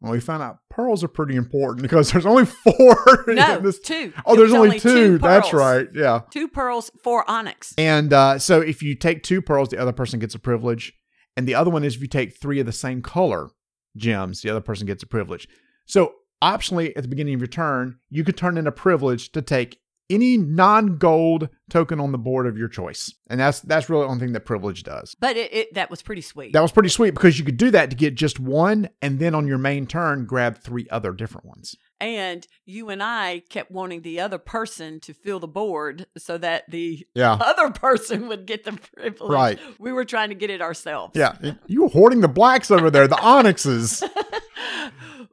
Well, 0.00 0.12
we 0.12 0.20
found 0.20 0.42
out 0.42 0.58
pearls 0.70 1.04
are 1.04 1.08
pretty 1.08 1.36
important 1.36 1.82
because 1.88 2.10
there's 2.10 2.24
only 2.26 2.46
four. 2.46 3.24
in 3.28 3.36
No, 3.36 3.58
this- 3.58 3.78
two. 3.80 4.12
Oh, 4.24 4.34
there's 4.34 4.50
was 4.50 4.58
only, 4.58 4.80
two. 4.80 5.18
That's 5.18 5.52
right. 5.52 5.86
Yeah. 5.94 6.22
Two 6.30 6.48
pearls, 6.48 6.90
four 7.04 7.28
onyx. 7.30 7.74
And 7.76 8.12
uh, 8.12 8.38
so 8.38 8.60
if 8.60 8.82
you 8.82 8.94
take 8.94 9.22
two 9.22 9.42
pearls, 9.42 9.68
the 9.68 9.78
other 9.78 9.92
person 9.92 10.18
gets 10.18 10.34
a 10.34 10.38
privilege. 10.38 10.92
And 11.36 11.46
the 11.46 11.54
other 11.54 11.70
one 11.70 11.84
is 11.84 11.96
if 11.96 12.00
you 12.00 12.08
take 12.08 12.36
three 12.36 12.60
of 12.60 12.66
the 12.66 12.72
same 12.72 13.02
color 13.02 13.50
gems, 13.96 14.40
the 14.42 14.50
other 14.50 14.60
person 14.60 14.86
gets 14.86 15.02
a 15.02 15.06
privilege. 15.06 15.46
So 15.86 16.14
optionally, 16.42 16.92
at 16.96 17.02
the 17.02 17.08
beginning 17.08 17.34
of 17.34 17.40
your 17.40 17.46
turn, 17.48 17.98
you 18.08 18.24
could 18.24 18.36
turn 18.36 18.56
in 18.56 18.66
a 18.66 18.72
privilege 18.72 19.30
to 19.32 19.42
take 19.42 19.78
any 20.10 20.36
non-gold 20.36 21.48
token 21.70 22.00
on 22.00 22.10
the 22.12 22.18
board 22.18 22.46
of 22.46 22.58
your 22.58 22.68
choice. 22.68 23.14
And 23.28 23.38
that's 23.40 23.60
that's 23.60 23.88
really 23.88 24.02
the 24.04 24.08
only 24.10 24.20
thing 24.24 24.32
that 24.32 24.44
privilege 24.44 24.82
does. 24.82 25.14
But 25.20 25.36
it, 25.36 25.52
it 25.54 25.74
that 25.74 25.88
was 25.90 26.02
pretty 26.02 26.22
sweet. 26.22 26.52
That 26.52 26.60
was 26.62 26.72
pretty 26.72 26.88
sweet 26.88 27.12
because 27.12 27.38
you 27.38 27.44
could 27.44 27.56
do 27.56 27.70
that 27.70 27.90
to 27.90 27.96
get 27.96 28.14
just 28.16 28.40
one 28.40 28.88
and 29.00 29.18
then 29.20 29.34
on 29.34 29.46
your 29.46 29.58
main 29.58 29.86
turn 29.86 30.26
grab 30.26 30.58
three 30.58 30.86
other 30.90 31.12
different 31.12 31.46
ones. 31.46 31.76
and 32.00 32.46
you 32.64 32.88
and 32.88 33.02
I 33.02 33.42
kept 33.50 33.70
wanting 33.70 34.02
the 34.02 34.20
other 34.20 34.38
person 34.38 35.00
to 35.00 35.12
fill 35.14 35.38
the 35.38 35.46
board 35.48 36.06
so 36.16 36.38
that 36.38 36.64
the 36.70 37.06
Yeah. 37.14 37.34
other 37.40 37.70
person 37.70 38.26
would 38.28 38.46
get 38.46 38.64
the 38.64 38.72
privilege. 38.96 39.30
Right. 39.30 39.58
We 39.78 39.92
were 39.92 40.04
trying 40.04 40.30
to 40.30 40.34
get 40.34 40.50
it 40.50 40.60
ourselves. 40.62 41.12
Yeah. 41.14 41.36
You 41.66 41.82
were 41.82 41.88
hoarding 41.88 42.20
the 42.20 42.28
blacks 42.28 42.70
over 42.70 42.90
there, 42.90 43.06
the 43.06 43.20
onyxes. 43.22 44.02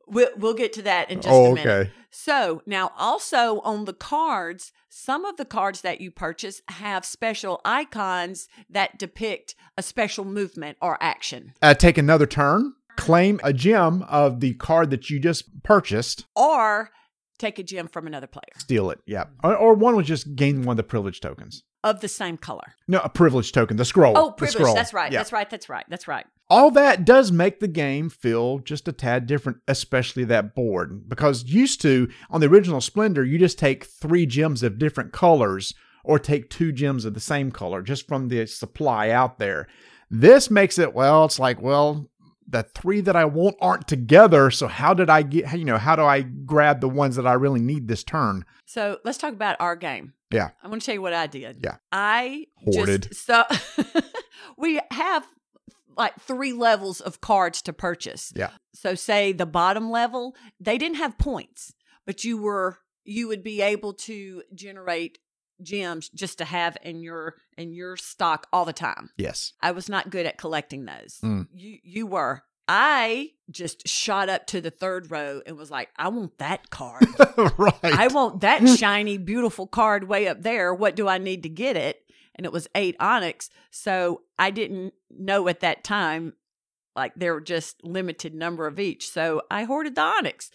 We'll, 0.07 0.29
we'll 0.37 0.53
get 0.53 0.73
to 0.73 0.81
that 0.83 1.11
in 1.11 1.21
just 1.21 1.33
oh, 1.33 1.51
a 1.51 1.55
minute. 1.55 1.67
okay. 1.67 1.91
So 2.09 2.61
now 2.65 2.91
also 2.97 3.59
on 3.61 3.85
the 3.85 3.93
cards, 3.93 4.71
some 4.89 5.25
of 5.25 5.37
the 5.37 5.45
cards 5.45 5.81
that 5.81 6.01
you 6.01 6.09
purchase 6.11 6.61
have 6.69 7.05
special 7.05 7.61
icons 7.65 8.47
that 8.69 8.97
depict 8.97 9.55
a 9.77 9.83
special 9.83 10.25
movement 10.25 10.77
or 10.81 10.97
action. 11.01 11.53
uh, 11.61 11.73
take 11.73 11.97
another 11.97 12.25
turn, 12.25 12.73
claim 12.95 13.39
a 13.43 13.53
gem 13.53 14.03
of 14.03 14.39
the 14.39 14.53
card 14.55 14.89
that 14.89 15.09
you 15.09 15.19
just 15.19 15.63
purchased, 15.63 16.25
Or 16.35 16.89
take 17.37 17.59
a 17.59 17.63
gem 17.63 17.87
from 17.87 18.07
another 18.07 18.27
player 18.27 18.43
steal 18.57 18.89
it. 18.89 18.99
Yeah. 19.05 19.25
Or, 19.43 19.55
or 19.55 19.73
one 19.75 19.95
would 19.95 20.05
just 20.05 20.35
gain 20.35 20.63
one 20.63 20.73
of 20.73 20.77
the 20.77 20.83
privilege 20.83 21.21
tokens. 21.21 21.63
Of 21.89 22.01
the 22.01 22.07
same 22.07 22.37
color. 22.37 22.73
No, 22.87 22.99
a 22.99 23.09
privilege 23.09 23.51
token, 23.51 23.77
the 23.77 23.85
scroll. 23.85 24.17
Oh, 24.17 24.31
privilege. 24.31 24.57
scroll. 24.57 24.75
That's 24.75 24.93
right. 24.93 25.11
Yeah. 25.11 25.19
That's 25.19 25.31
right. 25.31 25.49
That's 25.49 25.69
right. 25.69 25.85
That's 25.89 26.07
right. 26.07 26.25
All 26.49 26.71
that 26.71 27.03
does 27.03 27.31
make 27.31 27.59
the 27.59 27.67
game 27.67 28.09
feel 28.09 28.59
just 28.59 28.87
a 28.87 28.93
tad 28.93 29.27
different, 29.27 29.59
especially 29.67 30.23
that 30.25 30.55
board. 30.55 31.09
Because 31.09 31.43
used 31.43 31.81
to, 31.81 32.09
on 32.29 32.39
the 32.41 32.47
original 32.47 32.79
Splendor, 32.79 33.25
you 33.25 33.37
just 33.37 33.59
take 33.59 33.85
three 33.85 34.25
gems 34.25 34.63
of 34.63 34.79
different 34.79 35.11
colors 35.11 35.73
or 36.03 36.19
take 36.19 36.49
two 36.49 36.71
gems 36.71 37.03
of 37.03 37.13
the 37.13 37.19
same 37.19 37.51
color 37.51 37.81
just 37.81 38.07
from 38.07 38.29
the 38.29 38.45
supply 38.45 39.09
out 39.09 39.39
there. 39.39 39.67
This 40.09 40.49
makes 40.49 40.79
it, 40.79 40.93
well, 40.93 41.25
it's 41.25 41.37
like, 41.37 41.61
well, 41.61 42.09
the 42.47 42.63
three 42.63 43.01
that 43.01 43.17
I 43.17 43.25
want 43.25 43.57
aren't 43.59 43.89
together. 43.89 44.49
So 44.49 44.67
how 44.67 44.93
did 44.93 45.09
I 45.09 45.23
get, 45.23 45.57
you 45.57 45.65
know, 45.65 45.77
how 45.77 45.97
do 45.97 46.03
I 46.03 46.21
grab 46.21 46.79
the 46.79 46.87
ones 46.87 47.17
that 47.17 47.27
I 47.27 47.33
really 47.33 47.59
need 47.59 47.89
this 47.89 48.05
turn? 48.05 48.45
So 48.65 48.99
let's 49.03 49.17
talk 49.17 49.33
about 49.33 49.57
our 49.59 49.75
game. 49.75 50.13
Yeah. 50.31 50.49
I'm 50.63 50.69
going 50.69 50.79
to 50.79 50.85
tell 50.85 50.95
you 50.95 51.01
what 51.01 51.13
I 51.13 51.27
did. 51.27 51.59
Yeah. 51.63 51.77
I 51.91 52.45
Hoarded. 52.57 53.07
just 53.09 53.25
so 53.25 53.43
we 54.57 54.79
have 54.91 55.25
like 55.95 56.19
three 56.21 56.53
levels 56.53 57.01
of 57.01 57.21
cards 57.21 57.61
to 57.63 57.73
purchase. 57.73 58.31
Yeah. 58.35 58.51
So 58.73 58.95
say 58.95 59.31
the 59.31 59.45
bottom 59.45 59.89
level, 59.89 60.35
they 60.59 60.77
didn't 60.77 60.97
have 60.97 61.17
points, 61.17 61.73
but 62.05 62.23
you 62.23 62.41
were 62.41 62.77
you 63.03 63.27
would 63.29 63.43
be 63.43 63.61
able 63.61 63.93
to 63.93 64.43
generate 64.53 65.17
gems 65.63 66.09
just 66.09 66.37
to 66.37 66.45
have 66.45 66.77
in 66.83 67.01
your 67.01 67.35
in 67.57 67.73
your 67.73 67.97
stock 67.97 68.47
all 68.53 68.65
the 68.65 68.73
time. 68.73 69.09
Yes. 69.17 69.53
I 69.61 69.71
was 69.71 69.89
not 69.89 70.09
good 70.09 70.25
at 70.25 70.37
collecting 70.37 70.85
those. 70.85 71.17
Mm. 71.23 71.47
You 71.53 71.77
you 71.83 72.07
were. 72.07 72.43
I 72.67 73.31
just 73.49 73.87
shot 73.87 74.29
up 74.29 74.45
to 74.47 74.61
the 74.61 74.71
third 74.71 75.09
row 75.09 75.41
and 75.45 75.57
was 75.57 75.71
like, 75.71 75.89
I 75.95 76.09
want 76.09 76.37
that 76.39 76.69
card. 76.69 77.05
right. 77.57 77.83
I 77.83 78.07
want 78.07 78.41
that 78.41 78.67
shiny, 78.77 79.17
beautiful 79.17 79.67
card 79.67 80.07
way 80.07 80.27
up 80.27 80.41
there. 80.41 80.73
What 80.73 80.95
do 80.95 81.07
I 81.07 81.17
need 81.17 81.43
to 81.43 81.49
get 81.49 81.77
it? 81.77 82.03
And 82.35 82.45
it 82.45 82.51
was 82.51 82.67
eight 82.75 82.95
onyx. 82.99 83.49
So 83.71 84.21
I 84.37 84.51
didn't 84.51 84.93
know 85.09 85.47
at 85.47 85.61
that 85.61 85.83
time, 85.83 86.33
like 86.95 87.13
there 87.15 87.33
were 87.33 87.41
just 87.41 87.83
limited 87.83 88.35
number 88.35 88.67
of 88.67 88.79
each. 88.79 89.09
So 89.09 89.43
I 89.49 89.63
hoarded 89.63 89.95
the 89.95 90.01
onyx, 90.01 90.51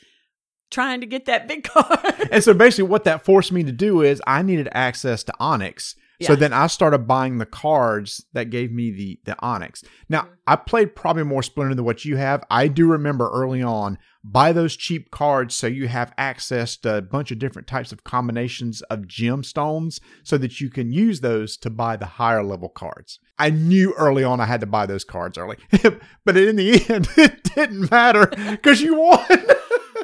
trying 0.70 1.00
to 1.00 1.06
get 1.06 1.24
that 1.26 1.48
big 1.48 1.64
card. 1.68 2.28
and 2.30 2.44
so 2.44 2.52
basically 2.52 2.88
what 2.90 3.04
that 3.04 3.24
forced 3.24 3.52
me 3.52 3.64
to 3.64 3.72
do 3.72 4.02
is 4.02 4.20
I 4.26 4.42
needed 4.42 4.68
access 4.72 5.22
to 5.24 5.32
Onyx. 5.40 5.96
So 6.26 6.36
then 6.36 6.52
I 6.52 6.66
started 6.66 7.06
buying 7.06 7.38
the 7.38 7.46
cards 7.46 8.24
that 8.32 8.50
gave 8.50 8.72
me 8.72 8.90
the 8.90 9.20
the 9.24 9.36
Onyx. 9.40 9.84
Now, 10.08 10.22
Mm-hmm. 10.22 10.32
I 10.46 10.56
played 10.56 10.96
probably 10.96 11.22
more 11.22 11.42
Splendor 11.42 11.74
than 11.74 11.84
what 11.84 12.04
you 12.04 12.16
have. 12.16 12.42
I 12.50 12.66
do 12.68 12.86
remember 12.86 13.30
early 13.30 13.62
on 13.62 13.98
buy 14.24 14.52
those 14.52 14.76
cheap 14.76 15.10
cards 15.10 15.54
so 15.54 15.66
you 15.66 15.88
have 15.88 16.12
access 16.16 16.76
to 16.76 16.96
a 16.98 17.02
bunch 17.02 17.32
of 17.32 17.38
different 17.40 17.66
types 17.66 17.90
of 17.90 18.04
combinations 18.04 18.80
of 18.82 19.00
gemstones 19.00 19.98
so 20.22 20.38
that 20.38 20.60
you 20.60 20.70
can 20.70 20.92
use 20.92 21.20
those 21.20 21.56
to 21.56 21.70
buy 21.70 21.96
the 21.96 22.06
higher 22.06 22.42
level 22.42 22.68
cards. 22.68 23.18
I 23.38 23.50
knew 23.50 23.92
early 23.94 24.22
on 24.22 24.40
I 24.40 24.46
had 24.46 24.60
to 24.60 24.66
buy 24.66 24.86
those 24.86 25.02
cards 25.04 25.36
early. 25.36 25.56
but 26.24 26.36
in 26.36 26.56
the 26.56 26.84
end 26.88 27.08
it 27.16 27.42
didn't 27.54 27.90
matter 27.90 28.26
cuz 28.62 28.80
you 28.80 28.94
won. 28.96 29.26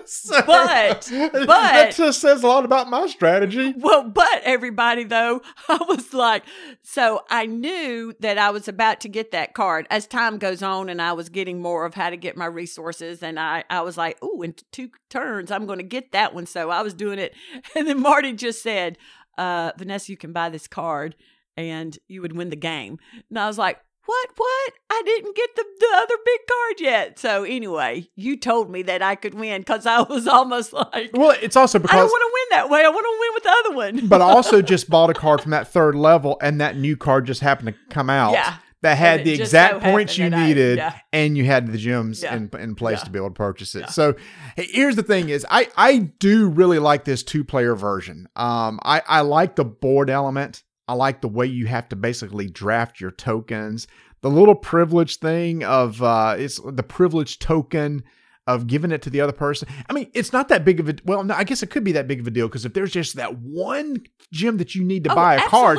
So- 0.29 0.43
But- 0.47 1.11
that 1.47 1.95
just 1.95 2.21
says 2.21 2.43
a 2.43 2.47
lot 2.47 2.65
about 2.65 2.89
my 2.89 3.07
strategy. 3.07 3.75
Well, 3.77 4.05
but 4.09 4.41
everybody 4.45 5.05
though, 5.05 5.43
I 5.69 5.79
was 5.89 6.15
like, 6.15 6.45
so 6.83 7.23
I 7.31 7.47
knew 7.47 8.15
that 8.21 8.39
I 8.39 8.51
was 8.51 8.69
about 8.69 9.01
to 9.03 9.09
get 9.09 9.33
that 9.33 9.55
card 9.55 9.87
as 9.91 10.07
time 10.07 10.39
goes 10.39 10.63
on, 10.63 10.89
and 10.89 11.01
I 11.03 11.13
was 11.13 11.29
getting 11.29 11.61
more 11.61 11.85
of 11.85 11.95
how 11.95 12.11
to 12.11 12.17
get 12.17 12.37
my 12.37 12.47
resources, 12.47 13.23
and 13.23 13.39
I 13.39 13.65
I 13.69 13.83
was 13.83 13.97
like, 13.97 14.19
oh, 14.23 14.43
in 14.43 14.55
two 14.73 14.91
turns, 15.11 15.51
I'm 15.51 15.67
going 15.67 15.79
to 15.79 15.85
get 15.85 16.13
that 16.13 16.35
one. 16.35 16.47
So 16.47 16.71
I 16.71 16.83
was 16.83 16.95
doing 16.95 17.19
it, 17.19 17.35
and 17.77 17.87
then 17.87 18.01
Marty 18.01 18.33
just 18.33 18.63
said, 18.63 18.97
uh, 19.37 19.73
Vanessa, 19.77 20.11
you 20.11 20.17
can 20.17 20.33
buy 20.33 20.49
this 20.49 20.67
card, 20.67 21.15
and 21.57 21.99
you 22.09 22.23
would 22.23 22.37
win 22.37 22.51
the 22.51 22.57
game, 22.57 22.99
and 23.29 23.39
I 23.39 23.47
was 23.47 23.59
like. 23.59 23.79
What? 24.09 24.31
What? 24.37 24.73
I 24.89 25.03
didn't 25.05 25.37
get 25.37 25.51
the, 25.55 25.65
the 25.81 25.89
other 25.97 26.15
big 26.25 26.41
card 26.49 26.81
yet. 26.81 27.19
So 27.19 27.45
anyway, 27.45 28.09
you 28.17 28.39
told 28.39 28.71
me 28.71 28.81
that 28.85 29.03
I 29.03 29.17
could 29.17 29.35
win 29.35 29.61
because 29.61 29.85
I 29.85 30.01
was 30.01 30.27
almost 30.27 30.73
like, 30.95 31.11
Well, 31.13 31.37
it's 31.43 31.57
also 31.57 31.79
because 31.79 31.95
I 31.95 31.99
don't 31.99 32.09
want 32.09 32.23
to 32.23 32.33
win 32.33 32.59
that 32.59 32.71
way. 32.71 32.87
I 32.87 32.89
want 32.89 33.05
to 33.05 33.19
win 33.21 33.31
with 33.35 33.43
the 33.43 33.51
other 33.51 33.77
one. 34.01 34.09
but 34.09 34.23
I 34.23 34.25
also 34.31 34.63
just 34.63 34.89
bought 34.89 35.11
a 35.11 35.15
card 35.15 35.43
from 35.43 35.51
that 35.51 35.69
third 35.69 35.95
level, 35.95 36.39
and 36.41 36.59
that 36.63 36.79
new 36.79 36.97
card 36.97 37.27
just 37.27 37.43
happened 37.43 37.69
to 37.69 37.95
come 37.95 38.09
out. 38.09 38.33
Yeah. 38.33 38.57
That 38.81 38.97
had 38.97 39.25
the 39.25 39.33
exact 39.33 39.83
so 39.83 39.91
points 39.91 40.17
you 40.17 40.31
that 40.31 40.39
I- 40.39 40.47
needed, 40.47 40.79
yeah. 40.79 40.95
and 41.13 41.37
you 41.37 41.45
had 41.45 41.67
the 41.67 41.77
gems 41.77 42.23
Yeah. 42.23 42.37
in, 42.37 42.49
in 42.59 42.77
place 42.77 43.01
Yeah. 43.01 43.05
to 43.05 43.11
be 43.11 43.19
able 43.19 43.29
to 43.31 43.35
purchase 43.35 43.75
it. 43.75 43.91
So 43.91 44.15
here's 44.57 44.95
the 44.97 45.03
thing: 45.03 45.29
is 45.31 45.45
I 45.51 45.67
I 45.77 45.99
do 45.99 46.49
really 46.49 46.79
like 46.79 47.05
this 47.05 47.23
two 47.25 47.43
player 47.45 47.75
version. 47.75 48.29
Um, 48.37 48.79
I 48.85 49.03
I 49.07 49.21
like 49.23 49.57
the 49.57 49.65
board 49.65 50.09
element. 50.11 50.63
I 50.89 50.95
like 50.95 51.21
the 51.21 51.29
way 51.29 51.47
you 51.47 51.67
have 51.67 51.89
to 51.91 51.97
basically 51.97 52.49
draft 52.49 53.01
your 53.01 53.11
tokens. 53.11 53.87
The 54.23 54.31
little 54.31 54.55
privilege 54.57 55.17
thing 55.19 55.63
of 55.63 56.03
uh, 56.03 56.35
it's 56.39 56.59
the 56.65 56.83
privilege 56.83 57.39
token 57.39 58.03
of 58.47 58.67
giving 58.67 58.91
it 58.91 59.03
to 59.03 59.11
the 59.11 59.21
other 59.21 59.33
person. 59.33 59.69
I 59.89 59.93
mean, 59.93 60.11
it's 60.15 60.33
not 60.33 60.49
that 60.49 60.65
big 60.65 60.81
of 60.81 60.89
a 60.89 60.95
well. 61.05 61.23
No, 61.23 61.35
I 61.35 61.45
guess 61.45 61.63
it 61.63 61.71
could 61.71 61.85
be 61.85 61.93
that 61.93 62.09
big 62.09 62.19
of 62.21 62.27
a 62.27 62.31
deal 62.31 62.49
because 62.49 62.65
if 62.65 62.73
there's 62.73 62.91
just 62.93 63.17
that 63.17 63.39
one 63.39 63.99
gem 64.33 64.57
that 64.57 64.75
you 64.75 64.83
need 64.83 65.05
to 65.05 65.13
Oh, 65.13 65.15
buy 65.15 65.35
a 65.37 65.41
card, 65.49 65.79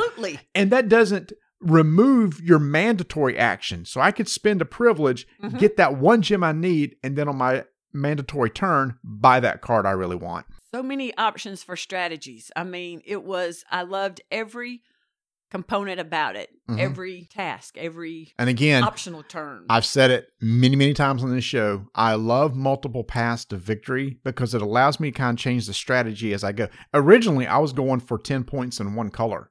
and 0.54 0.70
that 0.70 0.88
doesn't 0.88 1.32
remove 1.60 2.40
your 2.40 2.58
mandatory 2.58 3.36
action. 3.36 3.84
So 3.84 4.00
I 4.00 4.12
could 4.12 4.28
spend 4.28 4.62
a 4.62 4.64
privilege, 4.64 5.26
Mhm. 5.42 5.58
get 5.58 5.76
that 5.76 5.98
one 5.98 6.22
gem 6.22 6.42
I 6.42 6.52
need, 6.52 6.96
and 7.02 7.16
then 7.16 7.28
on 7.28 7.36
my 7.36 7.64
mandatory 7.92 8.50
turn, 8.50 8.94
buy 9.04 9.40
that 9.40 9.60
card 9.60 9.84
I 9.84 9.90
really 9.90 10.16
want. 10.16 10.46
So 10.74 10.82
many 10.82 11.14
options 11.18 11.62
for 11.62 11.76
strategies. 11.76 12.50
I 12.56 12.64
mean, 12.64 13.02
it 13.04 13.24
was, 13.24 13.64
I 13.70 13.82
loved 13.82 14.20
every 14.30 14.82
component 15.50 15.98
about 16.00 16.36
it, 16.36 16.50
Mhm. 16.68 16.78
every 16.78 17.28
task, 17.30 17.76
every 17.76 18.32
And 18.38 18.48
again, 18.48 18.84
optional 18.84 19.22
turn. 19.22 19.66
I've 19.68 19.84
said 19.84 20.10
it 20.10 20.28
many, 20.40 20.76
many 20.76 20.94
times 20.94 21.22
on 21.24 21.34
this 21.34 21.44
show. 21.44 21.86
I 21.94 22.14
love 22.14 22.54
multiple 22.54 23.02
paths 23.04 23.44
to 23.46 23.56
victory 23.56 24.18
because 24.24 24.54
it 24.54 24.62
allows 24.62 25.00
me 25.00 25.10
to 25.10 25.16
kind 25.18 25.36
of 25.38 25.42
change 25.42 25.66
the 25.66 25.74
strategy 25.74 26.32
as 26.32 26.44
I 26.44 26.52
go. 26.52 26.68
Originally, 26.94 27.46
I 27.46 27.58
was 27.58 27.72
going 27.72 28.00
for 28.00 28.18
10 28.18 28.44
points 28.44 28.78
in 28.80 28.94
one 28.94 29.10
color. 29.10 29.50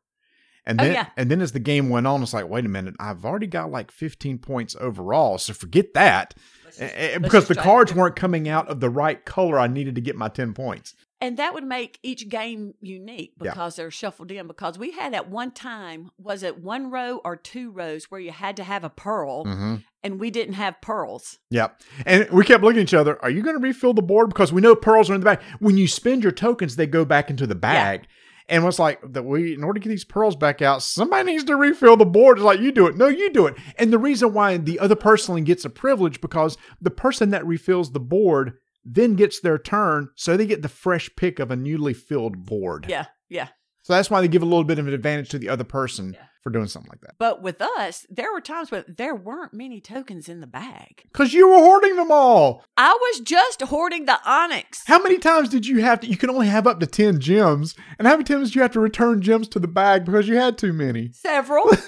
And 0.66 0.80
Oh, 0.80 0.84
then, 0.84 0.94
yeah. 0.94 1.08
and 1.18 1.32
then 1.32 1.42
as 1.42 1.52
the 1.52 1.60
game 1.60 1.90
went 1.90 2.06
on, 2.06 2.22
it's 2.22 2.34
like, 2.34 2.48
wait 2.48 2.66
a 2.66 2.70
minute, 2.70 2.94
I've 3.00 3.26
already 3.26 3.48
got 3.48 3.72
like 3.72 3.92
15 3.92 4.38
points 4.38 4.76
overall. 4.80 5.38
So 5.38 5.54
forget 5.54 5.94
that. 5.96 6.36
Just- 6.78 7.22
because 7.22 7.48
the 7.48 7.56
cards 7.56 7.94
weren't 7.94 8.16
coming 8.16 8.48
out 8.48 8.68
of 8.70 8.80
the 8.80 8.90
right 8.90 9.26
color 9.26 9.60
I 9.60 9.68
needed 9.68 9.96
to 9.96 10.02
get 10.02 10.16
my 10.16 10.30
10 10.30 10.54
points. 10.54 10.94
And 11.22 11.36
that 11.38 11.54
would 11.54 11.66
make 11.66 12.00
each 12.02 12.30
game 12.30 12.74
unique 12.80 13.34
Yeah. 13.42 13.52
because 13.52 13.76
they're 13.76 13.92
shuffled 13.92 14.32
in. 14.32 14.48
Because 14.48 14.80
we 14.80 14.92
had 14.92 15.14
at 15.14 15.30
one 15.30 15.52
time, 15.52 16.12
was 16.18 16.44
it 16.44 16.62
one 16.64 16.90
row 16.92 17.20
or 17.26 17.36
two 17.36 17.72
rows 17.72 18.06
where 18.06 18.22
you 18.22 18.32
had 18.32 18.56
to 18.58 18.64
have 18.64 18.84
a 18.86 18.90
pearl 18.90 19.44
Mm-hmm. 19.46 19.76
and 20.02 20.20
we 20.20 20.32
didn't 20.32 20.54
have 20.54 20.80
pearls? 20.82 21.38
Yep. 21.50 21.82
And 22.06 22.30
we 22.30 22.46
kept 22.46 22.64
looking 22.64 22.80
at 22.80 22.84
each 22.84 22.94
other. 22.94 23.22
Are 23.22 23.30
you 23.30 23.42
going 23.42 23.58
to 23.58 23.62
refill 23.62 23.94
the 23.94 24.02
board? 24.02 24.30
Because 24.30 24.54
we 24.54 24.62
know 24.62 24.76
pearls 24.76 25.10
are 25.10 25.14
in 25.14 25.20
the 25.20 25.26
bag. 25.26 25.42
When 25.60 25.78
you 25.78 25.88
spend 25.90 26.24
your 26.24 26.32
tokens, 26.32 26.78
they 26.78 26.88
go 26.88 27.04
back 27.04 27.30
into 27.30 27.46
the 27.46 27.56
bag. 27.56 28.08
And 28.48 28.66
it's 28.66 28.80
like 28.80 29.00
that 29.14 29.24
we, 29.26 29.54
in 29.54 29.64
order 29.64 29.80
to 29.80 29.84
get 29.84 29.90
these 29.90 30.06
pearls 30.06 30.36
back 30.36 30.62
out, 30.62 30.82
somebody 30.82 31.24
needs 31.34 31.44
to 31.44 31.56
refill 31.56 31.98
the 31.98 32.06
board. 32.06 32.38
It's 32.38 32.46
like 32.46 32.60
you 32.62 32.72
do 32.72 32.88
it. 32.88 32.96
No, 32.98 33.08
you 33.08 33.30
do 33.30 33.46
it. 33.46 33.56
And 33.78 33.94
the 33.94 34.00
reason 34.00 34.34
why 34.34 34.58
the 34.58 34.80
other 34.80 34.96
person 34.96 35.44
gets 35.44 35.66
a 35.66 35.70
privilege 35.70 36.20
because 36.22 36.58
the 36.82 36.90
person 36.90 37.30
that 37.30 37.46
refills 37.46 37.92
the 37.92 38.00
board 38.00 38.54
then 38.92 39.16
gets 39.16 39.40
their 39.40 39.58
turn, 39.60 40.10
so 40.16 40.36
they 40.36 40.46
get 40.46 40.62
the 40.62 40.70
fresh 40.70 41.10
pick 41.16 41.40
of 41.40 41.52
a 41.52 41.56
newly 41.56 41.94
filled 41.94 42.46
board. 42.46 42.86
Yeah, 42.90 43.06
yeah. 43.30 43.50
So 43.84 43.94
that's 43.94 44.10
why 44.10 44.22
they 44.22 44.28
give 44.28 44.42
a 44.44 44.46
little 44.46 44.64
bit 44.64 44.80
of 44.80 44.88
an 44.88 44.94
advantage 44.94 45.30
to 45.30 45.40
the 45.40 45.50
other 45.50 45.64
person 45.64 46.14
Yeah. 46.14 46.26
for 46.44 46.50
doing 46.52 46.68
something 46.68 46.90
like 46.92 47.02
that. 47.02 47.16
But 47.18 47.42
with 47.42 47.60
us, 47.62 48.06
there 48.10 48.32
were 48.32 48.42
times 48.42 48.70
when 48.70 48.84
there 48.88 49.16
weren't 49.16 49.54
many 49.54 49.82
tokens 49.82 50.30
in 50.30 50.42
the 50.42 50.48
bag. 50.48 51.02
Because 51.12 51.34
you 51.34 51.48
were 51.50 51.58
hoarding 51.58 51.96
them 51.96 52.12
all. 52.12 52.64
I 52.78 52.92
was 52.94 53.20
just 53.22 53.62
hoarding 53.64 54.06
the 54.06 54.20
onyx. 54.30 54.82
How 54.86 55.02
many 55.02 55.18
times 55.18 55.50
did 55.50 55.66
you 55.66 55.82
have 55.82 56.02
to? 56.02 56.08
You 56.08 56.18
can 56.18 56.30
only 56.30 56.48
have 56.48 56.68
up 56.68 56.80
to 56.82 56.86
10 56.88 57.20
gems. 57.20 57.74
And 57.98 58.08
how 58.08 58.14
many 58.14 58.26
times 58.26 58.50
did 58.50 58.56
you 58.56 58.62
have 58.62 58.72
to 58.74 58.80
return 58.80 59.22
gems 59.22 59.48
to 59.50 59.60
the 59.60 59.68
bag 59.68 60.06
because 60.06 60.28
you 60.28 60.36
had 60.36 60.58
too 60.58 60.74
many? 60.74 61.12
Several. 61.14 61.64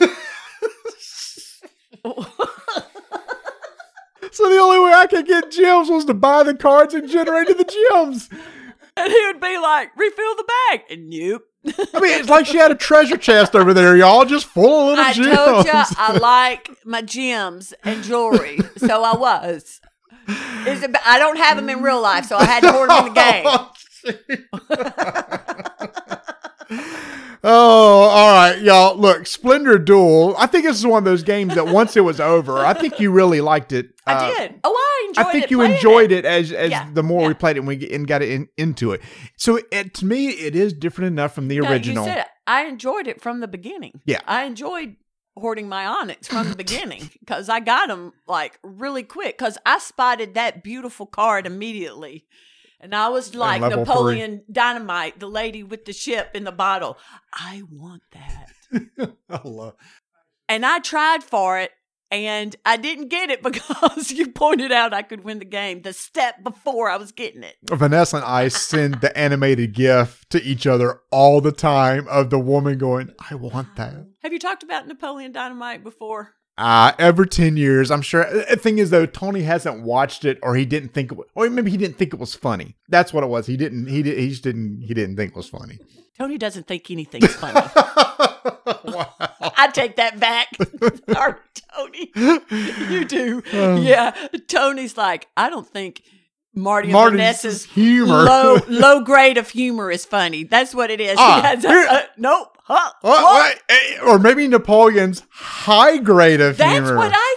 So 4.31 4.49
the 4.49 4.57
only 4.57 4.79
way 4.79 4.93
I 4.93 5.07
could 5.07 5.25
get 5.27 5.51
gems 5.51 5.89
was 5.89 6.05
to 6.05 6.13
buy 6.13 6.43
the 6.43 6.53
cards 6.55 6.93
and 6.93 7.09
generate 7.09 7.47
the 7.47 7.63
gems. 7.91 8.29
and 8.97 9.11
he 9.11 9.25
would 9.27 9.39
be 9.41 9.57
like, 9.57 9.95
refill 9.97 10.35
the 10.35 10.49
bag. 10.69 10.81
And 10.89 11.09
nope. 11.09 11.43
I 11.93 11.99
mean, 11.99 12.19
it's 12.19 12.29
like 12.29 12.45
she 12.47 12.57
had 12.57 12.71
a 12.71 12.75
treasure 12.75 13.17
chest 13.17 13.55
over 13.55 13.73
there, 13.73 13.95
y'all, 13.95 14.25
just 14.25 14.45
full 14.47 14.89
of 14.91 14.97
little 14.97 15.05
I 15.05 15.13
gems. 15.13 15.35
told 15.37 15.65
you 15.65 15.71
I 15.97 16.17
like 16.17 16.69
my 16.85 17.01
gems 17.03 17.73
and 17.83 18.03
jewelry. 18.03 18.59
so 18.77 19.03
I 19.03 19.15
was. 19.15 19.79
It's 20.27 20.83
a, 20.83 20.89
I 21.07 21.19
don't 21.19 21.37
have 21.37 21.57
them 21.57 21.69
in 21.69 21.81
real 21.83 22.01
life, 22.01 22.25
so 22.25 22.37
I 22.37 22.45
had 22.45 22.61
to 22.61 22.71
hoard 22.71 22.89
them 22.89 23.07
in 23.07 23.13
the 23.13 23.19
game. 23.21 23.43
Oh, 23.45 23.71
Oh, 27.43 28.03
all 28.03 28.31
right, 28.33 28.61
y'all. 28.61 28.95
Look, 28.95 29.25
Splendor 29.25 29.79
Duel. 29.79 30.35
I 30.37 30.45
think 30.45 30.63
this 30.63 30.77
is 30.77 30.85
one 30.85 30.99
of 30.99 31.05
those 31.05 31.23
games 31.23 31.55
that 31.55 31.67
once 31.67 31.97
it 31.97 32.01
was 32.01 32.19
over, 32.19 32.59
I 32.59 32.73
think 32.75 32.99
you 32.99 33.11
really 33.11 33.41
liked 33.41 33.71
it. 33.71 33.95
I 34.05 34.13
Uh, 34.13 34.37
did. 34.37 34.59
Oh, 34.63 34.75
I 34.75 35.07
enjoyed 35.09 35.25
it. 35.25 35.27
I 35.27 35.31
think 35.31 35.43
it 35.45 35.51
you 35.51 35.61
enjoyed 35.61 36.11
it, 36.11 36.23
as 36.23 36.51
as 36.51 36.69
Yeah, 36.69 36.87
the 36.93 37.01
more 37.01 37.27
we 37.27 37.33
played 37.33 37.55
it 37.55 37.59
and 37.61 37.67
we 37.67 37.77
get, 37.77 37.91
and 37.91 38.07
got 38.07 38.21
it 38.21 38.29
in, 38.29 38.47
into 38.57 38.91
it. 38.91 39.01
So 39.37 39.59
it, 39.71 39.95
to 39.95 40.05
me, 40.05 40.27
it 40.29 40.55
is 40.55 40.71
different 40.71 41.07
enough 41.07 41.33
from 41.33 41.47
the 41.47 41.59
No, 41.59 41.69
original. 41.71 42.05
you 42.05 42.11
said 42.11 42.19
it. 42.19 42.27
I 42.45 42.65
enjoyed 42.65 43.07
it 43.07 43.21
from 43.21 43.39
the 43.39 43.47
beginning. 43.47 44.01
Yeah. 44.05 44.19
I 44.27 44.43
enjoyed 44.43 44.97
hoarding 45.35 45.67
my 45.67 45.85
onyx 45.87 46.27
from 46.27 46.47
the 46.49 46.55
beginning 46.55 47.09
because 47.21 47.49
I 47.49 47.59
got 47.59 47.87
them 47.87 48.13
like 48.27 48.59
really 48.63 49.03
quick 49.03 49.37
because 49.39 49.57
I 49.65 49.79
spotted 49.79 50.35
that 50.35 50.63
beautiful 50.63 51.07
card 51.07 51.47
immediately. 51.47 52.25
And 52.81 52.95
I 52.95 53.09
was 53.09 53.35
like 53.35 53.61
level 53.61 53.85
three. 53.85 53.93
Napoleon 53.93 54.43
Dynamite, 54.51 55.19
the 55.19 55.27
lady 55.27 55.61
with 55.63 55.85
the 55.85 55.93
ship 55.93 56.31
in 56.33 56.43
the 56.43 56.51
bottle. 56.51 56.97
I 57.31 57.61
want 57.69 58.01
that. 58.11 59.13
I 59.29 59.39
love. 59.47 59.75
and 60.49 60.65
I 60.65 60.79
tried 60.79 61.23
for 61.23 61.59
it 61.59 61.71
and 62.09 62.55
I 62.65 62.77
didn't 62.77 63.07
get 63.07 63.29
it 63.29 63.41
because 63.43 64.11
you 64.11 64.31
pointed 64.31 64.71
out 64.71 64.93
I 64.93 65.01
could 65.01 65.23
win 65.23 65.39
the 65.39 65.45
game 65.45 65.81
the 65.81 65.93
step 65.93 66.43
before 66.43 66.89
I 66.89 66.97
was 66.97 67.11
getting 67.11 67.43
it. 67.43 67.55
Vanessa 67.69 68.17
and 68.17 68.25
I 68.25 68.47
send 68.49 68.95
the 69.01 69.15
animated 69.17 69.73
GIF 69.73 70.25
to 70.29 70.41
each 70.41 70.65
other 70.67 71.01
all 71.11 71.39
the 71.39 71.51
time 71.51 72.07
of 72.07 72.29
the 72.29 72.39
woman 72.39 72.77
going, 72.77 73.11
"I 73.29 73.35
want 73.35 73.75
that." 73.77 73.93
Have 74.23 74.33
you 74.33 74.39
talked 74.39 74.63
about 74.63 74.87
Napoleon 74.87 75.31
Dynamite 75.31 75.83
before? 75.83 76.33
Uh, 76.57 76.91
every 76.99 77.27
10 77.27 77.57
years, 77.57 77.89
I'm 77.89 78.01
sure. 78.01 78.25
The 78.31 78.57
thing 78.57 78.77
is, 78.77 78.89
though, 78.89 79.05
Tony 79.05 79.41
hasn't 79.43 79.83
watched 79.83 80.25
it 80.25 80.37
or 80.43 80.55
he 80.55 80.65
didn't 80.65 80.93
think 80.93 81.11
it 81.11 81.17
was, 81.17 81.27
or 81.33 81.49
maybe 81.49 81.71
he 81.71 81.77
didn't 81.77 81.97
think 81.97 82.13
it 82.13 82.19
was 82.19 82.35
funny. 82.35 82.75
That's 82.89 83.13
what 83.13 83.23
it 83.23 83.27
was. 83.27 83.47
He 83.47 83.57
didn't, 83.57 83.87
he, 83.87 84.03
did, 84.03 84.17
he 84.17 84.29
just 84.29 84.43
didn't, 84.43 84.81
he 84.81 84.93
didn't 84.93 85.15
think 85.15 85.31
it 85.31 85.37
was 85.37 85.49
funny. 85.49 85.79
Tony 86.17 86.37
doesn't 86.37 86.67
think 86.67 86.91
anything's 86.91 87.33
funny. 87.33 87.53
wow. 88.85 89.13
I 89.57 89.71
take 89.73 89.95
that 89.95 90.19
back. 90.19 90.49
Sorry, 91.11 91.35
Tony. 91.75 92.11
You 92.15 93.05
do. 93.05 93.41
yeah. 93.51 94.11
Tony's 94.47 94.97
like, 94.97 95.29
I 95.35 95.49
don't 95.49 95.67
think 95.67 96.03
Marty 96.53 96.91
Marty's 96.91 97.17
Vanessa's 97.19 97.63
humor. 97.65 98.23
low 98.23 98.57
low 98.67 99.01
grade 99.01 99.37
of 99.37 99.49
humor 99.49 99.89
is 99.89 100.03
funny. 100.05 100.43
That's 100.43 100.75
what 100.75 100.91
it 100.91 100.99
is. 100.99 101.15
Ah, 101.17 101.53
a, 101.53 101.67
uh, 101.93 102.01
nope. 102.17 102.57
Huh, 102.63 102.91
What- 103.01 103.23
what? 103.23 103.23
what? 103.23 103.61
Eh, 103.69 103.99
Or 104.05 104.19
maybe 104.19 104.47
Napoleon's 104.47 105.23
high 105.29 105.97
grade 105.97 106.41
of 106.41 106.57
That's 106.57 106.71
humor. 106.73 106.95
That's 106.95 106.97
what 106.97 107.13
I 107.15 107.35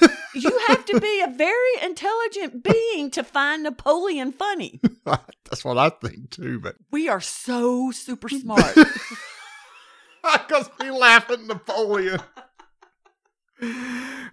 think. 0.00 0.12
you 0.44 0.58
have 0.68 0.84
to 0.86 1.00
be 1.00 1.20
a 1.20 1.28
very 1.28 1.82
intelligent 1.82 2.62
being 2.62 3.10
to 3.12 3.22
find 3.24 3.62
Napoleon 3.62 4.32
funny. 4.32 4.80
That's 5.04 5.64
what 5.64 5.78
I 5.78 5.88
think 5.90 6.30
too, 6.30 6.58
but 6.60 6.76
We 6.90 7.08
are 7.08 7.20
so 7.20 7.90
super 7.90 8.28
smart. 8.28 8.74
because 10.22 10.70
we 10.80 10.90
laugh 10.90 11.30
at 11.30 11.42
Napoleon. 11.42 12.20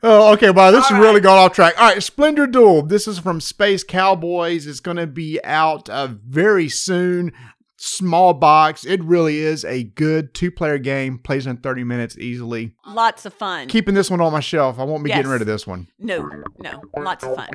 Oh, 0.02 0.34
okay. 0.34 0.50
Wow, 0.50 0.72
this 0.72 0.86
All 0.86 0.92
has 0.92 1.00
really 1.00 1.16
right. 1.16 1.24
gone 1.24 1.38
off 1.38 1.54
track. 1.54 1.74
All 1.78 1.90
right, 1.90 2.02
Splendor 2.02 2.48
Duel. 2.48 2.84
This 2.84 3.08
is 3.08 3.20
from 3.20 3.42
Space 3.42 3.84
Cowboys. 3.84 4.66
It's 4.66 4.80
going 4.80 4.98
to 4.98 5.08
be 5.08 5.44
out 5.44 5.90
uh, 5.90 6.08
very 6.26 6.70
soon. 6.70 7.34
Small 7.76 8.34
box. 8.34 8.86
It 8.86 9.04
really 9.04 9.40
is 9.40 9.64
a 9.66 9.84
good 9.84 10.34
two-player 10.34 10.78
game. 10.80 11.18
Plays 11.18 11.48
in 11.48 11.58
30 11.58 11.84
minutes 11.84 12.18
easily. 12.18 12.74
Lots 12.86 13.26
of 13.26 13.34
fun. 13.34 13.68
Keeping 13.68 13.94
this 13.96 14.10
one 14.10 14.22
on 14.22 14.32
my 14.34 14.40
shelf. 14.42 14.80
I 14.80 14.84
won't 14.84 15.04
be 15.04 15.10
getting 15.10 15.32
rid 15.32 15.42
of 15.42 15.48
this 15.48 15.68
one. 15.68 15.88
no, 15.98 16.30
no, 16.60 16.82
lots 16.98 17.24
of 17.24 17.36
fun. 17.36 17.50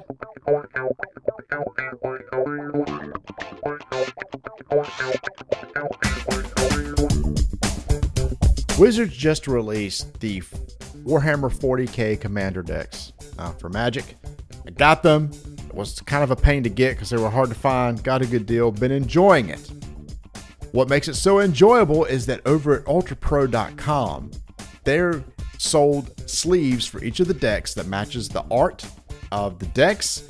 Wizards 8.78 9.16
just 9.16 9.46
released 9.46 10.20
the 10.20 10.40
Warhammer 11.04 11.52
40k 11.54 12.18
Commander 12.20 12.62
decks 12.62 13.12
uh, 13.38 13.52
for 13.52 13.68
Magic. 13.68 14.16
I 14.66 14.70
got 14.70 15.02
them. 15.02 15.30
It 15.68 15.74
was 15.74 16.00
kind 16.00 16.24
of 16.24 16.30
a 16.30 16.36
pain 16.36 16.62
to 16.62 16.70
get 16.70 16.92
because 16.92 17.10
they 17.10 17.16
were 17.16 17.30
hard 17.30 17.50
to 17.50 17.54
find. 17.54 18.02
Got 18.02 18.22
a 18.22 18.26
good 18.26 18.46
deal. 18.46 18.70
Been 18.70 18.92
enjoying 18.92 19.50
it. 19.50 19.70
What 20.72 20.88
makes 20.88 21.06
it 21.06 21.14
so 21.14 21.40
enjoyable 21.40 22.04
is 22.04 22.26
that 22.26 22.40
over 22.46 22.74
at 22.74 22.84
ultrapro.com, 22.86 24.30
they're 24.84 25.22
sold 25.58 26.28
sleeves 26.28 26.86
for 26.86 27.02
each 27.04 27.20
of 27.20 27.28
the 27.28 27.34
decks 27.34 27.74
that 27.74 27.86
matches 27.86 28.28
the 28.28 28.44
art 28.50 28.84
of 29.30 29.58
the 29.58 29.66
decks, 29.66 30.28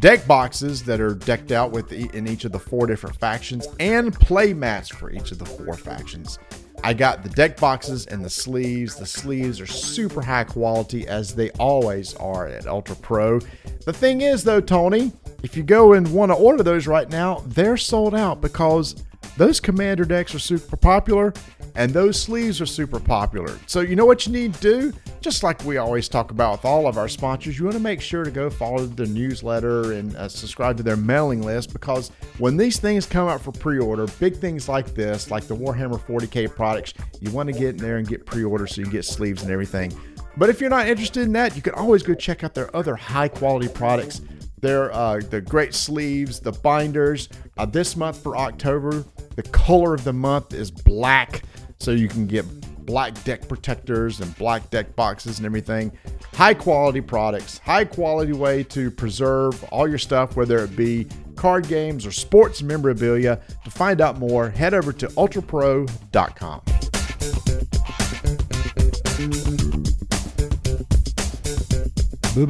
deck 0.00 0.26
boxes 0.26 0.82
that 0.84 1.00
are 1.00 1.14
decked 1.14 1.52
out 1.52 1.70
with 1.70 1.92
e- 1.92 2.10
in 2.12 2.26
each 2.26 2.44
of 2.44 2.52
the 2.52 2.58
four 2.58 2.86
different 2.86 3.16
factions, 3.16 3.68
and 3.78 4.12
play 4.14 4.52
mats 4.52 4.88
for 4.88 5.10
each 5.10 5.32
of 5.32 5.38
the 5.38 5.44
four 5.44 5.74
factions. 5.74 6.38
I 6.84 6.92
got 6.92 7.22
the 7.22 7.30
deck 7.30 7.58
boxes 7.58 8.04
and 8.04 8.22
the 8.22 8.28
sleeves. 8.28 8.96
The 8.96 9.06
sleeves 9.06 9.58
are 9.58 9.66
super 9.66 10.20
high 10.20 10.44
quality 10.44 11.08
as 11.08 11.34
they 11.34 11.48
always 11.52 12.14
are 12.16 12.46
at 12.46 12.66
Ultra 12.66 12.96
Pro. 12.96 13.40
The 13.86 13.92
thing 13.94 14.20
is 14.20 14.44
though, 14.44 14.60
Tony, 14.60 15.10
if 15.42 15.56
you 15.56 15.62
go 15.62 15.94
and 15.94 16.06
want 16.12 16.30
to 16.30 16.36
order 16.36 16.62
those 16.62 16.86
right 16.86 17.08
now, 17.08 17.42
they're 17.46 17.78
sold 17.78 18.14
out 18.14 18.42
because 18.42 18.96
those 19.36 19.60
commander 19.60 20.04
decks 20.04 20.34
are 20.34 20.38
super 20.38 20.76
popular 20.76 21.32
and 21.76 21.92
those 21.92 22.20
sleeves 22.20 22.60
are 22.60 22.66
super 22.66 23.00
popular. 23.00 23.58
So, 23.66 23.80
you 23.80 23.96
know 23.96 24.06
what 24.06 24.26
you 24.26 24.32
need 24.32 24.54
to 24.54 24.60
do? 24.60 24.92
Just 25.20 25.42
like 25.42 25.64
we 25.64 25.78
always 25.78 26.08
talk 26.08 26.30
about 26.30 26.52
with 26.52 26.64
all 26.64 26.86
of 26.86 26.98
our 26.98 27.08
sponsors, 27.08 27.58
you 27.58 27.64
want 27.64 27.76
to 27.76 27.82
make 27.82 28.00
sure 28.00 28.24
to 28.24 28.30
go 28.30 28.48
follow 28.48 28.86
their 28.86 29.06
newsletter 29.06 29.92
and 29.92 30.14
uh, 30.16 30.28
subscribe 30.28 30.76
to 30.76 30.82
their 30.82 30.96
mailing 30.96 31.42
list 31.42 31.72
because 31.72 32.10
when 32.38 32.56
these 32.56 32.78
things 32.78 33.06
come 33.06 33.28
out 33.28 33.40
for 33.40 33.52
pre 33.52 33.78
order, 33.78 34.06
big 34.20 34.36
things 34.36 34.68
like 34.68 34.94
this, 34.94 35.30
like 35.30 35.44
the 35.44 35.56
Warhammer 35.56 36.00
40k 36.00 36.54
products, 36.54 36.94
you 37.20 37.30
want 37.30 37.48
to 37.48 37.52
get 37.52 37.70
in 37.70 37.76
there 37.78 37.96
and 37.96 38.06
get 38.06 38.24
pre 38.24 38.44
order 38.44 38.66
so 38.66 38.80
you 38.80 38.84
can 38.84 38.92
get 38.92 39.04
sleeves 39.04 39.42
and 39.42 39.50
everything. 39.50 39.92
But 40.36 40.50
if 40.50 40.60
you're 40.60 40.70
not 40.70 40.88
interested 40.88 41.22
in 41.22 41.32
that, 41.32 41.54
you 41.54 41.62
can 41.62 41.74
always 41.74 42.02
go 42.02 42.14
check 42.14 42.42
out 42.42 42.54
their 42.54 42.74
other 42.74 42.96
high 42.96 43.28
quality 43.28 43.68
products. 43.68 44.20
They're 44.64 44.90
uh, 44.94 45.20
the 45.28 45.42
great 45.42 45.74
sleeves, 45.74 46.40
the 46.40 46.52
binders. 46.52 47.28
Uh, 47.58 47.66
this 47.66 47.96
month 47.96 48.22
for 48.22 48.34
October, 48.34 49.04
the 49.36 49.42
color 49.42 49.92
of 49.92 50.04
the 50.04 50.12
month 50.14 50.54
is 50.54 50.70
black, 50.70 51.42
so 51.78 51.90
you 51.90 52.08
can 52.08 52.26
get 52.26 52.46
black 52.86 53.22
deck 53.24 53.46
protectors 53.46 54.20
and 54.20 54.34
black 54.38 54.70
deck 54.70 54.96
boxes 54.96 55.36
and 55.36 55.44
everything. 55.44 55.92
High 56.32 56.54
quality 56.54 57.02
products, 57.02 57.58
high 57.58 57.84
quality 57.84 58.32
way 58.32 58.62
to 58.64 58.90
preserve 58.90 59.62
all 59.64 59.86
your 59.86 59.98
stuff, 59.98 60.34
whether 60.34 60.64
it 60.64 60.74
be 60.74 61.08
card 61.36 61.68
games 61.68 62.06
or 62.06 62.10
sports 62.10 62.62
memorabilia. 62.62 63.42
To 63.64 63.70
find 63.70 64.00
out 64.00 64.18
more, 64.18 64.48
head 64.48 64.72
over 64.72 64.94
to 64.94 65.08
ultrapro.com. 65.08 66.62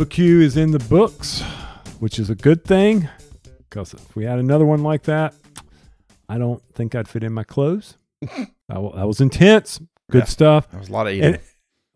Q 0.08 0.40
is 0.42 0.56
in 0.56 0.70
the 0.70 0.78
books, 0.88 1.42
which 2.00 2.18
is 2.18 2.30
a 2.30 2.34
good 2.34 2.64
thing 2.64 3.08
because 3.58 3.94
if 3.94 4.14
we 4.16 4.24
had 4.24 4.38
another 4.38 4.64
one 4.64 4.82
like 4.82 5.02
that, 5.04 5.34
I 6.28 6.38
don't 6.38 6.62
think 6.74 6.94
I'd 6.94 7.08
fit 7.08 7.24
in 7.24 7.32
my 7.32 7.44
clothes. 7.44 7.96
that, 8.22 8.80
was 8.80 9.20
intense. 9.20 9.80
Good 10.10 10.20
Yeah. 10.22 10.24
stuff. 10.24 10.70
That 10.70 10.80
was 10.80 10.88
a 10.88 10.92
lot 10.92 11.06
of 11.06 11.12
eating. 11.14 11.34
And 11.34 11.40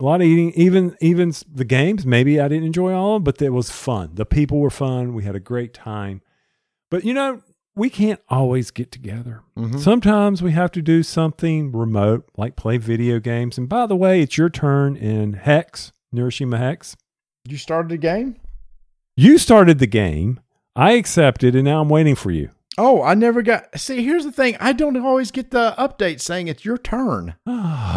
a 0.00 0.04
lot 0.04 0.20
of 0.20 0.26
eating, 0.26 0.52
even 0.54 0.96
even 1.00 1.32
the 1.52 1.64
games. 1.64 2.06
Maybe 2.06 2.40
I 2.40 2.48
didn't 2.48 2.64
enjoy 2.66 2.92
all 2.94 3.16
of 3.16 3.20
them, 3.20 3.24
but 3.24 3.42
it 3.42 3.50
was 3.50 3.70
fun. 3.70 4.10
The 4.14 4.26
people 4.26 4.58
were 4.60 4.70
fun. 4.70 5.12
We 5.14 5.24
had 5.24 5.34
a 5.34 5.40
great 5.40 5.74
time. 5.74 6.22
But 6.90 7.04
you 7.04 7.14
know, 7.14 7.42
we 7.74 7.90
can't 7.90 8.20
always 8.28 8.70
get 8.70 8.90
together. 8.92 9.42
Mhm. 9.56 9.78
Sometimes 9.78 10.42
we 10.42 10.52
have 10.52 10.72
to 10.72 10.82
do 10.82 11.02
something 11.02 11.70
remote, 11.72 12.28
like 12.36 12.56
play 12.56 12.76
video 12.76 13.18
games. 13.20 13.56
And 13.58 13.68
by 13.68 13.86
the 13.86 13.96
way, 13.96 14.20
it's 14.20 14.36
your 14.38 14.50
turn 14.50 14.96
in 14.96 15.34
Hex, 15.34 15.92
Neuroshima 16.14 16.58
Hex. 16.58 16.96
You 17.48 17.56
started 17.56 17.92
a 17.92 17.96
game? 17.96 18.36
You 19.20 19.36
started 19.36 19.80
the 19.80 19.88
game. 19.88 20.38
I 20.76 20.92
accepted, 20.92 21.56
and 21.56 21.64
now 21.64 21.80
I'm 21.80 21.88
waiting 21.88 22.14
for 22.14 22.30
you. 22.30 22.50
Oh, 22.78 23.02
I 23.02 23.14
never 23.14 23.42
got. 23.42 23.76
See, 23.76 24.04
here's 24.04 24.22
the 24.24 24.30
thing. 24.30 24.56
I 24.60 24.72
don't 24.72 24.96
always 24.96 25.32
get 25.32 25.50
the 25.50 25.74
update 25.76 26.20
saying 26.20 26.46
it's 26.46 26.64
your 26.64 26.78
turn. 26.78 27.34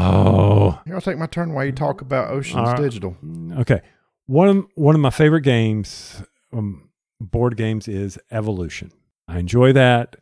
Oh, 0.04 0.80
Here, 0.84 0.96
I'll 0.96 1.02
take 1.02 1.20
my 1.20 1.28
turn 1.28 1.54
while 1.54 1.64
you 1.64 1.72
talk 1.74 2.02
about 2.02 2.32
Oceans 2.32 2.70
right. 2.70 2.78
Digital. 2.78 3.16
okay. 3.60 3.82
One 4.26 4.48
of 4.48 4.66
one 4.74 4.96
of 4.96 5.02
my 5.02 5.12
favorite 5.12 5.42
games, 5.42 6.24
um, 6.54 6.90
board 7.20 7.56
games, 7.56 7.88
is 7.88 8.18
Evolution. 8.32 8.92
I 9.28 9.38
enjoy 9.38 9.74
that. 9.74 10.16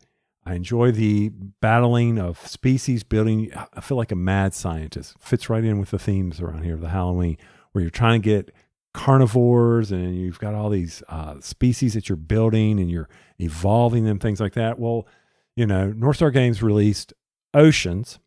I 0.45 0.55
enjoy 0.55 0.91
the 0.91 1.29
battling 1.29 2.19
of 2.19 2.45
species 2.45 3.03
building. 3.03 3.53
I 3.73 3.79
feel 3.79 3.95
like 3.95 4.11
a 4.11 4.15
mad 4.17 4.53
scientist. 4.53 5.15
Fits 5.19 5.49
right 5.49 5.63
in 5.63 5.79
with 5.79 5.91
the 5.91 5.99
themes 5.99 6.41
around 6.41 6.63
here 6.63 6.73
of 6.73 6.81
the 6.81 6.89
Halloween, 6.89 7.37
where 7.71 7.81
you're 7.83 7.89
trying 7.89 8.21
to 8.21 8.25
get 8.25 8.53
carnivores 8.93 9.91
and 9.91 10.15
you've 10.15 10.39
got 10.39 10.55
all 10.55 10.69
these 10.69 11.03
uh, 11.09 11.39
species 11.39 11.93
that 11.93 12.09
you're 12.09 12.15
building 12.15 12.79
and 12.79 12.89
you're 12.89 13.09
evolving 13.37 14.05
them, 14.05 14.19
things 14.19 14.39
like 14.39 14.53
that. 14.53 14.79
Well, 14.79 15.07
you 15.55 15.65
know, 15.65 15.91
North 15.91 16.17
Star 16.17 16.31
Games 16.31 16.63
released 16.63 17.13
Oceans, 17.53 18.19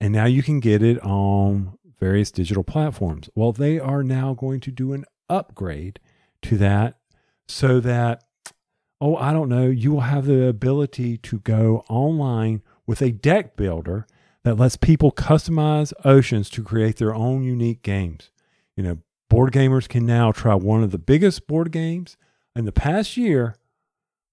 and 0.00 0.12
now 0.12 0.24
you 0.24 0.42
can 0.42 0.60
get 0.60 0.82
it 0.82 1.02
on 1.02 1.76
various 1.98 2.30
digital 2.30 2.64
platforms. 2.64 3.28
Well, 3.34 3.52
they 3.52 3.78
are 3.78 4.02
now 4.02 4.34
going 4.34 4.60
to 4.60 4.70
do 4.70 4.92
an 4.92 5.04
upgrade 5.28 6.00
to 6.42 6.56
that 6.56 6.98
so 7.46 7.80
that, 7.80 8.24
oh, 9.00 9.16
I 9.16 9.32
don't 9.32 9.48
know, 9.48 9.66
you 9.66 9.92
will 9.92 10.00
have 10.00 10.26
the 10.26 10.46
ability 10.46 11.18
to 11.18 11.40
go 11.40 11.84
online 11.88 12.62
with 12.86 13.02
a 13.02 13.12
deck 13.12 13.56
builder 13.56 14.06
that 14.42 14.54
lets 14.56 14.76
people 14.76 15.12
customize 15.12 15.92
oceans 16.04 16.48
to 16.50 16.62
create 16.62 16.96
their 16.96 17.14
own 17.14 17.42
unique 17.42 17.82
games. 17.82 18.30
You 18.76 18.82
know, 18.82 18.98
board 19.30 19.54
gamers 19.54 19.88
can 19.88 20.04
now 20.04 20.32
try 20.32 20.54
one 20.54 20.82
of 20.82 20.90
the 20.90 20.98
biggest 20.98 21.46
board 21.46 21.72
games 21.72 22.18
in 22.54 22.66
the 22.66 22.72
past 22.72 23.16
year 23.16 23.56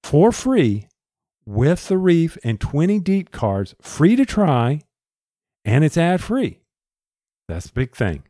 for 0.04 0.34
free 0.34 0.90
with 1.46 1.88
the 1.88 1.98
reef 1.98 2.38
and 2.44 2.60
20 2.60 3.00
deep 3.00 3.32
cards 3.32 3.74
free 3.82 4.18
to 4.18 4.26
try 4.26 4.82
and 5.64 5.86
it's 5.86 5.98
ad 5.98 6.22
free. 6.22 6.60
That's 7.48 7.68
the 7.68 7.74
big 7.74 7.96
thing. 7.96 8.24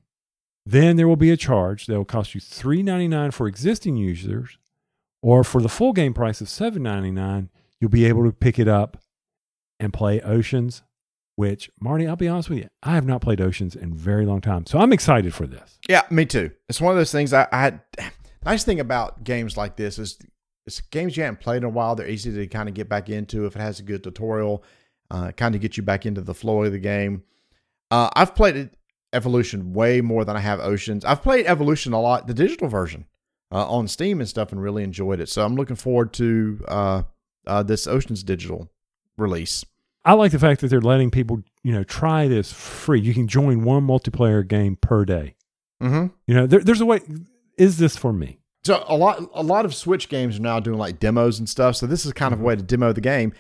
Then 0.66 0.98
there 0.98 1.08
will 1.08 1.16
be 1.16 1.32
a 1.32 1.38
charge 1.38 1.86
that 1.86 1.96
will 1.96 2.06
cost 2.06 2.36
you 2.36 2.42
$3.99 2.42 3.34
for 3.34 3.48
existing 3.48 3.96
users, 3.96 4.58
or 5.22 5.44
for 5.44 5.62
the 5.62 5.70
full 5.70 5.94
game 5.94 6.14
price 6.14 6.42
of 6.42 6.48
$7.99, 6.48 7.50
you'll 7.80 7.90
be 7.90 8.06
able 8.06 8.26
to 8.26 8.34
pick 8.34 8.60
it 8.60 8.68
up 8.68 8.98
and 9.80 9.94
play 9.94 10.20
Oceans. 10.22 10.84
Which, 11.38 11.70
Marty, 11.80 12.08
I'll 12.08 12.16
be 12.16 12.28
honest 12.28 12.50
with 12.50 12.58
you, 12.58 12.68
I 12.82 12.96
have 12.96 13.06
not 13.06 13.22
played 13.22 13.40
Oceans 13.40 13.76
in 13.76 13.94
very 13.94 14.26
long 14.26 14.42
time. 14.42 14.66
So 14.66 14.80
I'm 14.80 14.92
excited 14.92 15.36
for 15.36 15.46
this. 15.46 15.78
Yeah, 15.88 16.02
me 16.10 16.26
too. 16.26 16.50
It's 16.68 16.82
one 16.82 16.92
of 16.92 16.98
those 16.98 17.12
things 17.12 17.32
I, 17.32 17.48
I 17.52 17.62
had. 17.62 17.82
Nice 18.44 18.64
thing 18.64 18.80
about 18.80 19.24
games 19.24 19.56
like 19.56 19.76
this 19.76 20.00
is 20.00 20.18
it's 20.66 20.82
games 20.82 21.16
you 21.16 21.22
haven't 21.22 21.40
played 21.40 21.58
in 21.58 21.64
a 21.64 21.70
while. 21.70 21.96
They're 21.96 22.10
easy 22.10 22.34
to 22.34 22.48
kind 22.48 22.68
of 22.68 22.74
get 22.74 22.90
back 22.90 23.10
into 23.10 23.46
if 23.46 23.56
it 23.56 23.62
has 23.62 23.80
a 23.80 23.84
good 23.84 24.04
tutorial, 24.04 24.64
uh, 25.12 25.32
kind 25.32 25.54
of 25.54 25.62
get 25.62 25.78
you 25.78 25.84
back 25.84 26.08
into 26.08 26.22
the 26.22 26.34
flow 26.34 26.64
of 26.64 26.72
the 26.72 26.80
game. 26.80 27.24
Uh, 27.92 28.10
I've 28.16 28.34
played 28.34 28.72
Evolution 29.14 29.74
way 29.74 30.02
more 30.02 30.26
than 30.26 30.36
I 30.36 30.40
have 30.40 30.60
Oceans. 30.60 31.06
I've 31.06 31.22
played 31.22 31.46
Evolution 31.46 31.94
a 31.94 32.02
lot, 32.02 32.26
the 32.26 32.34
digital 32.34 32.68
version, 32.68 33.06
uh, 33.52 33.70
on 33.70 33.88
Steam 33.88 34.20
and 34.20 34.28
stuff, 34.28 34.52
and 34.52 34.62
really 34.62 34.84
enjoyed 34.84 35.20
it. 35.20 35.30
So 35.30 35.46
I'm 35.46 35.56
looking 35.56 35.76
forward 35.76 36.14
to 36.14 36.66
uh, 36.68 37.04
uh, 37.46 37.64
this 37.64 37.86
Oceans 37.86 38.24
digital 38.24 38.72
release. 39.18 39.64
I 40.08 40.14
like 40.14 40.32
the 40.32 40.40
fact 40.40 40.62
that 40.62 40.70
they're 40.70 40.80
letting 40.80 41.12
people, 41.12 41.44
you 41.64 41.74
know, 41.74 41.84
try 41.84 42.30
this 42.30 42.54
free. 42.54 43.02
You 43.02 43.14
can 43.14 43.28
join 43.28 43.64
one 43.64 43.86
multiplayer 43.86 44.48
game 44.48 44.78
per 44.78 45.04
day. 45.04 45.36
Mm-hmm. 45.84 46.08
You 46.26 46.34
know, 46.34 46.48
there, 46.48 46.62
there's 46.62 46.80
a 46.80 46.86
way. 46.86 47.02
Is 47.58 47.78
this 47.78 47.98
for 47.98 48.14
me? 48.14 48.40
So 48.64 48.84
a 48.88 48.96
lot 48.96 49.30
a 49.34 49.44
lot 49.44 49.66
of 49.66 49.76
Switch 49.76 50.10
games 50.10 50.40
are 50.40 50.42
now 50.42 50.60
doing 50.60 50.78
like 50.78 51.00
demos 51.00 51.40
and 51.40 51.48
stuff. 51.48 51.76
So 51.76 51.88
this 51.88 52.06
is 52.06 52.14
kind 52.14 52.34
of 52.34 52.40
a 52.40 52.44
way 52.44 52.56
to 52.56 52.62
demo 52.62 52.94
the 52.94 53.02
game. 53.02 53.34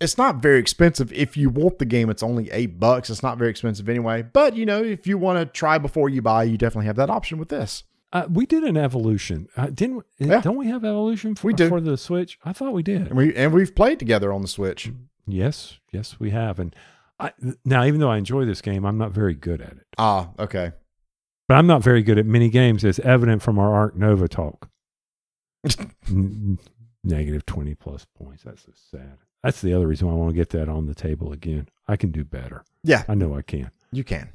It's 0.00 0.18
not 0.18 0.36
very 0.36 0.58
expensive. 0.58 1.12
If 1.12 1.36
you 1.36 1.48
want 1.48 1.78
the 1.78 1.84
game, 1.86 2.10
it's 2.10 2.22
only 2.22 2.50
eight 2.50 2.78
bucks. 2.78 3.08
It's 3.08 3.22
not 3.22 3.38
very 3.38 3.50
expensive 3.50 3.88
anyway. 3.88 4.22
But 4.22 4.54
you 4.54 4.66
know, 4.66 4.82
if 4.82 5.06
you 5.06 5.16
want 5.18 5.38
to 5.38 5.46
try 5.46 5.78
before 5.78 6.08
you 6.08 6.20
buy, 6.22 6.44
you 6.44 6.58
definitely 6.58 6.86
have 6.86 6.96
that 6.96 7.10
option 7.10 7.38
with 7.38 7.48
this. 7.48 7.84
Uh, 8.12 8.26
we 8.30 8.44
did 8.44 8.62
an 8.64 8.76
evolution, 8.76 9.48
uh, 9.56 9.68
didn't? 9.68 10.04
Yeah. 10.18 10.42
Don't 10.42 10.56
we 10.56 10.66
have 10.66 10.84
evolution 10.84 11.34
for, 11.34 11.46
We 11.46 11.54
do. 11.54 11.70
for 11.70 11.80
the 11.80 11.96
Switch? 11.96 12.38
I 12.44 12.52
thought 12.52 12.74
we 12.74 12.82
did. 12.82 13.08
And 13.08 13.16
we 13.16 13.34
and 13.34 13.52
we've 13.54 13.74
played 13.74 13.98
together 13.98 14.32
on 14.32 14.42
the 14.42 14.48
Switch. 14.48 14.90
Yes, 15.26 15.78
yes, 15.92 16.18
we 16.18 16.30
have. 16.30 16.58
And 16.58 16.74
I, 17.18 17.32
now, 17.64 17.84
even 17.84 18.00
though 18.00 18.10
I 18.10 18.18
enjoy 18.18 18.44
this 18.44 18.60
game, 18.60 18.84
I'm 18.84 18.98
not 18.98 19.12
very 19.12 19.34
good 19.34 19.60
at 19.60 19.72
it. 19.72 19.86
Ah, 19.98 20.30
okay. 20.38 20.72
But 21.48 21.54
I'm 21.54 21.66
not 21.66 21.82
very 21.82 22.02
good 22.02 22.18
at 22.18 22.26
mini 22.26 22.48
games, 22.48 22.84
as 22.84 22.98
evident 23.00 23.42
from 23.42 23.58
our 23.58 23.74
Ark 23.74 23.96
Nova 23.96 24.28
talk. 24.28 24.68
negative 27.04 27.44
20 27.46 27.74
plus 27.74 28.06
points. 28.16 28.42
That's 28.44 28.62
so 28.62 28.72
sad. 28.90 29.18
That's 29.42 29.60
the 29.60 29.74
other 29.74 29.86
reason 29.86 30.06
why 30.06 30.14
I 30.14 30.16
want 30.16 30.30
to 30.30 30.36
get 30.36 30.50
that 30.50 30.68
on 30.68 30.86
the 30.86 30.94
table 30.94 31.32
again. 31.32 31.68
I 31.88 31.96
can 31.96 32.10
do 32.10 32.24
better. 32.24 32.64
Yeah, 32.84 33.04
I 33.08 33.14
know 33.14 33.36
I 33.36 33.42
can. 33.42 33.70
you 33.90 34.04
can. 34.04 34.30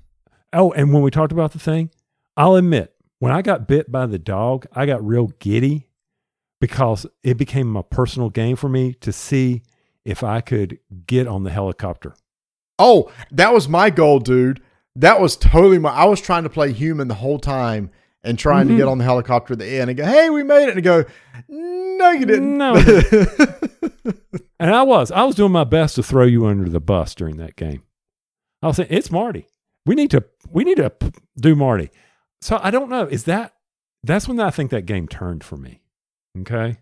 Oh, 0.54 0.72
and 0.72 0.94
when 0.94 1.02
we 1.02 1.12
talked 1.12 1.32
about 1.32 1.52
the 1.52 1.60
thing, 1.60 1.92
I'll 2.36 2.56
admit, 2.56 2.94
when 3.20 3.32
I 3.32 3.42
got 3.42 3.68
bit 3.68 3.92
by 3.92 4.06
the 4.06 4.20
dog, 4.20 4.66
I 4.74 4.86
got 4.86 5.06
real 5.06 5.28
giddy 5.40 5.90
because 6.60 7.06
it 7.24 7.36
became 7.36 7.76
a 7.76 7.84
personal 7.84 8.30
game 8.30 8.56
for 8.56 8.70
me 8.70 8.94
to 8.96 9.12
see 9.12 9.64
if 10.08 10.24
I 10.24 10.42
could 10.42 10.80
get 11.06 11.28
on 11.28 11.44
the 11.44 11.52
helicopter. 11.52 12.16
Oh, 12.80 13.12
that 13.32 13.54
was 13.54 13.68
my 13.68 13.90
goal, 13.90 14.20
dude. 14.20 14.62
That 14.96 15.20
was 15.20 15.36
totally 15.38 15.78
my. 15.80 15.90
I 15.92 16.06
was 16.06 16.22
trying 16.22 16.44
to 16.44 16.50
play 16.50 16.72
human 16.72 17.08
the 17.08 17.14
whole 17.16 17.38
time 17.40 17.92
and 18.24 18.38
trying 18.40 18.68
to 18.68 18.74
Mhm. 18.74 18.78
get 18.78 18.88
on 18.88 18.98
the 18.98 19.04
helicopter 19.04 19.54
at 19.54 19.60
the 19.60 19.66
end 19.68 19.90
and 19.90 19.98
go, 19.98 20.06
"Hey, 20.06 20.30
we 20.30 20.44
made 20.44 20.70
it!" 20.70 20.76
And 20.76 20.84
go, 20.84 21.06
"No, 21.50 22.12
you 22.12 22.26
didn't." 22.26 22.58
No. 22.58 22.76
And 24.60 24.74
I 24.74 24.82
was. 24.82 25.12
I 25.12 25.24
was 25.24 25.36
doing 25.36 25.52
my 25.52 25.66
best 25.66 25.96
to 25.96 26.04
throw 26.04 26.26
you 26.26 26.48
under 26.48 26.68
the 26.68 26.80
bus 26.80 27.14
during 27.14 27.38
that 27.38 27.56
game. 27.56 27.84
I 28.64 28.68
was 28.68 28.78
saying, 28.78 28.90
it's 28.92 29.12
Marty. 29.12 29.46
We 29.86 29.94
need 29.94 30.10
to 30.12 30.24
we 30.50 30.64
need 30.64 30.78
to 30.78 30.92
do 31.40 31.56
Marty. 31.56 31.92
So 32.42 32.60
I 32.64 32.72
don't 32.72 32.90
know. 32.90 33.06
Is 33.06 33.26
that 33.26 33.54
that's 34.04 34.28
when 34.28 34.40
I 34.40 34.50
think 34.50 34.72
that 34.72 34.88
game 34.88 35.08
turned 35.08 35.44
for 35.44 35.58
me. 35.58 35.82
Okay. 36.40 36.78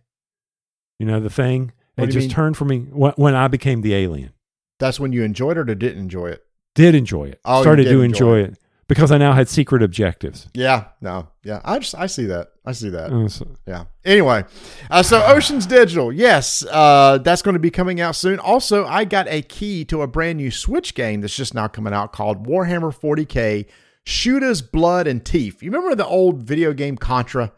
You 0.99 1.05
know 1.05 1.19
the 1.19 1.29
thing? 1.29 1.73
What 2.03 2.09
it 2.09 2.11
just 2.13 2.27
mean? 2.27 2.35
turned 2.35 2.57
for 2.57 2.65
me 2.65 2.79
when, 2.91 3.13
when 3.13 3.35
I 3.35 3.47
became 3.47 3.81
the 3.81 3.95
alien. 3.95 4.31
That's 4.79 4.99
when 4.99 5.13
you 5.13 5.23
enjoyed 5.23 5.57
it 5.57 5.69
or 5.69 5.75
didn't 5.75 5.99
enjoy 5.99 6.27
it. 6.27 6.43
Did 6.75 6.95
enjoy 6.95 7.25
it. 7.29 7.39
Oh, 7.45 7.61
Started 7.61 7.85
to 7.85 8.01
enjoy 8.01 8.03
enjoy 8.03 8.39
it. 8.51 8.57
because 8.89 9.11
I 9.11 9.17
now 9.17 9.31
had 9.31 9.47
secret 9.47 9.81
objectives. 9.81 10.49
Yeah, 10.53 10.85
no, 10.99 11.29
yeah. 11.43 11.61
I 11.63 11.79
just 11.79 11.95
I 11.95 12.07
see 12.07 12.25
that. 12.25 12.49
I 12.65 12.73
see 12.73 12.89
that. 12.89 13.11
Uh, 13.13 13.27
so- 13.29 13.47
Yeah. 13.65 13.85
Anyway, 14.03 14.43
uh, 14.91 15.01
so 15.03 15.23
Oceans 15.25 15.65
Digital, 15.65 16.11
yes, 16.11 16.65
uh, 16.69 17.17
that's 17.19 17.41
going 17.41 17.53
to 17.53 17.59
be 17.59 17.71
coming 17.71 18.01
out 18.01 18.15
soon. 18.17 18.39
Also, 18.39 18.85
I 18.85 19.05
got 19.05 19.27
a 19.29 19.41
key 19.43 19.85
to 19.85 20.01
a 20.01 20.07
brand 20.07 20.37
new 20.39 20.51
Switch 20.51 20.93
game 20.95 21.21
that's 21.21 21.35
just 21.37 21.53
now 21.53 21.67
coming 21.69 21.93
out 21.93 22.11
called 22.11 22.45
Warhammer 22.45 22.93
40k: 22.93 23.65
Shootas, 24.05 24.69
Blood, 24.69 25.07
and 25.07 25.23
Teeth. 25.25 25.63
You 25.63 25.71
remember 25.71 25.95
the 25.95 26.05
old 26.05 26.43
video 26.43 26.73
game 26.73 26.97
Contra? 26.97 27.53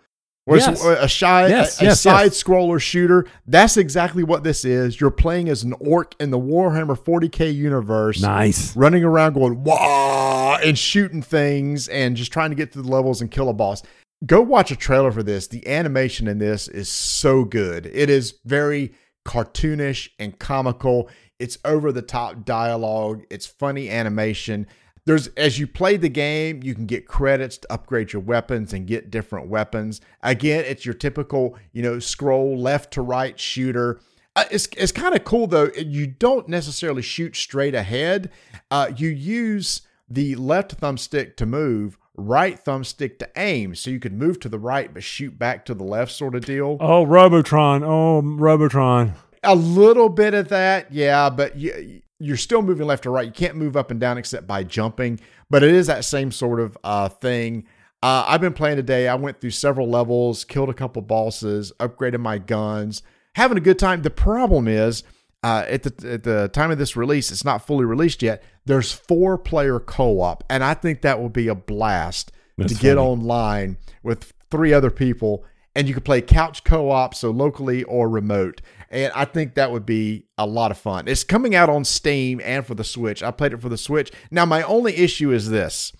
Where 0.47 0.59
Yes. 0.59 0.81
a, 0.85 1.03
a 1.03 1.07
shy, 1.09 1.47
Yes, 1.49 1.81
a, 1.81 1.83
a 1.83 1.87
yes, 1.89 1.99
side 2.01 2.23
yes. 2.31 2.41
scroller 2.41 2.79
shooter. 2.79 3.25
That's 3.47 3.75
exactly 3.75 4.23
what 4.23 4.43
this 4.45 4.63
is. 4.63 5.01
You're 5.01 5.11
playing 5.11 5.49
as 5.49 5.63
an 5.63 5.73
orc 5.81 6.15
in 6.21 6.31
the 6.31 6.39
Warhammer 6.39 6.97
40k 6.97 7.53
universe 7.53 8.21
nice. 8.21 8.73
running 8.75 9.03
around 9.03 9.33
going 9.33 9.65
wah 9.65 10.57
and 10.63 10.79
shooting 10.79 11.21
things 11.21 11.89
and 11.89 12.15
just 12.15 12.31
trying 12.31 12.49
to 12.51 12.55
get 12.55 12.71
to 12.71 12.81
the 12.81 12.87
levels 12.87 13.19
and 13.19 13.29
kill 13.29 13.49
a 13.49 13.53
boss. 13.53 13.83
Go 14.25 14.39
watch 14.41 14.71
a 14.71 14.77
trailer 14.77 15.11
for 15.11 15.21
this. 15.21 15.47
The 15.47 15.67
animation 15.67 16.29
in 16.29 16.37
this 16.39 16.69
is 16.69 16.87
so 16.87 17.43
good. 17.43 17.85
It 17.85 18.09
is 18.09 18.35
very 18.45 18.93
cartoonish 19.27 20.09
and 20.17 20.39
comical. 20.39 21.09
It's 21.39 21.57
over 21.65 21.91
the 21.91 22.01
top 22.01 22.45
dialogue. 22.45 23.23
It's 23.29 23.45
funny 23.45 23.89
animation. 23.89 24.65
There's 25.07 25.27
as 25.37 25.57
you 25.57 25.67
play 25.67 25.95
the 25.95 26.09
game, 26.09 26.61
you 26.63 26.75
can 26.75 26.85
get 26.85 27.07
credits 27.07 27.57
to 27.59 27.71
upgrade 27.71 28.11
your 28.11 28.21
weapons 28.21 28.73
and 28.73 28.85
get 28.85 29.09
different 29.09 29.47
weapons. 29.47 30.01
Again, 30.21 30.65
it's 30.67 30.85
your 30.85 30.95
typical, 30.95 31.57
you 31.71 31.81
know, 31.81 31.97
scroll 31.99 32.57
left 32.57 32.91
to 32.93 33.01
right 33.01 33.39
shooter. 33.39 34.01
Uh, 34.35 34.43
it's 34.51 34.67
it's 34.75 34.91
kind 34.91 35.15
of 35.15 35.23
cool 35.23 35.47
though. 35.47 35.71
You 35.77 36.07
don't 36.07 36.49
necessarily 36.49 37.01
shoot 37.01 37.37
straight 37.37 37.73
ahead. 37.73 38.31
Uh, 38.69 38.91
you 38.97 39.07
use 39.07 39.81
the 40.09 40.35
left 40.35 40.79
thumbstick 40.79 41.37
to 41.37 41.45
move, 41.45 41.97
right 42.15 42.61
thumbstick 42.63 43.17
to 43.19 43.29
aim, 43.37 43.75
so 43.75 43.89
you 43.89 44.01
can 44.01 44.17
move 44.17 44.41
to 44.41 44.49
the 44.49 44.59
right 44.59 44.93
but 44.93 45.03
shoot 45.03 45.39
back 45.39 45.65
to 45.65 45.73
the 45.73 45.85
left, 45.85 46.11
sort 46.11 46.35
of 46.35 46.45
deal. 46.45 46.77
Oh, 46.81 47.03
Robotron. 47.05 47.81
Oh, 47.81 48.21
Robotron. 48.21 49.13
A 49.43 49.55
little 49.55 50.09
bit 50.09 50.33
of 50.33 50.49
that, 50.49 50.91
yeah, 50.91 51.29
but 51.29 51.55
you, 51.55 52.01
you're 52.19 52.37
still 52.37 52.61
moving 52.61 52.87
left 52.87 53.05
or 53.05 53.11
right. 53.11 53.25
You 53.27 53.31
can't 53.31 53.55
move 53.55 53.77
up 53.77 53.91
and 53.91 53.99
down 53.99 54.17
except 54.17 54.47
by 54.47 54.63
jumping, 54.63 55.19
but 55.49 55.63
it 55.63 55.73
is 55.73 55.87
that 55.87 56.05
same 56.05 56.31
sort 56.31 56.59
of 56.59 56.77
uh, 56.83 57.09
thing. 57.09 57.65
Uh, 58.01 58.25
I've 58.27 58.41
been 58.41 58.53
playing 58.53 58.77
today. 58.77 59.07
I 59.07 59.15
went 59.15 59.41
through 59.41 59.51
several 59.51 59.89
levels, 59.89 60.43
killed 60.43 60.69
a 60.69 60.73
couple 60.73 61.01
bosses, 61.01 61.71
upgraded 61.79 62.19
my 62.19 62.37
guns, 62.37 63.01
having 63.35 63.57
a 63.57 63.61
good 63.61 63.79
time. 63.79 64.01
The 64.01 64.09
problem 64.09 64.67
is, 64.67 65.03
uh, 65.43 65.65
at 65.67 65.83
the 65.83 66.11
at 66.11 66.23
the 66.23 66.49
time 66.49 66.71
of 66.71 66.77
this 66.77 66.95
release, 66.95 67.31
it's 67.31 67.45
not 67.45 67.65
fully 67.65 67.85
released 67.85 68.21
yet. 68.21 68.43
There's 68.65 68.91
four 68.91 69.37
player 69.37 69.79
co 69.79 70.21
op, 70.21 70.43
and 70.49 70.63
I 70.63 70.73
think 70.73 71.01
that 71.01 71.19
will 71.19 71.29
be 71.29 71.47
a 71.47 71.55
blast 71.55 72.31
That's 72.57 72.73
to 72.73 72.79
get 72.79 72.97
funny. 72.97 73.07
online 73.07 73.77
with 74.03 74.33
three 74.51 74.73
other 74.73 74.91
people, 74.91 75.45
and 75.77 75.87
you 75.87 75.93
can 75.93 76.01
play 76.01 76.21
couch 76.21 76.63
co 76.63 76.89
op, 76.89 77.13
so 77.13 77.29
locally 77.29 77.83
or 77.83 78.09
remote. 78.09 78.61
And 78.89 79.13
I 79.13 79.25
think 79.25 79.53
that 79.53 79.71
would 79.71 79.85
be 79.85 80.25
a 80.35 80.45
lot 80.47 80.71
of 80.71 80.77
fun. 80.79 81.07
It's 81.07 81.23
coming 81.23 81.53
out 81.53 81.69
on 81.69 81.85
Steam 81.85 82.41
and 82.43 82.65
for 82.65 82.73
the 82.73 82.83
Switch. 82.83 83.21
I 83.21 83.29
played 83.29 83.53
it 83.53 83.61
for 83.61 83.69
the 83.69 83.77
Switch. 83.77 84.11
Now, 84.31 84.43
my 84.43 84.63
only 84.63 84.97
issue 84.97 85.31
is 85.31 85.51
this 85.51 85.93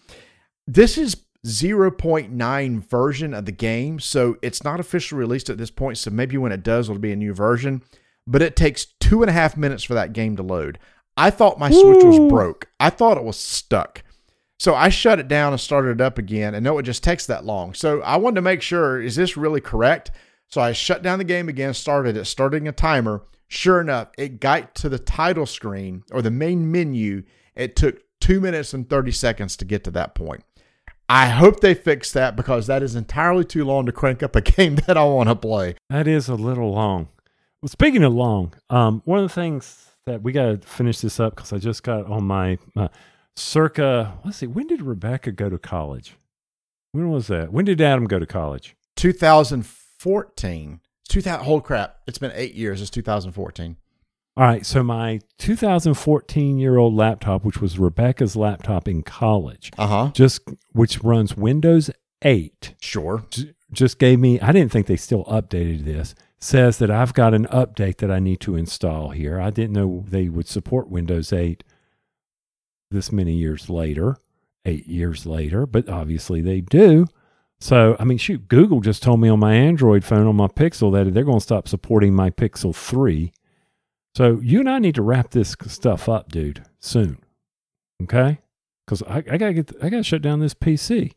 this 0.65 0.97
is 0.97 1.17
0.9 1.45 2.89
version 2.89 3.33
of 3.35 3.45
the 3.45 3.51
game, 3.51 3.99
so 3.99 4.37
it's 4.41 4.63
not 4.63 4.79
officially 4.79 5.19
released 5.19 5.49
at 5.51 5.59
this 5.59 5.69
point. 5.69 5.99
So 5.99 6.09
maybe 6.09 6.37
when 6.37 6.51
it 6.51 6.63
does, 6.63 6.89
it'll 6.89 6.99
be 6.99 7.11
a 7.11 7.15
new 7.15 7.35
version. 7.35 7.83
But 8.25 8.41
it 8.41 8.55
takes 8.55 8.87
two 8.99 9.21
and 9.21 9.29
a 9.29 9.33
half 9.33 9.55
minutes 9.55 9.83
for 9.83 9.93
that 9.93 10.11
game 10.11 10.35
to 10.37 10.43
load. 10.43 10.79
I 11.15 11.29
thought 11.29 11.59
my 11.59 11.69
Switch 11.69 12.03
was 12.03 12.19
broke. 12.31 12.67
I 12.79 12.89
thought 12.89 13.17
it 13.17 13.23
was 13.23 13.37
stuck. 13.37 14.03
So 14.59 14.73
I 14.73 14.89
shut 14.89 15.19
it 15.19 15.27
down 15.27 15.53
and 15.53 15.61
started 15.61 15.99
it 15.99 16.01
up 16.01 16.17
again, 16.17 16.55
and 16.55 16.63
no, 16.63 16.77
it 16.79 16.83
just 16.83 17.03
takes 17.03 17.27
that 17.27 17.45
long. 17.45 17.73
So 17.73 18.01
I 18.01 18.17
wanted 18.17 18.35
to 18.35 18.41
make 18.41 18.61
sure 18.61 19.01
is 19.01 19.15
this 19.15 19.37
really 19.37 19.61
correct? 19.61 20.11
So 20.49 20.61
I 20.61 20.71
shut 20.71 21.03
down 21.03 21.19
the 21.19 21.25
game 21.25 21.49
again, 21.49 21.73
started 21.73 22.17
it, 22.17 22.25
starting 22.25 22.67
a 22.67 22.71
timer. 22.71 23.23
Sure 23.49 23.79
enough, 23.79 24.09
it 24.17 24.39
got 24.39 24.75
to 24.75 24.89
the 24.89 24.99
title 24.99 25.45
screen 25.45 26.03
or 26.11 26.21
the 26.21 26.31
main 26.31 26.71
menu. 26.71 27.23
It 27.55 27.75
took 27.75 28.01
two 28.19 28.41
minutes 28.41 28.73
and 28.73 28.89
30 28.89 29.11
seconds 29.11 29.55
to 29.57 29.65
get 29.65 29.83
to 29.85 29.91
that 29.91 30.15
point. 30.15 30.43
I 31.09 31.29
hope 31.29 31.61
they 31.61 31.73
fix 31.73 32.11
that 32.13 32.35
because 32.35 32.67
that 32.67 32.83
is 32.83 32.95
entirely 32.95 33.45
too 33.45 33.63
long 33.63 33.85
to 33.85 33.91
crank 33.91 34.21
up 34.21 34.35
a 34.35 34.41
game 34.57 34.75
that 34.87 34.97
I 34.97 35.03
want 35.03 35.29
to 35.29 35.35
play. 35.35 35.75
That 35.89 36.07
is 36.07 36.27
a 36.27 36.35
little 36.35 36.73
long. 36.73 37.09
Well, 37.61 37.69
speaking 37.69 38.03
of 38.03 38.13
long, 38.13 38.53
um, 38.69 39.01
one 39.05 39.19
of 39.19 39.23
the 39.23 39.33
things 39.33 39.91
that 40.05 40.21
we 40.21 40.31
got 40.31 40.61
to 40.61 40.67
finish 40.67 40.99
this 40.99 41.19
up 41.19 41.35
because 41.35 41.53
I 41.53 41.57
just 41.57 41.83
got 41.83 42.05
on 42.05 42.23
my 42.23 42.57
uh, 42.75 42.89
circa. 43.37 44.17
Let's 44.25 44.37
see, 44.37 44.47
when 44.47 44.67
did 44.67 44.81
Rebecca 44.81 45.31
go 45.31 45.49
to 45.49 45.57
college? 45.57 46.15
When 46.91 47.09
was 47.09 47.27
that? 47.27 47.51
When 47.51 47.65
did 47.65 47.79
Adam 47.81 48.05
go 48.05 48.19
to 48.19 48.25
college? 48.25 48.75
2014. 48.95 50.79
2000, 51.09 51.45
holy 51.45 51.61
crap. 51.61 51.97
It's 52.07 52.17
been 52.17 52.31
eight 52.35 52.53
years. 52.53 52.81
It's 52.81 52.89
2014. 52.89 53.77
All 54.35 54.43
right, 54.43 54.65
so 54.65 54.83
my 54.83 55.19
2014 55.39 56.59
year 56.59 56.77
old 56.77 56.93
laptop, 56.93 57.43
which 57.43 57.59
was 57.59 57.79
Rebecca's 57.79 58.35
laptop 58.35 58.87
in 58.87 59.01
college, 59.01 59.71
Uh 59.77 59.87
huh. 59.87 60.11
just 60.13 60.41
which 60.73 61.01
runs 61.03 61.35
Windows 61.35 61.89
8, 62.21 62.75
Sure. 62.79 63.23
j- 63.31 63.53
just 63.71 63.97
gave 63.99 64.19
me. 64.19 64.39
I 64.39 64.51
didn't 64.51 64.71
think 64.71 64.85
they 64.87 64.95
still 64.95 65.23
updated 65.25 65.85
this. 65.85 66.13
Says 66.39 66.77
that 66.77 66.91
I've 66.91 67.13
got 67.15 67.33
an 67.33 67.45
update 67.47 67.97
that 67.97 68.11
I 68.11 68.19
need 68.19 68.39
to 68.41 68.55
install 68.55 69.09
here. 69.09 69.41
I 69.41 69.49
didn't 69.49 69.73
know 69.73 70.05
they 70.07 70.29
would 70.29 70.47
support 70.47 70.87
Windows 70.89 71.33
8 71.33 71.63
this 72.91 73.11
many 73.11 73.33
years 73.33 73.69
later, 73.69 74.17
eight 74.65 74.87
years 74.87 75.25
later, 75.25 75.65
but 75.65 75.89
obviously 75.89 76.41
they 76.41 76.61
do. 76.61 77.07
So, 77.59 77.95
I 77.99 78.03
mean, 78.03 78.17
shoot, 78.17 78.47
Google 78.47 78.81
just 78.81 79.01
told 79.01 79.19
me 79.19 79.29
on 79.29 79.39
my 79.39 79.53
Android 79.55 80.03
phone, 80.03 80.27
on 80.27 80.35
my 80.35 80.47
Pixel, 80.47 80.91
that 80.93 81.11
they're 81.13 81.23
going 81.23 81.39
to 81.39 81.43
stop 81.43 81.67
supporting 81.67 82.13
my 82.13 82.29
Pixel 82.29 82.75
3. 82.75 83.31
So, 84.15 84.39
you 84.41 84.59
and 84.59 84.69
I 84.69 84.79
need 84.79 84.95
to 84.95 85.01
wrap 85.01 85.31
this 85.31 85.55
stuff 85.65 86.07
up, 86.07 86.31
dude, 86.31 86.63
soon. 86.79 87.17
Okay? 88.03 88.39
Because 88.85 89.01
I, 89.03 89.17
I 89.17 89.37
got 89.37 89.47
to 89.47 89.53
get, 89.53 89.71
I 89.81 89.89
got 89.89 89.97
to 89.97 90.03
shut 90.03 90.21
down 90.21 90.39
this 90.39 90.53
PC. 90.53 91.13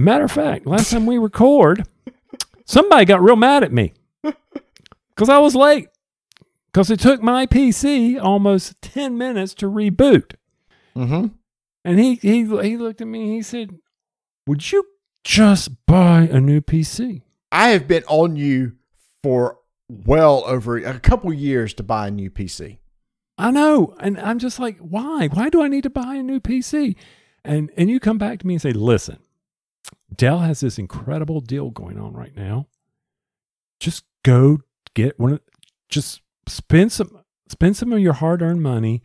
Matter 0.00 0.24
of 0.24 0.32
fact, 0.32 0.66
last 0.66 0.90
time 0.90 1.04
we 1.04 1.18
record, 1.18 1.86
somebody 2.64 3.04
got 3.04 3.22
real 3.22 3.36
mad 3.36 3.62
at 3.62 3.72
me 3.72 3.92
because 4.22 5.28
I 5.28 5.38
was 5.38 5.54
late. 5.54 5.88
Because 6.72 6.90
it 6.90 7.00
took 7.00 7.22
my 7.22 7.46
PC 7.46 8.18
almost 8.18 8.80
10 8.80 9.18
minutes 9.18 9.54
to 9.54 9.66
reboot. 9.66 10.34
Mm-hmm. 10.96 11.26
And 11.84 11.98
he, 11.98 12.16
he, 12.16 12.44
he 12.44 12.76
looked 12.76 13.00
at 13.00 13.06
me 13.06 13.22
and 13.22 13.32
he 13.32 13.42
said, 13.42 13.78
Would 14.46 14.70
you 14.70 14.84
just 15.24 15.86
buy 15.86 16.22
a 16.22 16.40
new 16.40 16.60
PC? 16.60 17.22
I 17.52 17.68
have 17.70 17.88
been 17.88 18.04
on 18.04 18.36
you 18.36 18.72
for 19.22 19.58
well 19.88 20.44
over 20.46 20.76
a 20.76 21.00
couple 21.00 21.32
years 21.32 21.74
to 21.74 21.82
buy 21.82 22.08
a 22.08 22.10
new 22.10 22.30
PC. 22.30 22.78
I 23.38 23.50
know. 23.50 23.94
And 23.98 24.18
I'm 24.20 24.38
just 24.38 24.58
like, 24.58 24.78
Why? 24.78 25.28
Why 25.28 25.48
do 25.48 25.62
I 25.62 25.68
need 25.68 25.84
to 25.84 25.90
buy 25.90 26.16
a 26.16 26.22
new 26.22 26.40
PC? 26.40 26.96
And, 27.44 27.70
and 27.76 27.88
you 27.88 28.00
come 28.00 28.18
back 28.18 28.38
to 28.40 28.46
me 28.46 28.54
and 28.54 28.62
say, 28.62 28.72
Listen, 28.72 29.18
Dell 30.14 30.40
has 30.40 30.60
this 30.60 30.78
incredible 30.78 31.40
deal 31.40 31.70
going 31.70 31.98
on 31.98 32.12
right 32.12 32.36
now. 32.36 32.66
Just 33.78 34.04
go 34.22 34.60
get 34.94 35.18
one 35.18 35.34
of, 35.34 35.40
just 35.88 36.20
spend 36.46 36.92
some, 36.92 37.20
spend 37.48 37.76
some 37.76 37.92
of 37.92 38.00
your 38.00 38.12
hard 38.12 38.42
earned 38.42 38.62
money. 38.62 39.02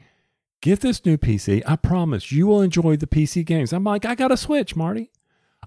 Get 0.66 0.80
this 0.80 1.06
new 1.06 1.16
PC. 1.16 1.62
I 1.68 1.76
promise 1.76 2.32
you 2.32 2.48
will 2.48 2.64
enjoy 2.64 2.96
the 2.96 3.06
PC 3.06 3.46
games. 3.46 3.72
I'm 3.72 3.84
like, 3.84 4.04
I 4.04 4.16
got 4.16 4.32
a 4.32 4.36
Switch, 4.36 4.76
Marty. 4.76 5.12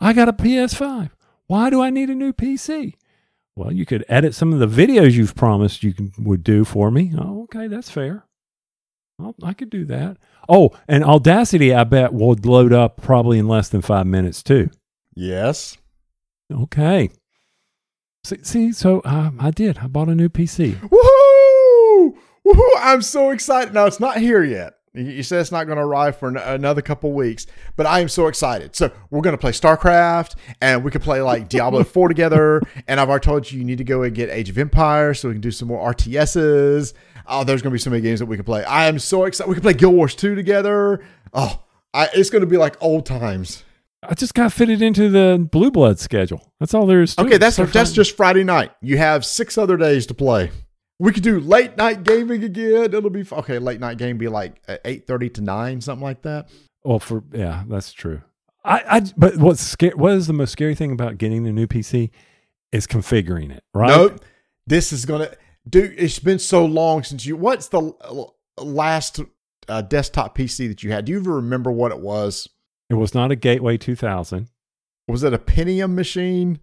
I 0.01 0.12
got 0.12 0.29
a 0.29 0.33
PS5. 0.33 1.11
Why 1.47 1.70
do 1.70 1.81
I 1.81 1.89
need 1.91 2.11
a 2.11 2.16
new 2.16 2.33
PC? 2.33 2.95
Well, 3.55 3.73
you 3.73 3.87
could 3.87 4.05
edit 4.09 4.35
some 4.35 4.53
of 4.53 4.59
the 4.59 4.66
videos 4.66 5.12
you've 5.12 5.37
promised 5.37 5.85
you 5.85 5.95
can, 5.95 6.12
would 6.19 6.43
do 6.43 6.65
for 6.65 6.91
me. 6.91 7.12
Oh, 7.16 7.45
okay, 7.45 7.69
that's 7.69 7.89
fair. 7.89 8.25
Well, 9.20 9.37
I 9.41 9.53
could 9.53 9.70
do 9.70 9.85
that. 9.85 10.16
Oh, 10.49 10.77
and 10.89 11.05
Audacity, 11.05 11.73
I 11.73 11.85
bet, 11.85 12.12
would 12.12 12.45
load 12.45 12.73
up 12.73 13.01
probably 13.01 13.39
in 13.39 13.47
less 13.47 13.69
than 13.69 13.83
five 13.83 14.09
minutes 14.09 14.43
too. 14.43 14.69
Yes. 15.15 15.77
Okay. 16.53 17.11
See, 18.25 18.43
see 18.43 18.73
so 18.73 19.01
um, 19.05 19.39
I 19.39 19.53
did. 19.53 19.79
I 19.79 19.87
bought 19.87 20.09
a 20.09 20.16
new 20.16 20.29
PC. 20.29 20.73
Woohoo! 20.75 22.16
Woohoo! 22.45 22.70
I'm 22.81 23.03
so 23.03 23.31
excited. 23.31 23.73
Now, 23.73 23.87
it's 23.87 24.01
not 24.01 24.16
here 24.16 24.43
yet. 24.43 24.75
You- 24.94 25.23
said 25.23 25.40
it's 25.40 25.52
not 25.52 25.65
going 25.65 25.77
to 25.78 25.85
arrive 25.85 26.16
for 26.16 26.28
an- 26.28 26.36
another 26.39 26.82
couple 26.82 27.12
weeks, 27.12 27.47
but 27.77 27.86
I 27.86 28.01
am 28.01 28.09
so 28.09 28.27
excited. 28.27 28.74
So 28.77 28.90
we're 29.10 29.20
going 29.20 29.35
to 29.35 29.40
play 29.40 29.52
StarCraft, 29.52 30.35
and 30.60 30.82
we 30.85 30.90
could 30.90 31.02
play 31.02 31.20
like 31.23 31.48
Diablo 31.48 31.85
4 31.85 32.09
together. 32.09 32.60
And 32.86 32.98
I've 33.01 33.09
already 33.09 33.24
told 33.24 33.51
you 33.52 33.59
you 33.59 33.65
need 33.65 33.78
to 33.78 33.85
go 33.85 34.02
and 34.02 34.15
get 34.15 34.31
Age 34.31 34.48
of 34.51 34.59
Empires 34.59 35.20
so 35.20 35.28
we 35.28 35.35
can 35.35 35.40
do 35.40 35.51
some 35.51 35.69
more 35.69 35.93
RTSs. 35.93 36.94
Oh, 37.27 37.44
there's 37.44 37.60
going 37.62 37.70
to 37.70 37.74
be 37.74 37.78
so 37.78 37.90
many 37.90 38.02
games 38.02 38.20
that 38.20 38.27
we 38.27 38.36
can 38.36 38.44
play. 38.44 38.65
I 38.65 38.86
am 38.86 38.98
so 38.98 39.24
excited. 39.24 39.48
We 39.48 39.55
can 39.55 39.62
play 39.62 39.74
Guild 39.74 39.94
Wars 39.94 40.15
2 40.15 40.35
together. 40.35 41.05
Oh, 41.35 41.62
I, 41.93 42.09
it's 42.15 42.31
going 42.31 42.40
to 42.40 42.47
be 42.47 42.56
like 42.56 42.77
old 42.82 43.05
times. 43.06 43.65
I 44.02 44.15
just 44.15 44.32
got 44.32 44.52
fitted 44.52 44.81
into 44.81 45.09
the 45.10 45.44
Blue 45.51 45.70
Blood 45.70 45.98
schedule. 45.98 46.52
That's 46.60 46.73
all 46.73 46.86
there 46.86 47.02
is. 47.02 47.16
To 47.16 47.23
Okay, 47.23 47.35
it. 47.35 47.39
that's 47.39 47.56
that's 47.56 47.93
just 47.93 48.16
Friday 48.16 48.44
night. 48.44 48.70
You 48.81 48.97
have 48.97 49.24
six 49.24 49.59
other 49.59 49.77
days 49.77 50.06
to 50.06 50.15
play. 50.15 50.51
We 50.99 51.12
could 51.12 51.23
do 51.23 51.39
late 51.39 51.77
night 51.77 52.03
gaming 52.03 52.43
again. 52.43 52.93
It'll 52.93 53.11
be 53.11 53.25
okay. 53.31 53.59
Late 53.59 53.81
night 53.81 53.99
game 53.99 54.19
be 54.19 54.29
like 54.29 54.61
eight 54.85 55.07
thirty 55.07 55.31
to 55.31 55.41
nine, 55.41 55.81
something 55.81 56.03
like 56.03 56.23
that. 56.23 56.49
well 56.85 56.99
for 56.99 57.23
yeah, 57.33 57.65
that's 57.69 57.93
true. 57.93 58.23
I, 58.65 58.83
I 58.89 59.01
but 59.16 59.37
what's 59.37 59.61
scary? 59.61 59.95
What 59.95 60.12
is 60.12 60.27
the 60.27 60.33
most 60.33 60.53
scary 60.53 60.75
thing 60.75 60.93
about 60.93 61.19
getting 61.19 61.47
a 61.47 61.53
new 61.53 61.66
PC 61.66 62.11
is 62.73 62.87
configuring 62.87 63.51
it. 63.51 63.65
Right? 63.75 63.89
Nope. 63.89 64.20
This 64.66 64.93
is 64.93 65.07
gonna, 65.07 65.31
dude. 65.69 65.95
It's 65.97 66.19
been 66.19 66.39
so 66.39 66.65
long 66.65 67.03
since 67.03 67.25
you. 67.25 67.37
What's 67.37 67.69
the 67.69 67.93
last 68.59 69.20
uh, 69.69 69.83
desktop 69.83 70.37
PC 70.37 70.69
that 70.69 70.83
you 70.83 70.93
had? 70.93 71.07
Do 71.07 71.12
you 71.12 71.20
even 71.20 71.33
remember 71.33 71.70
what 71.70 71.93
it 71.93 72.01
was? 72.01 72.49
It 72.91 72.95
was 72.95 73.15
not 73.15 73.31
a 73.31 73.37
Gateway 73.37 73.77
2000. 73.77 74.49
Was 75.09 75.23
it 75.23 75.33
a 75.33 75.39
Pentium 75.39 75.95
machine? 75.95 76.59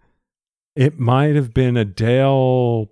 It 0.76 0.99
might 0.99 1.36
have 1.36 1.53
been 1.53 1.78
a 1.78 1.86
Dell. 1.86 2.91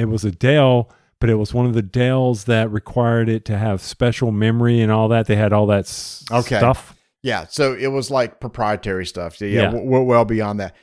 It 0.00 0.08
was 0.08 0.24
a 0.24 0.30
Dell, 0.30 0.90
but 1.20 1.30
it 1.30 1.34
was 1.34 1.52
one 1.52 1.66
of 1.66 1.74
the 1.74 1.82
Dells 1.82 2.44
that 2.44 2.70
required 2.70 3.28
it 3.28 3.44
to 3.46 3.58
have 3.58 3.80
special 3.82 4.30
memory 4.32 4.80
and 4.80 4.90
all 4.90 5.08
that. 5.08 5.26
They 5.26 5.36
had 5.36 5.52
all 5.52 5.66
that 5.66 5.80
s- 5.84 6.24
Okay. 6.30 6.56
stuff. 6.58 6.94
Yeah, 7.22 7.46
so 7.48 7.74
it 7.74 7.88
was 7.88 8.10
like 8.10 8.40
proprietary 8.40 9.04
stuff. 9.06 9.36
So 9.36 9.44
yeah, 9.44 9.72
Yeah. 9.72 9.80
We're, 9.82 10.02
well 10.02 10.24
beyond 10.24 10.60
that. 10.60 10.74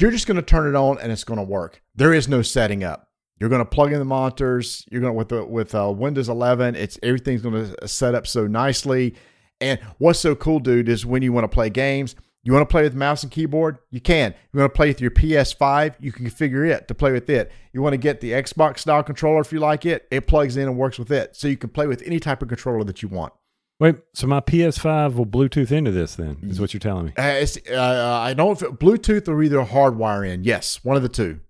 You're 0.00 0.10
just 0.10 0.26
going 0.26 0.36
to 0.36 0.42
turn 0.42 0.66
it 0.68 0.74
on 0.74 0.98
and 0.98 1.12
it's 1.12 1.22
going 1.22 1.38
to 1.38 1.44
work. 1.44 1.80
There 1.94 2.12
is 2.12 2.28
no 2.28 2.42
setting 2.42 2.82
up. 2.82 3.08
You're 3.38 3.48
going 3.50 3.60
to 3.60 3.64
plug 3.70 3.92
in 3.92 3.98
the 4.00 4.04
monitors. 4.04 4.84
You're 4.90 5.00
going 5.02 5.12
to 5.12 5.16
with 5.16 5.28
the 5.28 5.44
with 5.44 5.74
uh, 5.74 5.92
Windows 5.94 6.28
11. 6.28 6.74
It's 6.74 6.98
everything's 7.04 7.42
going 7.42 7.72
to 7.76 7.86
set 7.86 8.14
up 8.16 8.26
so 8.26 8.46
nicely. 8.48 9.14
And 9.60 9.78
what's 9.98 10.18
so 10.18 10.34
cool, 10.34 10.58
dude, 10.58 10.88
is 10.88 11.06
when 11.06 11.22
you 11.22 11.32
want 11.32 11.44
to 11.44 11.48
play 11.54 11.70
games, 11.70 12.16
you 12.46 12.52
want 12.52 12.66
to 12.66 12.72
play 12.72 12.82
with 12.84 12.94
mouse 12.94 13.22
and 13.24 13.32
keyboard, 13.32 13.78
you 13.90 14.00
can. 14.00 14.32
You 14.52 14.60
want 14.60 14.72
to 14.72 14.76
play 14.76 14.88
with 14.88 15.00
your 15.00 15.10
PS5, 15.10 15.96
you 16.00 16.12
can 16.12 16.24
configure 16.24 16.66
it 16.66 16.86
to 16.88 16.94
play 16.94 17.10
with 17.10 17.28
it. 17.28 17.50
You 17.72 17.82
want 17.82 17.94
to 17.94 17.98
get 17.98 18.20
the 18.20 18.30
Xbox 18.32 18.78
style 18.78 19.02
controller 19.02 19.40
if 19.40 19.52
you 19.52 19.58
like 19.58 19.84
it, 19.84 20.06
it 20.12 20.28
plugs 20.28 20.56
in 20.56 20.68
and 20.68 20.78
works 20.78 20.98
with 20.98 21.10
it. 21.10 21.34
So 21.34 21.48
you 21.48 21.56
can 21.56 21.70
play 21.70 21.86
with 21.88 22.02
any 22.06 22.20
type 22.20 22.40
of 22.42 22.48
controller 22.48 22.84
that 22.84 23.02
you 23.02 23.08
want. 23.08 23.32
Wait, 23.80 23.96
so 24.14 24.26
my 24.28 24.40
PS5 24.40 25.16
will 25.16 25.26
Bluetooth 25.26 25.70
into 25.72 25.90
this 25.90 26.14
then, 26.14 26.38
is 26.44 26.58
what 26.60 26.72
you're 26.72 26.78
telling 26.80 27.06
me. 27.06 27.12
Uh, 27.18 27.22
it's, 27.40 27.58
uh, 27.70 28.18
I 28.22 28.32
don't. 28.32 28.60
know 28.62 28.68
if 28.68 28.74
Bluetooth 28.78 29.28
or 29.28 29.42
either 29.42 29.58
hardwire 29.64 30.26
in. 30.26 30.44
Yes, 30.44 30.82
one 30.84 30.96
of 30.96 31.02
the 31.02 31.10
two. 31.10 31.40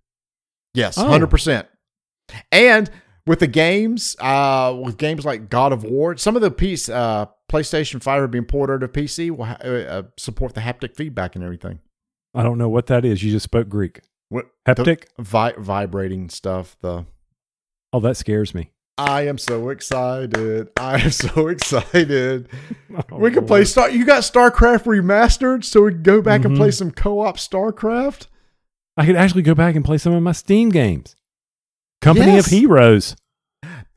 Yes, 0.74 0.98
Oh. 0.98 1.06
hundred 1.06 1.28
percent. 1.28 1.68
And 2.50 2.90
with 3.26 3.38
the 3.40 3.46
games, 3.46 4.16
uh, 4.18 4.76
with 4.82 4.96
games 4.98 5.24
like 5.24 5.48
God 5.50 5.72
of 5.72 5.84
War, 5.84 6.16
some 6.16 6.34
of 6.36 6.42
the 6.42 6.50
piece, 6.50 6.88
uh, 6.88 7.26
PlayStation 7.50 8.02
Five 8.02 8.22
are 8.22 8.28
being 8.28 8.44
ported 8.44 8.80
to 8.80 8.88
PC 8.88 9.30
will 9.30 9.44
ha- 9.46 9.58
uh, 9.64 9.68
uh, 9.68 10.02
support 10.16 10.54
the 10.54 10.60
haptic 10.60 10.96
feedback 10.96 11.34
and 11.36 11.44
everything. 11.44 11.78
I 12.34 12.42
don't 12.42 12.58
know 12.58 12.68
what 12.68 12.86
that 12.86 13.04
is. 13.04 13.22
You 13.22 13.30
just 13.30 13.44
spoke 13.44 13.68
Greek. 13.68 14.00
What 14.28 14.46
Haptic? 14.66 15.04
vi- 15.18 15.54
vibrating 15.58 16.28
stuff. 16.28 16.76
The 16.80 17.06
Oh, 17.92 18.00
that 18.00 18.16
scares 18.16 18.54
me. 18.54 18.72
I 18.98 19.26
am 19.26 19.38
so 19.38 19.68
excited. 19.68 20.68
I 20.76 20.98
am 21.00 21.10
so 21.10 21.48
excited. 21.48 22.48
Oh, 23.12 23.18
we 23.18 23.30
can 23.30 23.46
play 23.46 23.64
Star. 23.64 23.90
You 23.90 24.04
got 24.06 24.22
StarCraft 24.22 24.84
remastered, 24.84 25.64
so 25.64 25.82
we 25.82 25.92
can 25.92 26.02
go 26.02 26.22
back 26.22 26.44
and 26.46 26.54
Mhm. 26.54 26.58
play 26.58 26.70
some 26.70 26.90
co-op 26.90 27.36
StarCraft. 27.36 28.26
I 28.96 29.04
could 29.04 29.16
actually 29.16 29.42
go 29.42 29.54
back 29.54 29.76
and 29.76 29.84
play 29.84 29.98
some 29.98 30.14
of 30.14 30.22
my 30.22 30.32
Steam 30.32 30.70
games. 30.70 31.14
Company 32.00 32.32
Yes. 32.32 32.46
of 32.46 32.52
Heroes. 32.52 33.14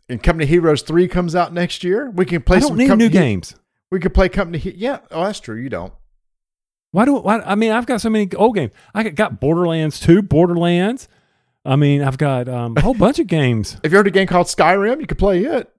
And 0.09 0.21
Company 0.21 0.45
Heroes 0.47 0.81
Three 0.81 1.07
comes 1.07 1.35
out 1.35 1.53
next 1.53 1.83
year. 1.83 2.09
We 2.09 2.25
can 2.25 2.41
play 2.41 2.57
I 2.57 2.59
some 2.61 2.69
don't 2.69 2.77
need 2.79 2.87
Company 2.87 3.09
new 3.09 3.13
games. 3.13 3.55
We 3.91 3.99
could 3.99 4.13
play 4.13 4.29
Company. 4.29 4.57
He- 4.57 4.71
yeah, 4.71 4.99
oh, 5.11 5.23
that's 5.25 5.39
true. 5.39 5.55
You 5.55 5.69
don't. 5.69 5.93
Why 6.91 7.05
do 7.05 7.15
why, 7.15 7.39
I 7.41 7.55
mean 7.55 7.71
I've 7.71 7.85
got 7.85 8.01
so 8.01 8.09
many 8.09 8.29
old 8.35 8.55
games. 8.55 8.71
I 8.93 9.03
got 9.09 9.39
Borderlands 9.39 9.99
2, 9.99 10.23
Borderlands. 10.23 11.07
I 11.63 11.75
mean 11.75 12.01
I've 12.01 12.17
got 12.17 12.49
um, 12.49 12.75
a 12.77 12.81
whole 12.81 12.93
bunch 12.95 13.19
of 13.19 13.27
games. 13.27 13.77
If 13.83 13.91
you 13.91 13.97
heard 13.97 14.07
a 14.07 14.11
game 14.11 14.27
called 14.27 14.47
Skyrim, 14.47 14.99
you 14.99 15.07
could 15.07 15.19
play 15.19 15.43
it. 15.43 15.71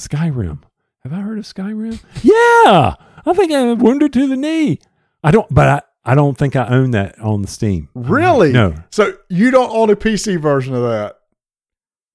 Skyrim. 0.00 0.58
Have 1.04 1.12
I 1.12 1.20
heard 1.20 1.38
of 1.38 1.44
Skyrim? 1.44 2.02
Yeah, 2.22 2.94
I 3.26 3.32
think 3.34 3.52
I'm 3.52 3.78
wounded 3.78 4.12
to 4.14 4.26
the 4.26 4.36
knee. 4.36 4.80
I 5.22 5.30
don't, 5.30 5.46
but 5.54 5.68
I, 6.04 6.12
I 6.12 6.14
don't 6.14 6.36
think 6.36 6.56
I 6.56 6.66
own 6.66 6.90
that 6.92 7.18
on 7.20 7.42
the 7.42 7.48
Steam. 7.48 7.88
Really? 7.94 8.52
No. 8.52 8.74
So 8.90 9.12
you 9.28 9.50
don't 9.50 9.70
own 9.70 9.90
a 9.90 9.96
PC 9.96 10.40
version 10.40 10.74
of 10.74 10.82
that? 10.82 11.18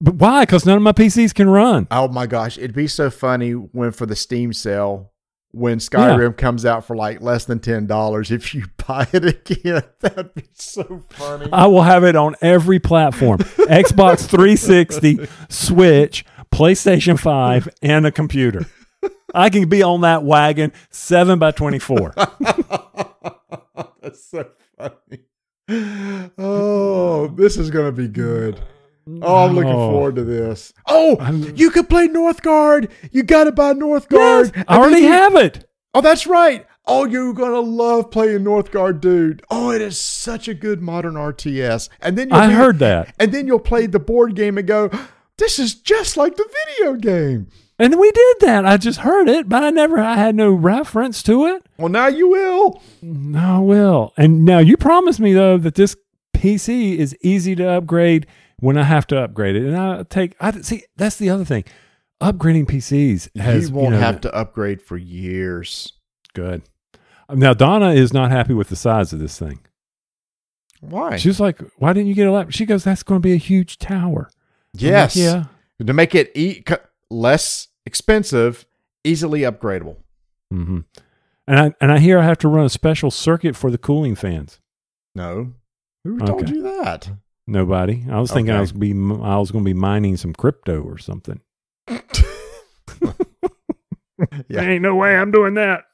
But 0.00 0.14
why? 0.14 0.42
Because 0.42 0.64
none 0.64 0.76
of 0.76 0.82
my 0.82 0.92
PCs 0.92 1.34
can 1.34 1.50
run. 1.50 1.86
Oh 1.90 2.08
my 2.08 2.26
gosh, 2.26 2.56
it'd 2.56 2.74
be 2.74 2.88
so 2.88 3.10
funny 3.10 3.52
when 3.52 3.92
for 3.92 4.06
the 4.06 4.16
Steam 4.16 4.52
sale 4.52 5.12
when 5.52 5.78
Skyrim 5.78 6.36
comes 6.36 6.64
out 6.64 6.84
for 6.84 6.94
like 6.96 7.20
less 7.20 7.44
than 7.44 7.58
ten 7.58 7.86
dollars. 7.86 8.30
If 8.30 8.54
you 8.54 8.64
buy 8.86 9.06
it 9.12 9.24
again, 9.24 9.82
that'd 10.00 10.34
be 10.34 10.48
so 10.54 11.04
funny. 11.10 11.48
I 11.52 11.66
will 11.66 11.82
have 11.82 12.04
it 12.04 12.16
on 12.16 12.34
every 12.40 12.78
platform: 12.78 13.38
Xbox 13.68 14.26
360, 14.26 15.26
Switch, 15.48 16.24
PlayStation 16.52 17.18
5, 17.18 17.68
and 17.82 18.06
a 18.06 18.12
computer. 18.12 18.66
I 19.34 19.50
can 19.50 19.68
be 19.68 19.82
on 19.82 20.00
that 20.00 20.24
wagon 20.24 20.72
seven 20.90 21.38
by 21.38 21.50
twenty-four. 21.52 22.14
That's 24.02 24.24
so 24.30 24.48
funny. 24.76 25.24
Oh, 26.38 27.28
this 27.28 27.56
is 27.56 27.70
gonna 27.70 27.92
be 27.92 28.08
good. 28.08 28.60
Oh, 29.22 29.46
I'm 29.46 29.54
looking 29.54 29.70
Oh. 29.72 29.90
forward 29.92 30.16
to 30.16 30.24
this. 30.24 30.72
Oh, 30.86 31.16
I'm- 31.20 31.52
you 31.56 31.70
could 31.70 31.88
play 31.88 32.08
Northgard. 32.08 32.88
You 33.12 33.22
got 33.22 33.44
to 33.44 33.52
buy 33.52 33.72
Northgard. 33.74 34.52
Yes, 34.56 34.64
I 34.68 34.76
already 34.78 35.02
have 35.04 35.34
it. 35.36 35.66
Oh, 35.94 36.00
that's 36.00 36.26
right. 36.26 36.66
Oh, 36.86 37.04
you're 37.04 37.32
gonna 37.34 37.60
love 37.60 38.10
playing 38.10 38.40
Northgard, 38.44 39.00
dude. 39.00 39.42
Oh, 39.50 39.70
it 39.70 39.80
is 39.82 39.96
such 39.98 40.48
a 40.48 40.54
good 40.54 40.80
modern 40.82 41.14
RTS. 41.14 41.88
And 42.00 42.16
then 42.18 42.28
you'll 42.30 42.38
I 42.38 42.48
be- 42.48 42.54
heard 42.54 42.78
that, 42.80 43.14
And 43.18 43.32
then 43.32 43.46
you'll 43.46 43.58
play 43.60 43.86
the 43.86 43.98
board 44.00 44.34
game 44.34 44.58
and 44.58 44.66
go, 44.66 44.90
"This 45.38 45.58
is 45.58 45.74
just 45.74 46.16
like 46.16 46.36
the 46.36 46.48
video 46.76 46.94
game." 46.94 47.46
and 47.78 47.98
we 47.98 48.10
did 48.10 48.36
that. 48.40 48.66
I 48.66 48.76
just 48.76 49.00
heard 49.00 49.26
it, 49.28 49.48
but 49.48 49.62
I 49.64 49.70
never. 49.70 49.98
I 49.98 50.14
had 50.16 50.34
no 50.34 50.50
reference 50.50 51.22
to 51.24 51.46
it. 51.46 51.62
Well, 51.78 51.88
now 51.88 52.08
you 52.08 52.28
will. 52.28 52.82
No, 53.02 53.38
I 53.38 53.58
will. 53.58 54.12
And 54.18 54.44
now 54.44 54.58
you 54.58 54.76
promised 54.76 55.18
me 55.20 55.32
though 55.32 55.58
that 55.58 55.76
this 55.76 55.96
PC 56.34 56.98
is 56.98 57.16
easy 57.22 57.54
to 57.56 57.68
upgrade 57.68 58.26
when 58.60 58.76
I 58.78 58.84
have 58.84 59.06
to 59.08 59.18
upgrade 59.20 59.56
it, 59.56 59.64
and 59.66 59.76
I 59.76 60.02
take. 60.04 60.36
I 60.40 60.52
see. 60.60 60.84
That's 60.96 61.16
the 61.16 61.30
other 61.30 61.44
thing. 61.44 61.64
Upgrading 62.20 62.66
PCs 62.68 63.34
has 63.40 63.68
you 63.70 63.74
won't 63.74 63.92
know, 63.92 63.98
have 63.98 64.20
to 64.22 64.34
upgrade 64.34 64.80
for 64.82 64.96
years. 64.96 65.94
good. 66.34 66.62
Now 67.32 67.54
Donna 67.54 67.90
is 67.92 68.12
not 68.12 68.30
happy 68.30 68.54
with 68.54 68.68
the 68.68 68.76
size 68.76 69.12
of 69.12 69.18
this 69.20 69.38
thing. 69.38 69.60
Why? 70.80 71.16
She 71.16 71.28
was 71.28 71.40
like, 71.40 71.60
"Why 71.78 71.92
didn't 71.92 72.08
you 72.08 72.14
get 72.14 72.26
a 72.26 72.32
laptop?" 72.32 72.52
She 72.52 72.66
goes, 72.66 72.84
"That's 72.84 73.02
going 73.02 73.20
to 73.20 73.26
be 73.26 73.32
a 73.34 73.36
huge 73.38 73.78
tower." 73.78 74.30
I'm 74.74 74.80
like, 74.80 74.82
yes. 74.82 75.16
yeah. 75.16 75.44
To 75.84 75.92
make 75.92 76.14
it 76.14 76.30
e- 76.36 76.62
less 77.10 77.68
expensive, 77.86 78.66
easily 79.04 79.40
upgradable. 79.40 79.96
Mm-hmm. 80.52 80.80
And 81.46 81.58
I 81.60 81.74
and 81.80 81.92
I 81.92 81.98
hear 81.98 82.18
I 82.18 82.24
have 82.24 82.38
to 82.38 82.48
run 82.48 82.64
a 82.66 82.70
special 82.70 83.10
circuit 83.10 83.56
for 83.56 83.70
the 83.70 83.78
cooling 83.78 84.14
fans. 84.14 84.60
No. 85.14 85.54
Who 86.04 86.18
told 86.18 86.42
Okay. 86.44 86.52
you 86.52 86.62
that? 86.62 87.10
Nobody. 87.50 88.04
I 88.08 88.20
was 88.20 88.30
thinking 88.30 88.52
I 88.52 88.58
Okay. 88.58 88.60
was 88.60 88.72
be 88.72 88.92
I 88.92 89.36
was 89.38 89.50
going 89.50 89.64
to 89.64 89.68
be 89.68 89.74
mining 89.74 90.16
some 90.16 90.32
crypto 90.32 90.80
or 90.82 90.98
something. 90.98 91.40
Yeah. 94.48 94.60
Ain't 94.62 94.82
no 94.82 94.94
way 94.96 95.16
I'm 95.16 95.30
doing 95.30 95.54
that. 95.54 95.84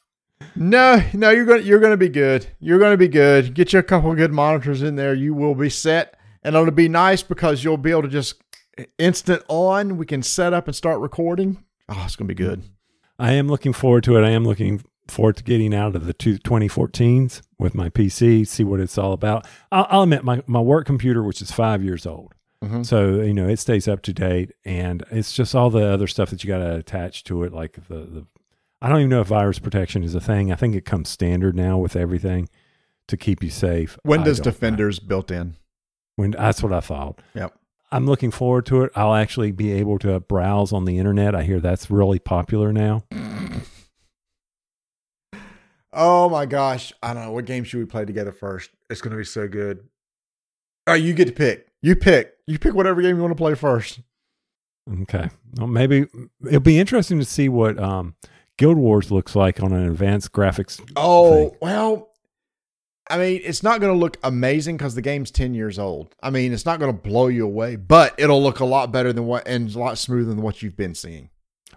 No, 0.57 1.01
no, 1.15 1.31
you're 1.31 1.45
gonna 1.45 1.61
you're 1.63 1.79
gonna 1.79 1.97
be 1.97 2.09
good. 2.09 2.45
You're 2.59 2.81
gonna 2.81 2.97
be 2.97 3.07
good. 3.09 3.55
Get 3.55 3.73
you 3.73 3.79
a 3.79 3.85
couple 3.85 4.11
of 4.11 4.17
good 4.17 4.33
monitors 4.33 4.83
in 4.83 4.97
there. 4.97 5.15
You 5.15 5.33
will 5.33 5.55
be 5.55 5.71
set, 5.71 6.19
and 6.43 6.57
it'll 6.57 6.71
be 6.73 6.89
nice 6.89 7.23
because 7.23 7.63
you'll 7.63 7.77
be 7.77 7.93
able 7.93 8.03
to 8.03 8.09
just 8.09 8.43
instant 8.99 9.45
on. 9.49 9.97
We 9.97 10.07
can 10.07 10.23
set 10.25 10.53
up 10.53 10.67
and 10.67 10.75
start 10.75 11.01
recording. 11.01 11.63
Oh, 11.89 12.03
it's 12.05 12.17
gonna 12.17 12.27
be 12.27 12.35
good. 12.35 12.65
I 13.19 13.33
am 13.35 13.47
looking 13.49 13.73
forward 13.73 14.03
to 14.05 14.17
it. 14.17 14.25
I 14.25 14.31
am 14.31 14.45
looking 14.45 14.83
forward 15.09 15.37
to 15.37 15.45
getting 15.45 15.75
out 15.75 15.95
of 15.97 16.07
the 16.07 16.13
two, 16.13 16.39
2014s 16.39 17.43
with 17.59 17.75
my 17.75 17.89
PC, 17.89 18.47
see 18.47 18.65
what 18.65 18.81
it's 18.81 18.99
all 18.99 19.13
about. 19.13 19.47
I'll, 19.73 19.87
I'll 19.91 20.03
admit, 20.03 20.25
my, 20.25 20.43
my 20.47 20.61
work 20.61 20.87
computer, 20.87 21.23
which 21.23 21.41
is 21.41 21.51
five 21.53 21.83
years 21.83 22.07
old, 22.07 22.33
Mhm. 22.65 22.85
so 22.87 23.21
you 23.21 23.35
know 23.35 23.49
it 23.49 23.59
stays 23.59 23.87
up 23.87 24.03
to 24.03 24.13
date, 24.13 24.53
and 24.65 25.05
it's 25.11 25.33
just 25.33 25.55
all 25.55 25.71
the 25.71 25.87
other 25.87 26.07
stuff 26.07 26.31
that 26.31 26.43
you 26.43 26.49
got 26.49 26.59
to 26.59 26.77
attach 26.77 27.23
to 27.25 27.43
it, 27.45 27.53
like 27.53 27.75
the 27.89 27.99
the. 27.99 28.27
I 28.83 28.89
don't 28.89 28.99
even 28.99 29.11
know 29.11 29.21
if 29.23 29.29
virus 29.29 29.59
protection 29.59 30.03
is 30.05 30.15
a 30.15 30.21
thing. 30.21 30.53
I 30.53 30.55
think 30.55 30.75
it 30.75 30.85
comes 30.85 31.09
standard 31.09 31.55
now 31.57 31.79
with 31.79 31.97
everything 31.97 32.49
to 33.09 33.17
keep 33.17 33.43
you 33.43 33.51
safe. 33.51 33.99
When 34.03 34.23
does 34.23 34.39
don't 34.39 34.47
know. 34.47 34.53
Defender's 34.53 34.99
built 34.99 35.31
in. 35.31 35.57
When 36.17 36.33
that's 36.33 36.63
what 36.63 36.73
I 36.73 36.81
thought. 36.81 37.21
Yep. 37.35 37.55
I'm 37.93 38.05
looking 38.07 38.31
forward 38.31 38.67
to 38.67 38.83
it. 38.83 38.93
I'll 38.97 39.15
actually 39.15 39.53
be 39.53 39.73
able 39.73 39.99
to 40.01 40.19
browse 40.21 40.73
on 40.73 40.85
the 40.87 40.99
internet. 40.99 41.35
I 41.35 41.43
hear 41.45 41.61
that's 41.61 41.91
really 41.91 42.19
popular 42.19 42.73
now. 42.73 43.05
Oh 45.97 46.29
my 46.29 46.47
gosh. 46.47 46.93
I 47.03 47.15
don't 47.15 47.25
know. 47.25 47.33
What 47.33 47.47
game 47.47 47.65
should 47.65 47.79
we 47.79 47.87
play 47.87 48.05
together 48.05 48.31
first? 48.31 48.71
It's 48.91 49.01
going 49.01 49.13
to 49.13 49.17
be 49.17 49.25
so 49.25 49.49
good. 49.49 49.79
All 50.87 50.95
right, 50.95 51.03
you 51.03 51.15
get 51.15 51.25
to 51.25 51.33
pick. 51.33 51.69
You 51.83 51.97
pick. 51.97 52.35
You 52.47 52.59
pick 52.59 52.75
whatever 52.75 53.03
game 53.03 53.17
you 53.17 53.23
want 53.23 53.33
to 53.33 53.37
play 53.37 53.55
first. 53.55 54.01
Okay. 55.03 55.31
Well, 55.57 55.67
maybe 55.67 56.07
it'll 56.47 56.61
be 56.61 56.79
interesting 56.79 57.19
to 57.19 57.25
see 57.25 57.49
what 57.49 57.79
um, 57.79 58.15
Guild 58.59 58.77
Wars 58.77 59.11
looks 59.11 59.35
like 59.35 59.63
on 59.63 59.73
an 59.73 59.89
advanced 59.89 60.33
graphics. 60.33 60.81
Oh, 60.95 61.49
thing. 61.49 61.59
well, 61.61 62.11
I 63.09 63.19
mean, 63.19 63.41
it's 63.45 63.63
not 63.63 63.81
going 63.81 63.93
to 63.93 63.99
look 63.99 64.19
amazing 64.23 64.77
because 64.77 64.95
the 64.95 65.03
game's 65.03 65.31
10 65.31 65.55
years 65.55 65.79
old. 65.79 66.15
I 66.23 66.31
mean, 66.31 66.53
it's 66.53 66.67
not 66.67 66.79
going 66.79 66.93
to 66.93 67.01
blow 67.01 67.29
you 67.29 67.45
away, 67.45 67.77
but 67.77 68.15
it'll 68.19 68.43
look 68.43 68.61
a 68.61 68.65
lot 68.65 68.93
better 68.93 69.13
than 69.13 69.27
what 69.27 69.47
and 69.49 69.75
a 69.75 69.79
lot 69.79 69.99
smoother 69.99 70.31
than 70.31 70.43
what 70.43 70.63
you've 70.63 70.77
been 70.77 70.95
seeing. 70.95 71.31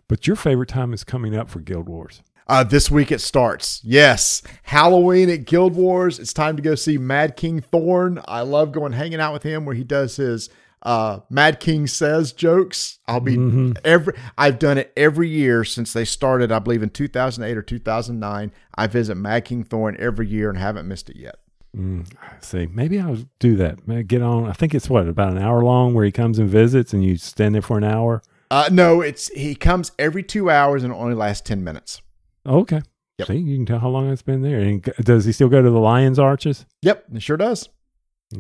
But 0.08 0.26
your 0.26 0.36
favorite 0.36 0.70
time 0.70 0.92
is 0.92 1.04
coming 1.04 1.36
up 1.36 1.50
for 1.50 1.60
Guild 1.60 1.88
Wars. 1.88 2.22
Uh, 2.50 2.64
this 2.64 2.90
week 2.90 3.12
it 3.12 3.22
starts. 3.22 3.80
Yes, 3.84 4.42
Halloween 4.64 5.30
at 5.30 5.46
Guild 5.46 5.76
Wars. 5.76 6.18
It's 6.18 6.34
time 6.34 6.56
to 6.56 6.64
go 6.64 6.74
see 6.74 6.98
Mad 6.98 7.36
King 7.38 7.62
Thorn. 7.62 8.20
I 8.28 8.42
love 8.42 8.72
going 8.72 8.94
hanging 8.94 9.20
out 9.22 9.34
with 9.34 9.44
him 9.44 9.66
where 9.66 9.76
he 9.76 9.84
does 9.84 10.16
his 10.16 10.50
uh, 10.82 11.20
Mad 11.30 11.60
King 11.60 11.86
says 11.88 12.32
jokes. 12.34 13.00
I'll 13.08 13.20
be 13.20 13.36
Mhm. 13.38 13.78
every. 13.86 14.14
I've 14.38 14.58
done 14.58 14.78
it 14.80 14.92
every 14.98 15.28
year 15.30 15.64
since 15.64 15.94
they 15.94 16.06
started. 16.06 16.52
I 16.52 16.58
believe 16.60 16.82
in 16.82 16.90
2008 16.90 17.56
or 17.58 17.62
2009. 17.62 18.52
I 18.76 18.88
visit 18.88 19.16
Mad 19.16 19.46
King 19.46 19.64
Thorn 19.64 19.96
every 20.00 20.28
year 20.28 20.50
and 20.50 20.58
haven't 20.58 20.88
missed 20.88 21.10
it 21.10 21.18
yet. 21.18 21.36
Mm, 21.78 22.08
see, 22.40 22.66
maybe 22.74 23.00
I'll 23.00 23.26
do 23.38 23.56
that. 23.58 24.08
Get 24.08 24.24
on. 24.24 24.46
I 24.50 24.54
think 24.54 24.74
it's 24.74 24.90
what 24.90 25.08
about 25.08 25.34
an 25.34 25.38
hour 25.38 25.64
long 25.64 25.94
where 25.94 26.04
he 26.06 26.12
comes 26.12 26.40
and 26.40 26.50
visits, 26.50 26.94
and 26.94 27.04
you 27.06 27.18
stand 27.18 27.54
there 27.54 27.62
for 27.62 27.78
an 27.78 27.84
hour. 27.84 28.24
Uh, 28.50 28.70
no, 28.72 29.02
it's 29.02 29.28
he 29.36 29.54
comes 29.54 29.92
every 30.00 30.24
two 30.24 30.50
hours 30.50 30.84
and 30.84 30.92
only 30.92 31.14
lasts 31.14 31.48
10 31.48 31.64
minutes. 31.64 32.02
Oh, 32.50 32.60
okay. 32.62 32.82
Yep. 33.20 33.28
See, 33.28 33.38
you 33.38 33.58
can 33.58 33.66
tell 33.66 33.80
how 33.80 33.90
long 33.90 34.10
it's 34.10 34.24
been 34.24 34.42
there. 34.42 34.60
And 34.60 34.82
does 35.02 35.26
he 35.26 35.32
still 35.32 35.50
go 35.50 35.62
to 35.62 35.70
the 35.70 35.80
Lions 35.80 36.18
Arches? 36.18 36.66
Yep, 36.82 37.06
it 37.14 37.22
sure 37.22 37.38
does. 37.38 37.70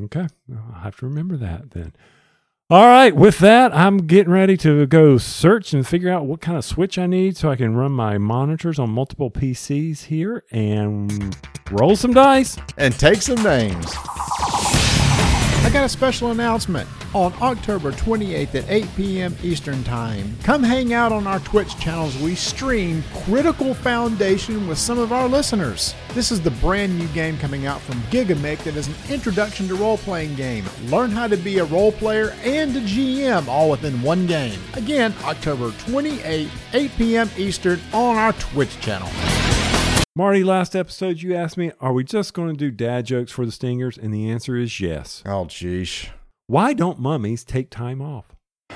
Okay. 0.03 0.27
I'll 0.51 0.81
have 0.81 0.97
to 0.97 1.05
remember 1.05 1.37
that 1.37 1.71
then. 1.71 1.93
All 2.71 2.85
right. 2.85 3.15
With 3.15 3.39
that, 3.39 3.75
I'm 3.75 4.07
getting 4.07 4.31
ready 4.31 4.57
to 4.57 4.87
go 4.87 5.17
search 5.17 5.73
and 5.73 5.85
figure 5.85 6.11
out 6.11 6.25
what 6.25 6.41
kind 6.41 6.57
of 6.57 6.65
switch 6.65 6.97
I 6.97 7.05
need 7.07 7.37
so 7.37 7.51
I 7.51 7.55
can 7.55 7.75
run 7.75 7.91
my 7.91 8.17
monitors 8.17 8.79
on 8.79 8.89
multiple 8.89 9.29
PCs 9.29 10.05
here 10.05 10.43
and 10.51 11.35
roll 11.71 11.95
some 11.95 12.13
dice. 12.13 12.57
and 12.77 12.97
take 12.97 13.21
some 13.21 13.41
names. 13.43 13.93
I 15.69 15.71
got 15.71 15.85
a 15.85 15.89
special 15.89 16.31
announcement. 16.31 16.89
On 17.13 17.31
October 17.43 17.91
28th 17.91 18.55
at 18.55 18.65
8 18.67 18.87
p.m. 18.97 19.35
Eastern 19.43 19.83
Time, 19.83 20.35
come 20.41 20.63
hang 20.63 20.93
out 20.93 21.11
on 21.11 21.27
our 21.27 21.39
Twitch 21.41 21.77
channels. 21.77 22.17
We 22.17 22.33
stream 22.33 23.03
Critical 23.25 23.75
Foundation 23.75 24.67
with 24.67 24.79
some 24.79 24.97
of 24.97 25.13
our 25.13 25.27
listeners. 25.27 25.93
This 26.15 26.31
is 26.31 26.41
the 26.41 26.49
brand 26.49 26.97
new 26.97 27.07
game 27.09 27.37
coming 27.37 27.67
out 27.67 27.81
from 27.81 28.01
Gigamic 28.09 28.63
that 28.63 28.75
is 28.75 28.87
an 28.87 28.95
introduction 29.11 29.67
to 29.67 29.75
role 29.75 29.99
playing 29.99 30.33
game. 30.33 30.65
Learn 30.85 31.11
how 31.11 31.27
to 31.27 31.37
be 31.37 31.59
a 31.59 31.65
role 31.65 31.91
player 31.91 32.35
and 32.41 32.75
a 32.75 32.81
GM 32.81 33.47
all 33.47 33.69
within 33.69 34.01
one 34.01 34.25
game. 34.25 34.59
Again, 34.73 35.13
October 35.23 35.69
28th, 35.69 36.49
8 36.73 36.91
p.m. 36.97 37.29
Eastern 37.37 37.79
on 37.93 38.15
our 38.15 38.33
Twitch 38.33 38.79
channel. 38.81 39.09
Marty, 40.19 40.43
last 40.43 40.75
episode 40.75 41.21
you 41.21 41.33
asked 41.33 41.55
me, 41.55 41.71
are 41.79 41.93
we 41.93 42.03
just 42.03 42.33
going 42.33 42.49
to 42.49 42.53
do 42.53 42.71
dad 42.71 43.05
jokes 43.05 43.31
for 43.31 43.45
the 43.45 43.53
stingers? 43.53 43.97
And 43.97 44.13
the 44.13 44.29
answer 44.29 44.57
is 44.57 44.81
yes. 44.81 45.23
Oh, 45.25 45.45
geesh. 45.45 46.09
Why 46.45 46.73
don't 46.73 46.99
mummies 46.99 47.45
take 47.45 47.69
time 47.69 48.01
off? 48.01 48.25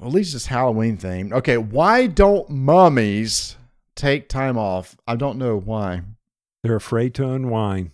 Well, 0.00 0.08
at 0.08 0.14
least 0.14 0.34
it's 0.34 0.46
Halloween 0.46 0.96
themed. 0.96 1.34
Okay, 1.34 1.58
why 1.58 2.06
don't 2.06 2.48
mummies 2.48 3.56
take 3.94 4.30
time 4.30 4.56
off? 4.56 4.96
I 5.06 5.16
don't 5.16 5.36
know 5.36 5.58
why. 5.58 6.00
They're 6.62 6.76
afraid 6.76 7.12
to 7.16 7.28
unwind. 7.28 7.90